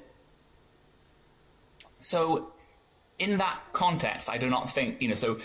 So 1.99 2.52
in 3.19 3.38
that 3.38 3.60
context, 3.74 4.30
I 4.30 4.38
do 4.38 4.49
not 4.49 4.69
think, 4.69 5.02
you 5.02 5.10
know, 5.10 5.15
so 5.15 5.40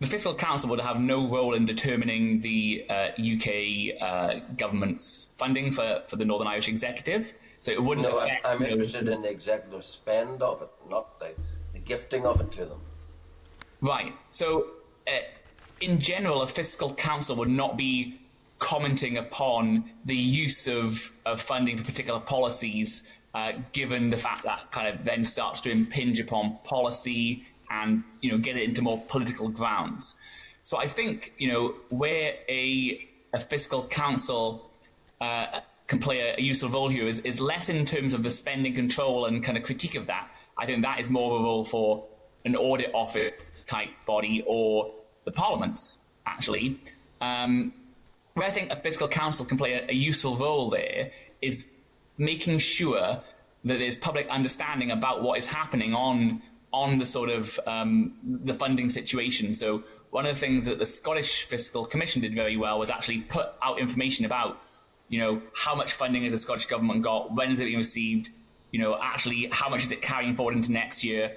the 0.00 0.06
Fiscal 0.06 0.34
Council 0.34 0.70
would 0.70 0.80
have 0.80 0.98
no 0.98 1.28
role 1.28 1.52
in 1.52 1.66
determining 1.66 2.40
the 2.40 2.86
uh, 2.88 3.10
UK 3.18 4.00
uh, 4.00 4.40
government's 4.56 5.28
funding 5.36 5.70
for, 5.72 6.02
for 6.08 6.16
the 6.16 6.24
Northern 6.24 6.48
Irish 6.48 6.68
Executive. 6.68 7.32
So 7.60 7.70
it 7.70 7.82
wouldn't 7.82 8.08
no, 8.08 8.16
affect. 8.16 8.46
I'm, 8.46 8.62
I'm 8.62 8.64
interested 8.64 9.08
in 9.08 9.22
the 9.22 9.30
executive 9.30 9.84
spend 9.84 10.42
of 10.42 10.62
it, 10.62 10.70
not 10.88 11.18
the, 11.18 11.34
the 11.74 11.80
gifting 11.80 12.24
of 12.24 12.40
it 12.40 12.50
to 12.52 12.64
them. 12.64 12.80
Right. 13.82 14.14
So, 14.30 14.68
uh, 15.06 15.18
in 15.82 15.98
general, 15.98 16.42
a 16.42 16.46
Fiscal 16.46 16.94
Council 16.94 17.36
would 17.36 17.48
not 17.48 17.76
be 17.76 18.20
commenting 18.58 19.16
upon 19.16 19.84
the 20.04 20.16
use 20.16 20.66
of, 20.66 21.10
of 21.26 21.40
funding 21.40 21.76
for 21.76 21.84
particular 21.84 22.20
policies 22.20 23.02
uh, 23.34 23.52
given 23.72 24.10
the 24.10 24.16
fact 24.16 24.44
that 24.44 24.70
kind 24.72 24.88
of 24.88 25.04
then 25.04 25.24
starts 25.24 25.60
to 25.62 25.70
impinge 25.70 26.20
upon 26.20 26.58
policy 26.64 27.44
and 27.70 28.02
you 28.20 28.30
know 28.30 28.38
get 28.38 28.56
it 28.56 28.68
into 28.68 28.82
more 28.82 29.02
political 29.08 29.48
grounds. 29.48 30.16
So 30.62 30.78
I 30.78 30.86
think 30.86 31.34
you 31.38 31.48
know 31.48 31.74
where 31.88 32.34
a 32.48 33.06
a 33.32 33.40
fiscal 33.40 33.84
council 33.84 34.70
uh, 35.20 35.60
can 35.86 35.98
play 35.98 36.20
a, 36.20 36.36
a, 36.38 36.40
useful 36.40 36.68
role 36.68 36.88
here 36.88 37.06
is, 37.06 37.20
is 37.20 37.40
less 37.40 37.68
in 37.68 37.84
terms 37.84 38.14
of 38.14 38.22
the 38.22 38.30
spending 38.30 38.74
control 38.74 39.26
and 39.26 39.44
kind 39.44 39.56
of 39.56 39.64
critique 39.64 39.94
of 39.94 40.06
that. 40.06 40.30
I 40.58 40.66
think 40.66 40.82
that 40.82 40.98
is 40.98 41.10
more 41.10 41.32
of 41.32 41.40
a 41.40 41.44
role 41.44 41.64
for 41.64 42.04
an 42.44 42.56
audit 42.56 42.90
office 42.94 43.64
type 43.64 43.90
body 44.06 44.42
or 44.46 44.88
the 45.24 45.32
parliaments 45.32 45.98
actually. 46.26 46.80
Um, 47.20 47.72
where 48.34 48.46
I 48.46 48.50
think 48.50 48.72
a 48.72 48.76
fiscal 48.76 49.08
council 49.08 49.44
can 49.44 49.58
play 49.58 49.74
a, 49.74 49.90
a 49.90 49.94
useful 49.94 50.36
role 50.36 50.70
there 50.70 51.10
is 51.42 51.66
making 52.20 52.58
sure 52.58 53.22
that 53.64 53.78
there's 53.78 53.98
public 53.98 54.28
understanding 54.28 54.90
about 54.90 55.22
what 55.22 55.38
is 55.38 55.48
happening 55.48 55.94
on 55.94 56.42
on 56.72 56.98
the 56.98 57.06
sort 57.06 57.30
of 57.30 57.58
um, 57.66 58.14
the 58.22 58.54
funding 58.54 58.88
situation. 58.90 59.52
So 59.54 59.82
one 60.10 60.24
of 60.24 60.32
the 60.34 60.38
things 60.38 60.66
that 60.66 60.78
the 60.78 60.86
Scottish 60.86 61.46
Fiscal 61.46 61.84
Commission 61.84 62.22
did 62.22 62.32
very 62.32 62.56
well 62.56 62.78
was 62.78 62.90
actually 62.90 63.22
put 63.22 63.46
out 63.60 63.80
information 63.80 64.24
about, 64.24 64.62
you 65.08 65.18
know, 65.18 65.42
how 65.56 65.74
much 65.74 65.92
funding 65.92 66.22
has 66.22 66.32
the 66.32 66.38
Scottish 66.38 66.66
government 66.66 67.02
got, 67.02 67.34
when 67.34 67.50
is 67.50 67.58
it 67.58 67.64
being 67.64 67.78
received, 67.78 68.30
you 68.70 68.78
know, 68.78 68.96
actually 69.02 69.48
how 69.50 69.68
much 69.68 69.82
is 69.82 69.90
it 69.90 70.00
carrying 70.00 70.36
forward 70.36 70.54
into 70.54 70.70
next 70.70 71.02
year, 71.02 71.36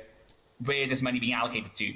where 0.63 0.77
is 0.77 0.91
this 0.91 1.01
money 1.01 1.19
being 1.19 1.33
allocated 1.33 1.73
to. 1.73 1.93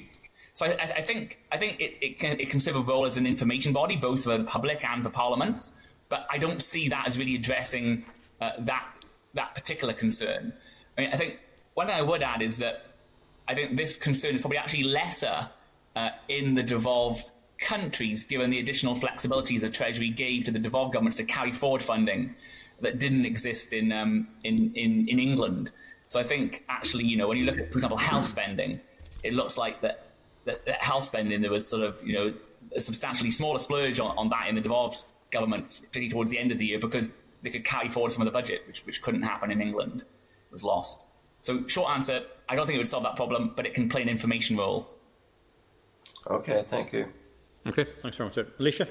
So 0.55 0.65
I, 0.65 0.71
I 0.71 1.01
think 1.01 1.39
I 1.51 1.57
think 1.57 1.79
it, 1.79 1.93
it 2.01 2.17
can 2.17 2.39
it 2.39 2.49
can 2.49 2.59
serve 2.59 2.77
a 2.77 2.79
role 2.79 3.05
as 3.05 3.17
an 3.17 3.27
information 3.27 3.71
body, 3.71 3.97
both 3.97 4.23
for 4.23 4.35
the 4.35 4.43
public 4.45 4.83
and 4.83 5.03
for 5.03 5.11
parliaments. 5.11 5.93
But 6.09 6.25
I 6.31 6.39
don't 6.39 6.63
see 6.63 6.89
that 6.89 7.05
as 7.05 7.19
really 7.19 7.35
addressing 7.35 8.05
uh, 8.41 8.51
that 8.59 8.87
that 9.33 9.55
particular 9.55 9.93
concern. 9.93 10.53
I 10.97 11.01
mean, 11.01 11.09
I 11.13 11.17
think 11.17 11.39
one 11.73 11.87
thing 11.87 11.95
I 11.95 12.01
would 12.01 12.23
add 12.23 12.41
is 12.41 12.57
that 12.57 12.85
I 13.47 13.53
think 13.53 13.77
this 13.77 13.95
concern 13.95 14.35
is 14.35 14.41
probably 14.41 14.57
actually 14.57 14.83
lesser 14.83 15.49
uh, 15.95 16.09
in 16.27 16.55
the 16.55 16.63
devolved 16.63 17.31
countries, 17.59 18.23
given 18.23 18.49
the 18.49 18.59
additional 18.59 18.95
flexibilities 18.95 19.61
the 19.61 19.69
Treasury 19.69 20.09
gave 20.09 20.45
to 20.45 20.51
the 20.51 20.59
devolved 20.59 20.93
governments 20.93 21.17
to 21.17 21.23
carry 21.23 21.51
forward 21.51 21.81
funding 21.81 22.35
that 22.81 22.99
didn't 22.99 23.25
exist 23.25 23.73
in 23.73 23.91
um, 23.91 24.27
in, 24.43 24.73
in 24.75 25.07
in 25.07 25.19
England. 25.19 25.71
So 26.07 26.19
I 26.19 26.23
think 26.23 26.63
actually, 26.69 27.03
you 27.05 27.17
know, 27.17 27.27
when 27.27 27.37
you 27.37 27.45
look 27.45 27.57
at, 27.57 27.71
for 27.71 27.77
example, 27.79 27.97
health 27.97 28.25
spending, 28.25 28.79
it 29.23 29.33
looks 29.33 29.57
like 29.57 29.81
that 29.81 30.07
that, 30.45 30.65
that 30.65 30.81
health 30.81 31.03
spending 31.03 31.41
there 31.41 31.51
was 31.51 31.67
sort 31.67 31.83
of 31.83 32.01
you 32.05 32.13
know 32.13 32.33
a 32.75 32.81
substantially 32.81 33.31
smaller 33.31 33.59
splurge 33.59 33.99
on, 33.99 34.17
on 34.17 34.29
that 34.29 34.47
in 34.47 34.55
the 34.55 34.61
devolved 34.61 35.05
governments, 35.31 35.79
particularly 35.79 36.09
towards 36.09 36.31
the 36.31 36.39
end 36.39 36.51
of 36.51 36.57
the 36.57 36.65
year, 36.65 36.79
because 36.79 37.17
they 37.41 37.49
could 37.49 37.65
carry 37.65 37.89
forward 37.89 38.11
some 38.11 38.21
of 38.21 38.25
the 38.25 38.31
budget, 38.31 38.63
which, 38.67 38.85
which 38.85 39.01
couldn't 39.01 39.23
happen 39.23 39.51
in 39.51 39.61
England. 39.61 40.01
It 40.01 40.51
was 40.51 40.63
lost. 40.63 40.99
So, 41.41 41.67
short 41.67 41.91
answer, 41.91 42.23
I 42.49 42.55
don't 42.55 42.65
think 42.65 42.75
it 42.75 42.79
would 42.79 42.87
solve 42.87 43.03
that 43.03 43.15
problem, 43.15 43.53
but 43.55 43.65
it 43.65 43.73
can 43.73 43.89
play 43.89 44.01
an 44.01 44.09
information 44.09 44.57
role. 44.57 44.89
Okay, 46.29 46.63
thank 46.67 46.93
you. 46.93 47.07
Okay, 47.65 47.85
thanks 47.99 48.17
very 48.17 48.27
much. 48.27 48.37
Maolíosa? 48.37 48.87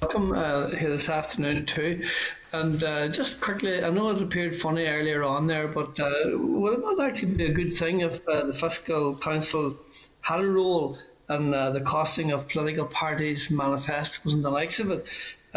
Welcome 0.00 0.32
uh, 0.32 0.68
here 0.70 0.90
this 0.90 1.08
afternoon 1.08 1.66
too, 1.66 2.04
and 2.52 2.82
uh, 2.84 3.08
just 3.08 3.40
quickly, 3.40 3.82
I 3.82 3.90
know 3.90 4.10
it 4.10 4.22
appeared 4.22 4.56
funny 4.56 4.86
earlier 4.86 5.24
on 5.24 5.48
there, 5.48 5.66
but 5.66 5.98
uh, 5.98 6.12
would 6.34 6.74
it 6.74 6.80
not 6.80 7.00
actually 7.00 7.34
be 7.34 7.46
a 7.46 7.52
good 7.52 7.72
thing 7.72 8.00
if 8.00 8.26
uh, 8.28 8.44
the 8.44 8.52
fiscal 8.52 9.16
council 9.16 9.76
had 10.20 10.40
a 10.40 10.46
role 10.46 10.96
in 11.28 11.52
uh, 11.52 11.70
the 11.70 11.80
costing 11.80 12.30
of 12.30 12.48
political 12.48 12.86
parties' 12.86 13.50
manifestos 13.50 14.32
and 14.32 14.44
the 14.44 14.50
likes 14.50 14.78
of 14.78 14.92
it? 14.92 15.04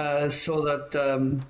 Uh, 0.02 0.30
so 0.30 0.62
that 0.62 0.96
um, 0.96 1.46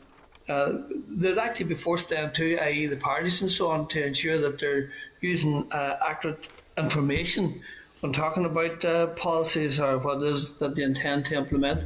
uh, 0.49 0.73
they'd 1.07 1.37
actually 1.37 1.67
be 1.67 1.75
forced 1.75 2.09
then 2.09 2.33
to, 2.33 2.57
i.e., 2.57 2.85
the 2.85 2.97
parties 2.97 3.41
and 3.41 3.49
so 3.49 3.71
on, 3.71 3.87
to 3.87 4.05
ensure 4.05 4.37
that 4.37 4.59
they're 4.59 4.89
using 5.21 5.65
uh, 5.71 5.95
accurate 6.05 6.49
information 6.77 7.61
when 8.01 8.11
talking 8.11 8.43
about 8.43 8.83
uh, 8.83 9.07
policies 9.27 9.79
or 9.79 9.97
what 9.99 10.21
is 10.21 10.51
that 10.57 10.75
they 10.75 10.83
intend 10.83 11.25
to 11.25 11.35
implement 11.35 11.85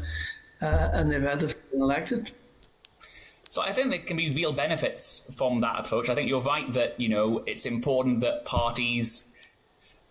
in 1.00 1.10
the 1.10 1.18
event 1.18 1.44
of 1.44 1.56
being 1.70 1.84
elected. 1.84 2.32
So 3.50 3.62
I 3.62 3.72
think 3.72 3.92
there 3.92 4.00
can 4.00 4.18
be 4.18 4.32
real 4.32 4.52
benefits 4.52 5.36
from 5.38 5.60
that 5.60 5.78
approach. 5.82 6.10
I 6.10 6.16
think 6.16 6.28
you're 6.28 6.42
right 6.42 6.72
that 6.74 7.00
you 7.00 7.10
know 7.10 7.44
it's 7.46 7.68
important 7.68 8.22
that 8.22 8.44
parties, 8.46 9.24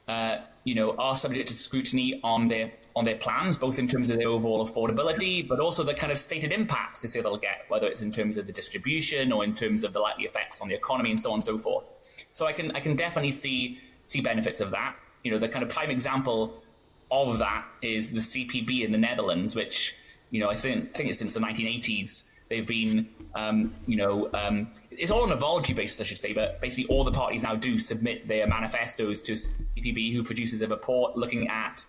uh, 0.06 0.36
you 0.62 0.76
know, 0.76 0.94
are 0.98 1.16
subject 1.16 1.48
to 1.48 1.54
scrutiny 1.54 2.20
on 2.22 2.46
their 2.46 2.70
on 2.96 3.04
their 3.04 3.16
plans, 3.16 3.58
both 3.58 3.78
in 3.78 3.88
terms 3.88 4.08
of 4.08 4.18
their 4.18 4.28
overall 4.28 4.64
affordability, 4.64 5.46
but 5.46 5.58
also 5.58 5.82
the 5.82 5.94
kind 5.94 6.12
of 6.12 6.18
stated 6.18 6.52
impacts 6.52 7.02
they 7.02 7.08
say 7.08 7.20
they'll 7.20 7.36
get, 7.36 7.64
whether 7.68 7.88
it's 7.88 8.02
in 8.02 8.12
terms 8.12 8.36
of 8.36 8.46
the 8.46 8.52
distribution 8.52 9.32
or 9.32 9.42
in 9.42 9.52
terms 9.54 9.82
of 9.82 9.92
the 9.92 9.98
likely 9.98 10.24
effects 10.24 10.60
on 10.60 10.68
the 10.68 10.74
economy 10.74 11.10
and 11.10 11.18
so 11.18 11.30
on 11.30 11.34
and 11.34 11.42
so 11.42 11.58
forth. 11.58 11.84
So 12.30 12.46
I 12.46 12.52
can 12.52 12.70
I 12.72 12.80
can 12.80 12.94
definitely 12.94 13.32
see 13.32 13.80
see 14.04 14.20
benefits 14.20 14.60
of 14.60 14.70
that. 14.70 14.96
You 15.22 15.32
know, 15.32 15.38
the 15.38 15.48
kind 15.48 15.62
of 15.62 15.70
prime 15.70 15.90
example 15.90 16.62
of 17.10 17.38
that 17.38 17.66
is 17.82 18.12
the 18.12 18.20
CPB 18.20 18.84
in 18.84 18.92
the 18.92 18.98
Netherlands, 18.98 19.56
which 19.56 19.96
you 20.30 20.40
know 20.40 20.48
I 20.48 20.54
think 20.54 20.90
I 20.94 20.98
think 20.98 21.10
it's 21.10 21.18
since 21.18 21.34
the 21.34 21.40
1980s 21.40 22.24
they've 22.48 22.66
been 22.66 23.08
um, 23.34 23.74
you 23.88 23.96
know 23.96 24.30
um, 24.34 24.70
it's 24.92 25.10
all 25.10 25.22
on 25.22 25.32
a 25.32 25.36
voluntary 25.36 25.74
basis, 25.74 26.00
I 26.00 26.04
should 26.04 26.18
say, 26.18 26.32
but 26.32 26.60
basically 26.60 26.94
all 26.94 27.02
the 27.02 27.12
parties 27.12 27.42
now 27.42 27.56
do 27.56 27.78
submit 27.80 28.28
their 28.28 28.46
manifestos 28.46 29.20
to 29.22 29.32
CPB, 29.32 30.14
who 30.14 30.22
produces 30.22 30.62
a 30.62 30.68
report 30.68 31.16
looking 31.16 31.48
at 31.48 31.84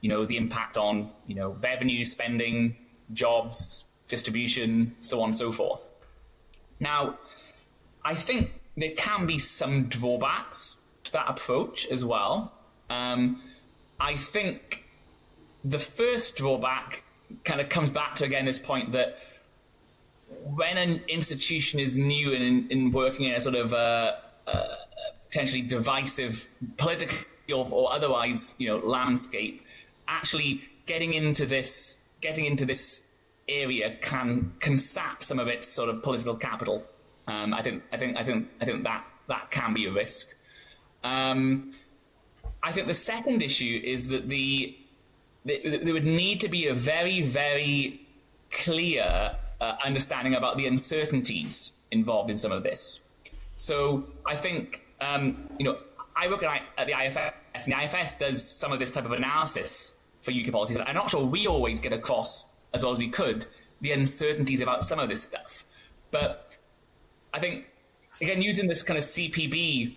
you 0.00 0.08
know 0.08 0.24
the 0.24 0.36
impact 0.36 0.76
on 0.76 1.10
you 1.26 1.34
know 1.34 1.56
revenue, 1.62 2.04
spending, 2.04 2.76
jobs, 3.12 3.84
distribution, 4.08 4.94
so 5.00 5.20
on 5.20 5.26
and 5.26 5.36
so 5.36 5.52
forth. 5.52 5.88
Now, 6.78 7.18
I 8.04 8.14
think 8.14 8.52
there 8.76 8.92
can 8.96 9.26
be 9.26 9.38
some 9.38 9.84
drawbacks 9.84 10.76
to 11.04 11.12
that 11.12 11.28
approach 11.28 11.86
as 11.88 12.04
well. 12.04 12.52
Um, 12.88 13.42
I 13.98 14.16
think 14.16 14.88
the 15.62 15.78
first 15.78 16.36
drawback 16.36 17.04
kind 17.44 17.60
of 17.60 17.68
comes 17.68 17.90
back 17.90 18.16
to 18.16 18.24
again 18.24 18.44
this 18.44 18.58
point 18.58 18.92
that 18.92 19.18
when 20.42 20.78
an 20.78 21.02
institution 21.08 21.80
is 21.80 21.98
new 21.98 22.32
and 22.32 22.42
in, 22.42 22.68
in 22.70 22.90
working 22.90 23.26
in 23.26 23.34
a 23.34 23.40
sort 23.40 23.56
of 23.56 23.74
uh, 23.74 24.12
uh, 24.46 24.64
potentially 25.24 25.62
divisive 25.62 26.48
political 26.76 27.26
or 27.52 27.92
otherwise, 27.92 28.54
you 28.58 28.68
know, 28.68 28.78
landscape, 28.78 29.66
actually 30.10 30.62
getting 30.86 31.14
into 31.14 31.46
this, 31.46 31.98
getting 32.20 32.44
into 32.44 32.66
this 32.66 33.06
area 33.48 33.96
can 34.00 34.52
can 34.60 34.78
sap 34.78 35.22
some 35.22 35.38
of 35.38 35.48
its 35.48 35.68
sort 35.68 35.88
of 35.88 36.02
political 36.02 36.34
capital. 36.34 36.84
Um, 37.26 37.54
I 37.54 37.62
think, 37.62 37.82
I 37.92 37.96
think, 37.96 38.16
I 38.16 38.24
think, 38.24 38.48
I 38.60 38.64
think 38.64 38.84
that 38.84 39.04
that 39.28 39.50
can 39.50 39.74
be 39.74 39.86
a 39.86 39.92
risk. 39.92 40.34
Um, 41.04 41.72
I 42.62 42.72
think 42.72 42.86
the 42.86 42.94
second 42.94 43.42
issue 43.42 43.80
is 43.82 44.10
that 44.10 44.28
the, 44.28 44.76
the 45.44 45.78
there 45.82 45.94
would 45.94 46.04
need 46.04 46.40
to 46.40 46.48
be 46.48 46.66
a 46.66 46.74
very, 46.74 47.22
very 47.22 48.06
clear 48.50 49.36
uh, 49.60 49.76
understanding 49.84 50.34
about 50.34 50.58
the 50.58 50.66
uncertainties 50.66 51.72
involved 51.90 52.30
in 52.30 52.38
some 52.38 52.52
of 52.52 52.62
this. 52.62 53.00
So 53.56 54.06
I 54.26 54.36
think 54.36 54.84
um, 55.00 55.48
you 55.58 55.64
know 55.64 55.78
I 56.16 56.28
work 56.28 56.42
at, 56.42 56.62
at 56.76 56.86
the 56.86 56.94
IFS, 56.98 57.66
and 57.66 57.72
the 57.72 57.84
IFS 57.84 58.18
does 58.18 58.44
some 58.44 58.72
of 58.72 58.78
this 58.78 58.90
type 58.90 59.04
of 59.04 59.12
analysis 59.12 59.94
for 60.22 60.32
UK 60.32 60.52
policies. 60.52 60.78
I'm 60.84 60.94
not 60.94 61.10
sure 61.10 61.24
we 61.24 61.46
always 61.46 61.80
get 61.80 61.92
across 61.92 62.48
as 62.72 62.82
well 62.82 62.92
as 62.92 62.98
we 62.98 63.08
could 63.08 63.46
the 63.80 63.92
uncertainties 63.92 64.60
about 64.60 64.84
some 64.84 64.98
of 64.98 65.08
this 65.08 65.22
stuff, 65.22 65.64
but 66.10 66.56
I 67.32 67.38
think 67.38 67.66
again 68.20 68.42
using 68.42 68.68
this 68.68 68.82
kind 68.82 68.98
of 68.98 69.04
CPB 69.04 69.96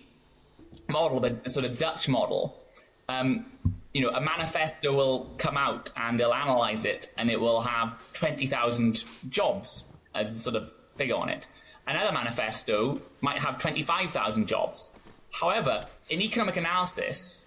model, 0.88 1.20
the, 1.20 1.30
the 1.30 1.50
sort 1.50 1.66
of 1.66 1.78
Dutch 1.78 2.08
model. 2.08 2.60
Um, 3.08 3.46
you 3.92 4.00
know, 4.02 4.10
a 4.10 4.20
manifesto 4.20 4.94
will 4.94 5.30
come 5.38 5.56
out 5.56 5.90
and 5.96 6.18
they'll 6.18 6.34
analyze 6.34 6.84
it 6.84 7.12
and 7.16 7.30
it 7.30 7.40
will 7.40 7.60
have 7.60 7.96
20,000 8.14 9.04
jobs 9.28 9.84
as 10.14 10.34
a 10.34 10.38
sort 10.38 10.56
of 10.56 10.72
figure 10.96 11.14
on 11.14 11.28
it. 11.28 11.46
Another 11.86 12.12
manifesto 12.12 13.00
might 13.20 13.38
have 13.38 13.58
25,000 13.58 14.48
jobs. 14.48 14.92
However, 15.30 15.86
in 16.08 16.20
economic 16.22 16.56
analysis, 16.56 17.43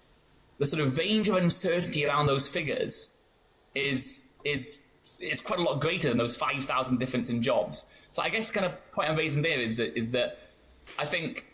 the 0.58 0.66
sort 0.66 0.82
of 0.82 0.98
range 0.98 1.28
of 1.28 1.36
uncertainty 1.36 2.04
around 2.04 2.26
those 2.26 2.48
figures 2.48 3.10
is 3.74 4.26
is 4.44 4.80
is 5.20 5.40
quite 5.40 5.58
a 5.58 5.62
lot 5.62 5.80
greater 5.80 6.08
than 6.08 6.18
those 6.18 6.36
5,000 6.36 6.98
difference 6.98 7.30
in 7.30 7.40
jobs. 7.40 7.86
So 8.10 8.20
I 8.22 8.28
guess 8.28 8.50
kind 8.50 8.66
of 8.66 8.92
point 8.92 9.08
I'm 9.08 9.16
raising 9.16 9.42
there 9.42 9.58
is 9.58 9.78
that, 9.78 9.96
is 9.96 10.10
that 10.10 10.38
I 10.98 11.06
think 11.06 11.46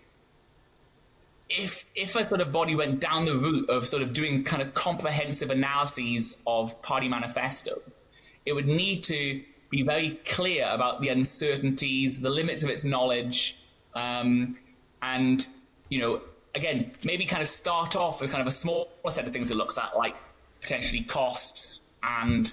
if 1.48 1.84
if 1.94 2.16
a 2.16 2.24
sort 2.24 2.40
of 2.40 2.50
body 2.50 2.74
went 2.74 3.00
down 3.00 3.26
the 3.26 3.36
route 3.36 3.68
of 3.68 3.86
sort 3.86 4.02
of 4.02 4.12
doing 4.12 4.42
kind 4.44 4.62
of 4.62 4.74
comprehensive 4.74 5.50
analyses 5.50 6.38
of 6.46 6.80
party 6.82 7.08
manifestos, 7.08 8.04
it 8.46 8.54
would 8.54 8.66
need 8.66 9.02
to 9.04 9.42
be 9.70 9.82
very 9.82 10.20
clear 10.24 10.68
about 10.70 11.00
the 11.00 11.08
uncertainties, 11.08 12.20
the 12.20 12.30
limits 12.30 12.62
of 12.62 12.70
its 12.70 12.84
knowledge, 12.84 13.56
um, 13.94 14.56
and 15.02 15.46
you 15.88 15.98
know, 16.00 16.22
again, 16.54 16.92
maybe 17.04 17.24
kind 17.24 17.42
of 17.42 17.48
start 17.48 17.96
off 17.96 18.20
with 18.20 18.30
kind 18.30 18.40
of 18.40 18.46
a 18.46 18.52
smaller 18.52 18.86
set 19.10 19.26
of 19.26 19.32
things 19.32 19.50
it 19.50 19.56
looks 19.56 19.78
at, 19.78 19.96
like 19.96 20.16
potentially 20.60 21.02
costs 21.02 21.82
and 22.02 22.52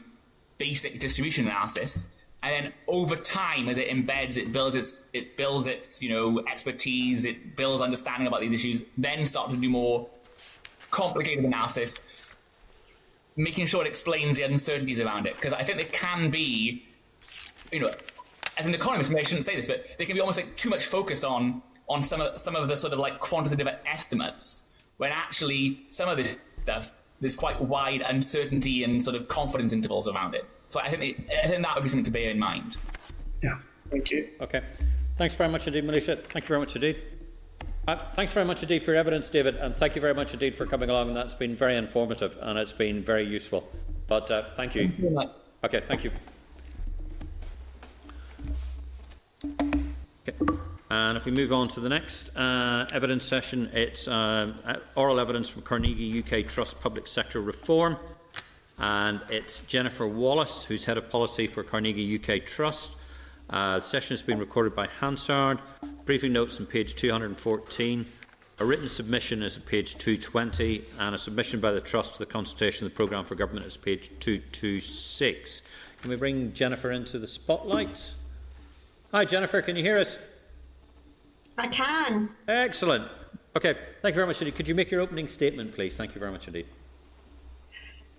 basic 0.58 1.00
distribution 1.00 1.46
analysis, 1.46 2.08
and 2.44 2.54
then 2.66 2.74
over 2.88 3.16
time 3.16 3.70
as 3.70 3.78
it 3.78 3.90
embeds 3.90 4.38
it 4.38 4.52
builds 4.52 4.76
its 4.76 5.06
it 5.14 5.38
builds 5.38 5.68
its 5.68 6.02
you 6.02 6.10
know 6.10 6.44
expertise 6.52 7.26
it 7.26 7.56
builds 7.56 7.82
understanding 7.82 8.28
about 8.28 8.42
these 8.42 8.54
issues 8.54 8.84
then 8.98 9.26
start 9.26 9.50
to 9.52 9.58
do 9.58 9.70
more 9.70 10.08
complicated 10.90 11.46
analysis 11.46 12.36
making 13.36 13.66
sure 13.66 13.86
it 13.86 13.88
explains 13.88 14.38
the 14.38 14.44
uncertainties 14.44 15.00
around 15.00 15.26
it. 15.26 15.36
Because 15.36 15.54
i 15.54 15.64
think 15.64 15.78
there 15.78 15.88
can 15.88 16.30
be 16.30 16.84
you 17.72 17.80
know 17.80 17.92
as 18.58 18.68
an 18.68 18.74
economist 18.74 19.10
maybe 19.10 19.22
i 19.22 19.24
shouldn't 19.24 19.46
say 19.46 19.56
this 19.56 19.68
but 19.68 19.86
there 19.98 20.08
can 20.08 20.16
be 20.16 20.20
almost 20.20 20.38
like 20.38 20.56
too 20.56 20.70
much 20.70 20.86
focus 20.86 21.24
on 21.24 21.62
on 21.88 22.02
some 22.02 22.22
of 22.22 22.38
some 22.38 22.56
of 22.56 22.68
the 22.68 22.78
sort 22.78 22.94
of 22.94 23.00
like 23.00 23.20
quantitative 23.20 23.68
estimates 23.86 24.68
when 24.98 25.12
actually 25.12 25.82
some 25.88 26.08
of 26.10 26.18
this 26.18 26.38
stuff 26.56 26.92
there's 27.20 27.36
quite 27.36 27.62
wide 27.62 28.02
uncertainty 28.02 28.84
and 28.84 29.04
sort 29.04 29.16
of 29.16 29.28
confidence 29.28 29.74
intervals 29.74 30.08
around 30.08 30.34
it 30.36 30.46
so 30.72 30.80
I 30.80 30.88
think, 30.88 31.30
I 31.44 31.48
think 31.48 31.64
that 31.64 31.76
would 31.76 31.84
be 31.84 31.90
something 31.90 32.06
to 32.06 32.12
bear 32.12 32.30
in 32.30 32.40
mind. 32.40 32.78
Yeah, 33.44 33.58
thank 33.90 34.10
you. 34.10 34.30
Okay. 34.40 34.64
Thanks 35.18 35.36
very 35.36 35.50
much 35.50 35.68
indeed, 35.68 35.84
Maolíosa. 35.84 36.24
Thank 36.24 36.46
you 36.46 36.48
very 36.48 36.62
much 36.62 36.76
indeed. 36.76 37.02
Uh, 37.90 37.98
thanks 38.14 38.32
very 38.32 38.46
much 38.46 38.64
indeed 38.64 38.82
for 38.82 38.92
your 38.92 39.00
evidence, 39.00 39.28
David, 39.28 39.56
and 39.58 39.76
thank 39.76 39.96
you 39.96 40.02
very 40.02 40.14
much 40.14 40.34
indeed 40.34 40.56
for 40.56 40.66
coming 40.66 40.90
along. 40.90 41.10
And 41.10 41.18
that's 41.18 41.34
been 41.34 41.58
very 41.58 41.76
informative 41.76 42.38
and 42.42 42.58
it's 42.58 42.72
been 42.72 43.04
very 43.04 43.26
useful. 43.26 43.70
But 44.08 44.32
uh, 44.32 44.44
thank 44.56 44.76
you. 44.76 44.84
Thank 44.84 44.98
you 44.98 45.02
very 45.02 45.14
much. 45.14 45.30
Okay, 45.66 45.82
thank 45.82 46.04
you. 46.06 46.12
Okay. 50.30 50.62
And 50.92 51.16
if 51.16 51.24
we 51.24 51.32
move 51.32 51.54
on 51.54 51.70
to 51.70 51.80
the 51.80 51.88
next 51.88 52.36
uh, 52.36 52.86
evidence 52.92 53.24
session, 53.24 53.70
it's 53.72 54.10
uh, 54.10 54.52
oral 54.96 55.22
evidence 55.22 55.48
from 55.48 55.62
Carnegie 55.62 56.20
UK 56.20 56.46
Trust 56.46 56.82
Public 56.82 57.08
Sector 57.08 57.40
Reform 57.40 57.96
and 58.78 59.22
it's 59.30 59.62
Jennifer 59.62 60.06
Wallace, 60.06 60.64
who's 60.64 60.84
Head 60.84 60.98
of 60.98 61.10
Policy 61.10 61.48
for 61.48 61.64
Carnegie 61.64 62.20
UK 62.20 62.46
Trust. 62.46 62.92
Uh, 63.50 63.80
the 63.80 63.86
session 63.86 64.16
has 64.16 64.22
been 64.22 64.38
recorded 64.38 64.76
by 64.76 64.88
Hansard. 65.00 65.60
Briefing 66.04 66.34
notes 66.34 66.60
on 66.60 66.66
page 66.66 66.96
214. 66.96 68.06
A 68.60 68.66
written 68.66 68.90
submission 68.90 69.44
is 69.44 69.56
at 69.56 69.66
page 69.66 69.98
220, 69.98 70.84
and 71.00 71.16
a 71.16 71.18
submission 71.18 71.62
by 71.62 71.72
the 71.72 71.80
Trust 71.80 72.16
to 72.16 72.20
the 72.20 72.26
consultation 72.26 72.86
of 72.86 72.92
the 72.92 72.98
Programme 72.98 73.24
for 73.24 73.36
Government 73.36 73.66
is 73.66 73.78
page 73.78 74.10
226. 74.20 75.62
Can 76.02 76.10
we 76.10 76.18
bring 76.18 76.52
Jennifer 76.54 76.92
into 76.92 77.18
the 77.18 77.28
spotlight? 77.28 78.14
Hi, 79.14 79.24
Jennifer, 79.24 79.62
can 79.62 79.78
you 79.78 79.84
hear 79.84 80.00
us? 80.00 80.18
I 81.62 81.68
can. 81.68 82.30
Excellent. 82.48 83.08
Okay, 83.56 83.76
thank 84.02 84.14
you 84.14 84.18
very 84.18 84.26
much 84.26 84.42
indeed. 84.42 84.56
Could 84.56 84.68
you 84.68 84.74
make 84.74 84.90
your 84.90 85.00
opening 85.00 85.28
statement, 85.28 85.76
please? 85.76 85.96
Thank 85.96 86.16
you 86.16 86.20
very 86.20 86.32
much 86.32 86.48
indeed. 86.48 86.66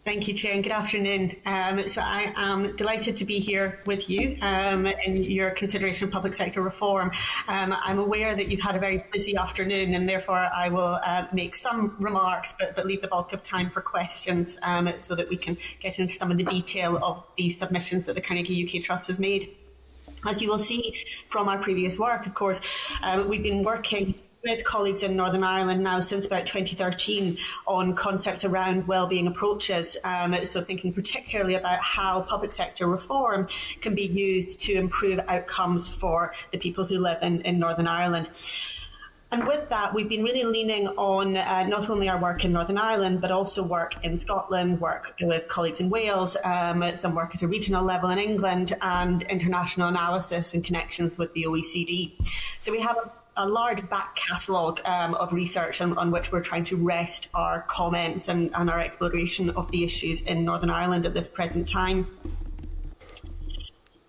Thank 0.04 0.28
you, 0.28 0.34
Chair, 0.34 0.54
and 0.54 0.62
good 0.62 0.72
afternoon. 0.72 1.32
Um, 1.44 1.80
so 1.88 2.02
I 2.04 2.32
am 2.36 2.76
delighted 2.76 3.16
to 3.16 3.24
be 3.24 3.40
here 3.40 3.80
with 3.84 4.08
you 4.08 4.36
um, 4.42 4.86
in 4.86 5.24
your 5.24 5.50
consideration 5.50 6.06
of 6.06 6.12
public 6.12 6.34
sector 6.34 6.62
reform. 6.62 7.10
Um, 7.48 7.74
I'm 7.80 7.98
aware 7.98 8.36
that 8.36 8.46
you've 8.48 8.60
had 8.60 8.76
a 8.76 8.78
very 8.78 9.04
busy 9.12 9.36
afternoon, 9.36 9.94
and 9.94 10.08
therefore 10.08 10.48
I 10.54 10.68
will 10.68 11.00
uh, 11.04 11.26
make 11.32 11.56
some 11.56 11.96
remarks, 11.98 12.54
but, 12.58 12.76
but, 12.76 12.86
leave 12.86 13.02
the 13.02 13.08
bulk 13.08 13.32
of 13.32 13.42
time 13.42 13.70
for 13.70 13.80
questions 13.80 14.58
um, 14.62 14.88
so 14.98 15.16
that 15.16 15.28
we 15.28 15.36
can 15.36 15.56
get 15.80 15.98
into 15.98 16.14
some 16.14 16.30
of 16.30 16.38
the 16.38 16.44
detail 16.44 16.98
of 17.02 17.24
the 17.36 17.50
submissions 17.50 18.06
that 18.06 18.14
the 18.14 18.20
Carnegie 18.20 18.64
UK 18.64 18.82
Trust 18.84 19.08
has 19.08 19.18
made. 19.18 19.56
As 20.24 20.40
you 20.40 20.48
will 20.48 20.58
see 20.58 20.94
from 21.28 21.48
our 21.48 21.58
previous 21.58 21.98
work, 21.98 22.26
of 22.26 22.34
course, 22.34 22.60
uh, 23.02 23.24
we've 23.26 23.42
been 23.42 23.64
working 23.64 24.14
with 24.44 24.64
colleagues 24.64 25.02
in 25.02 25.16
Northern 25.16 25.44
Ireland 25.44 25.82
now 25.82 26.00
since 26.00 26.26
about 26.26 26.46
2013 26.46 27.38
on 27.66 27.94
concepts 27.94 28.44
around 28.44 28.86
wellbeing 28.86 29.26
approaches. 29.26 29.96
Um, 30.04 30.44
so 30.44 30.60
thinking 30.60 30.92
particularly 30.92 31.54
about 31.54 31.80
how 31.80 32.22
public 32.22 32.52
sector 32.52 32.86
reform 32.86 33.48
can 33.80 33.94
be 33.94 34.06
used 34.06 34.60
to 34.62 34.72
improve 34.74 35.20
outcomes 35.28 35.88
for 35.88 36.32
the 36.50 36.58
people 36.58 36.84
who 36.84 36.98
live 36.98 37.22
in, 37.22 37.40
in 37.42 37.58
Northern 37.58 37.86
Ireland. 37.88 38.30
And 39.32 39.46
with 39.46 39.70
that, 39.70 39.94
we've 39.94 40.10
been 40.10 40.22
really 40.22 40.44
leaning 40.44 40.88
on 40.88 41.38
uh, 41.38 41.66
not 41.66 41.88
only 41.88 42.06
our 42.06 42.20
work 42.20 42.44
in 42.44 42.52
Northern 42.52 42.76
Ireland, 42.76 43.22
but 43.22 43.30
also 43.30 43.62
work 43.62 43.94
in 44.04 44.18
Scotland, 44.18 44.78
work 44.78 45.14
with 45.22 45.48
colleagues 45.48 45.80
in 45.80 45.88
Wales, 45.88 46.36
um, 46.44 46.84
some 46.96 47.14
work 47.14 47.34
at 47.34 47.40
a 47.40 47.48
regional 47.48 47.82
level 47.82 48.10
in 48.10 48.18
England, 48.18 48.74
and 48.82 49.22
international 49.22 49.88
analysis 49.88 50.52
and 50.52 50.62
connections 50.62 51.16
with 51.16 51.32
the 51.32 51.44
OECD. 51.44 52.12
So 52.58 52.70
we 52.70 52.80
have 52.80 52.98
a 52.98 53.10
a 53.36 53.48
large 53.48 53.88
back 53.88 54.14
catalogue 54.14 54.78
um, 54.84 55.14
of 55.14 55.32
research 55.32 55.80
on, 55.80 55.96
on, 55.96 56.10
which 56.10 56.30
we're 56.30 56.42
trying 56.42 56.64
to 56.64 56.76
rest 56.76 57.30
our 57.32 57.62
comments 57.62 58.28
and, 58.28 58.50
and, 58.54 58.68
our 58.68 58.78
exploration 58.78 59.48
of 59.50 59.70
the 59.70 59.84
issues 59.84 60.20
in 60.20 60.44
Northern 60.44 60.68
Ireland 60.68 61.06
at 61.06 61.14
this 61.14 61.28
present 61.28 61.66
time. 61.66 62.06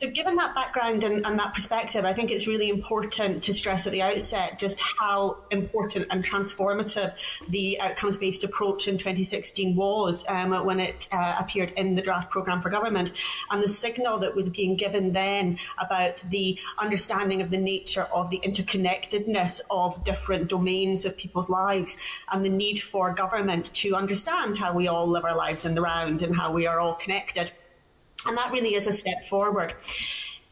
So, 0.03 0.09
given 0.09 0.35
that 0.35 0.53
background 0.53 1.05
and, 1.05 1.25
and, 1.25 1.39
that 1.39 1.53
perspective, 1.53 2.03
I 2.03 2.11
think 2.11 2.29
it's 2.29 2.45
really 2.45 2.67
important 2.67 3.41
to 3.43 3.53
stress 3.53 3.87
at 3.87 3.93
the 3.93 4.01
outset 4.01 4.59
just 4.59 4.81
how 4.81 5.37
important 5.49 6.07
and 6.09 6.21
transformative 6.21 7.13
the 7.47 7.79
outcomes 7.79 8.17
based 8.17 8.43
approach 8.43 8.89
in 8.89 8.97
2016 8.97 9.77
was 9.77 10.25
um, 10.27 10.51
when 10.65 10.81
it 10.81 11.07
uh, 11.13 11.37
appeared 11.39 11.71
in 11.77 11.95
the 11.95 12.01
draft 12.01 12.29
programme 12.31 12.61
for 12.61 12.69
government, 12.69 13.13
and 13.49 13.63
the 13.63 13.69
signal 13.69 14.19
that 14.19 14.35
was 14.35 14.49
being 14.49 14.75
given 14.75 15.13
then 15.13 15.57
about 15.77 16.17
the 16.29 16.59
understanding 16.79 17.41
of 17.41 17.49
the 17.49 17.57
nature 17.57 18.07
of 18.13 18.29
the 18.29 18.41
interconnectedness 18.43 19.61
of 19.71 20.03
different 20.03 20.49
domains 20.49 21.05
of 21.05 21.15
people's 21.15 21.49
lives 21.49 21.95
and 22.29 22.43
the 22.43 22.49
need 22.49 22.77
for 22.77 23.13
government 23.13 23.73
to 23.73 23.95
understand 23.95 24.57
how 24.57 24.73
we 24.73 24.85
all 24.85 25.07
live 25.07 25.23
our 25.23 25.37
lives 25.37 25.63
in 25.63 25.75
the 25.75 25.81
round 25.81 26.21
and 26.21 26.35
how 26.35 26.51
we 26.51 26.67
are 26.67 26.81
all 26.81 26.95
connected. 26.95 27.53
And 28.25 28.37
that 28.37 28.51
really 28.51 28.75
is 28.75 28.87
a 28.87 28.93
step 28.93 29.25
forward 29.25 29.75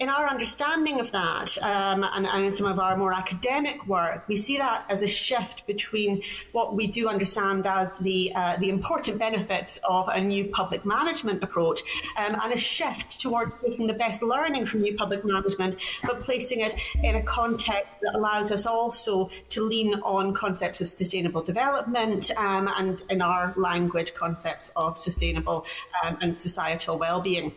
in 0.01 0.09
our 0.09 0.27
understanding 0.27 0.99
of 0.99 1.11
that 1.11 1.55
um, 1.61 2.03
and, 2.15 2.25
and, 2.25 2.45
in 2.45 2.51
some 2.51 2.65
of 2.65 2.79
our 2.79 2.97
more 2.97 3.13
academic 3.13 3.85
work, 3.87 4.27
we 4.27 4.35
see 4.35 4.57
that 4.57 4.83
as 4.89 5.03
a 5.03 5.07
shift 5.07 5.65
between 5.67 6.23
what 6.53 6.75
we 6.75 6.87
do 6.87 7.07
understand 7.07 7.67
as 7.67 7.99
the 7.99 8.31
uh, 8.33 8.57
the 8.57 8.69
important 8.69 9.19
benefits 9.19 9.79
of 9.87 10.07
a 10.07 10.19
new 10.19 10.45
public 10.45 10.83
management 10.85 11.43
approach 11.43 11.81
um, 12.17 12.35
and 12.43 12.51
a 12.51 12.57
shift 12.57 13.19
towards 13.19 13.53
taking 13.63 13.85
the 13.85 13.93
best 13.93 14.23
learning 14.23 14.65
from 14.65 14.79
new 14.79 14.95
public 14.95 15.23
management, 15.23 15.79
but 16.03 16.19
placing 16.21 16.61
it 16.61 16.73
in 17.03 17.15
a 17.15 17.21
context 17.21 17.91
that 18.01 18.15
allows 18.15 18.51
us 18.51 18.65
also 18.65 19.29
to 19.49 19.61
lean 19.61 19.93
on 20.01 20.33
concepts 20.33 20.81
of 20.81 20.89
sustainable 20.89 21.43
development 21.43 22.31
um, 22.37 22.67
and, 22.79 23.03
in 23.11 23.21
our 23.21 23.53
language, 23.55 24.15
concepts 24.15 24.71
of 24.75 24.97
sustainable 24.97 25.63
um, 26.03 26.17
and 26.21 26.35
societal 26.39 26.97
well-being. 26.97 27.53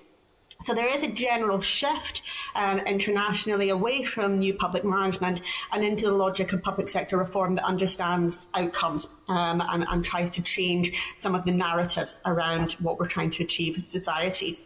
So 0.62 0.74
there 0.74 0.88
is 0.88 1.02
a 1.02 1.08
general 1.08 1.60
shift 1.60 2.22
um, 2.54 2.78
internationally 2.80 3.68
away 3.68 4.02
from 4.02 4.38
new 4.38 4.54
public 4.54 4.84
management 4.84 5.42
and 5.72 5.84
into 5.84 6.06
the 6.06 6.12
logic 6.12 6.52
of 6.52 6.62
public 6.62 6.88
sector 6.88 7.16
reform 7.18 7.56
that 7.56 7.64
understands 7.64 8.48
outcomes 8.54 9.08
um, 9.28 9.62
and, 9.68 9.84
and 9.88 10.04
tries 10.04 10.30
to 10.30 10.42
change 10.42 10.96
some 11.16 11.34
of 11.34 11.44
the 11.44 11.52
narratives 11.52 12.20
around 12.24 12.72
what 12.74 12.98
we're 12.98 13.08
trying 13.08 13.30
to 13.30 13.44
achieve 13.44 13.76
as 13.76 13.86
societies. 13.86 14.64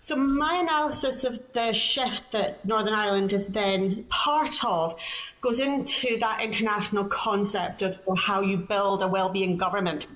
So 0.00 0.14
my 0.14 0.56
analysis 0.56 1.24
of 1.24 1.40
the 1.52 1.72
shift 1.72 2.30
that 2.30 2.64
Northern 2.64 2.94
Ireland 2.94 3.32
is 3.32 3.48
then 3.48 4.04
part 4.04 4.64
of 4.64 5.00
goes 5.40 5.58
into 5.58 6.16
that 6.18 6.42
international 6.42 7.06
concept 7.06 7.82
of 7.82 7.98
how 8.16 8.40
you 8.40 8.56
build 8.56 9.02
a 9.02 9.08
well-being 9.08 9.56
government. 9.56 10.06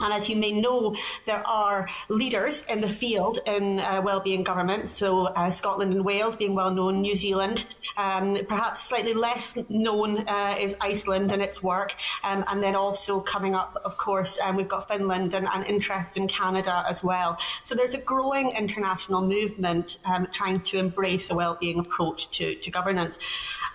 And 0.00 0.12
as 0.12 0.28
you 0.28 0.36
may 0.36 0.52
know, 0.52 0.94
there 1.24 1.46
are 1.46 1.88
leaders 2.08 2.64
in 2.68 2.80
the 2.80 2.88
field 2.88 3.38
in 3.46 3.80
uh, 3.80 4.02
wellbeing 4.02 4.42
government. 4.42 4.88
So 4.88 5.26
uh, 5.26 5.50
Scotland 5.50 5.92
and 5.92 6.04
Wales 6.04 6.36
being 6.36 6.54
well 6.54 6.70
known, 6.70 7.00
New 7.00 7.14
Zealand, 7.14 7.66
um, 7.96 8.38
perhaps 8.48 8.82
slightly 8.82 9.14
less 9.14 9.56
known 9.68 10.26
uh, 10.28 10.56
is 10.58 10.76
Iceland 10.80 11.30
and 11.30 11.40
its 11.40 11.62
work. 11.62 11.94
Um, 12.24 12.44
and 12.48 12.62
then 12.62 12.74
also 12.74 13.20
coming 13.20 13.54
up, 13.54 13.80
of 13.84 13.96
course, 13.96 14.38
um, 14.40 14.56
we've 14.56 14.68
got 14.68 14.88
Finland 14.88 15.34
and, 15.34 15.46
and, 15.52 15.64
interest 15.64 16.16
in 16.16 16.28
Canada 16.28 16.84
as 16.88 17.02
well. 17.02 17.38
So 17.62 17.74
there's 17.74 17.94
a 17.94 18.00
growing 18.00 18.50
international 18.50 19.22
movement 19.22 19.98
um, 20.04 20.26
trying 20.30 20.60
to 20.60 20.78
embrace 20.78 21.30
a 21.30 21.34
wellbeing 21.34 21.78
approach 21.78 22.30
to, 22.38 22.54
to 22.56 22.70
governance. 22.70 23.18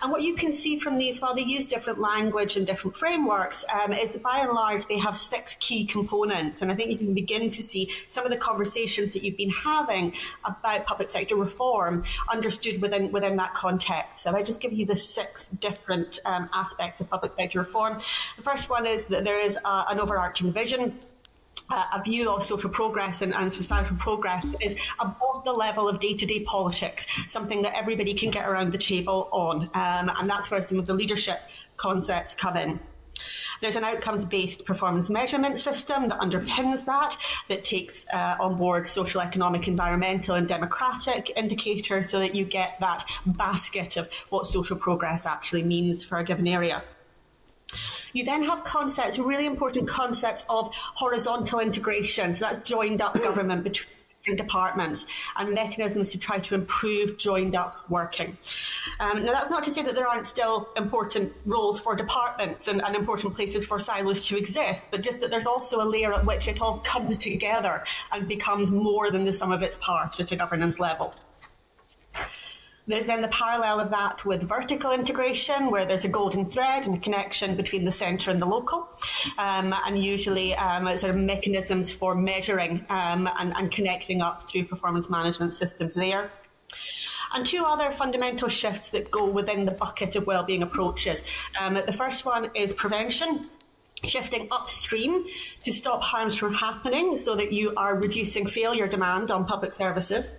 And 0.02 0.12
what 0.12 0.22
you 0.22 0.34
can 0.34 0.52
see 0.52 0.78
from 0.78 0.96
these, 0.96 1.20
while 1.20 1.34
they 1.34 1.42
use 1.42 1.66
different 1.66 1.98
language 1.98 2.56
and 2.56 2.66
different 2.66 2.96
frameworks, 2.96 3.64
um, 3.74 3.92
is 3.92 4.12
that 4.12 4.22
by 4.22 4.40
and 4.40 4.52
large 4.52 4.86
they 4.86 4.98
have 4.98 5.18
six 5.18 5.56
key 5.56 5.84
components 5.84 6.09
components. 6.10 6.62
And 6.62 6.70
I 6.70 6.74
think 6.74 6.90
you 6.90 6.98
can 6.98 7.14
begin 7.14 7.50
to 7.50 7.62
see 7.62 7.90
some 8.08 8.24
of 8.24 8.30
the 8.30 8.36
conversations 8.36 9.12
that 9.14 9.22
you've 9.22 9.36
been 9.36 9.50
having 9.50 10.14
about 10.44 10.86
public 10.86 11.10
sector 11.10 11.36
reform 11.36 12.02
understood 12.30 12.80
within 12.82 13.12
within 13.12 13.36
that 13.36 13.54
context. 13.54 14.22
So 14.22 14.34
I 14.36 14.42
just 14.42 14.60
give 14.60 14.72
you 14.72 14.86
the 14.86 14.96
six 14.96 15.48
different 15.48 16.18
um, 16.24 16.48
aspects 16.52 17.00
of 17.00 17.08
public 17.08 17.32
sector 17.34 17.58
reform. 17.58 17.94
The 18.36 18.42
first 18.42 18.70
one 18.70 18.86
is 18.86 19.06
that 19.06 19.24
there 19.24 19.40
is 19.40 19.56
a, 19.64 19.84
an 19.88 20.00
overarching 20.00 20.52
vision 20.52 20.98
uh, 21.72 21.84
a 21.94 22.02
view 22.02 22.28
of 22.28 22.42
social 22.42 22.68
progress 22.68 23.22
and, 23.22 23.32
and, 23.32 23.52
societal 23.52 23.96
progress 23.96 24.44
is 24.60 24.74
above 24.98 25.44
the 25.44 25.52
level 25.52 25.88
of 25.88 26.00
day-to-day 26.00 26.40
politics, 26.40 27.06
something 27.28 27.62
that 27.62 27.72
everybody 27.76 28.12
can 28.12 28.28
get 28.28 28.44
around 28.48 28.72
the 28.72 28.78
table 28.78 29.28
on. 29.30 29.62
Um, 29.74 30.10
and 30.18 30.28
that's 30.28 30.50
where 30.50 30.64
some 30.64 30.80
of 30.80 30.86
the 30.86 30.94
leadership 30.94 31.38
concepts 31.76 32.34
come 32.34 32.56
in. 32.56 32.80
There's 33.60 33.76
an 33.76 33.84
outcomes 33.84 34.24
based 34.24 34.64
performance 34.64 35.10
measurement 35.10 35.58
system 35.58 36.08
that 36.08 36.18
underpins 36.18 36.86
that, 36.86 37.16
that 37.48 37.64
takes 37.64 38.06
uh, 38.12 38.36
on 38.40 38.56
board 38.56 38.86
social, 38.88 39.20
economic, 39.20 39.68
environmental, 39.68 40.34
and 40.34 40.48
democratic 40.48 41.30
indicators 41.36 42.08
so 42.08 42.18
that 42.20 42.34
you 42.34 42.44
get 42.44 42.80
that 42.80 43.04
basket 43.26 43.96
of 43.96 44.12
what 44.30 44.46
social 44.46 44.76
progress 44.76 45.26
actually 45.26 45.62
means 45.62 46.02
for 46.02 46.18
a 46.18 46.24
given 46.24 46.48
area. 46.48 46.82
You 48.12 48.24
then 48.24 48.42
have 48.44 48.64
concepts, 48.64 49.18
really 49.18 49.46
important 49.46 49.88
concepts 49.88 50.44
of 50.48 50.74
horizontal 50.74 51.60
integration. 51.60 52.34
So 52.34 52.46
that's 52.46 52.68
joined 52.68 53.00
up 53.00 53.14
government 53.14 53.62
between 53.62 53.94
departments 54.36 55.06
and 55.36 55.52
mechanisms 55.52 56.10
to 56.10 56.18
try 56.18 56.38
to 56.38 56.54
improve 56.54 57.16
joined 57.16 57.54
up 57.54 57.84
working. 57.88 58.36
Um, 58.98 59.24
now, 59.24 59.32
that's 59.32 59.50
not 59.50 59.64
to 59.64 59.70
say 59.70 59.82
that 59.82 59.94
there 59.94 60.06
aren't 60.06 60.28
still 60.28 60.68
important 60.76 61.32
roles 61.44 61.80
for 61.80 61.94
departments 61.96 62.68
and, 62.68 62.82
and, 62.82 62.94
important 62.94 63.34
places 63.34 63.66
for 63.66 63.78
silos 63.78 64.26
to 64.28 64.36
exist, 64.36 64.88
but 64.90 65.02
just 65.02 65.20
that 65.20 65.30
there's 65.30 65.46
also 65.46 65.80
a 65.80 65.86
layer 65.86 66.12
at 66.12 66.24
which 66.24 66.48
it 66.48 66.60
all 66.60 66.78
comes 66.78 67.16
together 67.18 67.82
and 68.12 68.28
becomes 68.28 68.70
more 68.72 69.10
than 69.10 69.24
the 69.24 69.32
sum 69.32 69.52
of 69.52 69.62
its 69.62 69.76
parts 69.78 70.20
at 70.20 70.30
a 70.32 70.36
governance 70.36 70.78
level. 70.78 71.14
There's 72.86 73.06
then 73.06 73.22
the 73.22 73.28
parallel 73.28 73.78
of 73.78 73.90
that 73.90 74.24
with 74.24 74.42
vertical 74.42 74.90
integration, 74.90 75.70
where 75.70 75.84
there's 75.86 76.04
a 76.04 76.08
golden 76.08 76.46
thread 76.46 76.86
and 76.86 76.96
a 76.96 76.98
connection 76.98 77.54
between 77.54 77.84
the 77.84 77.92
centre 77.92 78.30
and 78.30 78.40
the 78.40 78.46
local, 78.46 78.88
um, 79.38 79.74
and 79.86 79.98
usually 79.98 80.54
um, 80.56 80.84
sort 80.96 81.14
of 81.14 81.20
mechanisms 81.20 81.92
for 81.92 82.14
measuring 82.14 82.84
um, 82.88 83.28
and, 83.38 83.54
and 83.56 83.70
connecting 83.70 84.22
up 84.22 84.50
through 84.50 84.64
performance 84.64 85.08
management 85.08 85.54
systems 85.54 85.94
there 85.94 86.30
and 87.32 87.46
two 87.46 87.64
other 87.64 87.90
fundamental 87.92 88.48
shifts 88.48 88.90
that 88.90 89.10
go 89.10 89.28
within 89.28 89.64
the 89.64 89.70
bucket 89.70 90.16
of 90.16 90.26
wellbeing 90.26 90.62
approaches. 90.62 91.22
Um, 91.60 91.74
the 91.74 91.92
first 91.92 92.24
one 92.24 92.50
is 92.54 92.72
prevention 92.72 93.42
shifting 94.02 94.48
upstream 94.50 95.26
to 95.64 95.72
stop 95.72 96.02
harms 96.02 96.36
from 96.36 96.54
happening 96.54 97.18
so 97.18 97.36
that 97.36 97.52
you 97.52 97.74
are 97.76 97.96
reducing 97.96 98.46
failure 98.46 98.86
demand 98.86 99.30
on 99.30 99.44
public 99.46 99.74
services. 99.74 100.32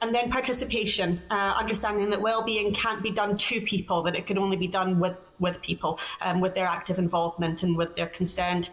And 0.00 0.14
then 0.14 0.30
participation, 0.30 1.22
uh, 1.30 1.56
understanding 1.58 2.10
that 2.10 2.20
well-being 2.20 2.72
can't 2.72 3.02
be 3.02 3.10
done 3.10 3.36
to 3.36 3.60
people, 3.60 4.02
that 4.02 4.14
it 4.14 4.26
can 4.26 4.38
only 4.38 4.56
be 4.56 4.68
done 4.68 5.00
with, 5.00 5.16
with 5.38 5.60
people, 5.60 5.98
um, 6.20 6.40
with 6.40 6.54
their 6.54 6.66
active 6.66 6.98
involvement 6.98 7.62
and 7.62 7.76
with 7.76 7.96
their 7.96 8.06
consent. 8.06 8.70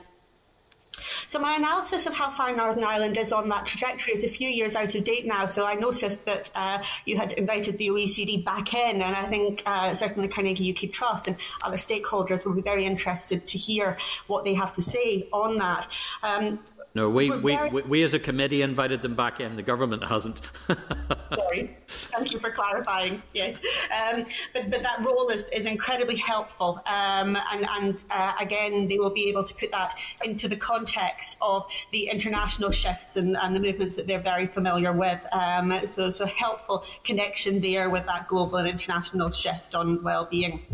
So 1.27 1.39
my 1.39 1.55
analysis 1.55 2.05
of 2.05 2.13
how 2.13 2.29
far 2.31 2.55
Northern 2.55 2.83
Ireland 2.83 3.17
is 3.17 3.31
on 3.31 3.49
that 3.49 3.65
trajectory 3.65 4.13
is 4.13 4.23
a 4.23 4.29
few 4.29 4.47
years 4.47 4.75
out 4.75 4.93
of 4.95 5.03
date 5.03 5.25
now. 5.25 5.45
So 5.47 5.65
I 5.65 5.73
noticed 5.75 6.25
that 6.25 6.51
uh, 6.55 6.83
you 7.05 7.17
had 7.17 7.33
invited 7.33 7.77
the 7.77 7.89
OECD 7.89 8.43
back 8.43 8.73
in, 8.73 9.01
and 9.01 9.15
I 9.15 9.23
think 9.23 9.63
uh, 9.65 9.93
certainly 9.93 10.27
Carnegie 10.27 10.71
UK 10.71 10.91
Trust 10.91 11.27
and 11.27 11.37
other 11.63 11.77
stakeholders 11.77 12.45
will 12.45 12.53
be 12.53 12.61
very 12.61 12.85
interested 12.85 13.47
to 13.47 13.57
hear 13.57 13.97
what 14.27 14.43
they 14.43 14.53
have 14.53 14.73
to 14.73 14.81
say 14.81 15.27
on 15.33 15.57
that. 15.57 15.87
Um, 16.23 16.59
no, 16.95 17.09
we, 17.09 17.29
we, 17.29 17.57
we, 17.71 17.81
we, 17.81 18.03
as 18.03 18.13
a 18.13 18.19
committee 18.19 18.61
invited 18.61 19.01
them 19.01 19.15
back 19.15 19.41
in. 19.41 19.57
The 19.57 19.61
government 19.63 20.01
hasn't. 20.05 20.41
Sorry. 21.35 21.75
Thank 21.87 22.31
you 22.31 22.39
for 22.39 22.51
clarifying. 22.51 23.21
Yes. 23.33 23.61
Um, 23.91 24.23
but, 24.53 24.71
but 24.71 24.81
that 24.81 25.05
role 25.05 25.27
is, 25.27 25.49
is 25.49 25.65
incredibly 25.65 26.15
helpful. 26.15 26.81
Um, 26.87 27.37
and 27.51 27.67
and 27.69 28.05
uh, 28.09 28.33
again, 28.39 28.87
they 28.87 28.97
will 28.97 29.09
be 29.09 29.27
able 29.27 29.43
to 29.43 29.53
put 29.55 29.71
that 29.71 29.99
into 30.23 30.47
the 30.47 30.55
context 30.55 31.37
of 31.41 31.69
the 31.91 32.07
international 32.07 32.71
shifts 32.71 33.17
and, 33.17 33.35
and 33.35 33.53
the 33.53 33.59
movements 33.59 33.97
that 33.97 34.07
they're 34.07 34.19
very 34.19 34.47
familiar 34.47 34.93
with. 34.93 35.19
Um, 35.33 35.85
so, 35.87 36.09
so 36.09 36.25
helpful 36.25 36.85
connection 37.03 37.59
there 37.59 37.89
with 37.89 38.05
that 38.05 38.29
global 38.29 38.55
and 38.55 38.69
international 38.69 39.31
shift 39.31 39.75
on 39.75 40.01
well-being. 40.01 40.65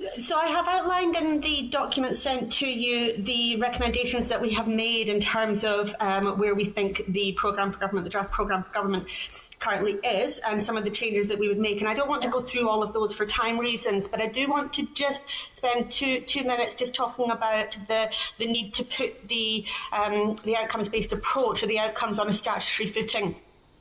So 0.00 0.36
I 0.36 0.46
have 0.46 0.66
outlined 0.66 1.14
in 1.14 1.40
the 1.40 1.68
document 1.68 2.16
sent 2.16 2.50
to 2.54 2.66
you 2.66 3.16
the 3.16 3.56
recommendations 3.56 4.28
that 4.28 4.40
we 4.42 4.50
have 4.52 4.66
made 4.66 5.08
in 5.08 5.20
terms 5.20 5.62
of 5.62 5.94
um, 6.00 6.36
where 6.36 6.54
we 6.54 6.64
think 6.64 7.04
the 7.06 7.32
programme 7.32 7.70
for 7.70 7.78
government, 7.78 8.04
the 8.04 8.10
draft 8.10 8.32
programme 8.32 8.64
for 8.64 8.72
government 8.72 9.06
currently 9.60 9.92
is 10.04 10.40
and 10.48 10.60
some 10.60 10.76
of 10.76 10.84
the 10.84 10.90
changes 10.90 11.28
that 11.28 11.38
we 11.38 11.46
would 11.46 11.60
make. 11.60 11.80
And 11.80 11.88
I 11.88 11.94
don't 11.94 12.08
want 12.08 12.22
to 12.22 12.28
go 12.28 12.40
through 12.40 12.68
all 12.68 12.82
of 12.82 12.92
those 12.92 13.14
for 13.14 13.24
time 13.24 13.58
reasons, 13.58 14.08
but 14.08 14.20
I 14.20 14.26
do 14.26 14.48
want 14.48 14.72
to 14.74 14.86
just 14.94 15.22
spend 15.56 15.92
two 15.92 16.20
two 16.20 16.42
minutes 16.42 16.74
just 16.74 16.94
talking 16.94 17.30
about 17.30 17.78
the 17.86 18.12
the 18.38 18.46
need 18.46 18.74
to 18.74 18.84
put 18.84 19.28
the 19.28 19.64
um, 19.92 20.34
the 20.44 20.56
outcomes 20.56 20.88
based 20.88 21.12
approach 21.12 21.62
or 21.62 21.66
the 21.66 21.78
outcomes 21.78 22.18
on 22.18 22.28
a 22.28 22.34
statutory 22.34 22.88
footing. 22.88 23.36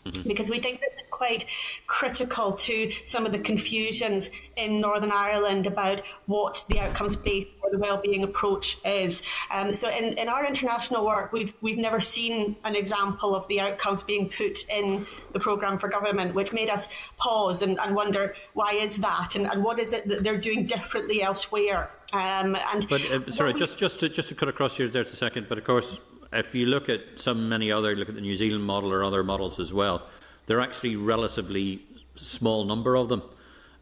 Mm-hmm. 0.05 0.27
Because 0.27 0.49
we 0.49 0.59
think 0.59 0.81
that 0.81 0.89
it's 0.97 1.07
quite 1.07 1.45
critical 1.87 2.53
to 2.53 2.91
some 3.05 3.25
of 3.25 3.31
the 3.31 3.39
confusions 3.39 4.31
in 4.57 4.81
Northern 4.81 5.11
Ireland 5.11 5.65
about 5.65 6.01
what 6.25 6.65
the 6.69 6.79
outcomes 6.79 7.15
based 7.15 7.47
or 7.61 7.71
the 7.71 7.77
well-being 7.77 8.23
approach 8.23 8.77
is. 8.83 9.23
Um, 9.49 9.73
so 9.73 9.89
in, 9.89 10.17
in 10.17 10.27
our 10.27 10.45
international 10.45 11.05
work, 11.05 11.31
we've 11.31 11.53
we've 11.61 11.77
never 11.77 11.99
seen 11.99 12.57
an 12.65 12.75
example 12.75 13.35
of 13.35 13.47
the 13.47 13.61
outcomes 13.61 14.03
being 14.03 14.29
put 14.29 14.69
in 14.69 15.05
the 15.31 15.39
programme 15.39 15.77
for 15.77 15.87
government, 15.87 16.35
which 16.35 16.51
made 16.51 16.69
us 16.69 16.89
pause 17.17 17.61
and, 17.61 17.79
and 17.79 17.95
wonder 17.95 18.33
why 18.53 18.73
is 18.73 18.97
that 18.97 19.35
and, 19.35 19.45
and 19.45 19.63
what 19.63 19.79
is 19.79 19.93
it 19.93 20.07
that 20.09 20.23
they're 20.23 20.37
doing 20.37 20.65
differently 20.65 21.21
elsewhere. 21.21 21.87
Um, 22.11 22.57
and 22.73 22.87
but 22.89 23.01
uh, 23.11 23.31
sorry, 23.31 23.53
just 23.53 23.77
just 23.77 24.01
to, 24.01 24.09
just 24.09 24.27
to 24.29 24.35
cut 24.35 24.49
across 24.49 24.75
here 24.75 24.89
there 24.89 25.03
for 25.05 25.13
a 25.13 25.15
second. 25.15 25.47
But 25.47 25.57
of 25.57 25.63
course, 25.63 25.99
if 26.33 26.55
you 26.55 26.65
look 26.65 26.89
at 26.89 27.19
some 27.19 27.49
many 27.49 27.71
other, 27.71 27.95
look 27.95 28.09
at 28.09 28.15
the 28.15 28.21
New 28.21 28.35
Zealand 28.35 28.63
model 28.63 28.91
or 28.91 29.03
other 29.03 29.23
models 29.23 29.59
as 29.59 29.73
well, 29.73 30.07
they're 30.45 30.61
actually 30.61 30.95
relatively 30.95 31.81
small 32.15 32.65
number 32.65 32.95
of 32.95 33.09
them, 33.09 33.23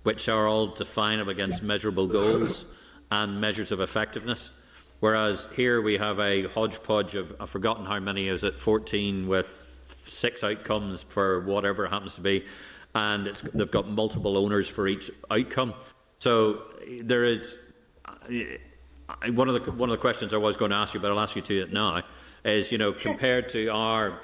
which 0.03 0.29
are 0.29 0.47
all 0.47 0.67
definable 0.67 1.31
against 1.31 1.63
measurable 1.63 2.07
goals 2.07 2.65
and 3.11 3.41
measures 3.41 3.71
of 3.71 3.79
effectiveness. 3.79 4.51
Whereas 4.99 5.47
here 5.55 5.81
we 5.81 5.97
have 5.97 6.19
a 6.19 6.47
hodgepodge 6.47 7.15
of, 7.15 7.35
I've 7.39 7.49
forgotten 7.49 7.85
how 7.85 7.99
many 7.99 8.27
is 8.27 8.43
it, 8.43 8.59
14 8.59 9.27
with 9.27 9.93
six 10.03 10.43
outcomes 10.43 11.03
for 11.03 11.41
whatever 11.41 11.85
it 11.85 11.89
happens 11.89 12.15
to 12.15 12.21
be, 12.21 12.45
and 12.93 13.27
they've 13.53 13.71
got 13.71 13.89
multiple 13.89 14.37
owners 14.37 14.67
for 14.67 14.87
each 14.87 15.09
outcome. 15.29 15.73
So 16.19 16.63
there 17.03 17.23
is 17.23 17.57
one 19.33 19.49
of 19.49 19.65
the 19.65 19.71
one 19.71 19.89
of 19.89 19.93
the 19.93 20.01
questions 20.01 20.33
I 20.33 20.37
was 20.37 20.55
going 20.55 20.71
to 20.71 20.77
ask 20.77 20.93
you, 20.93 20.99
but 20.99 21.11
I'll 21.11 21.21
ask 21.21 21.35
you 21.35 21.41
to 21.41 21.61
it 21.61 21.73
now 21.73 22.03
is, 22.43 22.71
you 22.71 22.77
know, 22.77 22.91
compared 22.91 23.49
to 23.49 23.67
our 23.67 24.19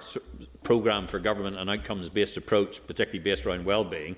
programme 0.64 1.07
for 1.07 1.19
government 1.19 1.57
and 1.57 1.69
outcomes-based 1.69 2.38
approach, 2.38 2.85
particularly 2.88 3.19
based 3.19 3.45
around 3.45 3.65
well-being, 3.65 4.15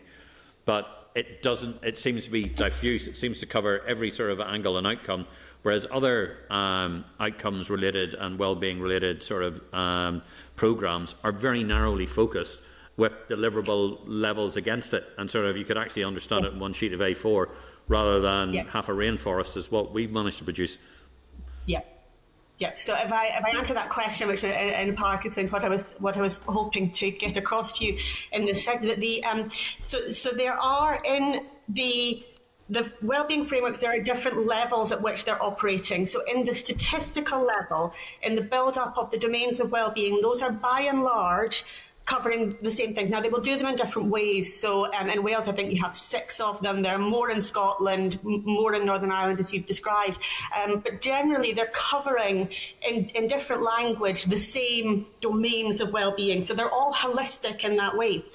but 0.66 1.10
it 1.16 1.42
doesn't, 1.42 1.84
it 1.84 1.98
seems 1.98 2.26
to 2.26 2.32
be 2.32 2.46
diffuse. 2.46 3.08
It 3.08 3.18
seems 3.18 3.40
to 3.42 3.46
cover 3.46 3.84
every 3.86 4.12
sort 4.12 4.32
of 4.32 4.40
angle 4.40 4.78
and 4.78 4.88
outcome, 4.88 5.26
whereas 5.64 5.86
other 5.92 6.38
um, 6.50 7.04
outcomes-related 7.20 8.14
and 8.14 8.40
well-being 8.40 8.80
related 8.80 9.22
sort 9.22 9.44
of 9.44 9.62
um, 9.74 10.22
programmes 10.56 11.16
are 11.24 11.32
very 11.32 11.64
narrowly 11.64 12.06
focused 12.06 12.62
with 12.96 13.14
deliverable 13.28 14.00
levels 14.06 14.58
against 14.58 14.94
it. 14.94 15.06
And 15.18 15.30
sort 15.30 15.46
of 15.46 15.58
you 15.58 15.66
could 15.66 15.78
actually 15.78 16.04
understand 16.04 16.46
it 16.46 16.54
in 16.54 16.60
one 16.60 16.74
sheet 16.74 16.94
of 16.94 17.00
A4 17.00 17.50
rather 17.88 18.20
than 18.20 18.54
yeah. 18.54 18.64
half 18.70 18.90
a 18.90 18.92
rainforest 18.92 19.58
is 19.58 19.72
what 19.72 19.94
we've 19.94 20.12
managed 20.12 20.38
to 20.40 20.44
produce. 20.44 20.78
Yeah. 21.66 21.82
Yeah. 22.60 22.74
So 22.76 22.94
if 22.94 23.12
I 23.12 23.28
if 23.28 23.46
I 23.46 23.58
answer 23.58 23.74
that 23.74 23.90
question, 23.90 24.28
which 24.28 24.44
in, 24.44 24.52
in 24.52 24.96
part 24.96 25.26
is 25.26 25.36
what 25.50 25.64
I 25.64 25.70
was 25.70 25.92
what 26.00 26.18
I 26.18 26.22
was 26.22 26.40
hoping 26.40 26.92
to 26.92 27.10
get 27.10 27.38
across 27.38 27.80
to 27.80 27.86
you 27.86 27.98
in 28.34 28.46
the 28.46 28.54
sense 28.54 28.86
that 28.86 29.00
the 29.00 29.24
um 29.24 29.50
so 29.82 30.10
so 30.12 30.32
there 30.32 30.60
are 30.60 31.00
in 31.06 31.46
the 31.70 32.22
the 32.70 32.92
well-being 33.02 33.46
frameworks 33.46 33.80
there 33.80 33.92
are 33.92 34.00
different 34.00 34.46
levels 34.46 34.92
at 34.92 35.02
which 35.02 35.26
they're 35.26 35.42
operating 35.42 36.06
so 36.06 36.22
in 36.32 36.46
the 36.46 36.54
statistical 36.54 37.44
level 37.44 37.92
in 38.22 38.36
the 38.36 38.42
build-up 38.42 38.96
of 38.96 39.10
the 39.10 39.18
domains 39.18 39.60
of 39.60 39.72
well-being 39.72 40.22
those 40.22 40.44
are 40.44 40.52
by 40.52 40.82
and 40.82 41.02
large 41.02 41.64
covering 42.10 42.50
the 42.64 42.72
same 42.72 42.96
things. 42.96 43.12
Now, 43.12 43.22
they 43.22 43.30
will 43.30 43.48
do 43.52 43.56
them 43.56 43.68
in 43.68 43.76
different 43.76 44.10
ways. 44.10 44.46
So, 44.60 44.92
um, 44.96 45.10
in 45.10 45.22
Wales, 45.22 45.48
I 45.48 45.52
think 45.52 45.72
you 45.72 45.80
have 45.84 45.96
six 45.96 46.40
of 46.40 46.60
them. 46.62 46.82
There 46.82 46.96
are 46.96 47.06
more 47.18 47.30
in 47.30 47.40
Scotland, 47.40 48.18
more 48.24 48.74
in 48.74 48.84
Northern 48.84 49.12
Ireland, 49.12 49.40
as 49.40 49.54
you've 49.54 49.68
described. 49.68 50.18
Um, 50.58 50.80
but 50.80 51.02
generally, 51.02 51.54
they're 51.54 51.76
covering 51.92 52.50
in, 52.90 53.06
in 53.14 53.28
different 53.28 53.62
language 53.62 54.24
the 54.26 54.40
same 54.40 55.06
domains 55.22 55.82
of 55.82 55.94
well-being. 55.94 56.42
So 56.42 56.56
they're 56.56 56.72
all 56.80 56.94
holistic 56.94 57.64
in 57.64 57.78
that 57.78 57.96
way. 57.96 58.26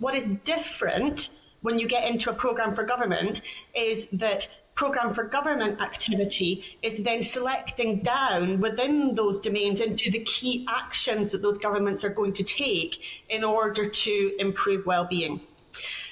What 0.00 0.16
is 0.16 0.26
different 0.44 1.30
when 1.60 1.78
you 1.78 1.86
get 1.86 2.10
into 2.10 2.28
a 2.28 2.34
program 2.34 2.74
for 2.74 2.82
government 2.82 3.42
is 3.72 4.08
that 4.08 4.50
programme 4.74 5.12
for 5.12 5.24
government 5.24 5.80
activity 5.80 6.64
is 6.82 7.02
then 7.02 7.22
selecting 7.22 8.00
down 8.00 8.60
within 8.60 9.14
those 9.14 9.38
domains 9.38 9.80
into 9.80 10.10
the 10.10 10.20
key 10.20 10.66
actions 10.68 11.30
that 11.32 11.42
those 11.42 11.58
governments 11.58 12.04
are 12.04 12.10
going 12.10 12.32
to 12.32 12.42
take 12.42 13.22
in 13.28 13.44
order 13.44 13.86
to 13.86 14.34
improve 14.38 14.86
well-being. 14.86 15.40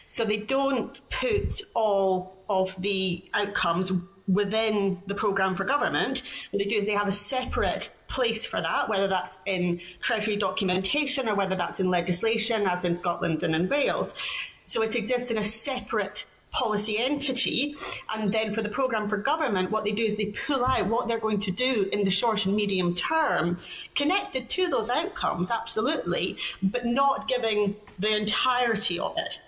So 0.06 0.24
they 0.24 0.38
don't 0.38 1.00
put 1.10 1.62
all 1.74 2.36
of 2.48 2.74
the 2.80 3.24
outcomes 3.32 3.92
within 4.26 5.02
the 5.06 5.14
programme 5.14 5.54
for 5.54 5.64
government. 5.64 6.22
What 6.50 6.58
they 6.58 6.68
do 6.68 6.76
is 6.76 6.86
they 6.86 6.92
have 6.92 7.08
a 7.08 7.12
separate 7.12 7.92
place 8.08 8.46
for 8.46 8.60
that, 8.60 8.88
whether 8.88 9.08
that's 9.08 9.38
in 9.46 9.80
Treasury 10.00 10.36
documentation 10.36 11.28
or 11.28 11.34
whether 11.34 11.56
that's 11.56 11.80
in 11.80 11.90
legislation, 11.90 12.66
as 12.66 12.84
in 12.84 12.94
Scotland 12.94 13.42
and 13.42 13.54
in 13.54 13.68
Wales. 13.68 14.14
So 14.66 14.82
it 14.82 14.94
exists 14.94 15.30
in 15.30 15.38
a 15.38 15.44
separate 15.44 16.26
policy 16.50 16.98
entity. 16.98 17.76
And 18.14 18.32
then 18.32 18.52
for 18.52 18.62
the 18.62 18.68
programme 18.68 19.08
for 19.08 19.16
government, 19.16 19.70
what 19.70 19.84
they 19.84 19.92
do 19.92 20.04
is 20.04 20.16
they 20.16 20.26
pull 20.26 20.64
out 20.64 20.86
what 20.86 21.08
they're 21.08 21.18
going 21.18 21.40
to 21.40 21.50
do 21.50 21.88
in 21.92 22.04
the 22.04 22.10
short 22.10 22.46
and 22.46 22.54
medium 22.54 22.94
term, 22.94 23.56
connected 23.94 24.50
to 24.50 24.68
those 24.68 24.90
outcomes, 24.90 25.50
absolutely, 25.50 26.36
but 26.62 26.86
not 26.86 27.28
giving 27.28 27.76
the 27.98 28.16
entirety 28.16 28.98
of 28.98 29.14
it. 29.16 29.40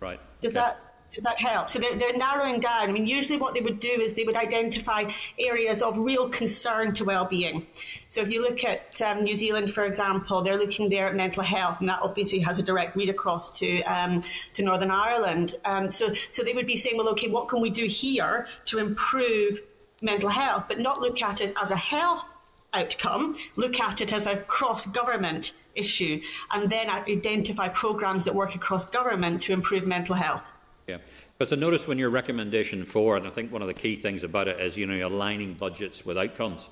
Right. 0.00 0.20
Does 0.42 0.56
okay. 0.56 0.66
that 0.66 0.83
does 1.14 1.24
that 1.24 1.38
help? 1.38 1.70
So 1.70 1.78
they're, 1.78 1.94
they're 1.96 2.16
narrowing 2.16 2.60
down. 2.60 2.88
I 2.88 2.92
mean, 2.92 3.06
usually 3.06 3.38
what 3.38 3.54
they 3.54 3.60
would 3.60 3.80
do 3.80 3.88
is 3.88 4.14
they 4.14 4.24
would 4.24 4.36
identify 4.36 5.10
areas 5.38 5.80
of 5.80 5.96
real 5.98 6.28
concern 6.28 6.92
to 6.94 7.04
well-being. 7.04 7.66
So 8.08 8.20
if 8.20 8.30
you 8.30 8.42
look 8.42 8.64
at 8.64 9.00
um, 9.00 9.22
New 9.22 9.36
Zealand, 9.36 9.72
for 9.72 9.84
example, 9.84 10.42
they're 10.42 10.58
looking 10.58 10.90
there 10.90 11.06
at 11.06 11.14
mental 11.14 11.42
health, 11.42 11.78
and 11.80 11.88
that 11.88 12.00
obviously 12.02 12.40
has 12.40 12.58
a 12.58 12.62
direct 12.62 12.96
read 12.96 13.08
across 13.08 13.50
to 13.60 13.82
um, 13.82 14.22
to 14.54 14.62
Northern 14.62 14.90
Ireland. 14.90 15.56
Um, 15.64 15.92
so 15.92 16.12
so 16.14 16.42
they 16.42 16.52
would 16.52 16.66
be 16.66 16.76
saying, 16.76 16.96
well, 16.96 17.08
okay, 17.10 17.28
what 17.28 17.48
can 17.48 17.60
we 17.60 17.70
do 17.70 17.86
here 17.86 18.46
to 18.66 18.78
improve 18.78 19.60
mental 20.02 20.28
health, 20.28 20.64
but 20.68 20.78
not 20.78 21.00
look 21.00 21.22
at 21.22 21.40
it 21.40 21.54
as 21.62 21.70
a 21.70 21.76
health 21.76 22.24
outcome, 22.72 23.36
look 23.56 23.78
at 23.78 24.00
it 24.00 24.12
as 24.12 24.26
a 24.26 24.36
cross 24.38 24.86
government 24.86 25.52
issue, 25.74 26.20
and 26.50 26.70
then 26.70 26.90
identify 26.90 27.68
programs 27.68 28.24
that 28.24 28.34
work 28.34 28.54
across 28.54 28.84
government 28.86 29.42
to 29.42 29.52
improve 29.52 29.86
mental 29.86 30.14
health. 30.14 30.42
Yeah. 30.86 30.98
Because 31.38 31.52
I 31.52 31.56
noticed 31.56 31.88
when 31.88 31.98
your 31.98 32.10
recommendation 32.10 32.84
four, 32.84 33.16
and 33.16 33.26
I 33.26 33.30
think 33.30 33.50
one 33.50 33.62
of 33.62 33.68
the 33.68 33.74
key 33.74 33.96
things 33.96 34.22
about 34.22 34.48
it 34.48 34.60
is, 34.60 34.76
you 34.76 34.86
know, 34.86 35.06
aligning 35.06 35.54
budgets 35.54 36.04
with 36.04 36.18
outcomes, 36.18 36.68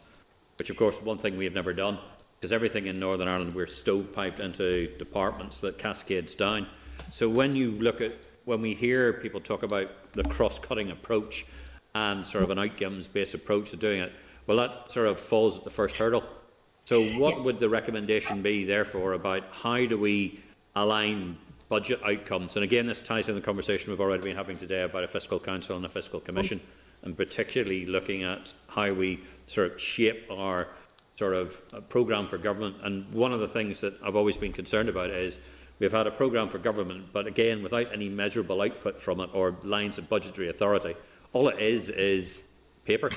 which 0.58 0.70
of 0.70 0.76
course 0.76 1.00
one 1.02 1.18
thing 1.18 1.36
we 1.36 1.44
have 1.44 1.54
never 1.54 1.72
done, 1.72 1.98
because 2.38 2.52
everything 2.52 2.86
in 2.86 3.00
Northern 3.00 3.28
Ireland 3.28 3.54
we're 3.54 3.66
stovepiped 3.66 4.40
into 4.40 4.86
departments 4.98 5.60
that 5.62 5.78
cascades 5.78 6.34
down. 6.34 6.66
So 7.10 7.28
when 7.28 7.56
you 7.56 7.72
look 7.72 8.00
at, 8.00 8.12
when 8.44 8.60
we 8.60 8.74
hear 8.74 9.14
people 9.14 9.40
talk 9.40 9.62
about 9.62 9.90
the 10.12 10.24
cross-cutting 10.24 10.90
approach 10.90 11.46
and 11.94 12.26
sort 12.26 12.44
of 12.44 12.50
an 12.50 12.58
outcomes-based 12.58 13.34
approach 13.34 13.70
to 13.70 13.76
doing 13.76 14.00
it, 14.00 14.12
well, 14.46 14.56
that 14.58 14.90
sort 14.90 15.06
of 15.06 15.18
falls 15.18 15.56
at 15.56 15.64
the 15.64 15.70
first 15.70 15.96
hurdle. 15.96 16.24
So 16.84 17.06
what 17.10 17.44
would 17.44 17.60
the 17.60 17.68
recommendation 17.68 18.42
be, 18.42 18.64
therefore, 18.64 19.12
about 19.12 19.44
how 19.52 19.86
do 19.86 19.96
we 19.96 20.40
align 20.74 21.36
budget 21.72 22.02
outcomes. 22.04 22.56
And 22.56 22.64
again, 22.64 22.84
this 22.84 23.00
ties 23.00 23.30
in 23.30 23.34
the 23.34 23.40
conversation 23.40 23.90
we've 23.90 23.98
already 23.98 24.22
been 24.22 24.36
having 24.36 24.58
today 24.58 24.82
about 24.82 25.04
a 25.04 25.08
fiscal 25.08 25.40
council 25.40 25.74
and 25.74 25.82
a 25.86 25.88
fiscal 25.88 26.20
commission, 26.20 26.60
and 27.04 27.16
particularly 27.16 27.86
looking 27.86 28.24
at 28.24 28.52
how 28.68 28.92
we 28.92 29.18
sort 29.46 29.72
of 29.72 29.80
shape 29.80 30.30
our 30.30 30.68
sort 31.16 31.32
of 31.32 31.62
uh, 31.72 31.80
programme 31.80 32.26
for 32.26 32.36
government. 32.36 32.76
And 32.82 33.10
one 33.10 33.32
of 33.32 33.40
the 33.40 33.48
things 33.48 33.80
that 33.80 33.94
I've 34.04 34.16
always 34.16 34.36
been 34.36 34.52
concerned 34.52 34.90
about 34.90 35.08
is 35.08 35.38
we've 35.78 35.90
had 35.90 36.06
a 36.06 36.10
programme 36.10 36.50
for 36.50 36.58
government, 36.58 37.06
but 37.10 37.26
again, 37.26 37.62
without 37.62 37.90
any 37.90 38.10
measurable 38.10 38.60
output 38.60 39.00
from 39.00 39.20
it 39.20 39.30
or 39.32 39.56
lines 39.62 39.96
of 39.96 40.10
budgetary 40.10 40.50
authority. 40.50 40.94
All 41.32 41.48
it 41.48 41.58
is 41.58 41.88
is 41.88 42.44
paper. 42.84 43.12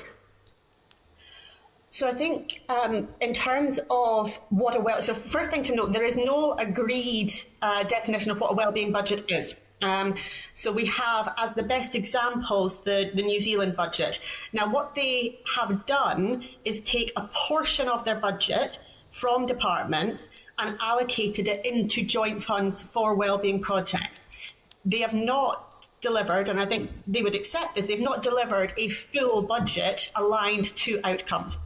So 1.90 2.08
I 2.08 2.12
think 2.12 2.62
um, 2.68 3.08
in 3.20 3.32
terms 3.32 3.80
of 3.90 4.36
what 4.50 4.76
a 4.76 4.80
well, 4.80 5.00
so 5.02 5.14
first 5.14 5.50
thing 5.50 5.62
to 5.64 5.74
note, 5.74 5.92
there 5.92 6.04
is 6.04 6.16
no 6.16 6.52
agreed 6.58 7.32
uh, 7.62 7.84
definition 7.84 8.30
of 8.30 8.40
what 8.40 8.52
a 8.52 8.54
well-being 8.54 8.92
budget 8.92 9.30
is. 9.30 9.56
Um, 9.82 10.14
so 10.54 10.72
we 10.72 10.86
have, 10.86 11.34
as 11.38 11.54
the 11.54 11.62
best 11.62 11.94
examples, 11.94 12.80
the, 12.82 13.10
the 13.14 13.22
New 13.22 13.40
Zealand 13.40 13.76
budget. 13.76 14.20
Now, 14.52 14.70
what 14.70 14.94
they 14.94 15.40
have 15.54 15.84
done 15.86 16.44
is 16.64 16.80
take 16.80 17.12
a 17.16 17.28
portion 17.34 17.88
of 17.88 18.04
their 18.04 18.16
budget 18.16 18.78
from 19.10 19.46
departments 19.46 20.28
and 20.58 20.76
allocated 20.80 21.48
it 21.48 21.64
into 21.64 22.04
joint 22.04 22.42
funds 22.42 22.82
for 22.82 23.14
wellbeing 23.14 23.60
projects. 23.60 24.54
They 24.84 25.00
have 25.00 25.14
not 25.14 25.65
delivered, 26.00 26.48
and 26.48 26.60
I 26.60 26.66
think 26.66 26.90
they 27.06 27.22
would 27.22 27.34
accept 27.34 27.74
this, 27.74 27.86
they've 27.86 28.00
not 28.00 28.22
delivered 28.22 28.72
a 28.76 28.88
full 28.88 29.42
budget 29.42 30.10
aligned 30.14 30.76
to 30.76 31.00
outcomes. 31.04 31.58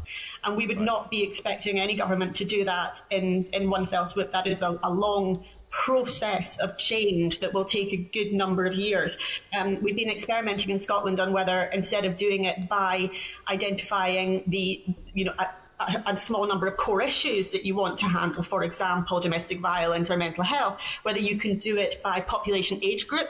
And 0.45 0.57
we 0.57 0.67
would 0.67 0.81
not 0.81 1.11
be 1.11 1.23
expecting 1.23 1.79
any 1.79 1.95
government 1.95 2.37
to 2.37 2.45
do 2.45 2.65
that 2.65 3.03
in, 3.11 3.45
in 3.53 3.69
one 3.69 3.87
fell 3.87 4.07
swoop. 4.07 4.33
That 4.33 4.47
is 4.47 4.63
a, 4.63 4.79
a 4.83 4.93
long 4.93 5.45
process 5.71 6.59
of 6.59 6.77
change 6.79 7.41
that 7.41 7.55
will 7.55 7.65
take 7.65 7.93
a 7.93 7.97
good 7.97 8.33
number 8.33 8.65
of 8.65 8.75
years. 8.75 9.41
Um, 9.59 9.83
we've 9.83 9.97
been 9.97 10.11
experimenting 10.11 10.71
in 10.71 10.79
Scotland 10.79 11.21
on 11.21 11.33
whether 11.33 11.63
instead 11.63 12.05
of 12.05 12.17
doing 12.17 12.45
it 12.45 12.69
by 12.69 13.11
identifying 13.49 14.45
the, 14.47 14.83
you 15.15 15.25
know, 15.27 15.35
a, 15.39 15.49
a, 16.07 16.17
small 16.17 16.47
number 16.47 16.67
of 16.67 16.77
core 16.77 17.01
issues 17.01 17.53
that 17.53 17.65
you 17.65 17.75
want 17.75 17.99
to 17.99 18.07
handle, 18.07 18.43
for 18.43 18.63
example, 18.65 19.21
domestic 19.21 19.61
violence 19.61 20.11
or 20.11 20.17
mental 20.17 20.45
health, 20.45 21.01
whether 21.05 21.21
you 21.21 21.37
can 21.37 21.57
do 21.59 21.77
it 21.79 22.03
by 22.03 22.21
population 22.21 22.79
age 22.83 23.07
group 23.07 23.29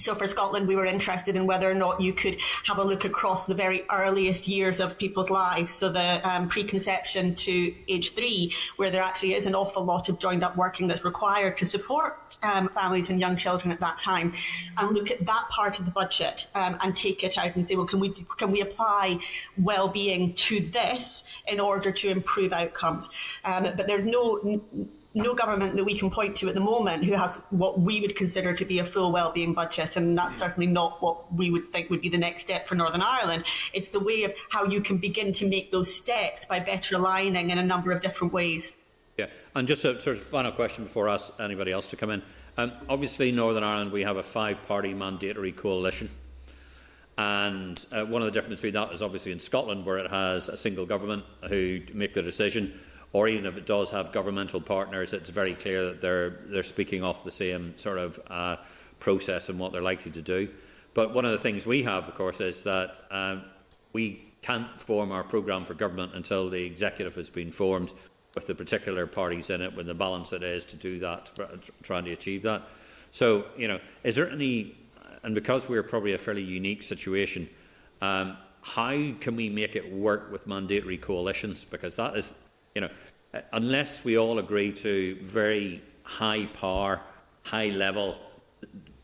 So 0.00 0.14
for 0.14 0.26
Scotland, 0.26 0.66
we 0.66 0.76
were 0.76 0.86
interested 0.86 1.36
in 1.36 1.46
whether 1.46 1.70
or 1.70 1.74
not 1.74 2.00
you 2.00 2.14
could 2.14 2.38
have 2.64 2.78
a 2.78 2.82
look 2.82 3.04
across 3.04 3.44
the 3.44 3.54
very 3.54 3.84
earliest 3.90 4.48
years 4.48 4.80
of 4.80 4.96
people's 4.96 5.28
lives, 5.28 5.74
so 5.74 5.90
the 5.90 6.26
um, 6.28 6.48
preconception 6.48 7.34
to 7.34 7.74
age 7.86 8.14
three, 8.14 8.52
where 8.76 8.90
there 8.90 9.02
actually 9.02 9.34
is 9.34 9.46
an 9.46 9.54
awful 9.54 9.84
lot 9.84 10.08
of 10.08 10.18
joined 10.18 10.42
up 10.42 10.56
working 10.56 10.88
that's 10.88 11.04
required 11.04 11.58
to 11.58 11.66
support 11.66 12.38
um, 12.42 12.70
families 12.70 13.10
and 13.10 13.20
young 13.20 13.36
children 13.36 13.70
at 13.70 13.80
that 13.80 13.98
time, 13.98 14.32
and 14.78 14.94
look 14.94 15.10
at 15.10 15.26
that 15.26 15.48
part 15.50 15.78
of 15.78 15.84
the 15.84 15.90
budget 15.90 16.46
um, 16.54 16.78
and 16.82 16.96
take 16.96 17.22
it 17.22 17.36
out 17.36 17.54
and 17.54 17.66
say, 17.66 17.76
well, 17.76 17.86
can 17.86 18.00
we 18.00 18.08
can 18.10 18.50
we 18.50 18.62
apply 18.62 19.18
well-being 19.58 20.32
to 20.32 20.60
this 20.60 21.24
in 21.46 21.60
order 21.60 21.92
to 21.92 22.08
improve 22.08 22.54
outcomes? 22.54 23.10
Um, 23.44 23.64
but 23.76 23.86
there's 23.86 24.06
no 24.06 24.40
no 25.12 25.34
government 25.34 25.76
that 25.76 25.84
we 25.84 25.98
can 25.98 26.10
point 26.10 26.36
to 26.36 26.48
at 26.48 26.54
the 26.54 26.60
moment 26.60 27.04
who 27.04 27.14
has 27.14 27.36
what 27.50 27.80
we 27.80 28.00
would 28.00 28.14
consider 28.14 28.54
to 28.54 28.64
be 28.64 28.78
a 28.78 28.84
full 28.84 29.10
wellbeing 29.10 29.54
budget, 29.54 29.96
and 29.96 30.16
that's 30.16 30.36
certainly 30.36 30.66
not 30.66 31.02
what 31.02 31.32
we 31.32 31.50
would 31.50 31.68
think 31.68 31.90
would 31.90 32.00
be 32.00 32.08
the 32.08 32.18
next 32.18 32.42
step 32.42 32.68
for 32.68 32.76
Northern 32.76 33.02
Ireland. 33.02 33.44
It's 33.72 33.88
the 33.88 34.00
way 34.00 34.22
of 34.22 34.34
how 34.50 34.64
you 34.66 34.80
can 34.80 34.98
begin 34.98 35.32
to 35.34 35.48
make 35.48 35.72
those 35.72 35.92
steps 35.92 36.44
by 36.44 36.60
better 36.60 36.96
aligning 36.96 37.50
in 37.50 37.58
a 37.58 37.64
number 37.64 37.90
of 37.90 38.00
different 38.00 38.32
ways. 38.32 38.74
Yeah, 39.18 39.26
and 39.54 39.66
just 39.66 39.84
a 39.84 39.98
sort 39.98 40.16
of 40.16 40.22
final 40.22 40.52
question 40.52 40.84
before 40.84 41.08
I 41.08 41.14
ask 41.14 41.32
anybody 41.40 41.72
else 41.72 41.88
to 41.88 41.96
come 41.96 42.10
in. 42.10 42.22
Um, 42.56 42.72
obviously, 42.88 43.30
in 43.30 43.36
Northern 43.36 43.64
Ireland, 43.64 43.92
we 43.92 44.02
have 44.02 44.16
a 44.16 44.22
five-party 44.22 44.94
mandatory 44.94 45.52
coalition. 45.52 46.08
And 47.18 47.84
uh, 47.92 48.06
one 48.06 48.22
of 48.22 48.26
the 48.26 48.32
differences 48.32 48.62
between 48.62 48.82
that 48.82 48.94
is 48.94 49.02
obviously 49.02 49.32
in 49.32 49.40
Scotland, 49.40 49.84
where 49.84 49.98
it 49.98 50.10
has 50.10 50.48
a 50.48 50.56
single 50.56 50.86
government 50.86 51.24
who 51.48 51.80
make 51.92 52.14
the 52.14 52.22
decision 52.22 52.80
or 53.12 53.28
even 53.28 53.46
if 53.46 53.56
it 53.56 53.66
does 53.66 53.90
have 53.90 54.12
governmental 54.12 54.60
partners, 54.60 55.12
it's 55.12 55.30
very 55.30 55.54
clear 55.54 55.84
that 55.86 56.00
they're 56.00 56.30
they're 56.46 56.62
speaking 56.62 57.02
off 57.02 57.24
the 57.24 57.30
same 57.30 57.76
sort 57.76 57.98
of 57.98 58.20
uh, 58.28 58.56
process 59.00 59.48
and 59.48 59.58
what 59.58 59.72
they're 59.72 59.82
likely 59.82 60.12
to 60.12 60.22
do. 60.22 60.48
But 60.94 61.14
one 61.14 61.24
of 61.24 61.32
the 61.32 61.38
things 61.38 61.66
we 61.66 61.82
have, 61.84 62.08
of 62.08 62.14
course, 62.14 62.40
is 62.40 62.62
that 62.62 62.96
um, 63.10 63.42
we 63.92 64.24
can't 64.42 64.80
form 64.80 65.12
our 65.12 65.22
programme 65.22 65.64
for 65.64 65.74
government 65.74 66.12
until 66.14 66.48
the 66.48 66.64
executive 66.64 67.14
has 67.14 67.30
been 67.30 67.50
formed 67.50 67.92
with 68.34 68.46
the 68.46 68.54
particular 68.54 69.06
parties 69.06 69.50
in 69.50 69.60
it, 69.60 69.74
with 69.74 69.86
the 69.86 69.94
balance 69.94 70.32
it 70.32 70.42
is 70.42 70.64
to 70.64 70.76
do 70.76 70.98
that, 71.00 71.30
trying 71.82 72.04
to 72.04 72.12
achieve 72.12 72.42
that. 72.42 72.62
So, 73.10 73.44
you 73.56 73.68
know, 73.68 73.80
is 74.04 74.16
there 74.16 74.30
any, 74.30 74.76
and 75.24 75.34
because 75.34 75.68
we're 75.68 75.82
probably 75.82 76.12
a 76.12 76.18
fairly 76.18 76.42
unique 76.42 76.82
situation, 76.82 77.48
um, 78.02 78.36
how 78.62 79.12
can 79.20 79.36
we 79.36 79.48
make 79.48 79.74
it 79.74 79.92
work 79.92 80.30
with 80.30 80.46
mandatory 80.46 80.96
coalitions? 80.96 81.64
Because 81.64 81.96
that 81.96 82.16
is 82.16 82.34
you 82.74 82.82
know, 82.82 82.88
unless 83.52 84.04
we 84.04 84.18
all 84.18 84.38
agree 84.38 84.72
to 84.72 85.16
very 85.22 85.82
high 86.02 86.46
power, 86.46 87.00
high 87.44 87.70
level 87.70 88.18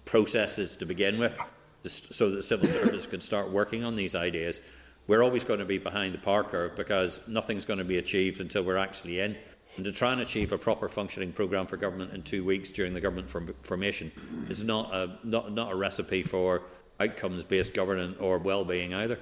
processes 0.05 0.77
to 0.77 0.87
begin 0.87 1.19
with, 1.19 1.39
so 1.85 2.31
that 2.31 2.43
civil 2.43 2.69
service 2.69 3.07
can 3.07 3.21
start 3.21 3.51
working 3.51 3.85
on 3.85 3.97
these 3.97 4.15
ideas, 4.15 4.61
we're 5.07 5.23
always 5.23 5.45
going 5.45 5.61
to 5.61 5.65
be 5.65 5.79
behind 5.79 6.15
the 6.15 6.19
power 6.19 6.43
curve 6.43 6.75
because 6.75 7.21
nothing's 7.29 7.65
going 7.65 7.79
to 7.79 7.85
be 7.85 7.99
achieved 7.99 8.41
until 8.41 8.65
we're 8.65 8.77
actually 8.77 9.21
in. 9.21 9.37
And 9.77 9.85
to 9.85 9.93
try 9.93 10.13
and 10.13 10.23
achieve 10.23 10.53
a 10.53 10.59
proper 10.59 10.89
functioning 10.89 11.33
programme 11.33 11.67
for 11.67 11.77
government 11.77 12.13
in 12.13 12.23
two 12.23 12.45
weeks 12.45 12.71
during 12.71 12.95
the 12.95 13.01
government 13.01 13.29
form 13.29 13.55
formation 13.63 14.11
is 14.49 14.65
not 14.65 14.93
a, 14.93 15.19
not, 15.23 15.53
not 15.53 15.71
a 15.71 15.77
recipe 15.77 16.23
for 16.23 16.63
outcomes 16.99 17.45
based 17.45 17.75
governance 17.75 18.17
or 18.19 18.39
well 18.39 18.65
being 18.65 18.95
either. 18.95 19.19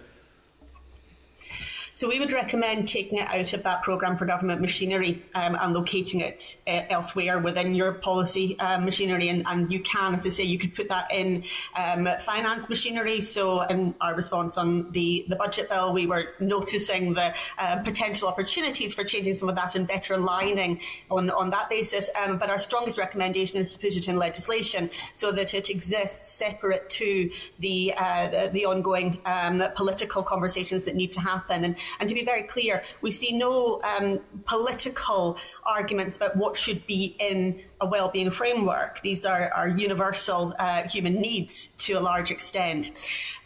So 1.97 2.09
we 2.09 2.19
would 2.19 2.33
recommend 2.33 2.89
taking 2.89 3.19
it 3.19 3.29
out 3.29 3.53
of 3.53 3.63
that 3.63 3.85
programme 3.85 4.17
for 4.17 4.25
government 4.25 4.61
machinery 4.61 5.23
um, 5.37 5.57
and 5.61 5.73
locating 5.73 6.21
it 6.21 6.57
uh, 6.67 6.83
elsewhere 6.91 7.39
within 7.39 7.77
your 7.77 7.93
policy 7.93 8.59
um, 8.59 8.85
machinery. 8.85 9.29
And, 9.29 9.45
and, 9.47 9.73
you 9.73 9.79
can, 9.79 10.15
as 10.15 10.27
I 10.27 10.31
say, 10.31 10.43
you 10.43 10.59
could 10.59 10.75
put 10.75 10.89
that 10.89 11.13
in 11.13 11.45
um, 11.77 12.09
finance 12.21 12.69
machinery. 12.69 13.21
So 13.21 13.63
in 13.63 13.95
our 14.01 14.15
response 14.15 14.59
on 14.59 14.91
the, 14.91 15.25
the 15.29 15.37
budget 15.37 15.69
bill, 15.69 15.93
we 15.93 16.09
were 16.09 16.35
noticing 16.41 17.15
the 17.15 17.33
uh, 17.59 17.81
potential 17.83 18.27
opportunities 18.27 18.93
for 18.93 19.05
changing 19.05 19.35
some 19.35 19.49
of 19.49 19.55
that 19.55 19.77
and 19.77 19.87
better 19.87 20.15
aligning 20.15 20.81
on, 21.13 21.31
on 21.31 21.51
that 21.51 21.71
basis. 21.71 22.11
Um, 22.21 22.39
but 22.39 22.51
our 22.51 22.59
strongest 22.59 22.99
recommendation 22.99 23.61
is 23.61 23.73
to 23.75 23.79
put 23.79 23.97
it 23.97 24.09
in 24.09 24.17
legislation 24.17 24.91
so 25.15 25.31
that 25.31 25.55
it 25.55 25.71
exists 25.71 26.33
separate 26.33 26.91
to 26.91 27.31
the, 27.61 27.95
uh, 27.97 28.29
the, 28.29 28.51
the, 28.53 28.67
ongoing 28.67 29.21
um, 29.27 29.63
political 29.77 30.25
conversations 30.25 30.87
that 30.87 30.97
need 30.97 31.13
to 31.13 31.21
happen. 31.21 31.65
And 31.65 31.77
and 31.99 32.09
to 32.09 32.15
be 32.15 32.25
very 32.25 32.43
clear, 32.43 32.83
we 33.01 33.11
see 33.11 33.37
no 33.37 33.81
um, 33.83 34.21
political 34.47 35.37
arguments 35.65 36.17
about 36.17 36.37
what 36.37 36.57
should 36.57 36.87
be 36.87 37.17
in 37.19 37.61
a 37.81 37.87
well-being 37.87 38.31
framework. 38.31 39.01
These 39.03 39.25
are, 39.25 39.51
are 39.55 39.69
universal 39.69 40.55
uh, 40.59 40.83
human 40.89 41.15
needs 41.15 41.69
to 41.79 41.95
a 41.95 42.01
large 42.01 42.31
extent. 42.31 42.91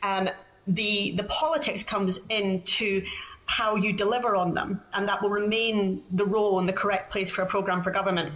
Um, 0.02 0.28
the 0.66 1.12
the 1.12 1.24
politics 1.24 1.82
comes 1.82 2.20
into 2.28 3.02
how 3.47 3.77
you 3.77 3.93
deliver 3.94 4.36
on 4.36 4.55
them, 4.55 4.82
and 4.93 5.09
that 5.09 5.23
will 5.23 5.31
remain 5.31 6.02
the 6.10 6.27
role 6.27 6.59
and 6.59 6.69
the 6.69 6.73
correct 6.73 7.10
place 7.10 7.31
for 7.31 7.43
a 7.43 7.47
programme 7.47 7.82
for 7.82 7.90
government. 7.90 8.32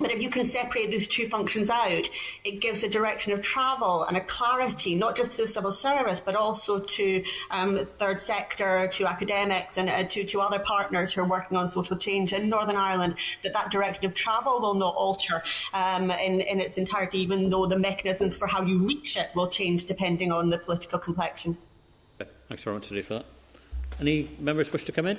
But 0.00 0.10
if 0.10 0.22
you 0.22 0.30
can 0.30 0.46
separate 0.46 0.90
those 0.90 1.06
two 1.06 1.28
functions 1.28 1.68
out, 1.68 2.08
it 2.44 2.60
gives 2.60 2.82
a 2.82 2.88
direction 2.88 3.32
of 3.34 3.42
travel 3.42 4.04
and 4.04 4.16
a 4.16 4.20
clarity, 4.20 4.94
not 4.94 5.16
just 5.16 5.36
to 5.36 5.46
civil 5.46 5.70
service, 5.70 6.18
but 6.18 6.34
also 6.34 6.80
to 6.80 7.22
um, 7.50 7.86
third 7.98 8.18
sector, 8.18 8.88
to 8.88 9.06
academics, 9.06 9.76
and 9.76 9.90
uh, 9.90 10.04
to, 10.04 10.24
to 10.24 10.40
other 10.40 10.58
partners 10.58 11.12
who 11.12 11.20
are 11.20 11.28
working 11.28 11.58
on 11.58 11.68
social 11.68 11.96
change 11.96 12.32
in 12.32 12.48
Northern 12.48 12.76
Ireland, 12.76 13.16
that 13.42 13.52
that 13.52 13.70
direction 13.70 14.06
of 14.06 14.14
travel 14.14 14.60
will 14.60 14.74
not 14.74 14.94
alter 14.96 15.42
um, 15.74 16.10
in, 16.10 16.40
in 16.40 16.58
its 16.58 16.78
entirety, 16.78 17.18
even 17.18 17.50
though 17.50 17.66
the 17.66 17.78
mechanisms 17.78 18.34
for 18.34 18.46
how 18.46 18.62
you 18.62 18.78
reach 18.78 19.16
it 19.16 19.28
will 19.36 19.48
change 19.48 19.84
depending 19.84 20.32
on 20.32 20.48
the 20.48 20.58
political 20.58 20.98
complexion. 20.98 21.58
Thanks 22.48 22.64
very 22.64 22.74
much, 22.74 22.88
today 22.88 23.02
for 23.02 23.14
that. 23.14 23.26
Any 24.00 24.30
members 24.38 24.72
wish 24.72 24.84
to 24.84 24.92
come 24.92 25.06
in? 25.06 25.18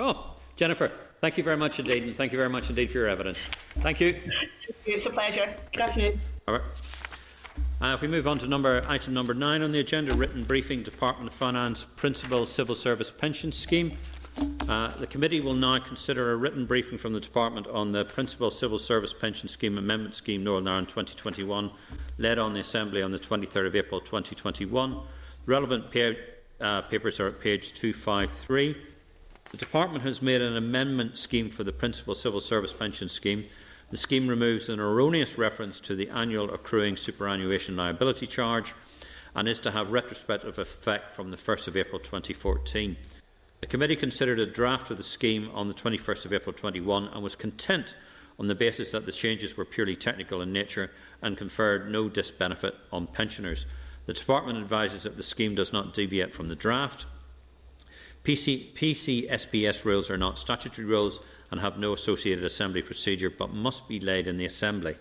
Oh, 0.00 0.36
Jennifer. 0.56 0.90
Thank 1.20 1.38
you 1.38 1.44
very 1.44 1.56
much 1.56 1.78
indeed, 1.80 2.02
and 2.02 2.14
thank 2.14 2.32
you 2.32 2.38
very 2.38 2.50
much 2.50 2.68
indeed 2.68 2.90
for 2.90 2.98
your 2.98 3.08
evidence. 3.08 3.40
Thank 3.80 4.00
you. 4.00 4.20
It's 4.84 5.06
a 5.06 5.10
pleasure. 5.10 5.54
Good 5.72 5.82
afternoon. 5.82 6.20
All 6.46 6.54
right. 6.54 6.62
Uh, 7.80 7.94
if 7.94 8.00
we 8.00 8.08
move 8.08 8.26
on 8.26 8.38
to 8.38 8.46
number, 8.46 8.82
item 8.88 9.14
number 9.14 9.34
nine 9.34 9.62
on 9.62 9.70
the 9.70 9.80
agenda, 9.80 10.14
written 10.14 10.44
briefing, 10.44 10.82
Department 10.82 11.28
of 11.28 11.34
Finance 11.34 11.84
Principal 11.84 12.46
Civil 12.46 12.74
Service 12.74 13.10
Pension 13.10 13.52
Scheme. 13.52 13.98
Uh, 14.68 14.88
the 14.98 15.06
committee 15.06 15.40
will 15.40 15.54
now 15.54 15.78
consider 15.78 16.32
a 16.32 16.36
written 16.36 16.66
briefing 16.66 16.98
from 16.98 17.12
the 17.12 17.20
Department 17.20 17.66
on 17.68 17.92
the 17.92 18.04
Principal 18.04 18.50
Civil 18.50 18.78
Service 18.78 19.12
Pension 19.12 19.48
Scheme 19.48 19.78
Amendment 19.78 20.14
Scheme 20.14 20.44
Northern 20.44 20.68
Ireland 20.68 20.88
2021, 20.88 21.70
led 22.18 22.38
on 22.38 22.54
the 22.54 22.60
Assembly 22.60 23.02
on 23.02 23.12
the 23.12 23.18
23rd 23.18 23.66
of 23.66 23.76
April 23.76 24.00
2021. 24.00 25.00
Relevant 25.46 25.90
pa 25.92 26.12
uh, 26.60 26.82
papers 26.82 27.20
are 27.20 27.28
at 27.28 27.40
page 27.40 27.72
253. 27.74 28.76
The 29.50 29.56
Department 29.58 30.04
has 30.04 30.20
made 30.20 30.42
an 30.42 30.56
amendment 30.56 31.18
scheme 31.18 31.50
for 31.50 31.62
the 31.62 31.72
Principal 31.72 32.16
Civil 32.16 32.40
Service 32.40 32.72
Pension 32.72 33.08
Scheme. 33.08 33.44
The 33.90 33.96
scheme 33.96 34.26
removes 34.26 34.68
an 34.68 34.80
erroneous 34.80 35.38
reference 35.38 35.78
to 35.80 35.94
the 35.94 36.10
annual 36.10 36.52
accruing 36.52 36.96
superannuation 36.96 37.76
liability 37.76 38.26
charge 38.26 38.74
and 39.36 39.46
is 39.46 39.60
to 39.60 39.70
have 39.70 39.92
retrospective 39.92 40.58
effect 40.58 41.14
from 41.14 41.30
the 41.30 41.36
1st 41.36 41.68
of 41.68 41.76
April 41.76 42.00
2014. 42.00 42.96
The 43.60 43.66
committee 43.68 43.96
considered 43.96 44.40
a 44.40 44.46
draft 44.46 44.90
of 44.90 44.96
the 44.96 45.04
scheme 45.04 45.48
on 45.54 45.68
the 45.68 45.74
21st 45.74 46.24
of 46.24 46.32
April 46.32 46.52
21 46.52 47.08
and 47.08 47.22
was 47.22 47.36
content 47.36 47.94
on 48.38 48.48
the 48.48 48.54
basis 48.54 48.90
that 48.90 49.06
the 49.06 49.12
changes 49.12 49.56
were 49.56 49.64
purely 49.64 49.94
technical 49.94 50.42
in 50.42 50.52
nature 50.52 50.90
and 51.22 51.38
conferred 51.38 51.90
no 51.90 52.08
disbenefit 52.08 52.74
on 52.92 53.06
pensioners. 53.06 53.64
The 54.06 54.12
Department 54.12 54.58
advises 54.58 55.04
that 55.04 55.16
the 55.16 55.22
scheme 55.22 55.54
does 55.54 55.72
not 55.72 55.94
deviate 55.94 56.34
from 56.34 56.48
the 56.48 56.56
draft. 56.56 57.06
PC, 58.26 58.72
PCSPS 58.72 59.84
rules 59.84 60.10
are 60.10 60.18
not 60.18 60.36
statutory 60.36 60.84
rules 60.84 61.20
and 61.52 61.60
have 61.60 61.78
no 61.78 61.92
associated 61.92 62.42
assembly 62.42 62.82
procedure 62.82 63.30
but 63.30 63.54
must 63.54 63.86
be 63.86 64.00
laid 64.00 64.26
in 64.26 64.36
the 64.36 64.44
assembly. 64.44 64.96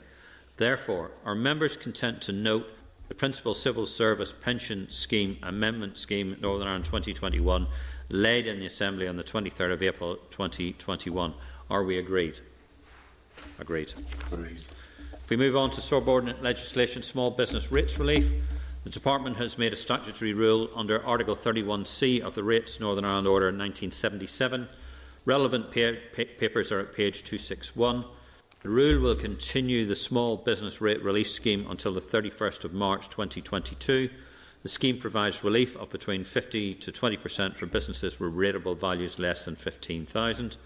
Therefore, 0.58 1.10
are 1.26 1.34
members 1.34 1.76
content 1.76 2.22
to 2.22 2.32
note 2.32 2.68
the 3.08 3.16
Principal 3.16 3.56
Civil 3.56 3.88
Service 3.88 4.32
Pension 4.32 4.92
Scheme 4.92 5.40
Amendment 5.42 5.98
Scheme 5.98 6.38
Northern 6.40 6.68
Ireland 6.68 6.86
2021 6.86 7.66
laid 8.10 8.46
in 8.46 8.60
the 8.60 8.68
Assembly 8.68 9.08
on 9.08 9.18
the 9.18 9.24
23rd 9.24 9.74
of 9.74 9.82
April 9.82 10.18
2021? 10.30 11.34
Are 11.68 11.84
we 11.84 11.98
agreed? 11.98 12.42
Agreed. 13.58 13.92
Agreed. 14.32 14.62
If 15.24 15.32
we 15.32 15.38
move 15.38 15.56
on 15.56 15.72
to 15.72 15.82
subordinate 15.82 16.44
legislation, 16.44 17.02
small 17.02 17.32
business 17.32 17.72
rates 17.72 17.98
relief, 17.98 18.32
the 18.86 18.92
Department 18.92 19.38
has 19.38 19.58
made 19.58 19.74
a 19.74 19.76
statutory 19.76 20.32
rule 20.32 20.70
under 20.76 21.04
Article 21.04 21.36
31C 21.36 22.22
of 22.22 22.36
the 22.36 22.44
Rates 22.44 22.80
Northern 22.80 23.04
Ireland 23.04 23.28
Order 23.28 23.48
1977. 23.48 24.70
Relevant 25.26 25.72
pa 25.72 25.94
pa 26.16 26.24
papers 26.38 26.72
are 26.72 26.82
at 26.82 26.94
page 26.94 27.24
261. 27.24 28.06
The 28.62 28.70
rule 28.70 29.02
will 29.02 29.16
continue 29.16 29.88
the 29.88 29.96
small 29.96 30.38
business 30.38 30.82
rate 30.82 31.02
relief 31.02 31.32
scheme 31.32 31.66
until 31.68 31.94
the 31.94 32.00
31st 32.00 32.64
of 32.64 32.74
March 32.74 33.10
2022. 33.10 34.12
The 34.62 34.70
scheme 34.70 35.00
provides 35.00 35.44
relief 35.44 35.76
of 35.78 35.90
between 35.90 36.24
50 36.24 36.76
to 36.76 36.92
20% 36.92 37.58
for 37.58 37.66
businesses 37.66 38.20
with 38.20 38.36
rateable 38.36 38.78
values 38.78 39.18
less 39.18 39.46
than 39.46 39.56
15,000. 39.56 40.58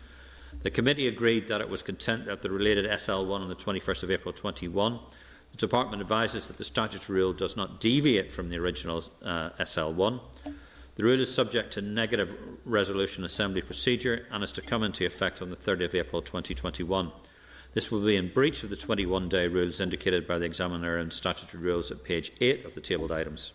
The 0.63 0.71
committee 0.71 1.07
agreed 1.07 1.47
that 1.47 1.61
it 1.61 1.69
was 1.69 1.81
content 1.81 2.25
that 2.25 2.41
the 2.41 2.51
related 2.51 2.85
SL1 2.85 3.39
on 3.39 3.47
the 3.47 3.55
21st 3.55 4.03
of 4.03 4.11
April 4.11 4.33
21 4.33 4.99
The 5.51 5.57
Department 5.57 6.01
advises 6.01 6.47
that 6.47 6.57
the 6.57 6.63
statutory 6.63 7.19
rule 7.19 7.33
does 7.33 7.57
not 7.57 7.79
deviate 7.79 8.31
from 8.31 8.49
the 8.49 8.57
original 8.57 9.03
uh, 9.23 9.49
SL1. 9.59 10.19
The 10.95 11.03
rule 11.03 11.21
is 11.21 11.33
subject 11.33 11.73
to 11.73 11.81
negative 11.81 12.35
resolution 12.65 13.23
assembly 13.23 13.61
procedure 13.61 14.25
and 14.31 14.43
is 14.43 14.51
to 14.53 14.61
come 14.61 14.83
into 14.83 15.05
effect 15.05 15.41
on 15.41 15.49
the 15.49 15.55
30th 15.55 15.85
of 15.85 15.95
April 15.95 16.21
2021. 16.21 17.11
This 17.73 17.91
will 17.91 18.01
be 18.01 18.15
in 18.15 18.33
breach 18.33 18.63
of 18.63 18.69
the 18.69 18.75
21 18.75 19.29
day 19.29 19.47
rules 19.47 19.79
indicated 19.79 20.27
by 20.27 20.37
the 20.37 20.45
examiner 20.45 20.97
in 20.97 21.11
statutory 21.11 21.63
rules 21.63 21.91
at 21.91 22.03
page 22.03 22.31
8 22.41 22.65
of 22.65 22.75
the 22.75 22.81
tabled 22.81 23.11
items. 23.11 23.53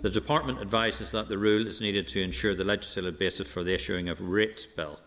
The 0.00 0.10
Department 0.10 0.60
advises 0.60 1.10
that 1.10 1.28
the 1.28 1.38
rule 1.38 1.66
is 1.66 1.80
needed 1.80 2.06
to 2.08 2.22
ensure 2.22 2.54
the 2.54 2.64
legislative 2.64 3.18
basis 3.18 3.50
for 3.50 3.64
the 3.64 3.74
issuing 3.74 4.08
of 4.08 4.20
rates 4.20 4.66
bill. 4.66 5.00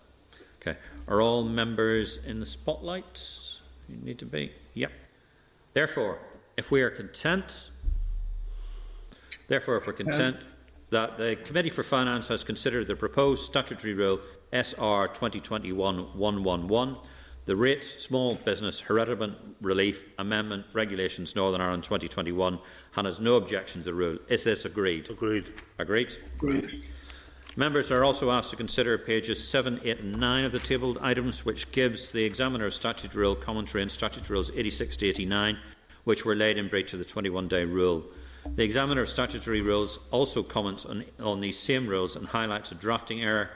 Okay. 0.61 0.77
Are 1.07 1.21
all 1.21 1.43
members 1.43 2.17
in 2.17 2.39
the 2.39 2.45
spotlight? 2.45 3.21
You 3.87 3.97
need 3.97 4.19
to 4.19 4.25
be. 4.25 4.51
Yep. 4.73 4.91
Therefore, 5.73 6.19
if 6.57 6.71
we 6.71 6.81
are 6.81 6.89
content, 6.89 7.69
therefore, 9.47 9.77
if 9.77 9.87
we're 9.87 9.93
content 9.93 10.37
that 10.89 11.17
the 11.17 11.35
Committee 11.35 11.69
for 11.69 11.83
Finance 11.83 12.27
has 12.29 12.43
considered 12.43 12.87
the 12.87 12.95
proposed 12.95 13.45
statutory 13.45 13.93
rule 13.93 14.19
SR 14.51 15.07
2021-111 15.09 16.97
the 17.49 17.55
Rates 17.55 18.03
Small 18.03 18.35
Business 18.35 18.79
Hereditament 18.79 19.33
Relief 19.59 20.05
Amendment 20.19 20.67
Regulations 20.71 21.35
Northern 21.35 21.61
Ireland 21.61 21.83
2021 21.83 22.59
and 22.95 23.07
has 23.07 23.19
no 23.19 23.37
objection 23.37 23.81
to 23.81 23.85
the 23.85 23.95
rule. 23.95 24.19
Is 24.27 24.43
this 24.43 24.65
agreed? 24.65 25.09
Agreed. 25.09 25.51
Agreed? 25.79 26.15
Agreed. 26.35 26.85
Members 27.59 27.91
are 27.91 28.05
also 28.05 28.31
asked 28.31 28.51
to 28.51 28.55
consider 28.55 28.97
pages 28.97 29.45
7, 29.45 29.81
8 29.83 29.99
and 29.99 30.17
9 30.17 30.45
of 30.45 30.53
the 30.53 30.59
tabled 30.59 30.97
items, 31.01 31.43
which 31.43 31.73
gives 31.73 32.11
the 32.11 32.23
examiner 32.23 32.67
of 32.67 32.73
statutory 32.73 33.25
rule 33.25 33.35
commentary 33.35 33.81
on 33.81 33.89
statutory 33.89 34.37
rules 34.37 34.49
86 34.55 34.95
to 34.95 35.07
89, 35.07 35.57
which 36.05 36.23
were 36.23 36.37
laid 36.37 36.57
in 36.57 36.69
breach 36.69 36.93
of 36.93 36.99
the 36.99 37.05
21-day 37.05 37.65
rule. 37.65 38.05
The 38.55 38.63
examiner 38.63 39.01
of 39.01 39.09
statutory 39.09 39.59
rules 39.59 39.99
also 40.09 40.41
comments 40.41 40.85
on, 40.85 41.03
on 41.21 41.41
these 41.41 41.59
same 41.59 41.85
rules 41.85 42.15
and 42.15 42.27
highlights 42.27 42.71
a 42.71 42.75
drafting 42.75 43.21
error 43.21 43.49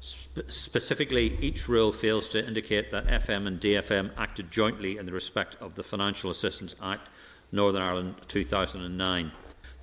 Sp 0.00 0.40
specifically, 0.48 1.36
each 1.40 1.68
rule 1.68 1.92
fails 1.92 2.30
to 2.30 2.42
indicate 2.42 2.90
that 2.92 3.08
FM 3.08 3.46
and 3.46 3.60
DFM 3.60 4.12
acted 4.16 4.50
jointly 4.50 4.96
in 4.96 5.04
the 5.04 5.12
respect 5.12 5.58
of 5.60 5.74
the 5.74 5.82
Financial 5.82 6.30
Assistance 6.30 6.74
Act, 6.82 7.10
Northern 7.52 7.82
Ireland 7.82 8.14
2009. 8.26 9.32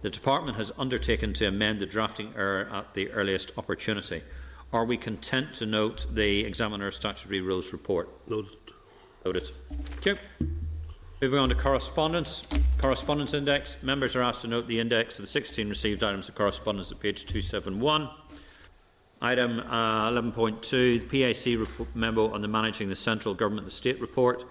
The 0.01 0.09
Department 0.11 0.57
has 0.57 0.71
undertaken 0.77 1.33
to 1.33 1.47
amend 1.47 1.79
the 1.79 1.85
drafting 1.87 2.33
error 2.37 2.69
at 2.71 2.93
the 2.93 3.09
earliest 3.11 3.51
opportunity. 3.57 4.21
Are 4.71 4.85
we 4.85 4.97
content 4.97 5.53
to 5.55 5.65
note 5.65 6.05
the 6.13 6.45
Examiner 6.45 6.87
of 6.87 6.93
Statutory 6.93 7.41
Rules 7.41 7.73
report? 7.73 8.09
Noted. 8.29 8.51
Noted. 9.25 9.51
Thank 10.01 10.19
you. 10.39 10.47
Moving 11.19 11.39
on 11.39 11.49
to 11.49 11.55
correspondence. 11.55 12.43
Correspondence 12.77 13.33
index. 13.33 13.81
Members 13.81 14.15
are 14.15 14.21
asked 14.21 14.41
to 14.41 14.47
note 14.47 14.67
the 14.67 14.79
index 14.79 15.17
of 15.17 15.25
the 15.25 15.31
16 15.31 15.67
received 15.67 16.03
items 16.03 16.29
of 16.29 16.35
correspondence 16.35 16.91
at 16.91 16.99
page 16.99 17.25
271. 17.25 18.07
Item 19.19 19.61
uh, 19.61 20.11
11.2, 20.11 21.09
the 21.09 21.33
PAC 21.33 21.59
report, 21.59 21.95
memo 21.95 22.31
on 22.31 22.41
the 22.41 22.47
Managing 22.47 22.87
the 22.89 22.95
Central 22.95 23.33
Government 23.33 23.61
and 23.61 23.67
the 23.67 23.75
State 23.75 23.99
report. 23.99 24.43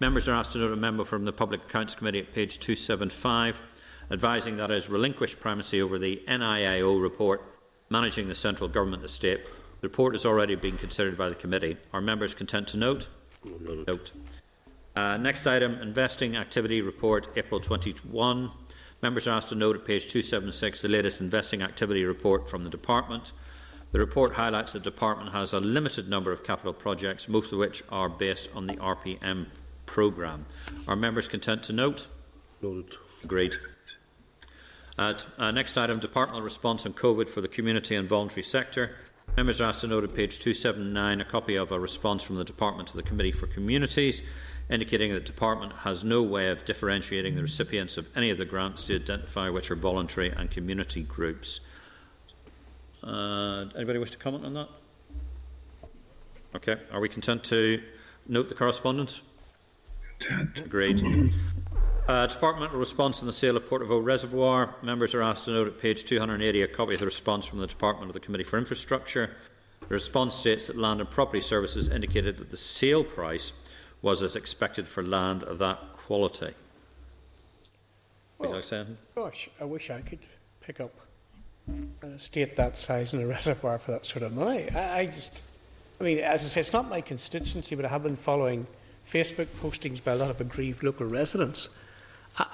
Members 0.00 0.26
are 0.26 0.34
asked 0.34 0.52
to 0.52 0.58
note 0.58 0.72
a 0.72 0.76
memo 0.76 1.04
from 1.04 1.24
the 1.24 1.32
Public 1.32 1.62
Accounts 1.62 1.94
Committee 1.94 2.20
at 2.20 2.34
page 2.34 2.58
275, 2.58 3.62
advising 4.10 4.56
that 4.56 4.70
it 4.70 4.74
has 4.74 4.88
relinquished 4.88 5.40
primacy 5.40 5.80
over 5.82 5.98
the 5.98 6.22
NIAO 6.28 7.00
report 7.00 7.54
Managing 7.90 8.28
the 8.28 8.34
Central 8.34 8.68
Government 8.68 9.02
Estate. 9.04 9.44
The 9.80 9.88
report 9.88 10.14
has 10.14 10.26
already 10.26 10.56
been 10.56 10.76
considered 10.76 11.16
by 11.16 11.28
the 11.28 11.34
committee. 11.34 11.76
Are 11.92 12.00
members 12.00 12.34
content 12.34 12.68
to 12.68 12.76
note? 12.76 13.08
Note. 13.44 14.12
Uh, 14.94 15.16
next 15.16 15.46
item, 15.46 15.74
Investing 15.74 16.36
Activity 16.36 16.82
Report, 16.82 17.28
April 17.36 17.60
21. 17.60 18.50
Members 19.00 19.26
are 19.26 19.30
asked 19.30 19.50
to 19.50 19.54
note 19.54 19.76
at 19.76 19.84
page 19.84 20.10
276 20.10 20.82
the 20.82 20.88
latest 20.88 21.20
investing 21.20 21.62
activity 21.62 22.04
report 22.04 22.50
from 22.50 22.64
the 22.64 22.70
Department. 22.70 23.32
The 23.92 24.00
report 24.00 24.34
highlights 24.34 24.72
that 24.72 24.84
the 24.84 24.90
Department 24.90 25.32
has 25.32 25.52
a 25.52 25.60
limited 25.60 26.08
number 26.08 26.32
of 26.32 26.44
capital 26.44 26.74
projects, 26.74 27.28
most 27.28 27.52
of 27.52 27.58
which 27.58 27.82
are 27.88 28.08
based 28.08 28.50
on 28.54 28.66
the 28.66 28.74
RPM 28.74 29.46
programme. 29.86 30.46
Are 30.86 30.96
members 30.96 31.28
content 31.28 31.62
to 31.64 31.72
note? 31.72 32.08
Noted. 32.60 32.96
Agreed. 33.22 33.56
Uh, 34.98 35.14
uh, 35.38 35.50
next 35.52 35.78
item, 35.78 36.00
departmental 36.00 36.42
response 36.42 36.84
on 36.84 36.92
COVID 36.92 37.28
for 37.28 37.40
the 37.40 37.48
community 37.48 37.94
and 37.94 38.08
voluntary 38.08 38.42
sector. 38.42 38.96
Members 39.36 39.60
are 39.60 39.68
asked 39.68 39.82
to 39.82 39.86
note 39.86 40.02
at 40.02 40.12
page 40.12 40.40
279 40.40 41.20
a 41.20 41.24
copy 41.24 41.54
of 41.54 41.70
a 41.70 41.78
response 41.78 42.24
from 42.24 42.34
the 42.34 42.44
Department 42.44 42.88
to 42.88 42.96
the 42.96 43.04
Committee 43.04 43.30
for 43.30 43.46
Communities, 43.46 44.22
indicating 44.68 45.12
that 45.12 45.20
the 45.20 45.32
Department 45.32 45.72
has 45.84 46.02
no 46.02 46.20
way 46.22 46.48
of 46.48 46.64
differentiating 46.64 47.36
the 47.36 47.42
recipients 47.42 47.96
of 47.96 48.08
any 48.16 48.30
of 48.30 48.38
the 48.38 48.44
grants 48.44 48.82
to 48.84 48.96
identify 48.96 49.48
which 49.48 49.70
are 49.70 49.76
voluntary 49.76 50.30
and 50.30 50.50
community 50.50 51.04
groups. 51.04 51.60
Uh, 53.04 53.66
anybody 53.76 54.00
wish 54.00 54.10
to 54.10 54.18
comment 54.18 54.44
on 54.44 54.54
that? 54.54 54.68
Okay. 56.56 56.76
Are 56.90 56.98
we 56.98 57.08
content 57.08 57.44
to 57.44 57.80
note 58.26 58.48
the 58.48 58.56
correspondence? 58.56 59.22
Agreed. 60.56 61.00
Uh, 62.08 62.26
departmental 62.26 62.78
response 62.78 63.20
on 63.20 63.26
the 63.26 63.32
sale 63.34 63.54
of 63.54 63.68
Portavoe 63.68 64.02
Reservoir. 64.02 64.74
Members 64.80 65.14
are 65.14 65.20
asked 65.22 65.44
to 65.44 65.50
note 65.50 65.66
at 65.66 65.78
page 65.78 66.04
280 66.04 66.62
a 66.62 66.66
copy 66.66 66.94
of 66.94 67.00
the 67.00 67.04
response 67.04 67.44
from 67.44 67.58
the 67.58 67.66
Department 67.66 68.08
of 68.08 68.14
the 68.14 68.20
Committee 68.20 68.44
for 68.44 68.56
Infrastructure. 68.56 69.36
The 69.80 69.88
response 69.88 70.34
states 70.34 70.68
that 70.68 70.78
Land 70.78 71.00
and 71.00 71.10
Property 71.10 71.42
Services 71.42 71.86
indicated 71.86 72.38
that 72.38 72.48
the 72.48 72.56
sale 72.56 73.04
price 73.04 73.52
was 74.00 74.22
as 74.22 74.36
expected 74.36 74.88
for 74.88 75.02
land 75.02 75.42
of 75.42 75.58
that 75.58 75.92
quality. 75.92 76.54
Would 78.38 78.48
you 78.48 78.54
like 78.54 78.62
to 78.62 78.68
say? 78.68 78.86
Gosh, 79.14 79.50
I 79.60 79.64
wish 79.64 79.90
I 79.90 80.00
could 80.00 80.20
pick 80.62 80.80
up 80.80 80.94
an 81.66 82.12
estate 82.14 82.56
that 82.56 82.78
size 82.78 83.12
in 83.12 83.20
a 83.20 83.26
reservoir 83.36 83.78
for 83.78 83.90
that 83.90 84.06
sort 84.06 84.22
of 84.22 84.32
money. 84.32 84.70
I, 84.70 85.00
I 85.00 85.06
just, 85.06 85.42
I 86.00 86.04
mean, 86.04 86.20
as 86.20 86.42
I 86.42 86.46
say, 86.46 86.60
it's 86.60 86.72
not 86.72 86.88
my 86.88 87.02
constituency, 87.02 87.74
but 87.74 87.84
I 87.84 87.88
have 87.88 88.02
been 88.02 88.16
following 88.16 88.66
Facebook 89.06 89.48
postings 89.60 90.02
by 90.02 90.12
a 90.12 90.16
lot 90.16 90.30
of 90.30 90.40
aggrieved 90.40 90.82
local 90.82 91.06
residents, 91.06 91.68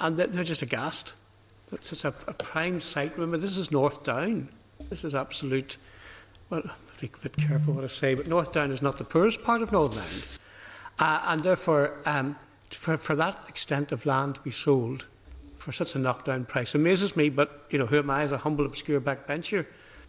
And 0.01 0.17
they're 0.17 0.45
just 0.45 0.63
aghast. 0.63 1.15
It's 1.73 1.91
just 1.91 2.05
a, 2.05 2.15
a 2.27 2.35
prime 2.35 2.81
site. 2.81 3.13
Remember, 3.15 3.37
this 3.37 3.57
is 3.57 3.71
North 3.71 4.05
Down. 4.05 4.49
This 4.91 5.05
is 5.05 5.15
absolute. 5.15 5.77
Well, 6.51 6.63
I 6.65 7.07
a 7.07 7.23
bit 7.23 7.37
careful 7.37 7.75
what 7.75 7.85
I 7.85 7.89
say, 7.89 8.15
but 8.15 8.27
North 8.27 8.53
Down 8.53 8.71
is 8.71 8.83
not 8.83 8.99
the 8.99 9.05
poorest 9.05 9.43
part 9.43 9.63
of 9.63 9.73
Northern 9.73 9.99
Ireland. 9.99 10.29
Uh, 10.99 11.23
and 11.27 11.41
therefore, 11.41 11.99
um, 12.07 12.37
for, 12.71 12.97
for 12.97 13.17
that 13.17 13.45
extent 13.49 13.93
of 13.93 14.07
land 14.07 14.37
to 14.37 14.41
be 14.43 14.51
sold 14.51 15.09
for 15.57 15.73
such 15.73 15.95
a 15.95 15.99
knockdown 15.99 16.45
price 16.45 16.75
amazes 16.75 17.17
me, 17.17 17.31
but 17.31 17.67
you 17.71 17.79
know, 17.79 17.87
who 17.87 17.99
am 17.99 18.11
I 18.11 18.23
as 18.23 18.33
a 18.33 18.39
humble, 18.39 18.67
obscure 18.67 19.01
backbencher 19.01 19.67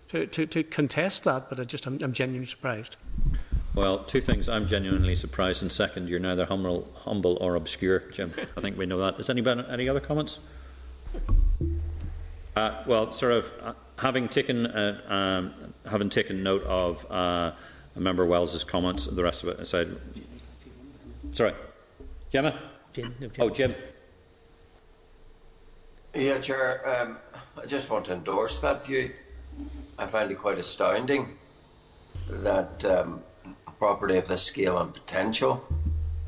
to, 0.10 0.28
to, 0.28 0.46
to 0.46 0.64
contest 0.64 1.24
that? 1.24 1.50
But 1.50 1.60
I 1.60 1.64
just, 1.64 1.88
I'm, 1.88 1.98
I'm 2.04 2.14
genuinely 2.14 2.46
surprised. 2.46 2.98
Well, 3.76 4.00
two 4.00 4.22
things. 4.22 4.48
I'm 4.48 4.68
genuinely 4.68 5.16
surprised, 5.16 5.62
and 5.62 5.70
second, 5.70 6.08
you're 6.08 6.20
neither 6.20 6.46
humble, 6.46 6.88
humble 6.96 7.38
or 7.42 7.56
obscure, 7.56 8.00
Jim. 8.12 8.32
I 8.56 8.62
think 8.62 8.78
we 8.78 8.86
know 8.86 9.00
that. 9.00 9.20
Is 9.20 9.30
anybody 9.30 9.66
any 9.70 9.90
other 9.90 10.00
comments? 10.00 10.40
Uh, 12.56 12.84
well, 12.88 13.12
sort 13.12 13.34
of 13.34 13.52
uh, 13.62 13.74
having 13.98 14.30
taken 14.30 14.66
uh, 14.66 15.02
um, 15.08 15.74
having 15.90 16.10
taken 16.10 16.42
note 16.42 16.64
of 16.64 17.06
uh, 17.12 17.52
Member 17.98 18.26
Wells's 18.26 18.64
comments, 18.64 19.08
the 19.08 19.24
rest 19.24 19.44
of 19.44 19.50
it 19.50 19.60
aside. 19.60 19.90
Sorry, 21.34 21.54
Gemma. 22.32 22.58
Jim, 22.94 23.14
no, 23.20 23.28
Jim. 23.28 23.46
Oh, 23.46 23.50
Jim. 23.50 23.76
Yeah, 26.14 26.40
Chair, 26.40 27.02
um, 27.02 27.18
I 27.62 27.66
just 27.66 27.92
want 27.92 28.06
to 28.06 28.14
endorse 28.14 28.62
that 28.62 28.86
view. 28.86 29.12
I 30.00 30.08
find 30.08 30.32
it 30.32 30.36
quite 30.36 30.58
astounding 30.58 31.38
that 32.30 32.86
um, 32.86 33.20
a 33.20 33.25
property 33.80 34.18
of 34.18 34.28
this 34.28 34.44
scale 34.44 34.78
and 34.78 34.94
potential 34.94 35.66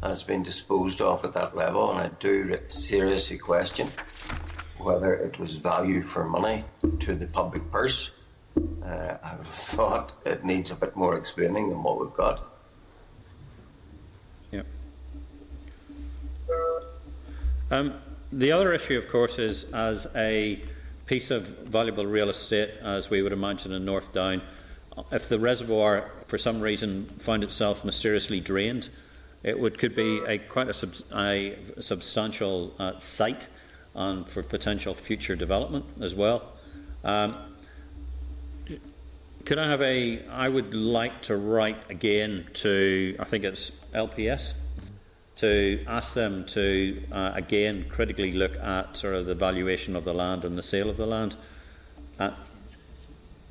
has 0.02 0.24
been 0.24 0.44
disposed 0.44 1.02
of 1.02 1.26
at 1.26 1.34
that 1.34 1.56
level, 1.56 1.92
and 1.92 2.00
I 2.00 2.10
do 2.20 2.58
seriously 2.68 3.38
question 3.38 3.90
whether 4.78 5.14
it 5.14 5.40
was 5.40 5.58
value 5.58 6.02
for 6.02 6.24
money 6.24 6.64
to 7.00 7.16
the 7.16 7.28
public 7.28 7.70
purse. 7.72 8.12
Uh, 8.84 9.18
I 9.24 9.36
thought 9.52 10.14
it 10.26 10.46
needs 10.46 10.72
a 10.72 10.76
bit 10.76 10.96
more 10.96 11.18
explaining 11.18 11.70
than 11.70 11.84
what 11.84 12.00
we've 12.00 12.14
got. 12.14 12.48
Yeah. 14.52 14.62
Um, 17.70 17.96
the 18.32 18.52
other 18.52 18.74
issue, 18.74 18.98
of 18.98 19.10
course, 19.10 19.40
is 19.40 19.66
as 19.74 20.08
a 20.16 20.62
piece 21.06 21.32
of 21.32 21.48
valuable 21.48 22.06
real 22.06 22.30
estate, 22.30 22.72
as 22.82 23.10
we 23.10 23.22
would 23.22 23.32
imagine 23.32 23.72
in 23.72 23.86
North 23.86 24.14
Down, 24.14 24.42
if 25.12 25.30
the 25.30 25.40
reservoir, 25.40 26.12
for 26.28 26.38
some 26.38 26.60
reason, 26.60 27.06
found 27.20 27.44
itself 27.44 27.84
mysteriously 27.84 28.40
drained, 28.40 28.90
it 29.44 29.60
would 29.60 29.78
could 29.78 29.96
be 29.96 30.20
a 30.26 30.38
quite 30.38 30.68
a, 30.68 30.74
sub, 30.74 30.94
a 31.16 31.58
substantial 31.80 32.74
uh, 32.80 32.98
site 33.00 33.48
um, 33.96 34.24
for 34.26 34.44
potential 34.44 34.94
future 34.94 35.36
development 35.36 35.86
as 36.02 36.14
well. 36.14 36.54
Um, 37.04 37.36
could 39.46 39.58
I 39.58 39.70
have 39.70 39.82
a? 39.82 40.26
I 40.28 40.50
would 40.50 40.74
like 40.74 41.22
to 41.24 41.38
write 41.38 41.90
again 41.90 42.48
to. 42.56 43.16
I 43.20 43.24
think 43.24 43.46
it's 43.46 43.72
LPS 43.94 44.54
to 45.38 45.86
ask 45.88 46.14
them 46.14 46.46
to 46.48 47.02
uh, 47.12 47.32
again 47.34 47.86
critically 47.88 48.34
look 48.34 48.58
at 48.58 48.98
sort 48.98 49.14
of 49.16 49.26
the 49.26 49.36
valuation 49.36 49.96
of 49.96 50.04
the 50.04 50.14
land 50.14 50.44
and 50.44 50.58
the 50.58 50.64
sale 50.64 50.90
of 50.90 50.98
the 50.98 51.06
land. 51.06 51.36
Uh, 52.20 52.32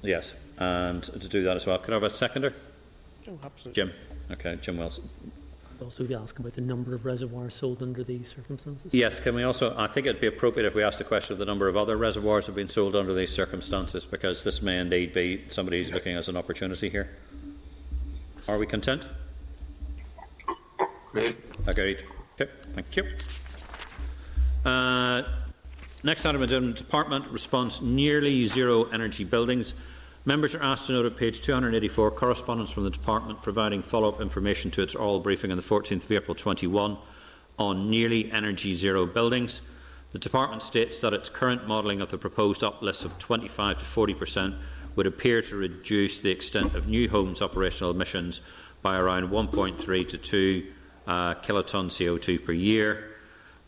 yes, 0.03 0.35
and 0.59 1.03
to 1.03 1.28
do 1.28 1.43
that 1.44 1.57
as 1.57 1.65
well. 1.65 1.78
Could 1.78 1.93
I 1.93 1.97
have 1.97 2.03
a 2.03 2.11
seconder? 2.11 2.53
Oh, 3.28 3.39
absolutely. 3.44 3.82
Jim. 3.82 3.93
Okay, 4.31 4.59
Jim 4.61 4.77
Wilson. 4.77 5.09
Also, 5.82 6.05
if 6.05 6.11
you 6.11 6.16
ask 6.16 6.39
about 6.39 6.55
the 6.55 6.62
number 6.62 6.94
of 6.94 7.05
reservoirs 7.05 7.55
sold 7.55 7.82
under 7.82 8.03
these 8.03 8.28
circumstances. 8.28 8.94
Yes, 8.94 9.20
can 9.20 9.35
we 9.35 9.43
also? 9.43 9.77
I 9.77 9.86
think 9.86 10.07
it'd 10.07 10.23
be 10.23 10.27
appropriate 10.27 10.66
if 10.66 10.74
we 10.74 10.82
ask 10.82 10.97
the 10.98 11.05
question 11.05 11.35
of 11.35 11.39
the 11.39 11.44
number 11.44 11.69
of 11.69 11.77
other 11.77 11.98
reservoirs 11.98 12.47
that 12.47 12.53
have 12.53 12.57
been 12.57 12.69
sold 12.69 12.97
under 12.97 13.12
these 13.12 13.31
circumstances, 13.31 14.07
because 14.07 14.43
this 14.43 14.62
may 14.62 14.78
indeed 14.78 15.12
be 15.12 15.44
somebody 15.48 15.82
who's 15.82 15.93
looking 15.93 16.16
as 16.16 16.28
an 16.28 16.36
opportunity 16.36 16.89
here. 16.89 17.11
Are 18.48 18.59
we 18.59 18.66
content? 18.66 19.09
Great. 21.12 21.36
Agreed. 21.66 22.05
Okay, 22.40 22.51
thank 22.73 22.97
you. 22.97 23.05
Uh, 24.65 25.23
next 26.03 26.24
item 26.24 26.43
of 26.43 26.48
the 26.48 26.73
department 26.73 27.27
response 27.28 27.82
nearly 27.82 28.47
zero 28.47 28.85
energy 28.85 29.24
buildings. 29.24 29.74
Members 30.27 30.57
are 30.57 30.62
asked 30.62 30.89
to 30.89 30.93
note 30.93 31.07
at 31.07 31.15
page 31.15 31.40
284 31.40 32.11
correspondence 32.11 32.73
from 32.73 32.82
the 32.82 32.90
Department 32.90 33.43
providing 33.43 33.81
follow-up 33.81 34.20
information 34.20 34.73
to 34.73 34.82
its 34.82 34.97
oral 34.97 35.20
briefing 35.20 35.53
on 35.53 35.57
the 35.57 35.62
14th 35.62 36.03
of 36.03 36.11
April 36.11 36.35
21 36.35 36.98
on 37.61 37.89
nearly 37.89 38.32
energy 38.32 38.74
zero 38.74 39.07
buildings. 39.07 39.61
The 40.11 40.19
Department 40.19 40.65
states 40.65 40.98
that 40.98 41.15
its 41.15 41.28
current 41.28 41.69
modelling 41.69 42.01
of 42.01 42.11
the 42.11 42.19
proposed 42.19 42.65
uplifts 42.65 43.05
of 43.05 43.16
25 43.19 43.78
to 43.78 43.85
40 43.85 44.15
per 44.15 44.27
cent 44.27 44.55
would 44.97 45.07
appear 45.07 45.43
to 45.43 45.55
reduce 45.55 46.19
the 46.19 46.32
extent 46.32 46.74
of 46.74 46.89
new 46.89 47.09
homes' 47.09 47.40
operational 47.40 47.93
emissions 47.93 48.40
by 48.82 48.98
around 48.98 49.31
1.3 49.31 50.09
to 50.09 50.19
2 50.19 50.66
uh, 51.07 51.35
kiloton 51.36 51.86
CO2 51.86 52.44
per 52.44 52.51
year 52.51 53.12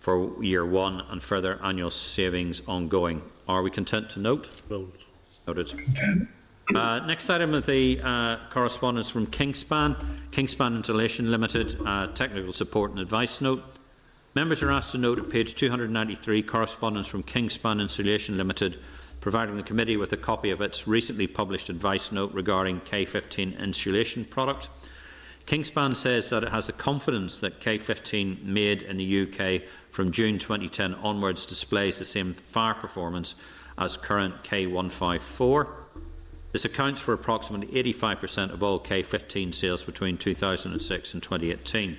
for 0.00 0.42
year 0.42 0.66
one 0.66 1.02
and 1.08 1.22
further 1.22 1.60
annual 1.62 1.90
savings 1.90 2.62
ongoing. 2.66 3.22
Are 3.46 3.62
we 3.62 3.70
content 3.70 4.10
to 4.10 4.18
note? 4.18 4.50
Note. 4.68 4.92
Noted. 5.46 6.28
Uh, 6.74 6.98
next 7.06 7.30
item 7.30 7.54
of 7.54 7.64
the 7.64 7.98
uh, 8.02 8.36
correspondence 8.50 9.08
from 9.08 9.26
Kingspan, 9.26 9.96
Kingspan 10.32 10.76
Insulation 10.76 11.30
Limited, 11.30 11.78
uh, 11.84 12.08
technical 12.08 12.52
support 12.52 12.90
and 12.90 13.00
advice 13.00 13.40
note. 13.40 13.62
Members 14.34 14.62
are 14.62 14.70
asked 14.70 14.92
to 14.92 14.98
note 14.98 15.18
at 15.18 15.30
page 15.30 15.54
293 15.54 16.42
correspondence 16.42 17.06
from 17.06 17.22
Kingspan 17.22 17.80
Insulation 17.80 18.36
Limited, 18.36 18.78
providing 19.22 19.56
the 19.56 19.62
committee 19.62 19.96
with 19.96 20.12
a 20.12 20.18
copy 20.18 20.50
of 20.50 20.60
its 20.60 20.86
recently 20.86 21.26
published 21.26 21.70
advice 21.70 22.12
note 22.12 22.34
regarding 22.34 22.80
K15 22.82 23.58
insulation 23.58 24.26
product. 24.26 24.68
Kingspan 25.46 25.96
says 25.96 26.28
that 26.28 26.42
it 26.42 26.50
has 26.50 26.66
the 26.66 26.74
confidence 26.74 27.38
that 27.38 27.60
K15 27.60 28.42
made 28.44 28.82
in 28.82 28.98
the 28.98 29.22
UK 29.22 29.62
from 29.90 30.12
June 30.12 30.38
2010 30.38 30.94
onwards 30.96 31.46
displays 31.46 31.98
the 31.98 32.04
same 32.04 32.34
fire 32.34 32.74
performance 32.74 33.34
as 33.78 33.96
current 33.96 34.44
K154. 34.44 35.77
This 36.52 36.64
accounts 36.64 37.00
for 37.00 37.12
approximately 37.12 37.66
85% 37.92 38.52
of 38.52 38.62
all 38.62 38.80
K15 38.80 39.52
sales 39.52 39.84
between 39.84 40.16
2006 40.16 41.14
and 41.14 41.22
2018. 41.22 41.98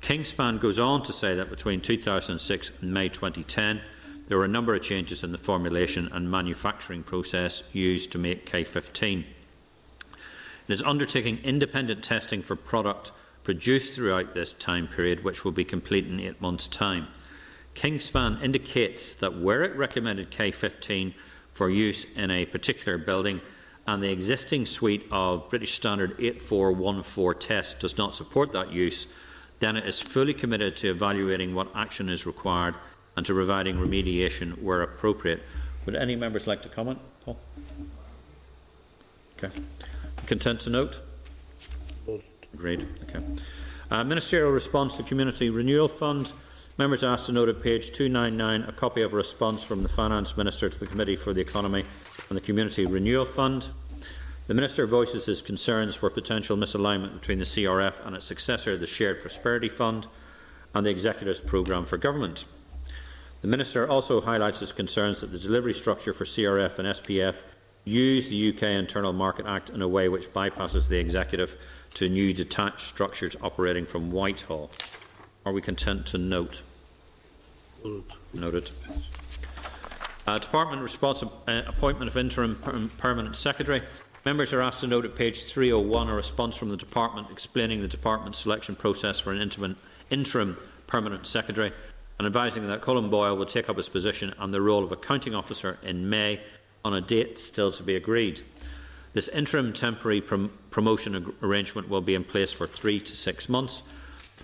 Kingspan 0.00 0.60
goes 0.60 0.78
on 0.78 1.02
to 1.02 1.12
say 1.12 1.34
that 1.34 1.50
between 1.50 1.80
2006 1.80 2.70
and 2.80 2.94
May 2.94 3.10
2010, 3.10 3.82
there 4.28 4.38
were 4.38 4.44
a 4.44 4.48
number 4.48 4.74
of 4.74 4.82
changes 4.82 5.22
in 5.22 5.32
the 5.32 5.38
formulation 5.38 6.08
and 6.12 6.30
manufacturing 6.30 7.02
process 7.02 7.62
used 7.72 8.12
to 8.12 8.18
make 8.18 8.50
K15. 8.50 9.24
It 10.68 10.72
is 10.72 10.82
undertaking 10.82 11.38
independent 11.44 12.02
testing 12.02 12.40
for 12.40 12.56
product 12.56 13.12
produced 13.44 13.94
throughout 13.94 14.34
this 14.34 14.52
time 14.54 14.86
period, 14.86 15.24
which 15.24 15.44
will 15.44 15.52
be 15.52 15.64
complete 15.64 16.06
in 16.06 16.20
eight 16.20 16.40
months' 16.40 16.68
time. 16.68 17.08
Kingspan 17.74 18.42
indicates 18.42 19.12
that 19.14 19.38
where 19.38 19.62
it 19.64 19.76
recommended 19.76 20.30
K15 20.30 21.12
for 21.52 21.68
use 21.70 22.04
in 22.16 22.30
a 22.30 22.46
particular 22.46 22.98
building 22.98 23.40
and 23.86 24.02
the 24.02 24.10
existing 24.10 24.66
suite 24.66 25.06
of 25.10 25.48
British 25.48 25.74
Standard 25.74 26.14
8414 26.18 27.40
tests 27.40 27.74
does 27.74 27.98
not 27.98 28.14
support 28.14 28.52
that 28.52 28.72
use, 28.72 29.06
then 29.58 29.76
it 29.76 29.84
is 29.84 29.98
fully 29.98 30.32
committed 30.32 30.76
to 30.76 30.90
evaluating 30.90 31.54
what 31.54 31.68
action 31.74 32.08
is 32.08 32.24
required 32.24 32.74
and 33.16 33.26
to 33.26 33.34
providing 33.34 33.76
remediation 33.76 34.62
where 34.62 34.82
appropriate. 34.82 35.42
Would 35.86 35.96
any 35.96 36.14
members 36.14 36.46
like 36.46 36.62
to 36.62 36.68
comment, 36.68 36.98
Paul? 37.24 37.38
Okay. 39.36 39.50
Content 40.26 40.60
to 40.60 40.70
note? 40.70 41.00
Agreed. 42.54 42.86
Okay. 43.04 43.24
Uh, 43.90 44.04
ministerial 44.04 44.50
response 44.50 44.96
to 44.98 45.02
Community 45.02 45.50
Renewal 45.50 45.88
Fund. 45.88 46.32
Members 46.80 47.04
asked 47.04 47.26
to 47.26 47.32
note 47.32 47.50
at 47.50 47.62
page 47.62 47.90
299 47.90 48.62
a 48.62 48.72
copy 48.72 49.02
of 49.02 49.12
a 49.12 49.16
response 49.16 49.62
from 49.62 49.82
the 49.82 49.88
Finance 49.90 50.38
Minister 50.38 50.70
to 50.70 50.80
the 50.80 50.86
Committee 50.86 51.14
for 51.14 51.34
the 51.34 51.40
Economy 51.42 51.84
and 52.30 52.38
the 52.38 52.40
Community 52.40 52.86
Renewal 52.86 53.26
Fund. 53.26 53.68
The 54.46 54.54
Minister 54.54 54.86
voices 54.86 55.26
his 55.26 55.42
concerns 55.42 55.94
for 55.94 56.08
potential 56.08 56.56
misalignment 56.56 57.12
between 57.12 57.38
the 57.38 57.44
CRF 57.44 58.06
and 58.06 58.16
its 58.16 58.24
successor, 58.24 58.78
the 58.78 58.86
Shared 58.86 59.20
Prosperity 59.20 59.68
Fund, 59.68 60.06
and 60.74 60.86
the 60.86 60.90
Executive's 60.90 61.42
Programme 61.42 61.84
for 61.84 61.98
Government. 61.98 62.46
The 63.42 63.48
Minister 63.48 63.86
also 63.86 64.22
highlights 64.22 64.60
his 64.60 64.72
concerns 64.72 65.20
that 65.20 65.32
the 65.32 65.38
delivery 65.38 65.74
structure 65.74 66.14
for 66.14 66.24
CRF 66.24 66.78
and 66.78 66.88
SPF 66.88 67.42
use 67.84 68.30
the 68.30 68.48
UK 68.48 68.62
Internal 68.62 69.12
Market 69.12 69.44
Act 69.44 69.68
in 69.68 69.82
a 69.82 69.88
way 69.88 70.08
which 70.08 70.32
bypasses 70.32 70.88
the 70.88 70.98
Executive 70.98 71.58
to 71.92 72.08
new 72.08 72.32
detached 72.32 72.80
structures 72.80 73.36
operating 73.42 73.84
from 73.84 74.10
Whitehall. 74.10 74.70
Are 75.44 75.52
we 75.52 75.60
content 75.60 76.06
to 76.06 76.16
note? 76.16 76.62
Noted. 78.32 78.70
Uh, 80.26 80.38
Department 80.38 80.82
responsible 80.82 81.42
uh, 81.48 81.62
appointment 81.66 82.08
of 82.08 82.16
interim 82.16 82.56
per 82.56 82.88
permanent 82.98 83.36
secretary. 83.36 83.82
Members 84.24 84.52
are 84.52 84.60
asked 84.60 84.80
to 84.80 84.86
note 84.86 85.04
at 85.06 85.14
page 85.14 85.44
301 85.44 86.08
a 86.08 86.14
response 86.14 86.56
from 86.56 86.68
the 86.68 86.76
Department 86.76 87.28
explaining 87.30 87.80
the 87.80 87.88
Department's 87.88 88.38
selection 88.38 88.76
process 88.76 89.18
for 89.18 89.32
an 89.32 89.40
interim, 89.40 89.76
interim 90.10 90.58
permanent 90.86 91.26
secretary 91.26 91.72
and 92.20 92.26
advising 92.26 92.66
that 92.66 92.82
Colin 92.82 93.08
Boyle 93.08 93.34
will 93.34 93.46
take 93.46 93.70
up 93.70 93.78
his 93.78 93.88
position 93.88 94.34
and 94.38 94.52
the 94.52 94.60
role 94.60 94.84
of 94.84 94.92
accounting 94.92 95.34
officer 95.34 95.78
in 95.82 96.10
May 96.10 96.38
on 96.84 96.92
a 96.92 97.00
date 97.00 97.38
still 97.38 97.72
to 97.72 97.82
be 97.82 97.96
agreed. 97.96 98.42
This 99.14 99.28
interim 99.28 99.72
temporary 99.72 100.20
prom 100.20 100.52
promotion 100.70 101.32
arrangement 101.42 101.88
will 101.88 102.02
be 102.02 102.14
in 102.14 102.24
place 102.24 102.52
for 102.52 102.66
three 102.66 103.00
to 103.00 103.16
six 103.16 103.48
months. 103.48 103.82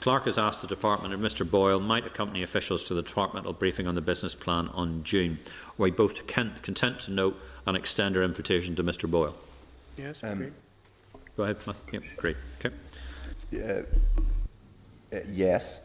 The 0.07 0.12
clerk 0.12 0.27
has 0.27 0.39
asked 0.39 0.61
the 0.61 0.69
department 0.69 1.12
if 1.15 1.19
Mr 1.19 1.51
Boyle 1.51 1.81
might 1.81 2.07
accompany 2.07 2.45
officials 2.45 2.85
to 2.85 2.95
the 2.95 3.03
departmental 3.03 3.53
briefing 3.53 3.89
on 3.89 3.97
the 3.97 4.01
business 4.01 4.37
plan 4.37 4.69
on 4.69 5.03
June. 5.03 5.41
Are 5.70 5.73
we 5.78 5.91
both 5.91 6.28
content 6.28 7.01
to 7.01 7.11
note 7.11 7.37
and 7.66 7.77
extend 7.77 8.16
our 8.16 8.23
invitation 8.23 8.77
to 8.77 8.85
Mr 8.85 9.11
Boyle? 9.11 9.35
Yes, 9.99 10.23
Um, 10.23 10.39
great. 10.39 10.53
Go 11.37 11.43
ahead. 11.43 11.57
Yep, 11.91 12.03
great. 12.19 12.37
Okay. 12.65 12.77
Uh, 13.53 13.83
uh, 15.12 15.20
yes, 15.28 15.83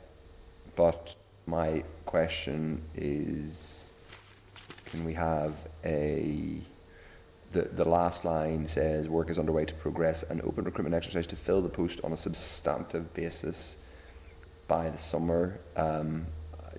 but 0.75 1.15
my 1.47 1.83
question 2.05 2.83
is, 2.93 3.91
can 4.85 5.03
we 5.03 5.13
have 5.13 5.55
a, 5.83 6.59
the, 7.53 7.63
the 7.63 7.85
last 7.85 8.23
line 8.23 8.67
says, 8.67 9.09
work 9.09 9.31
is 9.31 9.39
underway 9.39 9.65
to 9.65 9.73
progress 9.73 10.21
an 10.21 10.41
open 10.43 10.63
recruitment 10.63 10.93
exercise 10.93 11.25
to 11.25 11.35
fill 11.35 11.63
the 11.63 11.69
post 11.69 11.99
on 12.03 12.13
a 12.13 12.17
substantive 12.17 13.15
basis 13.15 13.77
by 14.67 14.89
the 14.89 14.97
summer. 14.97 15.59
Um, 15.75 16.27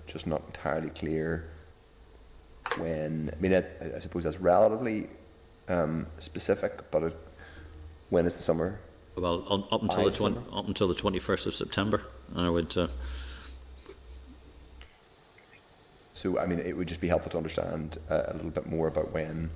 just 0.05 0.27
not 0.27 0.43
entirely 0.47 0.89
clear 0.89 1.49
when, 2.77 3.29
I 3.31 3.41
mean, 3.41 3.53
I, 3.53 3.63
I 3.95 3.99
suppose 3.99 4.23
that's 4.23 4.39
relatively 4.39 5.07
um, 5.69 6.07
specific, 6.19 6.91
but 6.91 7.03
it, 7.03 7.19
when 8.09 8.25
is 8.25 8.35
the 8.35 8.43
summer? 8.43 8.79
Well, 9.15 9.43
on, 9.47 9.63
up 9.71 9.81
until 9.81 10.03
By 10.03 10.09
the 10.09 10.15
20, 10.15 10.37
up 10.51 10.67
until 10.67 10.87
the 10.87 10.95
twenty 10.95 11.19
first 11.19 11.45
of 11.45 11.55
September, 11.55 12.01
I 12.35 12.49
would. 12.49 12.75
Uh, 12.77 12.87
So, 16.15 16.39
I 16.39 16.45
mean, 16.45 16.59
it 16.59 16.77
would 16.77 16.87
just 16.87 17.01
be 17.01 17.07
helpful 17.09 17.31
to 17.31 17.37
understand 17.37 17.97
uh, 18.09 18.23
a 18.27 18.33
little 18.33 18.51
bit 18.51 18.67
more 18.67 18.87
about 18.87 19.11
when 19.11 19.49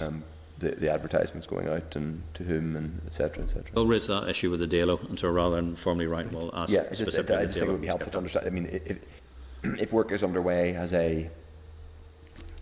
um, 0.00 0.24
the, 0.58 0.70
the 0.70 0.90
advertisement's 0.90 1.46
going 1.46 1.68
out 1.68 1.96
and 1.96 2.22
to 2.34 2.44
whom 2.44 2.76
and 2.76 3.00
etc. 3.06 3.28
cetera, 3.28 3.44
et 3.44 3.48
cetera. 3.48 3.72
we'll 3.74 3.86
raise 3.86 4.06
that 4.06 4.28
issue 4.28 4.50
with 4.50 4.60
the 4.60 4.66
DALO, 4.66 4.98
and 5.08 5.18
so 5.18 5.28
rather 5.28 5.56
than 5.56 5.74
formally 5.76 6.06
write, 6.06 6.32
we'll 6.32 6.54
ask 6.54 6.72
yeah, 6.72 6.88
just, 6.88 7.02
I 7.02 7.04
specifically. 7.04 7.44
just 7.44 7.58
think 7.58 7.68
it 7.68 7.72
would 7.72 7.80
be 7.80 7.86
helpful 7.86 8.12
to 8.12 8.18
understand. 8.18 8.46
I 8.46 8.50
mean, 8.50 8.66
if, 8.66 8.98
if 9.80 9.92
work 9.92 10.12
is 10.12 10.22
underway, 10.22 10.74
as 10.76 10.92
a, 10.92 11.28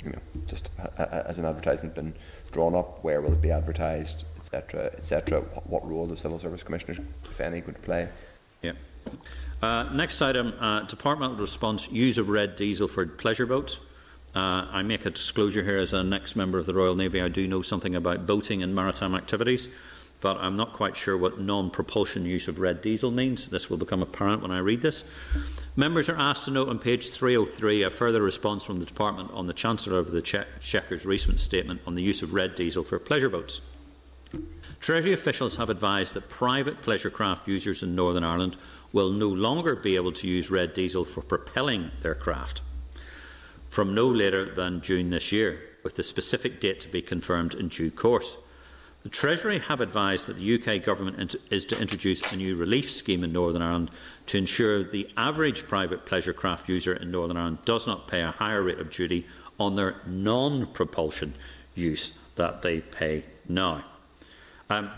you 0.05 0.11
know, 0.11 0.19
just 0.47 0.71
as 0.97 1.39
an 1.39 1.45
advertisement 1.45 1.95
been 1.95 2.15
drawn 2.51 2.75
up, 2.75 3.05
where 3.05 3.21
will 3.21 3.33
it 3.33 3.43
be 3.43 3.51
advertised, 3.51 4.25
etc., 4.37 4.63
cetera, 4.63 4.91
et 4.97 5.05
cetera? 5.05 5.41
What, 5.41 5.67
what 5.69 5.89
role 5.89 6.07
the 6.07 6.17
civil 6.17 6.39
service 6.39 6.63
commissioners, 6.63 6.99
if 7.25 7.41
any, 7.41 7.61
going 7.61 7.75
to 7.75 7.81
play? 7.81 8.09
Yeah. 8.63 8.73
Uh, 9.61 9.89
next 9.93 10.21
item, 10.23 10.55
uh, 10.59 10.81
departmental 10.83 11.37
response, 11.37 11.91
use 11.91 12.19
of 12.19 12.29
red 12.29 12.57
diesel 12.57 12.89
for 12.89 13.07
pleasure 13.07 13.47
boats. 13.47 13.79
Uh, 14.35 14.67
I 14.71 14.83
make 14.83 15.05
a 15.05 15.11
disclosure 15.11 15.63
here 15.63 15.77
as 15.77 15.93
a 15.93 16.03
next 16.03 16.37
member 16.37 16.59
of 16.59 16.65
the 16.65 16.73
Royal 16.73 16.95
Navy. 16.95 17.21
I 17.21 17.29
do 17.29 17.47
know 17.47 17.61
something 17.61 17.95
about 17.95 18.27
boating 18.27 18.63
and 18.63 18.75
maritime 18.75 19.15
activities. 19.15 19.69
but 20.21 20.37
I'm 20.37 20.55
not 20.55 20.73
quite 20.73 20.97
sure 20.97 21.19
what 21.19 21.41
non-propulsion 21.41 22.25
use 22.25 22.47
of 22.47 22.61
red 22.61 22.81
diesel 22.81 23.11
means. 23.11 23.49
This 23.49 23.69
will 23.69 23.77
become 23.77 24.03
apparent 24.03 24.41
when 24.41 24.53
I 24.53 24.59
read 24.59 24.81
this. 24.81 25.03
Members 25.75 26.09
are 26.09 26.17
asked 26.17 26.45
to 26.45 26.53
note 26.53 26.69
on 26.69 26.79
page 26.79 27.11
303 27.11 27.83
a 27.83 27.91
further 27.91 28.23
response 28.23 28.63
from 28.63 28.79
the 28.79 28.87
Department 28.87 29.33
on 29.33 29.49
the 29.49 29.53
Chancellor 29.53 29.99
of 29.99 30.13
the 30.13 30.19
Exchequer 30.19 30.97
recent 31.05 31.41
statement 31.41 31.81
on 31.89 31.97
the 31.97 32.03
use 32.03 32.23
of 32.23 32.35
red 32.35 32.55
diesel 32.55 32.85
for 32.85 33.01
pleasure 33.01 33.29
boats. 33.29 33.61
Treasury 34.79 35.13
officials 35.13 35.57
have 35.57 35.69
advised 35.69 36.15
that 36.15 36.29
private 36.29 36.83
pleasure 36.83 37.11
craft 37.11 37.49
users 37.49 37.83
in 37.83 37.97
Northern 37.97 38.25
Ireland 38.25 38.57
will 38.93 39.11
no 39.11 39.29
longer 39.29 39.75
be 39.75 39.97
able 39.97 40.13
to 40.13 40.29
use 40.29 40.51
red 40.51 40.73
diesel 40.73 41.05
for 41.05 41.23
propelling 41.23 41.91
their 42.01 42.15
craft 42.15 42.63
from 43.73 43.95
no 43.95 44.07
later 44.07 44.45
than 44.45 44.83
June 44.83 45.09
this 45.09 45.33
year, 45.33 45.59
with 45.83 45.97
the 45.97 46.03
specific 46.03 46.61
date 46.61 46.79
to 46.79 46.89
be 46.89 47.01
confirmed 47.01 47.55
in 47.55 47.69
due 47.69 47.91
course. 47.91 48.37
The 49.03 49.09
Treasury 49.09 49.61
have 49.61 49.81
advised 49.81 50.27
that 50.27 50.37
the 50.37 50.61
UK 50.61 50.85
Government 50.85 51.35
is 51.49 51.65
to 51.65 51.81
introduce 51.81 52.35
a 52.35 52.37
new 52.37 52.55
relief 52.55 52.91
scheme 52.91 53.25
in 53.25 53.33
Northern 53.33 53.63
Ireland 53.63 53.91
to 54.27 54.37
ensure 54.37 54.83
the 54.83 55.09
average 55.17 55.67
private 55.67 56.05
pleasure 56.05 56.35
craft 56.35 56.69
user 56.69 56.93
in 56.93 57.11
Northern 57.11 57.39
Ireland 57.39 57.65
does 57.65 57.87
not 57.87 58.09
pay 58.09 58.21
a 58.21 58.31
higher 58.31 58.63
rate 58.63 58.79
of 58.79 58.91
duty 58.91 59.27
on 59.59 59.75
their 59.75 59.97
non 60.07 60.67
propulsion 60.67 61.33
use 61.75 62.13
that 62.37 62.61
they 62.61 62.83
pay 62.83 63.25
now. 63.49 63.83
Um, 64.69 64.91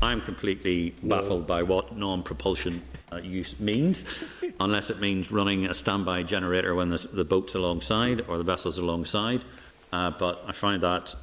I'm 0.00 0.22
completely 0.22 0.94
baffled 1.02 1.46
by 1.46 1.62
what 1.64 1.94
non 1.94 2.22
propulsion 2.22 2.82
uh, 3.12 3.16
use 3.16 3.58
means, 3.60 4.04
unless 4.60 4.90
it 4.90 5.00
means 5.00 5.32
running 5.32 5.66
a 5.66 5.74
standby 5.74 6.22
generator 6.22 6.74
when 6.74 6.90
the, 6.90 7.08
the 7.12 7.24
boat's 7.24 7.54
alongside 7.54 8.24
or 8.28 8.38
the 8.38 8.44
vessel's 8.44 8.78
alongside. 8.78 9.42
Uh, 9.92 10.10
but 10.10 10.42
I 10.46 10.52
find 10.52 10.82
that 10.82 11.14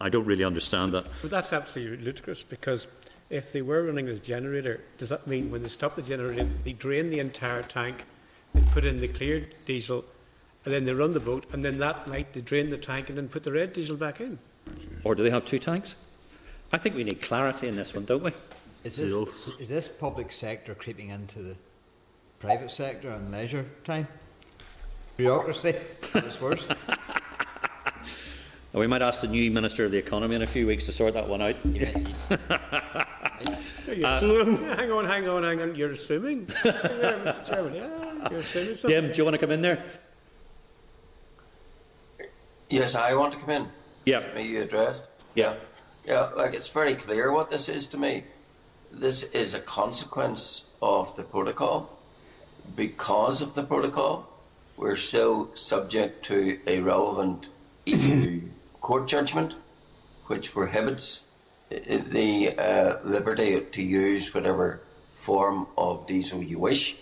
I 0.00 0.10
don't 0.10 0.26
really 0.26 0.44
understand 0.44 0.92
that. 0.92 1.06
But 1.22 1.30
that's 1.30 1.52
absolutely 1.52 2.04
ludicrous 2.04 2.42
because 2.42 2.86
if 3.30 3.52
they 3.52 3.62
were 3.62 3.84
running 3.84 4.08
a 4.08 4.14
generator, 4.16 4.82
does 4.98 5.08
that 5.08 5.26
mean 5.26 5.50
when 5.50 5.62
they 5.62 5.68
stop 5.68 5.96
the 5.96 6.02
generator, 6.02 6.44
they 6.64 6.72
drain 6.72 7.10
the 7.10 7.18
entire 7.18 7.62
tank, 7.62 8.04
they 8.52 8.60
put 8.72 8.84
in 8.84 9.00
the 9.00 9.08
cleared 9.08 9.54
diesel, 9.64 10.04
and 10.64 10.74
then 10.74 10.84
they 10.84 10.92
run 10.92 11.14
the 11.14 11.20
boat, 11.20 11.46
and 11.52 11.64
then 11.64 11.78
that 11.78 12.08
night 12.08 12.34
they 12.34 12.42
drain 12.42 12.70
the 12.70 12.76
tank 12.76 13.08
and 13.08 13.16
then 13.16 13.28
put 13.28 13.44
the 13.44 13.52
red 13.52 13.72
diesel 13.72 13.96
back 13.96 14.20
in? 14.20 14.38
Or 15.02 15.14
do 15.14 15.22
they 15.22 15.30
have 15.30 15.44
two 15.44 15.58
tanks? 15.58 15.96
I 16.72 16.78
think 16.78 16.94
we 16.94 17.04
need 17.04 17.22
clarity 17.22 17.68
in 17.68 17.76
this 17.76 17.94
one, 17.94 18.04
don't 18.04 18.22
we? 18.22 18.32
Is 18.86 18.98
this, 18.98 19.48
is 19.58 19.68
this 19.68 19.88
public 19.88 20.30
sector 20.30 20.72
creeping 20.72 21.08
into 21.08 21.40
the 21.40 21.56
private 22.38 22.70
sector 22.70 23.10
and 23.10 23.32
leisure 23.32 23.66
time? 23.82 24.06
Bureaucracy, 25.16 25.74
it's 26.14 26.40
worse. 26.40 26.68
we 28.72 28.86
might 28.86 29.02
ask 29.02 29.22
the 29.22 29.26
new 29.26 29.50
Minister 29.50 29.84
of 29.84 29.90
the 29.90 29.98
Economy 29.98 30.36
in 30.36 30.42
a 30.42 30.46
few 30.46 30.68
weeks 30.68 30.84
to 30.84 30.92
sort 30.92 31.14
that 31.14 31.28
one 31.28 31.42
out. 31.42 31.56
Yeah. 31.64 31.90
uh, 32.30 33.04
hang 33.86 34.92
on, 34.92 35.04
hang 35.04 35.28
on, 35.28 35.42
hang 35.42 35.62
on. 35.62 35.74
You're 35.74 35.90
assuming? 35.90 36.44
there, 36.62 36.72
Mr. 36.72 37.44
Chairman. 37.44 37.74
Yeah, 37.74 38.30
you're 38.30 38.38
assuming 38.38 38.76
something. 38.76 39.02
Jim, 39.02 39.10
do 39.10 39.18
you 39.18 39.24
want 39.24 39.34
to 39.34 39.38
come 39.38 39.50
in 39.50 39.62
there? 39.62 39.82
Yes, 42.70 42.94
I 42.94 43.14
want 43.14 43.32
to 43.32 43.40
come 43.40 43.50
in. 43.50 43.68
Yeah. 44.04 44.22
Me 44.32 44.48
you 44.48 44.62
addressed. 44.62 45.08
Yeah. 45.34 45.56
Yeah, 46.06 46.30
like 46.36 46.54
it's 46.54 46.68
very 46.68 46.94
clear 46.94 47.32
what 47.32 47.50
this 47.50 47.68
is 47.68 47.88
to 47.88 47.98
me. 47.98 48.22
This 48.98 49.24
is 49.24 49.52
a 49.52 49.60
consequence 49.60 50.70
of 50.80 51.16
the 51.16 51.22
protocol. 51.22 51.98
Because 52.74 53.42
of 53.42 53.54
the 53.54 53.62
protocol, 53.62 54.26
we're 54.74 54.96
so 54.96 55.50
subject 55.52 56.24
to 56.26 56.58
a 56.66 56.80
relevant 56.80 57.50
EU 57.84 58.40
court 58.80 59.06
judgment 59.06 59.54
which 60.28 60.50
prohibits 60.50 61.24
the 61.68 62.54
uh, 62.58 62.96
liberty 63.04 63.60
to 63.60 63.82
use 63.82 64.34
whatever 64.34 64.80
form 65.12 65.66
of 65.76 66.06
diesel 66.06 66.42
you 66.42 66.58
wish. 66.58 66.96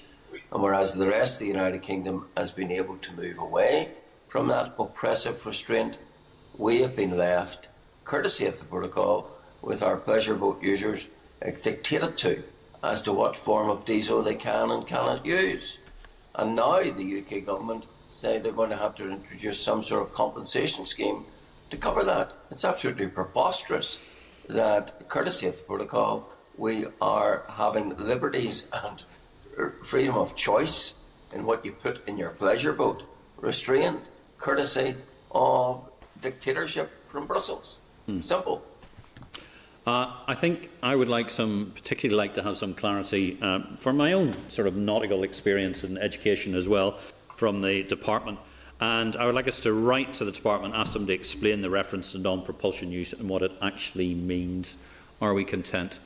And 0.51 0.65
whereas 0.65 0.95
the 0.95 1.07
rest 1.07 1.35
of 1.35 1.47
the 1.47 1.53
United 1.53 1.83
Kingdom 1.83 2.27
has 2.37 2.51
been 2.51 2.73
able 2.73 2.97
to 2.97 3.13
move 3.13 3.39
away 3.39 3.93
from 4.27 4.49
that 4.49 4.75
oppressive 4.81 5.47
restraint, 5.47 5.99
we 6.59 6.81
have 6.81 6.97
been 6.97 7.17
left 7.17 7.69
courtesy 8.05 8.47
of 8.47 8.59
the 8.59 8.65
protocol, 8.65 9.31
with 9.63 9.81
our 9.83 9.97
pleasure 9.97 10.35
boat 10.35 10.61
users 10.61 11.07
dictated 11.53 12.17
to 12.19 12.43
as 12.83 13.03
to 13.03 13.13
what 13.13 13.37
form 13.37 13.71
of 13.71 13.85
diesel 13.85 14.23
they 14.23 14.35
can 14.35 14.71
and 14.71 14.87
cannot 14.87 15.25
use. 15.25 15.79
And 16.35 16.57
now 16.57 16.81
the 16.81 17.25
UK 17.25 17.45
government 17.45 17.87
say 18.09 18.39
they're 18.39 18.53
going 18.53 18.71
to 18.71 18.77
have 18.77 18.95
to 18.97 19.11
introduce 19.11 19.61
some 19.61 19.83
sort 19.83 20.03
of 20.03 20.13
compensation 20.13 20.87
scheme 20.87 21.25
to 21.71 21.77
cover 21.77 22.05
that. 22.05 22.33
It's 22.51 22.65
absolutely 22.65 23.09
preposterous 23.09 23.99
that, 24.49 25.09
courtesy 25.09 25.47
of 25.47 25.57
the 25.57 25.63
protocol, 25.63 26.29
we 26.57 26.87
are 27.01 27.45
having 27.49 27.97
liberties 27.97 28.69
and 28.73 29.03
freedom 29.83 30.17
of 30.17 30.37
choice 30.37 30.95
in 31.33 31.45
what 31.45 31.65
you 31.65 31.73
put 31.73 32.07
in 32.09 32.19
your 32.19 32.31
pleasure 32.31 32.73
boat 32.73 33.03
restrained, 33.39 34.01
courtesy 34.39 34.95
of 35.33 35.89
dictatorship 36.21 36.91
from 37.09 37.27
Brussels. 37.27 37.79
Hmm. 38.07 38.21
Simple. 38.21 38.63
Uh, 39.87 40.13
I 40.27 40.35
think 40.35 40.71
I 40.83 40.97
would 40.97 41.09
like 41.09 41.31
some, 41.31 41.73
particularly 41.75 42.17
like 42.17 42.35
to 42.35 42.43
have 42.43 42.57
some 42.57 42.73
clarity 42.75 43.39
uh, 43.43 43.61
from 43.81 43.99
my 43.99 44.13
own 44.13 44.35
sort 44.49 44.67
of 44.67 44.77
nautical 44.77 45.25
experience 45.25 45.85
and 45.85 45.99
education 45.99 46.55
as 46.55 46.67
well 46.67 46.93
from 47.37 47.61
the 47.61 47.83
department. 47.83 48.39
And 48.81 49.15
I 49.17 49.27
would 49.27 49.35
like 49.35 49.47
us 49.47 49.61
to 49.61 49.73
write 49.73 50.15
to 50.15 50.25
the 50.25 50.33
department, 50.33 50.75
ask 50.75 50.95
them 50.95 51.07
to 51.07 51.13
explain 51.13 51.61
the 51.61 51.71
reference 51.71 52.13
to 52.13 52.19
non-propulsion 52.19 52.91
use 52.91 53.13
and 53.13 53.29
what 53.29 53.43
it 53.43 53.53
actually 53.61 54.15
means. 54.15 54.79
Are 55.21 55.35
we 55.35 55.45
content? 55.45 56.01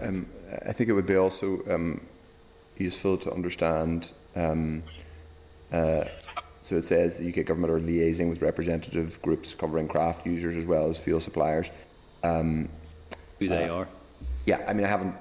Um, 0.00 0.26
I 0.66 0.72
think 0.72 0.90
it 0.90 0.92
would 0.92 1.06
be 1.06 1.16
also 1.16 1.60
um, 1.70 2.00
useful 2.76 3.16
to 3.18 3.32
understand 3.32 4.12
um, 4.36 4.82
uh, 5.72 6.04
so 6.62 6.76
it 6.76 6.82
says 6.82 7.18
the 7.18 7.28
UK 7.28 7.44
government 7.46 7.72
are 7.72 7.80
liaising 7.80 8.30
with 8.30 8.40
representative 8.40 9.20
groups 9.22 9.54
covering 9.54 9.86
craft 9.86 10.26
users 10.26 10.56
as 10.56 10.64
well 10.64 10.88
as 10.88 10.96
fuel 10.96 11.20
suppliers. 11.20 11.70
Um, 12.22 12.68
Who 13.38 13.48
they 13.48 13.68
uh, 13.68 13.74
are? 13.74 13.88
Yeah, 14.46 14.64
I 14.68 14.72
mean, 14.72 14.84
I 14.84 14.88
haven't 14.88 15.14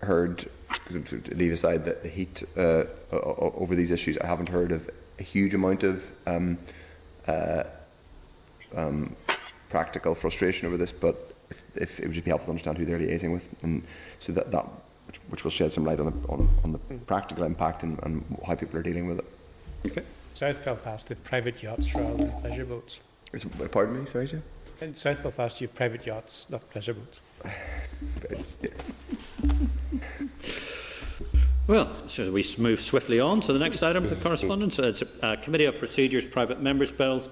heard, 0.00 0.46
to 0.88 1.34
leave 1.34 1.52
aside 1.52 1.84
the, 1.84 1.96
the 2.02 2.08
heat 2.08 2.44
uh, 2.56 2.84
over 3.12 3.74
these 3.74 3.90
issues, 3.90 4.18
I 4.18 4.26
haven't 4.26 4.48
heard 4.48 4.72
of 4.72 4.90
a 5.18 5.22
huge 5.22 5.54
amount 5.54 5.82
of 5.82 6.10
um, 6.26 6.58
uh, 7.26 7.64
um, 8.74 9.16
practical 9.70 10.14
frustration 10.14 10.66
over 10.68 10.76
this, 10.76 10.92
but 10.92 11.34
if, 11.50 11.62
if, 11.74 12.00
it 12.00 12.04
would 12.04 12.12
just 12.12 12.24
be 12.24 12.30
helpful 12.30 12.46
to 12.46 12.50
understand 12.50 12.78
who 12.78 12.84
they're 12.84 12.98
liaising 12.98 13.32
with, 13.32 13.48
and 13.62 13.82
so 14.18 14.32
that, 14.32 14.50
that 14.50 14.66
which, 15.06 15.16
which 15.30 15.44
will 15.44 15.50
shed 15.50 15.72
some 15.72 15.84
light 15.84 16.00
on 16.00 16.06
the, 16.06 16.28
on, 16.28 16.48
on 16.64 16.72
the 16.72 16.78
practical 17.06 17.44
impact 17.44 17.82
and, 17.82 17.98
and 18.02 18.24
how 18.46 18.54
people 18.54 18.78
are 18.78 18.82
dealing 18.82 19.06
with 19.06 19.18
it. 19.18 19.24
Okay. 19.86 20.02
South 20.32 20.64
Belfast 20.64 21.08
have 21.08 21.24
private 21.24 21.62
yachts 21.62 21.94
rather 21.94 22.14
than 22.14 22.30
pleasure 22.40 22.64
boats. 22.64 23.00
Pardon 23.72 24.00
me, 24.00 24.06
sorry, 24.06 24.26
Jim? 24.26 24.42
In 24.80 24.94
South 24.94 25.22
Belfast, 25.22 25.60
you 25.60 25.66
have 25.66 25.74
private 25.74 26.06
yachts, 26.06 26.48
not 26.50 26.68
pleasure 26.68 26.94
boats. 26.94 27.20
Well, 31.66 31.90
so 32.06 32.30
we 32.30 32.44
move 32.58 32.80
swiftly 32.80 33.18
on 33.18 33.40
to 33.42 33.52
the 33.52 33.58
next 33.58 33.82
item 33.82 34.04
of 34.04 34.10
the 34.10 34.16
correspondence. 34.16 34.78
Uh, 34.78 34.84
it's 34.84 35.02
a 35.02 35.26
uh, 35.26 35.36
Committee 35.36 35.64
of 35.64 35.78
Procedures 35.78 36.26
Private 36.26 36.62
Members 36.62 36.92
Bill. 36.92 37.22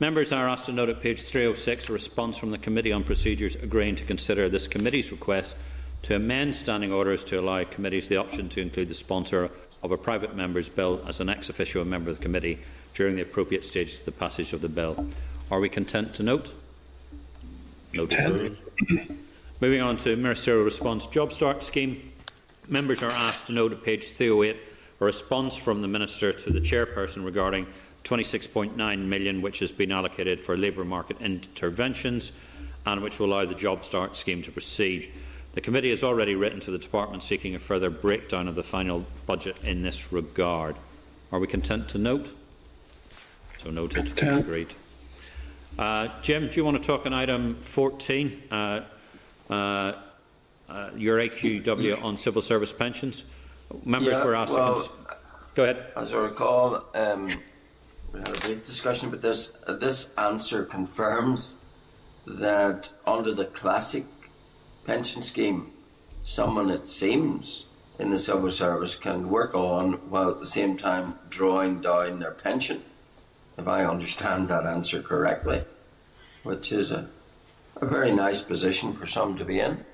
Members 0.00 0.32
are 0.32 0.48
asked 0.48 0.64
to 0.64 0.72
note 0.72 0.88
at 0.88 1.00
page 1.00 1.20
306 1.20 1.90
a 1.90 1.92
response 1.92 2.38
from 2.38 2.50
the 2.50 2.58
Committee 2.58 2.90
on 2.90 3.04
Procedures 3.04 3.54
agreeing 3.54 3.94
to 3.96 4.04
consider 4.04 4.48
this 4.48 4.66
committee's 4.66 5.12
request 5.12 5.56
to 6.02 6.16
amend 6.16 6.54
standing 6.54 6.90
orders 6.90 7.22
to 7.24 7.38
allow 7.38 7.62
committees 7.64 8.08
the 8.08 8.16
option 8.16 8.48
to 8.48 8.60
include 8.60 8.88
the 8.88 8.94
sponsor 8.94 9.50
of 9.82 9.92
a 9.92 9.96
private 9.96 10.34
member's 10.34 10.68
bill 10.68 11.04
as 11.06 11.20
an 11.20 11.28
ex 11.28 11.48
officio 11.48 11.84
member 11.84 12.10
of 12.10 12.16
the 12.16 12.22
committee 12.22 12.58
during 12.94 13.14
the 13.14 13.22
appropriate 13.22 13.64
stages 13.64 14.00
of 14.00 14.06
the 14.06 14.12
passage 14.12 14.52
of 14.52 14.60
the 14.60 14.68
bill. 14.68 15.06
Are 15.50 15.60
we 15.60 15.68
content 15.68 16.14
to 16.14 16.22
note? 16.22 16.52
Noted. 17.94 18.58
Moving 19.60 19.80
on 19.80 19.96
to 19.98 20.16
Ministerial 20.16 20.64
Response 20.64 21.06
Job 21.06 21.32
Start 21.32 21.62
Scheme. 21.62 22.12
Members 22.68 23.04
are 23.04 23.10
asked 23.12 23.46
to 23.46 23.52
note 23.52 23.72
at 23.72 23.84
page 23.84 24.10
308 24.10 24.56
a 25.00 25.04
response 25.04 25.56
from 25.56 25.80
the 25.80 25.86
Minister 25.86 26.32
to 26.32 26.50
the 26.50 26.60
Chairperson 26.60 27.24
regarding 27.24 27.66
26.9 28.02 28.98
million 28.98 29.42
which 29.42 29.60
has 29.60 29.70
been 29.70 29.92
allocated 29.92 30.40
for 30.40 30.56
labour 30.56 30.84
market 30.84 31.20
interventions 31.20 32.32
and 32.84 33.00
which 33.00 33.20
will 33.20 33.26
allow 33.26 33.44
the 33.44 33.54
Job 33.54 33.84
Start 33.84 34.16
scheme 34.16 34.42
to 34.42 34.50
proceed. 34.50 35.12
The 35.52 35.60
committee 35.60 35.90
has 35.90 36.02
already 36.02 36.34
written 36.34 36.58
to 36.60 36.72
the 36.72 36.78
department 36.78 37.22
seeking 37.22 37.54
a 37.54 37.60
further 37.60 37.90
breakdown 37.90 38.48
of 38.48 38.56
the 38.56 38.64
final 38.64 39.06
budget 39.24 39.56
in 39.62 39.82
this 39.82 40.12
regard. 40.12 40.74
Are 41.30 41.38
we 41.38 41.46
content 41.46 41.88
to 41.90 41.98
note? 41.98 42.32
So 43.58 43.70
noted. 43.70 44.20
Agreed. 44.20 44.74
Uh, 45.78 46.08
Jim, 46.22 46.48
do 46.48 46.56
you 46.56 46.64
want 46.64 46.76
to 46.76 46.82
talk 46.82 47.04
on 47.04 47.12
item 47.12 47.56
14, 47.56 48.42
uh, 48.50 48.80
uh, 49.50 49.52
uh 50.68 50.90
your 50.96 51.18
AQW 51.18 52.02
on 52.02 52.16
civil 52.16 52.40
service 52.40 52.72
pensions? 52.72 53.24
Members 53.84 54.18
yeah, 54.18 54.24
were 54.24 54.36
asked 54.36 54.54
well, 54.54 54.76
to. 54.76 54.90
Go 55.54 55.64
ahead. 55.64 55.86
As 55.96 56.14
I 56.14 56.18
recall, 56.18 56.84
um, 56.94 57.28
we 58.12 58.20
had 58.20 58.28
a 58.28 58.48
big 58.48 58.64
discussion 58.64 59.08
about 59.08 59.22
this. 59.22 59.50
Uh, 59.66 59.72
this 59.72 60.12
answer 60.16 60.64
confirms 60.64 61.56
that 62.26 62.92
under 63.06 63.32
the 63.32 63.46
classic 63.46 64.04
pension 64.86 65.22
scheme 65.22 65.72
someone, 66.22 66.70
it 66.70 66.86
seems, 66.86 67.66
in 67.98 68.10
the 68.10 68.18
civil 68.18 68.50
service 68.50 68.94
can 68.96 69.28
work 69.28 69.54
on 69.54 69.94
while 70.08 70.30
at 70.30 70.38
the 70.38 70.46
same 70.46 70.76
time 70.76 71.18
drawing 71.28 71.80
down 71.80 72.20
their 72.20 72.30
pension, 72.30 72.82
if 73.56 73.68
I 73.68 73.84
understand 73.84 74.48
that 74.48 74.66
answer 74.66 75.02
correctly, 75.02 75.62
which 76.42 76.72
is 76.72 76.90
a, 76.90 77.08
a 77.76 77.86
very 77.86 78.12
nice 78.12 78.42
position 78.42 78.92
for 78.92 79.06
some 79.06 79.36
to 79.38 79.44
be 79.44 79.60
in. 79.60 79.84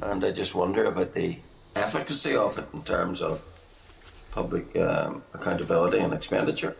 And 0.00 0.24
I 0.24 0.30
just 0.30 0.54
wonder 0.54 0.84
about 0.84 1.14
the 1.14 1.38
efficacy 1.74 2.36
of 2.36 2.58
it 2.58 2.66
in 2.72 2.82
terms 2.82 3.20
of 3.20 3.42
public 4.30 4.76
um, 4.76 5.22
accountability 5.34 5.98
and 5.98 6.12
expenditure. 6.12 6.76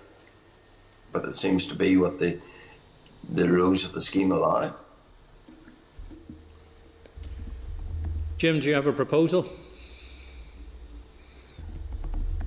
But 1.13 1.25
it 1.25 1.35
seems 1.35 1.67
to 1.69 1.75
be 1.75 1.97
what 1.97 2.19
the 2.19 2.39
the 3.29 3.49
rules 3.49 3.85
of 3.85 3.93
the 3.93 4.01
scheme 4.01 4.33
allow. 4.33 4.75
Jim, 8.39 8.61
do 8.61 8.69
you 8.69 8.75
have 8.75 8.87
a 8.87 8.93
proposal? 8.93 9.51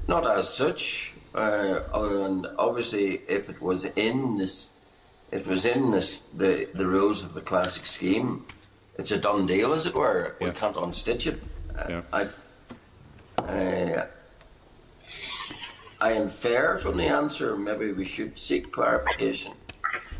Not 0.07 0.25
as 0.25 0.51
such, 0.51 1.10
uh, 1.35 1.81
other 1.93 2.17
than 2.23 2.45
obviously 2.57 3.21
if 3.27 3.49
it 3.49 3.61
was 3.61 3.85
in 3.85 4.37
this, 4.37 4.71
it 5.31 5.47
was 5.47 5.65
in 5.65 5.91
this 5.91 6.19
the 6.35 6.67
the 6.73 6.85
rules 6.85 7.23
of 7.23 7.33
the 7.33 7.41
classic 7.41 7.85
scheme. 7.85 8.45
It's 8.97 9.11
a 9.11 9.17
done 9.17 9.45
deal, 9.45 9.73
as 9.73 9.85
it 9.85 9.95
were. 9.95 10.35
Yeah. 10.39 10.47
We 10.47 10.53
can't 10.53 10.75
unstitch 10.75 11.25
it. 11.27 11.41
Uh, 11.75 11.85
Yeah. 11.89 12.01
I, 12.11 12.23
uh, 13.43 14.05
I 15.99 16.11
infer 16.13 16.77
from 16.77 16.97
the 16.97 17.05
answer. 17.07 17.55
Maybe 17.55 17.93
we 17.93 18.05
should 18.05 18.37
seek 18.37 18.71
clarification. 18.71 19.53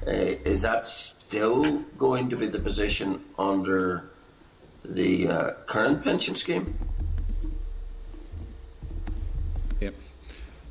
Uh, 0.07 0.11
is 0.45 0.61
that 0.61 0.87
still 0.87 1.79
going 1.97 2.29
to 2.29 2.37
be 2.37 2.47
the 2.47 2.59
position 2.59 3.21
under 3.37 4.09
the 4.85 5.27
uh, 5.27 5.51
current 5.67 6.03
pension 6.03 6.35
scheme? 6.35 6.77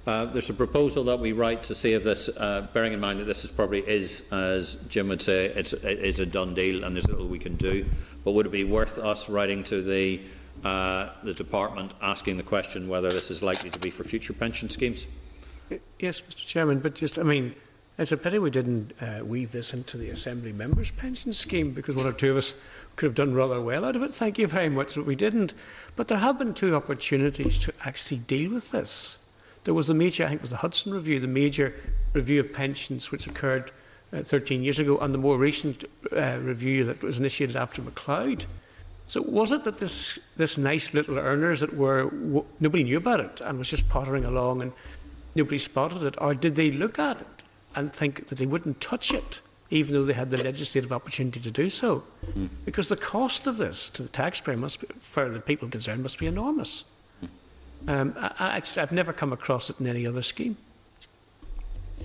Uh, 0.07 0.25
there's 0.27 0.49
a 0.49 0.55
proposal 0.55 1.05
that 1.05 1.19
we 1.19 1.33
write 1.33 1.63
to 1.63 1.75
see 1.75 1.93
if 1.93 2.03
this, 2.03 2.29
uh, 2.29 2.67
bearing 2.73 2.93
in 2.93 3.01
mind 3.01 3.21
that 3.21 3.25
this 3.25 3.45
is 3.45 3.51
probably 3.51 3.81
is, 3.81 4.25
as 4.33 4.77
Jim 4.89 5.09
would 5.09 5.21
say, 5.21 5.47
it's, 5.47 5.73
it 5.75 5.99
is 5.99 6.21
a 6.21 6.27
done 6.27 6.55
deal 6.55 6.85
and 6.85 6.97
there's 6.97 7.09
little 7.09 7.27
we 7.27 7.39
can 7.39 7.57
do. 7.57 7.87
But 8.25 8.33
would 8.33 8.47
it 8.47 8.53
be 8.53 8.65
worth 8.65 8.99
us 8.99 9.29
writing 9.29 9.63
to 9.65 9.83
the 9.83 10.21
uh, 10.65 11.09
the 11.23 11.33
department 11.33 11.93
asking 12.03 12.37
the 12.37 12.43
question 12.43 12.87
whether 12.89 13.09
this 13.09 13.31
is 13.31 13.43
likely 13.43 13.71
to 13.71 13.79
be 13.79 13.91
for 13.91 14.05
future 14.05 14.33
pension 14.33 14.69
schemes? 14.69 15.07
Yes, 15.99 16.21
Mr. 16.21 16.47
Chairman, 16.47 16.81
but 16.81 16.95
just 16.95 17.19
I 17.19 17.23
mean, 17.23 17.55
it's 17.97 18.13
a 18.13 18.17
pity 18.17 18.39
we 18.39 18.51
didn't 18.51 18.93
uh, 19.01 19.25
weave 19.25 19.53
this 19.53 19.73
into 19.73 19.97
the 19.97 20.11
Assembly 20.11 20.53
members' 20.53 20.91
pension 20.91 21.33
scheme 21.33 21.73
because 21.73 21.97
one 21.97 22.07
or 22.07 22.13
two 22.13 22.33
of 22.33 22.37
us 22.39 22.61
could 22.97 23.07
have 23.07 23.15
done 23.15 23.33
rather 23.35 23.61
well 23.61 23.85
out 23.85 23.97
of 23.97 24.03
it. 24.03 24.15
Thank 24.15 24.39
you 24.39 24.47
very 24.47 24.69
much 24.69 24.97
but 24.97 25.07
we 25.07 25.17
didn't. 25.17 25.55
But 25.97 26.09
there 26.09 26.19
have 26.19 26.39
been 26.39 26.55
two 26.55 26.75
opportunities 26.75 27.59
to 27.61 27.73
actually 27.85 28.19
deal 28.19 28.53
with 28.53 28.71
this. 28.71 29.25
There 29.65 29.75
was 29.75 29.87
the 29.87 29.95
major, 29.95 30.25
I 30.25 30.29
think 30.29 30.41
it 30.41 30.43
was 30.43 30.51
the 30.51 30.57
Hutton 30.57 30.93
Review, 30.93 31.21
the 31.21 31.27
major 31.27 31.75
review 32.13 32.41
of 32.41 32.53
pensions 32.53 33.13
which 33.13 33.27
occurred 33.27 33.73
uh, 34.13 34.23
13 34.23 34.63
years 34.63 34.79
ago, 34.79 34.99
and 34.99 35.15
the 35.15 35.19
more 35.19 35.39
recent 35.39 35.85
uh, 36.13 36.39
review 36.41 36.85
that 36.85 37.03
was 37.03 37.19
initiated 37.19 37.57
after 37.57 37.83
McCloud. 37.83 38.47
So 39.07 39.23
was 39.23 39.53
it 39.53 39.65
that 39.65 39.79
this, 39.79 40.19
this 40.37 40.57
nice 40.57 40.95
little 40.95 41.19
earners 41.19 41.61
that 41.61 41.77
were, 41.77 42.05
w- 42.11 42.45
nobody 42.61 42.85
knew 42.85 42.97
about 42.97 43.21
it 43.21 43.41
and 43.41 43.59
was 43.59 43.69
just 43.69 43.89
pottering 43.89 44.25
along 44.25 44.63
and 44.63 44.73
nobody 45.35 45.59
spotted 45.59 46.03
it, 46.05 46.17
or 46.21 46.35
did 46.35 46.57
they 46.57 46.71
look 46.71 46.99
at 46.99 47.21
it 47.21 47.43
and 47.75 47.93
think 47.93 48.29
that 48.29 48.39
they 48.39 48.47
wouldn't 48.47 48.81
touch 48.81 49.13
it, 49.13 49.41
even 49.71 49.95
though 49.95 50.05
they 50.05 50.13
had 50.13 50.31
the 50.31 50.43
legislative 50.43 50.93
opportunity 50.93 51.41
to 51.41 51.51
do 51.51 51.69
so? 51.69 52.03
Because 52.65 52.89
the 52.89 52.97
cost 52.97 53.47
of 53.47 53.59
this 53.59 53.91
to 53.91 54.03
the 54.03 54.09
taxpayer 54.09 54.57
must 54.57 54.81
be, 54.81 54.87
for 54.95 55.29
the 55.29 55.41
people 55.41 55.69
concerned, 55.69 56.03
must 56.03 56.19
be 56.19 56.27
enormous. 56.27 56.85
Um, 57.89 58.15
I, 58.19 58.57
I 58.57 58.61
just, 58.61 58.79
I've 58.79 58.93
never 58.93 59.13
come 59.13 59.33
across 59.33 59.71
it 59.71 59.81
in 59.81 59.87
any 59.87 60.07
other 60.07 60.23
scheme. 60.23 60.57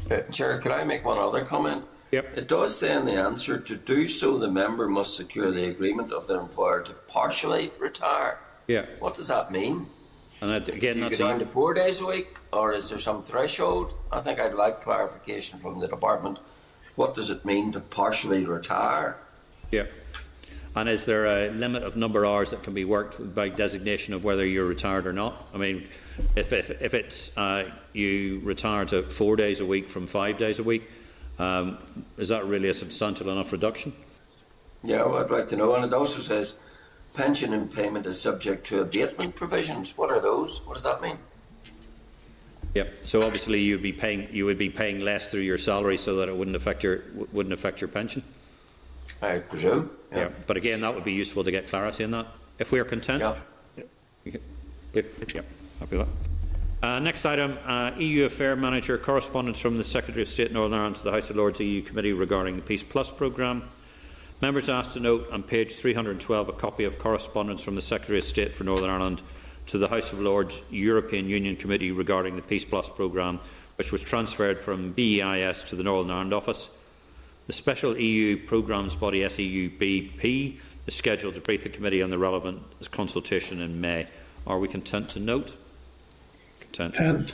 Uh, 0.09 0.21
Chair, 0.31 0.59
could 0.59 0.71
I 0.71 0.83
make 0.83 1.03
one 1.03 1.17
other 1.17 1.43
comment? 1.43 1.83
Yep. 2.11 2.37
It 2.37 2.47
does 2.47 2.77
say 2.77 2.95
in 2.95 3.05
the 3.05 3.13
answer 3.13 3.57
to 3.57 3.75
do 3.75 4.07
so, 4.07 4.37
the 4.37 4.49
member 4.49 4.87
must 4.87 5.17
secure 5.17 5.51
the 5.51 5.65
agreement 5.65 6.13
of 6.13 6.27
their 6.27 6.39
employer 6.39 6.81
to 6.83 6.93
partially 6.93 7.71
retire. 7.79 8.39
Yeah. 8.67 8.85
What 8.99 9.15
does 9.15 9.27
that 9.27 9.51
mean? 9.51 9.87
And 10.41 10.51
that, 10.51 10.67
again, 10.67 10.93
Do 10.93 10.99
you 10.99 11.05
that's 11.05 11.17
go 11.17 11.27
down 11.27 11.39
to 11.39 11.45
four 11.45 11.73
days 11.73 12.01
a 12.01 12.05
week, 12.05 12.37
or 12.53 12.73
is 12.73 12.89
there 12.89 12.99
some 12.99 13.23
threshold? 13.23 13.95
I 14.11 14.19
think 14.21 14.39
I'd 14.39 14.53
like 14.53 14.81
clarification 14.81 15.59
from 15.59 15.79
the 15.79 15.87
department. 15.87 16.39
What 16.95 17.15
does 17.15 17.29
it 17.29 17.43
mean 17.45 17.71
to 17.73 17.79
partially 17.79 18.45
retire? 18.45 19.17
yeah. 19.71 19.85
And 20.75 20.89
is 20.89 21.05
there 21.05 21.25
a 21.25 21.49
limit 21.51 21.83
of 21.83 21.95
number 21.95 22.25
of 22.25 22.31
hours 22.31 22.51
that 22.51 22.63
can 22.63 22.73
be 22.73 22.83
worked 22.83 23.33
by 23.33 23.47
designation 23.47 24.13
of 24.13 24.25
whether 24.25 24.45
you're 24.45 24.65
retired 24.65 25.07
or 25.07 25.13
not? 25.13 25.47
I 25.53 25.57
mean, 25.57 25.87
if, 26.35 26.51
if, 26.51 26.69
if 26.81 26.93
it's 26.93 27.35
uh, 27.37 27.71
you 27.93 28.41
retire 28.43 28.83
to 28.85 29.03
four 29.03 29.37
days 29.37 29.61
a 29.61 29.65
week 29.65 29.87
from 29.87 30.05
five 30.05 30.37
days 30.37 30.59
a 30.59 30.63
week, 30.63 30.89
um, 31.39 31.77
is 32.17 32.29
that 32.29 32.45
really 32.45 32.67
a 32.67 32.73
substantial 32.73 33.29
enough 33.29 33.53
reduction? 33.53 33.93
Yeah, 34.83 35.03
well, 35.05 35.23
I'd 35.23 35.31
like 35.31 35.47
to 35.49 35.55
know. 35.55 35.75
And 35.75 35.85
it 35.85 35.93
also 35.93 36.19
says 36.19 36.57
pension 37.13 37.53
and 37.53 37.71
payment 37.71 38.05
is 38.05 38.19
subject 38.19 38.65
to 38.67 38.81
abatement 38.81 39.35
provisions. 39.35 39.97
What 39.97 40.11
are 40.11 40.19
those? 40.19 40.61
What 40.65 40.73
does 40.73 40.83
that 40.83 41.01
mean? 41.01 41.17
Yep. 42.75 42.97
So 43.05 43.21
obviously 43.21 43.61
you'd 43.61 43.81
be 43.81 43.93
paying 43.93 44.27
you 44.31 44.45
would 44.45 44.57
be 44.57 44.69
paying 44.69 44.99
less 44.99 45.31
through 45.31 45.41
your 45.41 45.57
salary 45.57 45.97
so 45.97 46.17
that 46.17 46.27
it 46.27 46.35
wouldn't 46.35 46.57
affect 46.57 46.83
your 46.83 47.03
wouldn't 47.31 47.53
affect 47.53 47.79
your 47.79 47.87
pension. 47.87 48.21
I 49.21 49.39
presume. 49.39 49.91
Yeah. 50.11 50.29
But 50.47 50.57
again, 50.57 50.81
that 50.81 50.93
would 50.93 51.03
be 51.03 51.13
useful 51.13 51.43
to 51.43 51.51
get 51.51 51.67
clarity 51.67 52.03
on 52.03 52.11
that. 52.11 52.27
If 52.59 52.71
we 52.71 52.79
are 52.79 52.85
content. 52.85 53.21
Yeah. 53.21 53.35
Yep. 54.93 55.45
Happy 55.79 55.97
with 55.97 56.07
that. 56.07 56.87
Uh, 56.87 56.99
next 56.99 57.25
item, 57.25 57.57
uh, 57.65 57.91
EU 57.97 58.25
Affair 58.25 58.55
Manager 58.55 58.97
correspondence 58.97 59.59
from 59.59 59.77
the 59.77 59.83
Secretary 59.83 60.21
of 60.21 60.27
State 60.27 60.51
Northern 60.51 60.77
Ireland 60.77 60.97
to 60.97 61.03
the 61.03 61.11
House 61.11 61.29
of 61.29 61.35
Lords 61.35 61.59
EU 61.59 61.81
Committee 61.81 62.13
regarding 62.13 62.57
the 62.57 62.61
Peace 62.61 62.83
Plus 62.83 63.11
programme. 63.11 63.63
Members 64.41 64.69
asked 64.69 64.91
to 64.91 64.99
note 64.99 65.27
on 65.31 65.43
page 65.43 65.73
312 65.73 66.49
a 66.49 66.53
copy 66.53 66.83
of 66.83 66.99
correspondence 66.99 67.63
from 67.63 67.75
the 67.75 67.81
Secretary 67.81 68.19
of 68.19 68.25
State 68.25 68.53
for 68.53 68.65
Northern 68.65 68.89
Ireland 68.89 69.23
to 69.67 69.77
the 69.77 69.87
House 69.87 70.13
of 70.13 70.19
Lords 70.19 70.61
European 70.69 71.27
Union 71.27 71.55
Committee 71.55 71.91
regarding 71.91 72.35
the 72.35 72.41
Peace 72.41 72.65
Plus 72.65 72.89
programme, 72.89 73.39
which 73.77 73.91
was 73.91 74.03
transferred 74.03 74.59
from 74.59 74.91
BEIS 74.91 75.63
to 75.65 75.75
the 75.75 75.83
Northern 75.83 76.11
Ireland 76.11 76.33
office. 76.33 76.69
The 77.47 77.53
special 77.53 77.97
EU 77.97 78.37
programmes 78.37 78.95
body 78.95 79.21
SEUPB 79.21 80.57
is 80.87 80.95
scheduled 80.95 81.35
to 81.35 81.41
brief 81.41 81.63
the 81.63 81.69
committee 81.69 82.01
on 82.01 82.09
the 82.09 82.17
relevant 82.17 82.63
consultation 82.91 83.61
in 83.61 83.79
May. 83.79 84.07
Are 84.47 84.59
we 84.59 84.67
content 84.67 85.09
to 85.09 85.19
note? 85.19 85.57
Content. 86.59 86.95
And 86.97 87.33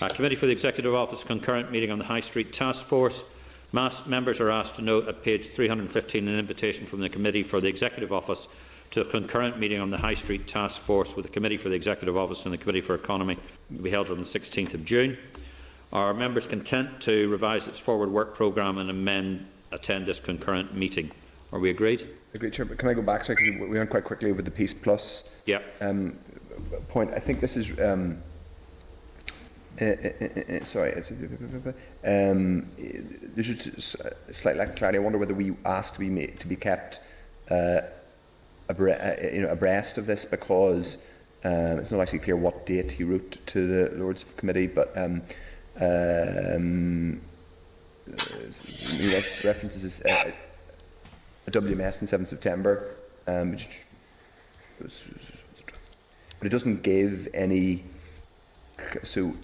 Uh, 0.00 0.08
Committee 0.08 0.36
for 0.36 0.46
the 0.46 0.52
Executive 0.52 0.94
Office 0.94 1.22
concurrent 1.22 1.70
meeting 1.70 1.90
on 1.90 1.98
the 1.98 2.04
High 2.04 2.20
Street 2.20 2.52
Task 2.52 2.86
Force. 2.86 3.24
Mass 3.72 4.06
members 4.06 4.40
are 4.40 4.50
asked 4.50 4.76
to 4.76 4.82
note 4.82 5.06
at 5.06 5.22
page 5.22 5.48
315 5.48 6.28
an 6.28 6.38
invitation 6.38 6.86
from 6.86 7.00
the 7.00 7.08
Committee 7.08 7.42
for 7.42 7.60
the 7.60 7.68
Executive 7.68 8.12
Office 8.12 8.48
to 8.92 9.02
a 9.02 9.04
concurrent 9.04 9.58
meeting 9.58 9.80
on 9.80 9.90
the 9.90 9.98
High 9.98 10.14
Street 10.14 10.46
Task 10.46 10.80
Force 10.80 11.14
with 11.14 11.26
the 11.26 11.32
Committee 11.32 11.56
for 11.58 11.68
the 11.68 11.74
Executive 11.74 12.16
Office 12.16 12.44
and 12.44 12.52
the 12.52 12.58
Committee 12.58 12.80
for 12.80 12.94
Economy 12.94 13.38
will 13.70 13.82
be 13.82 13.90
held 13.90 14.10
on 14.10 14.18
the 14.18 14.24
16th 14.24 14.74
of 14.74 14.84
June. 14.84 15.18
Are 15.92 16.14
members 16.14 16.46
content 16.46 17.00
to 17.02 17.28
revise 17.28 17.68
its 17.68 17.78
forward 17.78 18.10
work 18.10 18.34
programme 18.34 18.78
and 18.78 18.88
amend 18.88 19.46
attend 19.72 20.06
this 20.06 20.20
concurrent 20.20 20.74
meeting? 20.74 21.10
Are 21.52 21.58
we 21.58 21.68
agreed? 21.68 22.08
Agreed, 22.34 22.54
Chair, 22.54 22.64
but 22.64 22.78
can 22.78 22.88
I 22.88 22.94
go 22.94 23.02
back? 23.02 23.26
So 23.26 23.34
we 23.38 23.50
we 23.60 23.78
went 23.78 23.90
quite 23.90 24.04
quickly 24.04 24.30
over 24.30 24.40
the 24.40 24.50
Peace 24.50 24.72
Plus 24.72 25.30
Yeah. 25.44 25.60
um, 25.82 26.18
point. 26.88 27.10
I 27.12 27.18
think 27.18 27.40
this 27.40 27.56
is. 27.58 27.78
Um, 27.78 28.22
uh, 29.80 29.84
uh, 29.84 29.88
uh, 29.88 30.56
uh, 30.60 30.64
sorry, 30.64 30.90
it's- 30.92 31.10
um, 32.04 32.70
there's 33.34 33.48
just 33.48 33.94
a 33.96 34.32
slight 34.32 34.56
lack 34.56 34.68
of 34.70 34.74
clarity. 34.76 34.98
I 34.98 35.00
wonder 35.02 35.18
whether 35.18 35.34
we 35.34 35.54
ask 35.64 35.94
to 35.94 36.00
be 36.00 36.10
made, 36.10 36.40
to 36.40 36.46
be 36.46 36.56
kept 36.56 37.00
uh, 37.50 37.80
abre- 38.68 39.00
uh, 39.00 39.34
you 39.34 39.42
know, 39.42 39.48
abreast 39.48 39.96
of 39.98 40.06
this 40.06 40.24
because 40.26 40.98
um, 41.44 41.78
it's 41.80 41.90
not 41.90 42.00
actually 42.00 42.18
clear 42.20 42.36
what 42.36 42.64
date 42.66 42.92
he 42.92 43.04
wrote 43.04 43.38
to 43.46 43.66
the 43.66 43.96
Lords 43.96 44.22
of 44.22 44.36
Committee, 44.36 44.66
but 44.66 44.96
um, 45.80 47.20
uh, 48.10 49.22
references 49.44 50.00
uh, 50.02 50.30
a 51.46 51.50
WMS 51.50 52.02
on 52.02 52.20
7th 52.20 52.26
September, 52.26 52.94
um, 53.26 53.52
which 53.52 53.84
but 54.78 56.46
it 56.46 56.50
doesn't 56.50 56.82
give 56.82 57.28
any. 57.34 57.84
So 59.04 59.34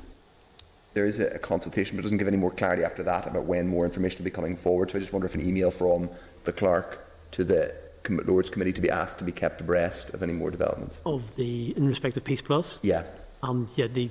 there 0.95 1.07
is 1.07 1.21
a, 1.21 1.29
a 1.29 1.39
consultation, 1.39 1.95
but 1.95 2.01
it 2.01 2.03
doesn't 2.03 2.19
give 2.19 2.29
any 2.29 2.37
more 2.37 2.51
clarity 2.51 2.83
after 2.83 3.03
that 3.05 3.27
about 3.27 3.45
when 3.45 3.69
more 3.69 3.85
information 3.85 4.19
will 4.19 4.25
be 4.25 4.31
coming 4.31 4.57
forward. 4.57 4.91
So 4.91 4.99
I 4.99 5.01
just 5.01 5.13
wonder 5.13 5.27
if 5.27 5.35
an 5.35 5.47
email 5.47 5.71
from 5.71 6.11
the 6.45 6.53
clerk 6.53 7.07
to 7.33 7.45
the 7.45 7.73
Lords 8.09 8.51
Committee 8.51 8.73
to 8.73 8.81
be 8.81 8.91
asked 8.91 9.19
to 9.19 9.25
be 9.25 9.33
kept 9.33 9.61
abreast 9.61 10.15
of 10.15 10.23
any 10.23 10.33
more 10.33 10.51
developments. 10.51 11.01
Of 11.05 11.37
the, 11.37 11.77
in 11.77 11.87
respect 11.87 12.17
of 12.17 12.25
Peace 12.25 12.43
Plus, 12.43 12.81
Yeah. 12.83 13.05
Um, 13.43 13.69
yeah, 13.77 13.87
the, 13.87 14.11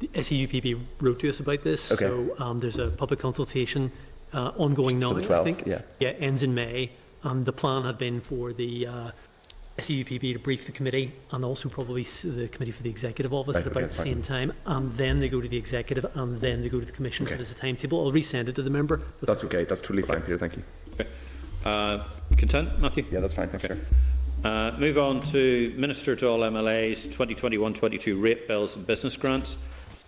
the 0.00 0.08
SEUPB 0.08 0.80
wrote 1.00 1.20
to 1.20 1.28
us 1.28 1.40
about 1.40 1.62
this. 1.62 1.92
Okay. 1.92 2.06
So 2.06 2.34
um, 2.38 2.58
there's 2.58 2.78
a 2.78 2.88
public 2.88 3.20
consultation 3.20 3.92
uh, 4.32 4.52
ongoing 4.56 4.98
now, 4.98 5.12
the 5.12 5.22
I 5.22 5.24
12th, 5.24 5.44
think. 5.44 5.62
yeah. 5.66 5.82
Yeah, 6.00 6.08
ends 6.10 6.42
in 6.42 6.54
May. 6.54 6.90
And 7.22 7.46
the 7.46 7.52
plan 7.52 7.84
had 7.84 7.96
been 7.98 8.20
for 8.20 8.52
the 8.52 8.86
uh, 8.86 9.10
SEUPB 9.78 10.32
to 10.34 10.38
brief 10.38 10.66
the 10.66 10.72
committee 10.72 11.12
and 11.32 11.44
also 11.44 11.68
probably 11.68 12.02
the 12.02 12.48
committee 12.48 12.72
for 12.72 12.82
the 12.82 12.90
executive 12.90 13.32
office 13.32 13.54
Right, 13.56 13.64
at 13.64 13.70
okay, 13.72 13.80
about 13.80 13.90
the 13.90 13.96
that's 13.96 13.96
fine. 13.96 14.06
same 14.06 14.22
time, 14.22 14.52
and 14.66 14.92
then 14.94 15.20
they 15.20 15.28
go 15.28 15.40
to 15.40 15.48
the 15.48 15.56
executive, 15.56 16.04
and 16.16 16.40
then 16.40 16.60
they 16.62 16.68
go 16.68 16.80
to 16.80 16.86
the 16.86 16.92
commission. 16.92 17.24
Okay. 17.24 17.32
So 17.32 17.36
there's 17.36 17.52
a 17.52 17.54
timetable. 17.54 18.04
I'll 18.04 18.12
resend 18.12 18.48
it 18.48 18.54
to 18.56 18.62
the 18.62 18.70
member. 18.70 19.00
That's 19.22 19.42
okay. 19.44 19.64
That's 19.64 19.80
totally 19.80 20.02
fine, 20.02 20.20
Peter. 20.20 20.36
Thank 20.38 20.56
you. 20.56 20.62
Uh, 21.64 22.04
content, 22.36 22.78
Matthew? 22.78 23.06
Yeah, 23.10 23.20
that's 23.20 23.32
fine. 23.34 23.48
Thanks, 23.48 23.66
Chair. 23.66 23.78
Uh, 24.44 24.76
move 24.76 24.98
on 24.98 25.22
to 25.22 25.72
Minister 25.74 26.14
to 26.14 26.28
all 26.28 26.40
MLAs 26.40 27.06
2021-22 27.16 28.22
rate 28.22 28.46
bills 28.46 28.76
and 28.76 28.86
business 28.86 29.16
grants. 29.16 29.56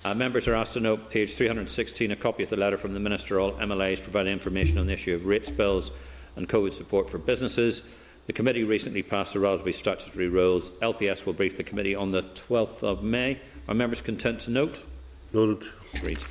Uh, 0.04 0.12
members 0.12 0.46
are 0.46 0.54
asked 0.54 0.74
to 0.74 0.80
note 0.80 1.08
page 1.10 1.34
316 1.34 2.10
a 2.10 2.16
copy 2.16 2.42
of 2.42 2.50
the 2.50 2.56
letter 2.56 2.76
from 2.76 2.92
the 2.92 3.00
Minister 3.00 3.40
all 3.40 3.52
MLAs 3.52 4.02
providing 4.02 4.34
information 4.34 4.76
on 4.76 4.88
the 4.88 4.92
issue 4.92 5.14
of 5.14 5.24
rates 5.24 5.50
bills 5.50 5.90
and 6.36 6.46
COVID 6.46 6.74
support 6.74 7.08
for 7.08 7.16
businesses. 7.16 7.88
The 8.26 8.34
committee 8.34 8.62
recently 8.62 9.02
passed 9.02 9.32
the 9.32 9.40
relatively 9.40 9.72
statutory 9.72 10.28
rules. 10.28 10.70
LPS 10.80 11.24
will 11.24 11.32
brief 11.32 11.56
the 11.56 11.64
committee 11.64 11.94
on 11.94 12.12
the 12.12 12.22
12th 12.22 12.82
of 12.82 13.02
May. 13.02 13.40
Are 13.68 13.74
members 13.74 14.02
content 14.02 14.40
to 14.40 14.50
note? 14.50 14.84
Noted. 15.32 15.66
Agreed. 15.94 16.22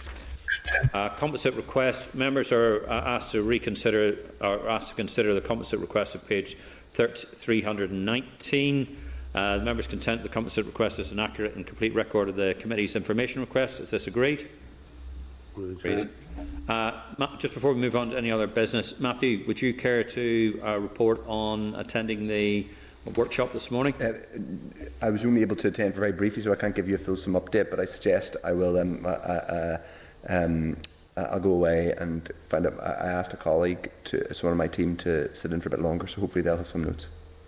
Uh, 0.94 1.10
composite 1.10 1.56
request. 1.56 2.14
Members 2.14 2.52
are 2.52 2.88
uh, 2.88 3.16
asked 3.16 3.32
to 3.32 3.42
reconsider, 3.42 4.18
are 4.42 4.70
asked 4.70 4.90
to 4.90 4.96
consider 4.96 5.34
the 5.34 5.42
composite 5.42 5.80
request 5.80 6.14
of 6.14 6.28
page 6.28 6.54
30 6.54 6.75
319. 6.96 8.98
Uh, 9.34 9.58
the 9.58 9.66
members 9.66 9.86
content 9.86 10.24
the 10.24 10.30
composite 10.30 10.66
request 10.66 10.98
is 10.98 11.12
an 11.12 11.20
accurate 11.20 11.56
and 11.56 11.68
complete 11.68 11.94
record 11.94 12.30
of 12.30 12.36
the 12.36 12.56
committee's 12.60 12.96
information 12.96 13.42
request. 13.42 13.82
Is 13.82 13.92
this 13.92 14.08
agreed? 14.08 14.48
Agreed. 15.58 16.10
Uh, 16.68 16.92
just 17.38 17.54
before 17.54 17.74
we 17.74 17.80
move 17.80 17.96
on 17.96 18.12
to 18.12 18.18
any 18.18 18.32
other 18.32 18.48
business, 18.48 19.00
Matthew, 19.00 19.44
would 19.48 19.62
you 19.62 19.74
care 19.74 20.04
to 20.04 20.62
uh, 20.66 20.80
report 20.80 21.22
on 21.28 21.76
attending 21.76 22.28
the 22.28 22.68
workshop 23.16 23.52
this 23.52 23.72
morning? 23.72 23.94
Uh, 24.02 24.14
I 25.02 25.10
was 25.10 25.26
only 25.26 25.42
able 25.42 25.56
to 25.58 25.68
attend 25.68 25.94
for 25.94 26.02
very 26.02 26.12
briefly, 26.12 26.42
so 26.42 26.52
I 26.52 26.56
can't 26.56 26.76
give 26.76 26.90
you 26.90 26.96
a 26.96 26.98
fulsome 26.98 27.34
update. 27.34 27.70
But 27.70 27.80
I 27.80 27.86
suggest 27.86 28.36
I 28.44 28.54
will. 28.54 28.78
Um, 28.78 29.06
uh, 29.06 29.10
uh, 29.10 29.78
um, 30.28 30.78
I'll 31.18 31.40
go 31.40 31.52
away 31.52 31.94
and 31.98 32.30
find 32.50 32.68
out. 32.68 32.80
I 32.82 33.08
I 33.08 33.08
asked 33.08 33.34
a 33.34 33.38
colleague, 33.38 33.92
to, 34.06 34.34
someone 34.34 34.52
on 34.52 34.58
my 34.58 34.68
team, 34.68 34.98
to 34.98 35.34
sit 35.34 35.52
in 35.54 35.62
for 35.62 35.70
a 35.70 35.72
bit 35.72 35.82
longer, 35.82 36.08
so 36.08 36.22
hopefully 36.22 36.42
they'll 36.42 36.58
have 36.58 36.68
some 36.68 36.84
notes. 36.84 37.08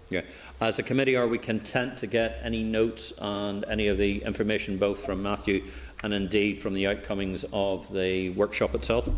Yeah. 0.09 0.21
As 0.61 0.79
a 0.79 0.83
committee, 0.83 1.17
are 1.17 1.27
we 1.27 1.37
content 1.37 1.97
to 1.97 2.07
get 2.07 2.39
any 2.41 2.63
notes 2.63 3.11
on 3.19 3.65
any 3.65 3.87
of 3.87 3.97
the 3.97 4.23
information, 4.23 4.77
both 4.77 5.05
from 5.05 5.21
Matthew 5.21 5.65
and 6.01 6.13
indeed 6.13 6.61
from 6.61 6.73
the 6.73 6.87
outcomings 6.87 7.43
of 7.51 7.91
the 7.91 8.29
workshop 8.29 8.73
itself? 8.73 9.09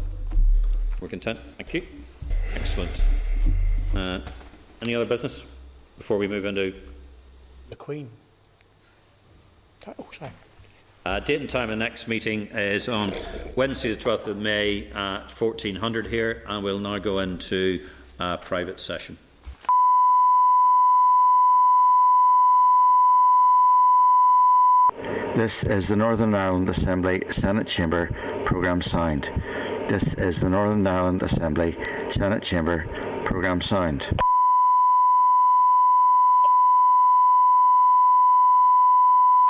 We're 1.00 1.10
content. 1.10 1.40
Thank 1.58 1.74
you. 1.76 1.84
Excellent. 2.56 3.04
Uh, 3.96 4.20
any 4.82 4.96
other 4.96 5.06
business 5.06 5.50
before 5.98 6.18
we 6.18 6.28
move 6.28 6.46
into 6.46 6.74
The 7.70 7.76
Queen. 7.76 8.10
Oh, 9.88 10.08
sorry. 10.12 10.32
Uh, 11.10 11.20
date 11.20 11.42
and 11.42 11.50
time 11.50 11.64
of 11.64 11.70
the 11.70 11.76
next 11.76 12.08
meeting 12.08 12.48
is 12.52 12.88
on 12.88 13.12
Wednesday, 13.56 13.92
the 13.92 14.00
12th 14.00 14.28
of 14.28 14.38
May 14.38 14.86
at 14.94 15.32
1400 15.32 16.06
here, 16.06 16.44
and 16.48 16.64
we'll 16.64 16.78
now 16.78 17.00
go 17.00 17.18
into 17.18 17.84
uh, 18.20 18.38
private 18.38 18.80
session. 18.80 19.18
This 25.36 25.52
is 25.64 25.84
the 25.90 25.96
Northern 25.96 26.36
Ireland 26.36 26.70
Assembly 26.70 27.24
Senate 27.42 27.68
Chamber 27.76 28.44
Programme 28.46 28.84
Sound. 28.92 29.26
This 29.90 30.04
is 30.18 30.36
the 30.44 30.50
Northern 30.50 30.86
Ireland 30.86 31.24
Assembly 31.24 31.76
Senate 32.20 32.44
Chamber 32.44 32.86
Programme 33.26 33.62
Sound. 33.68 34.04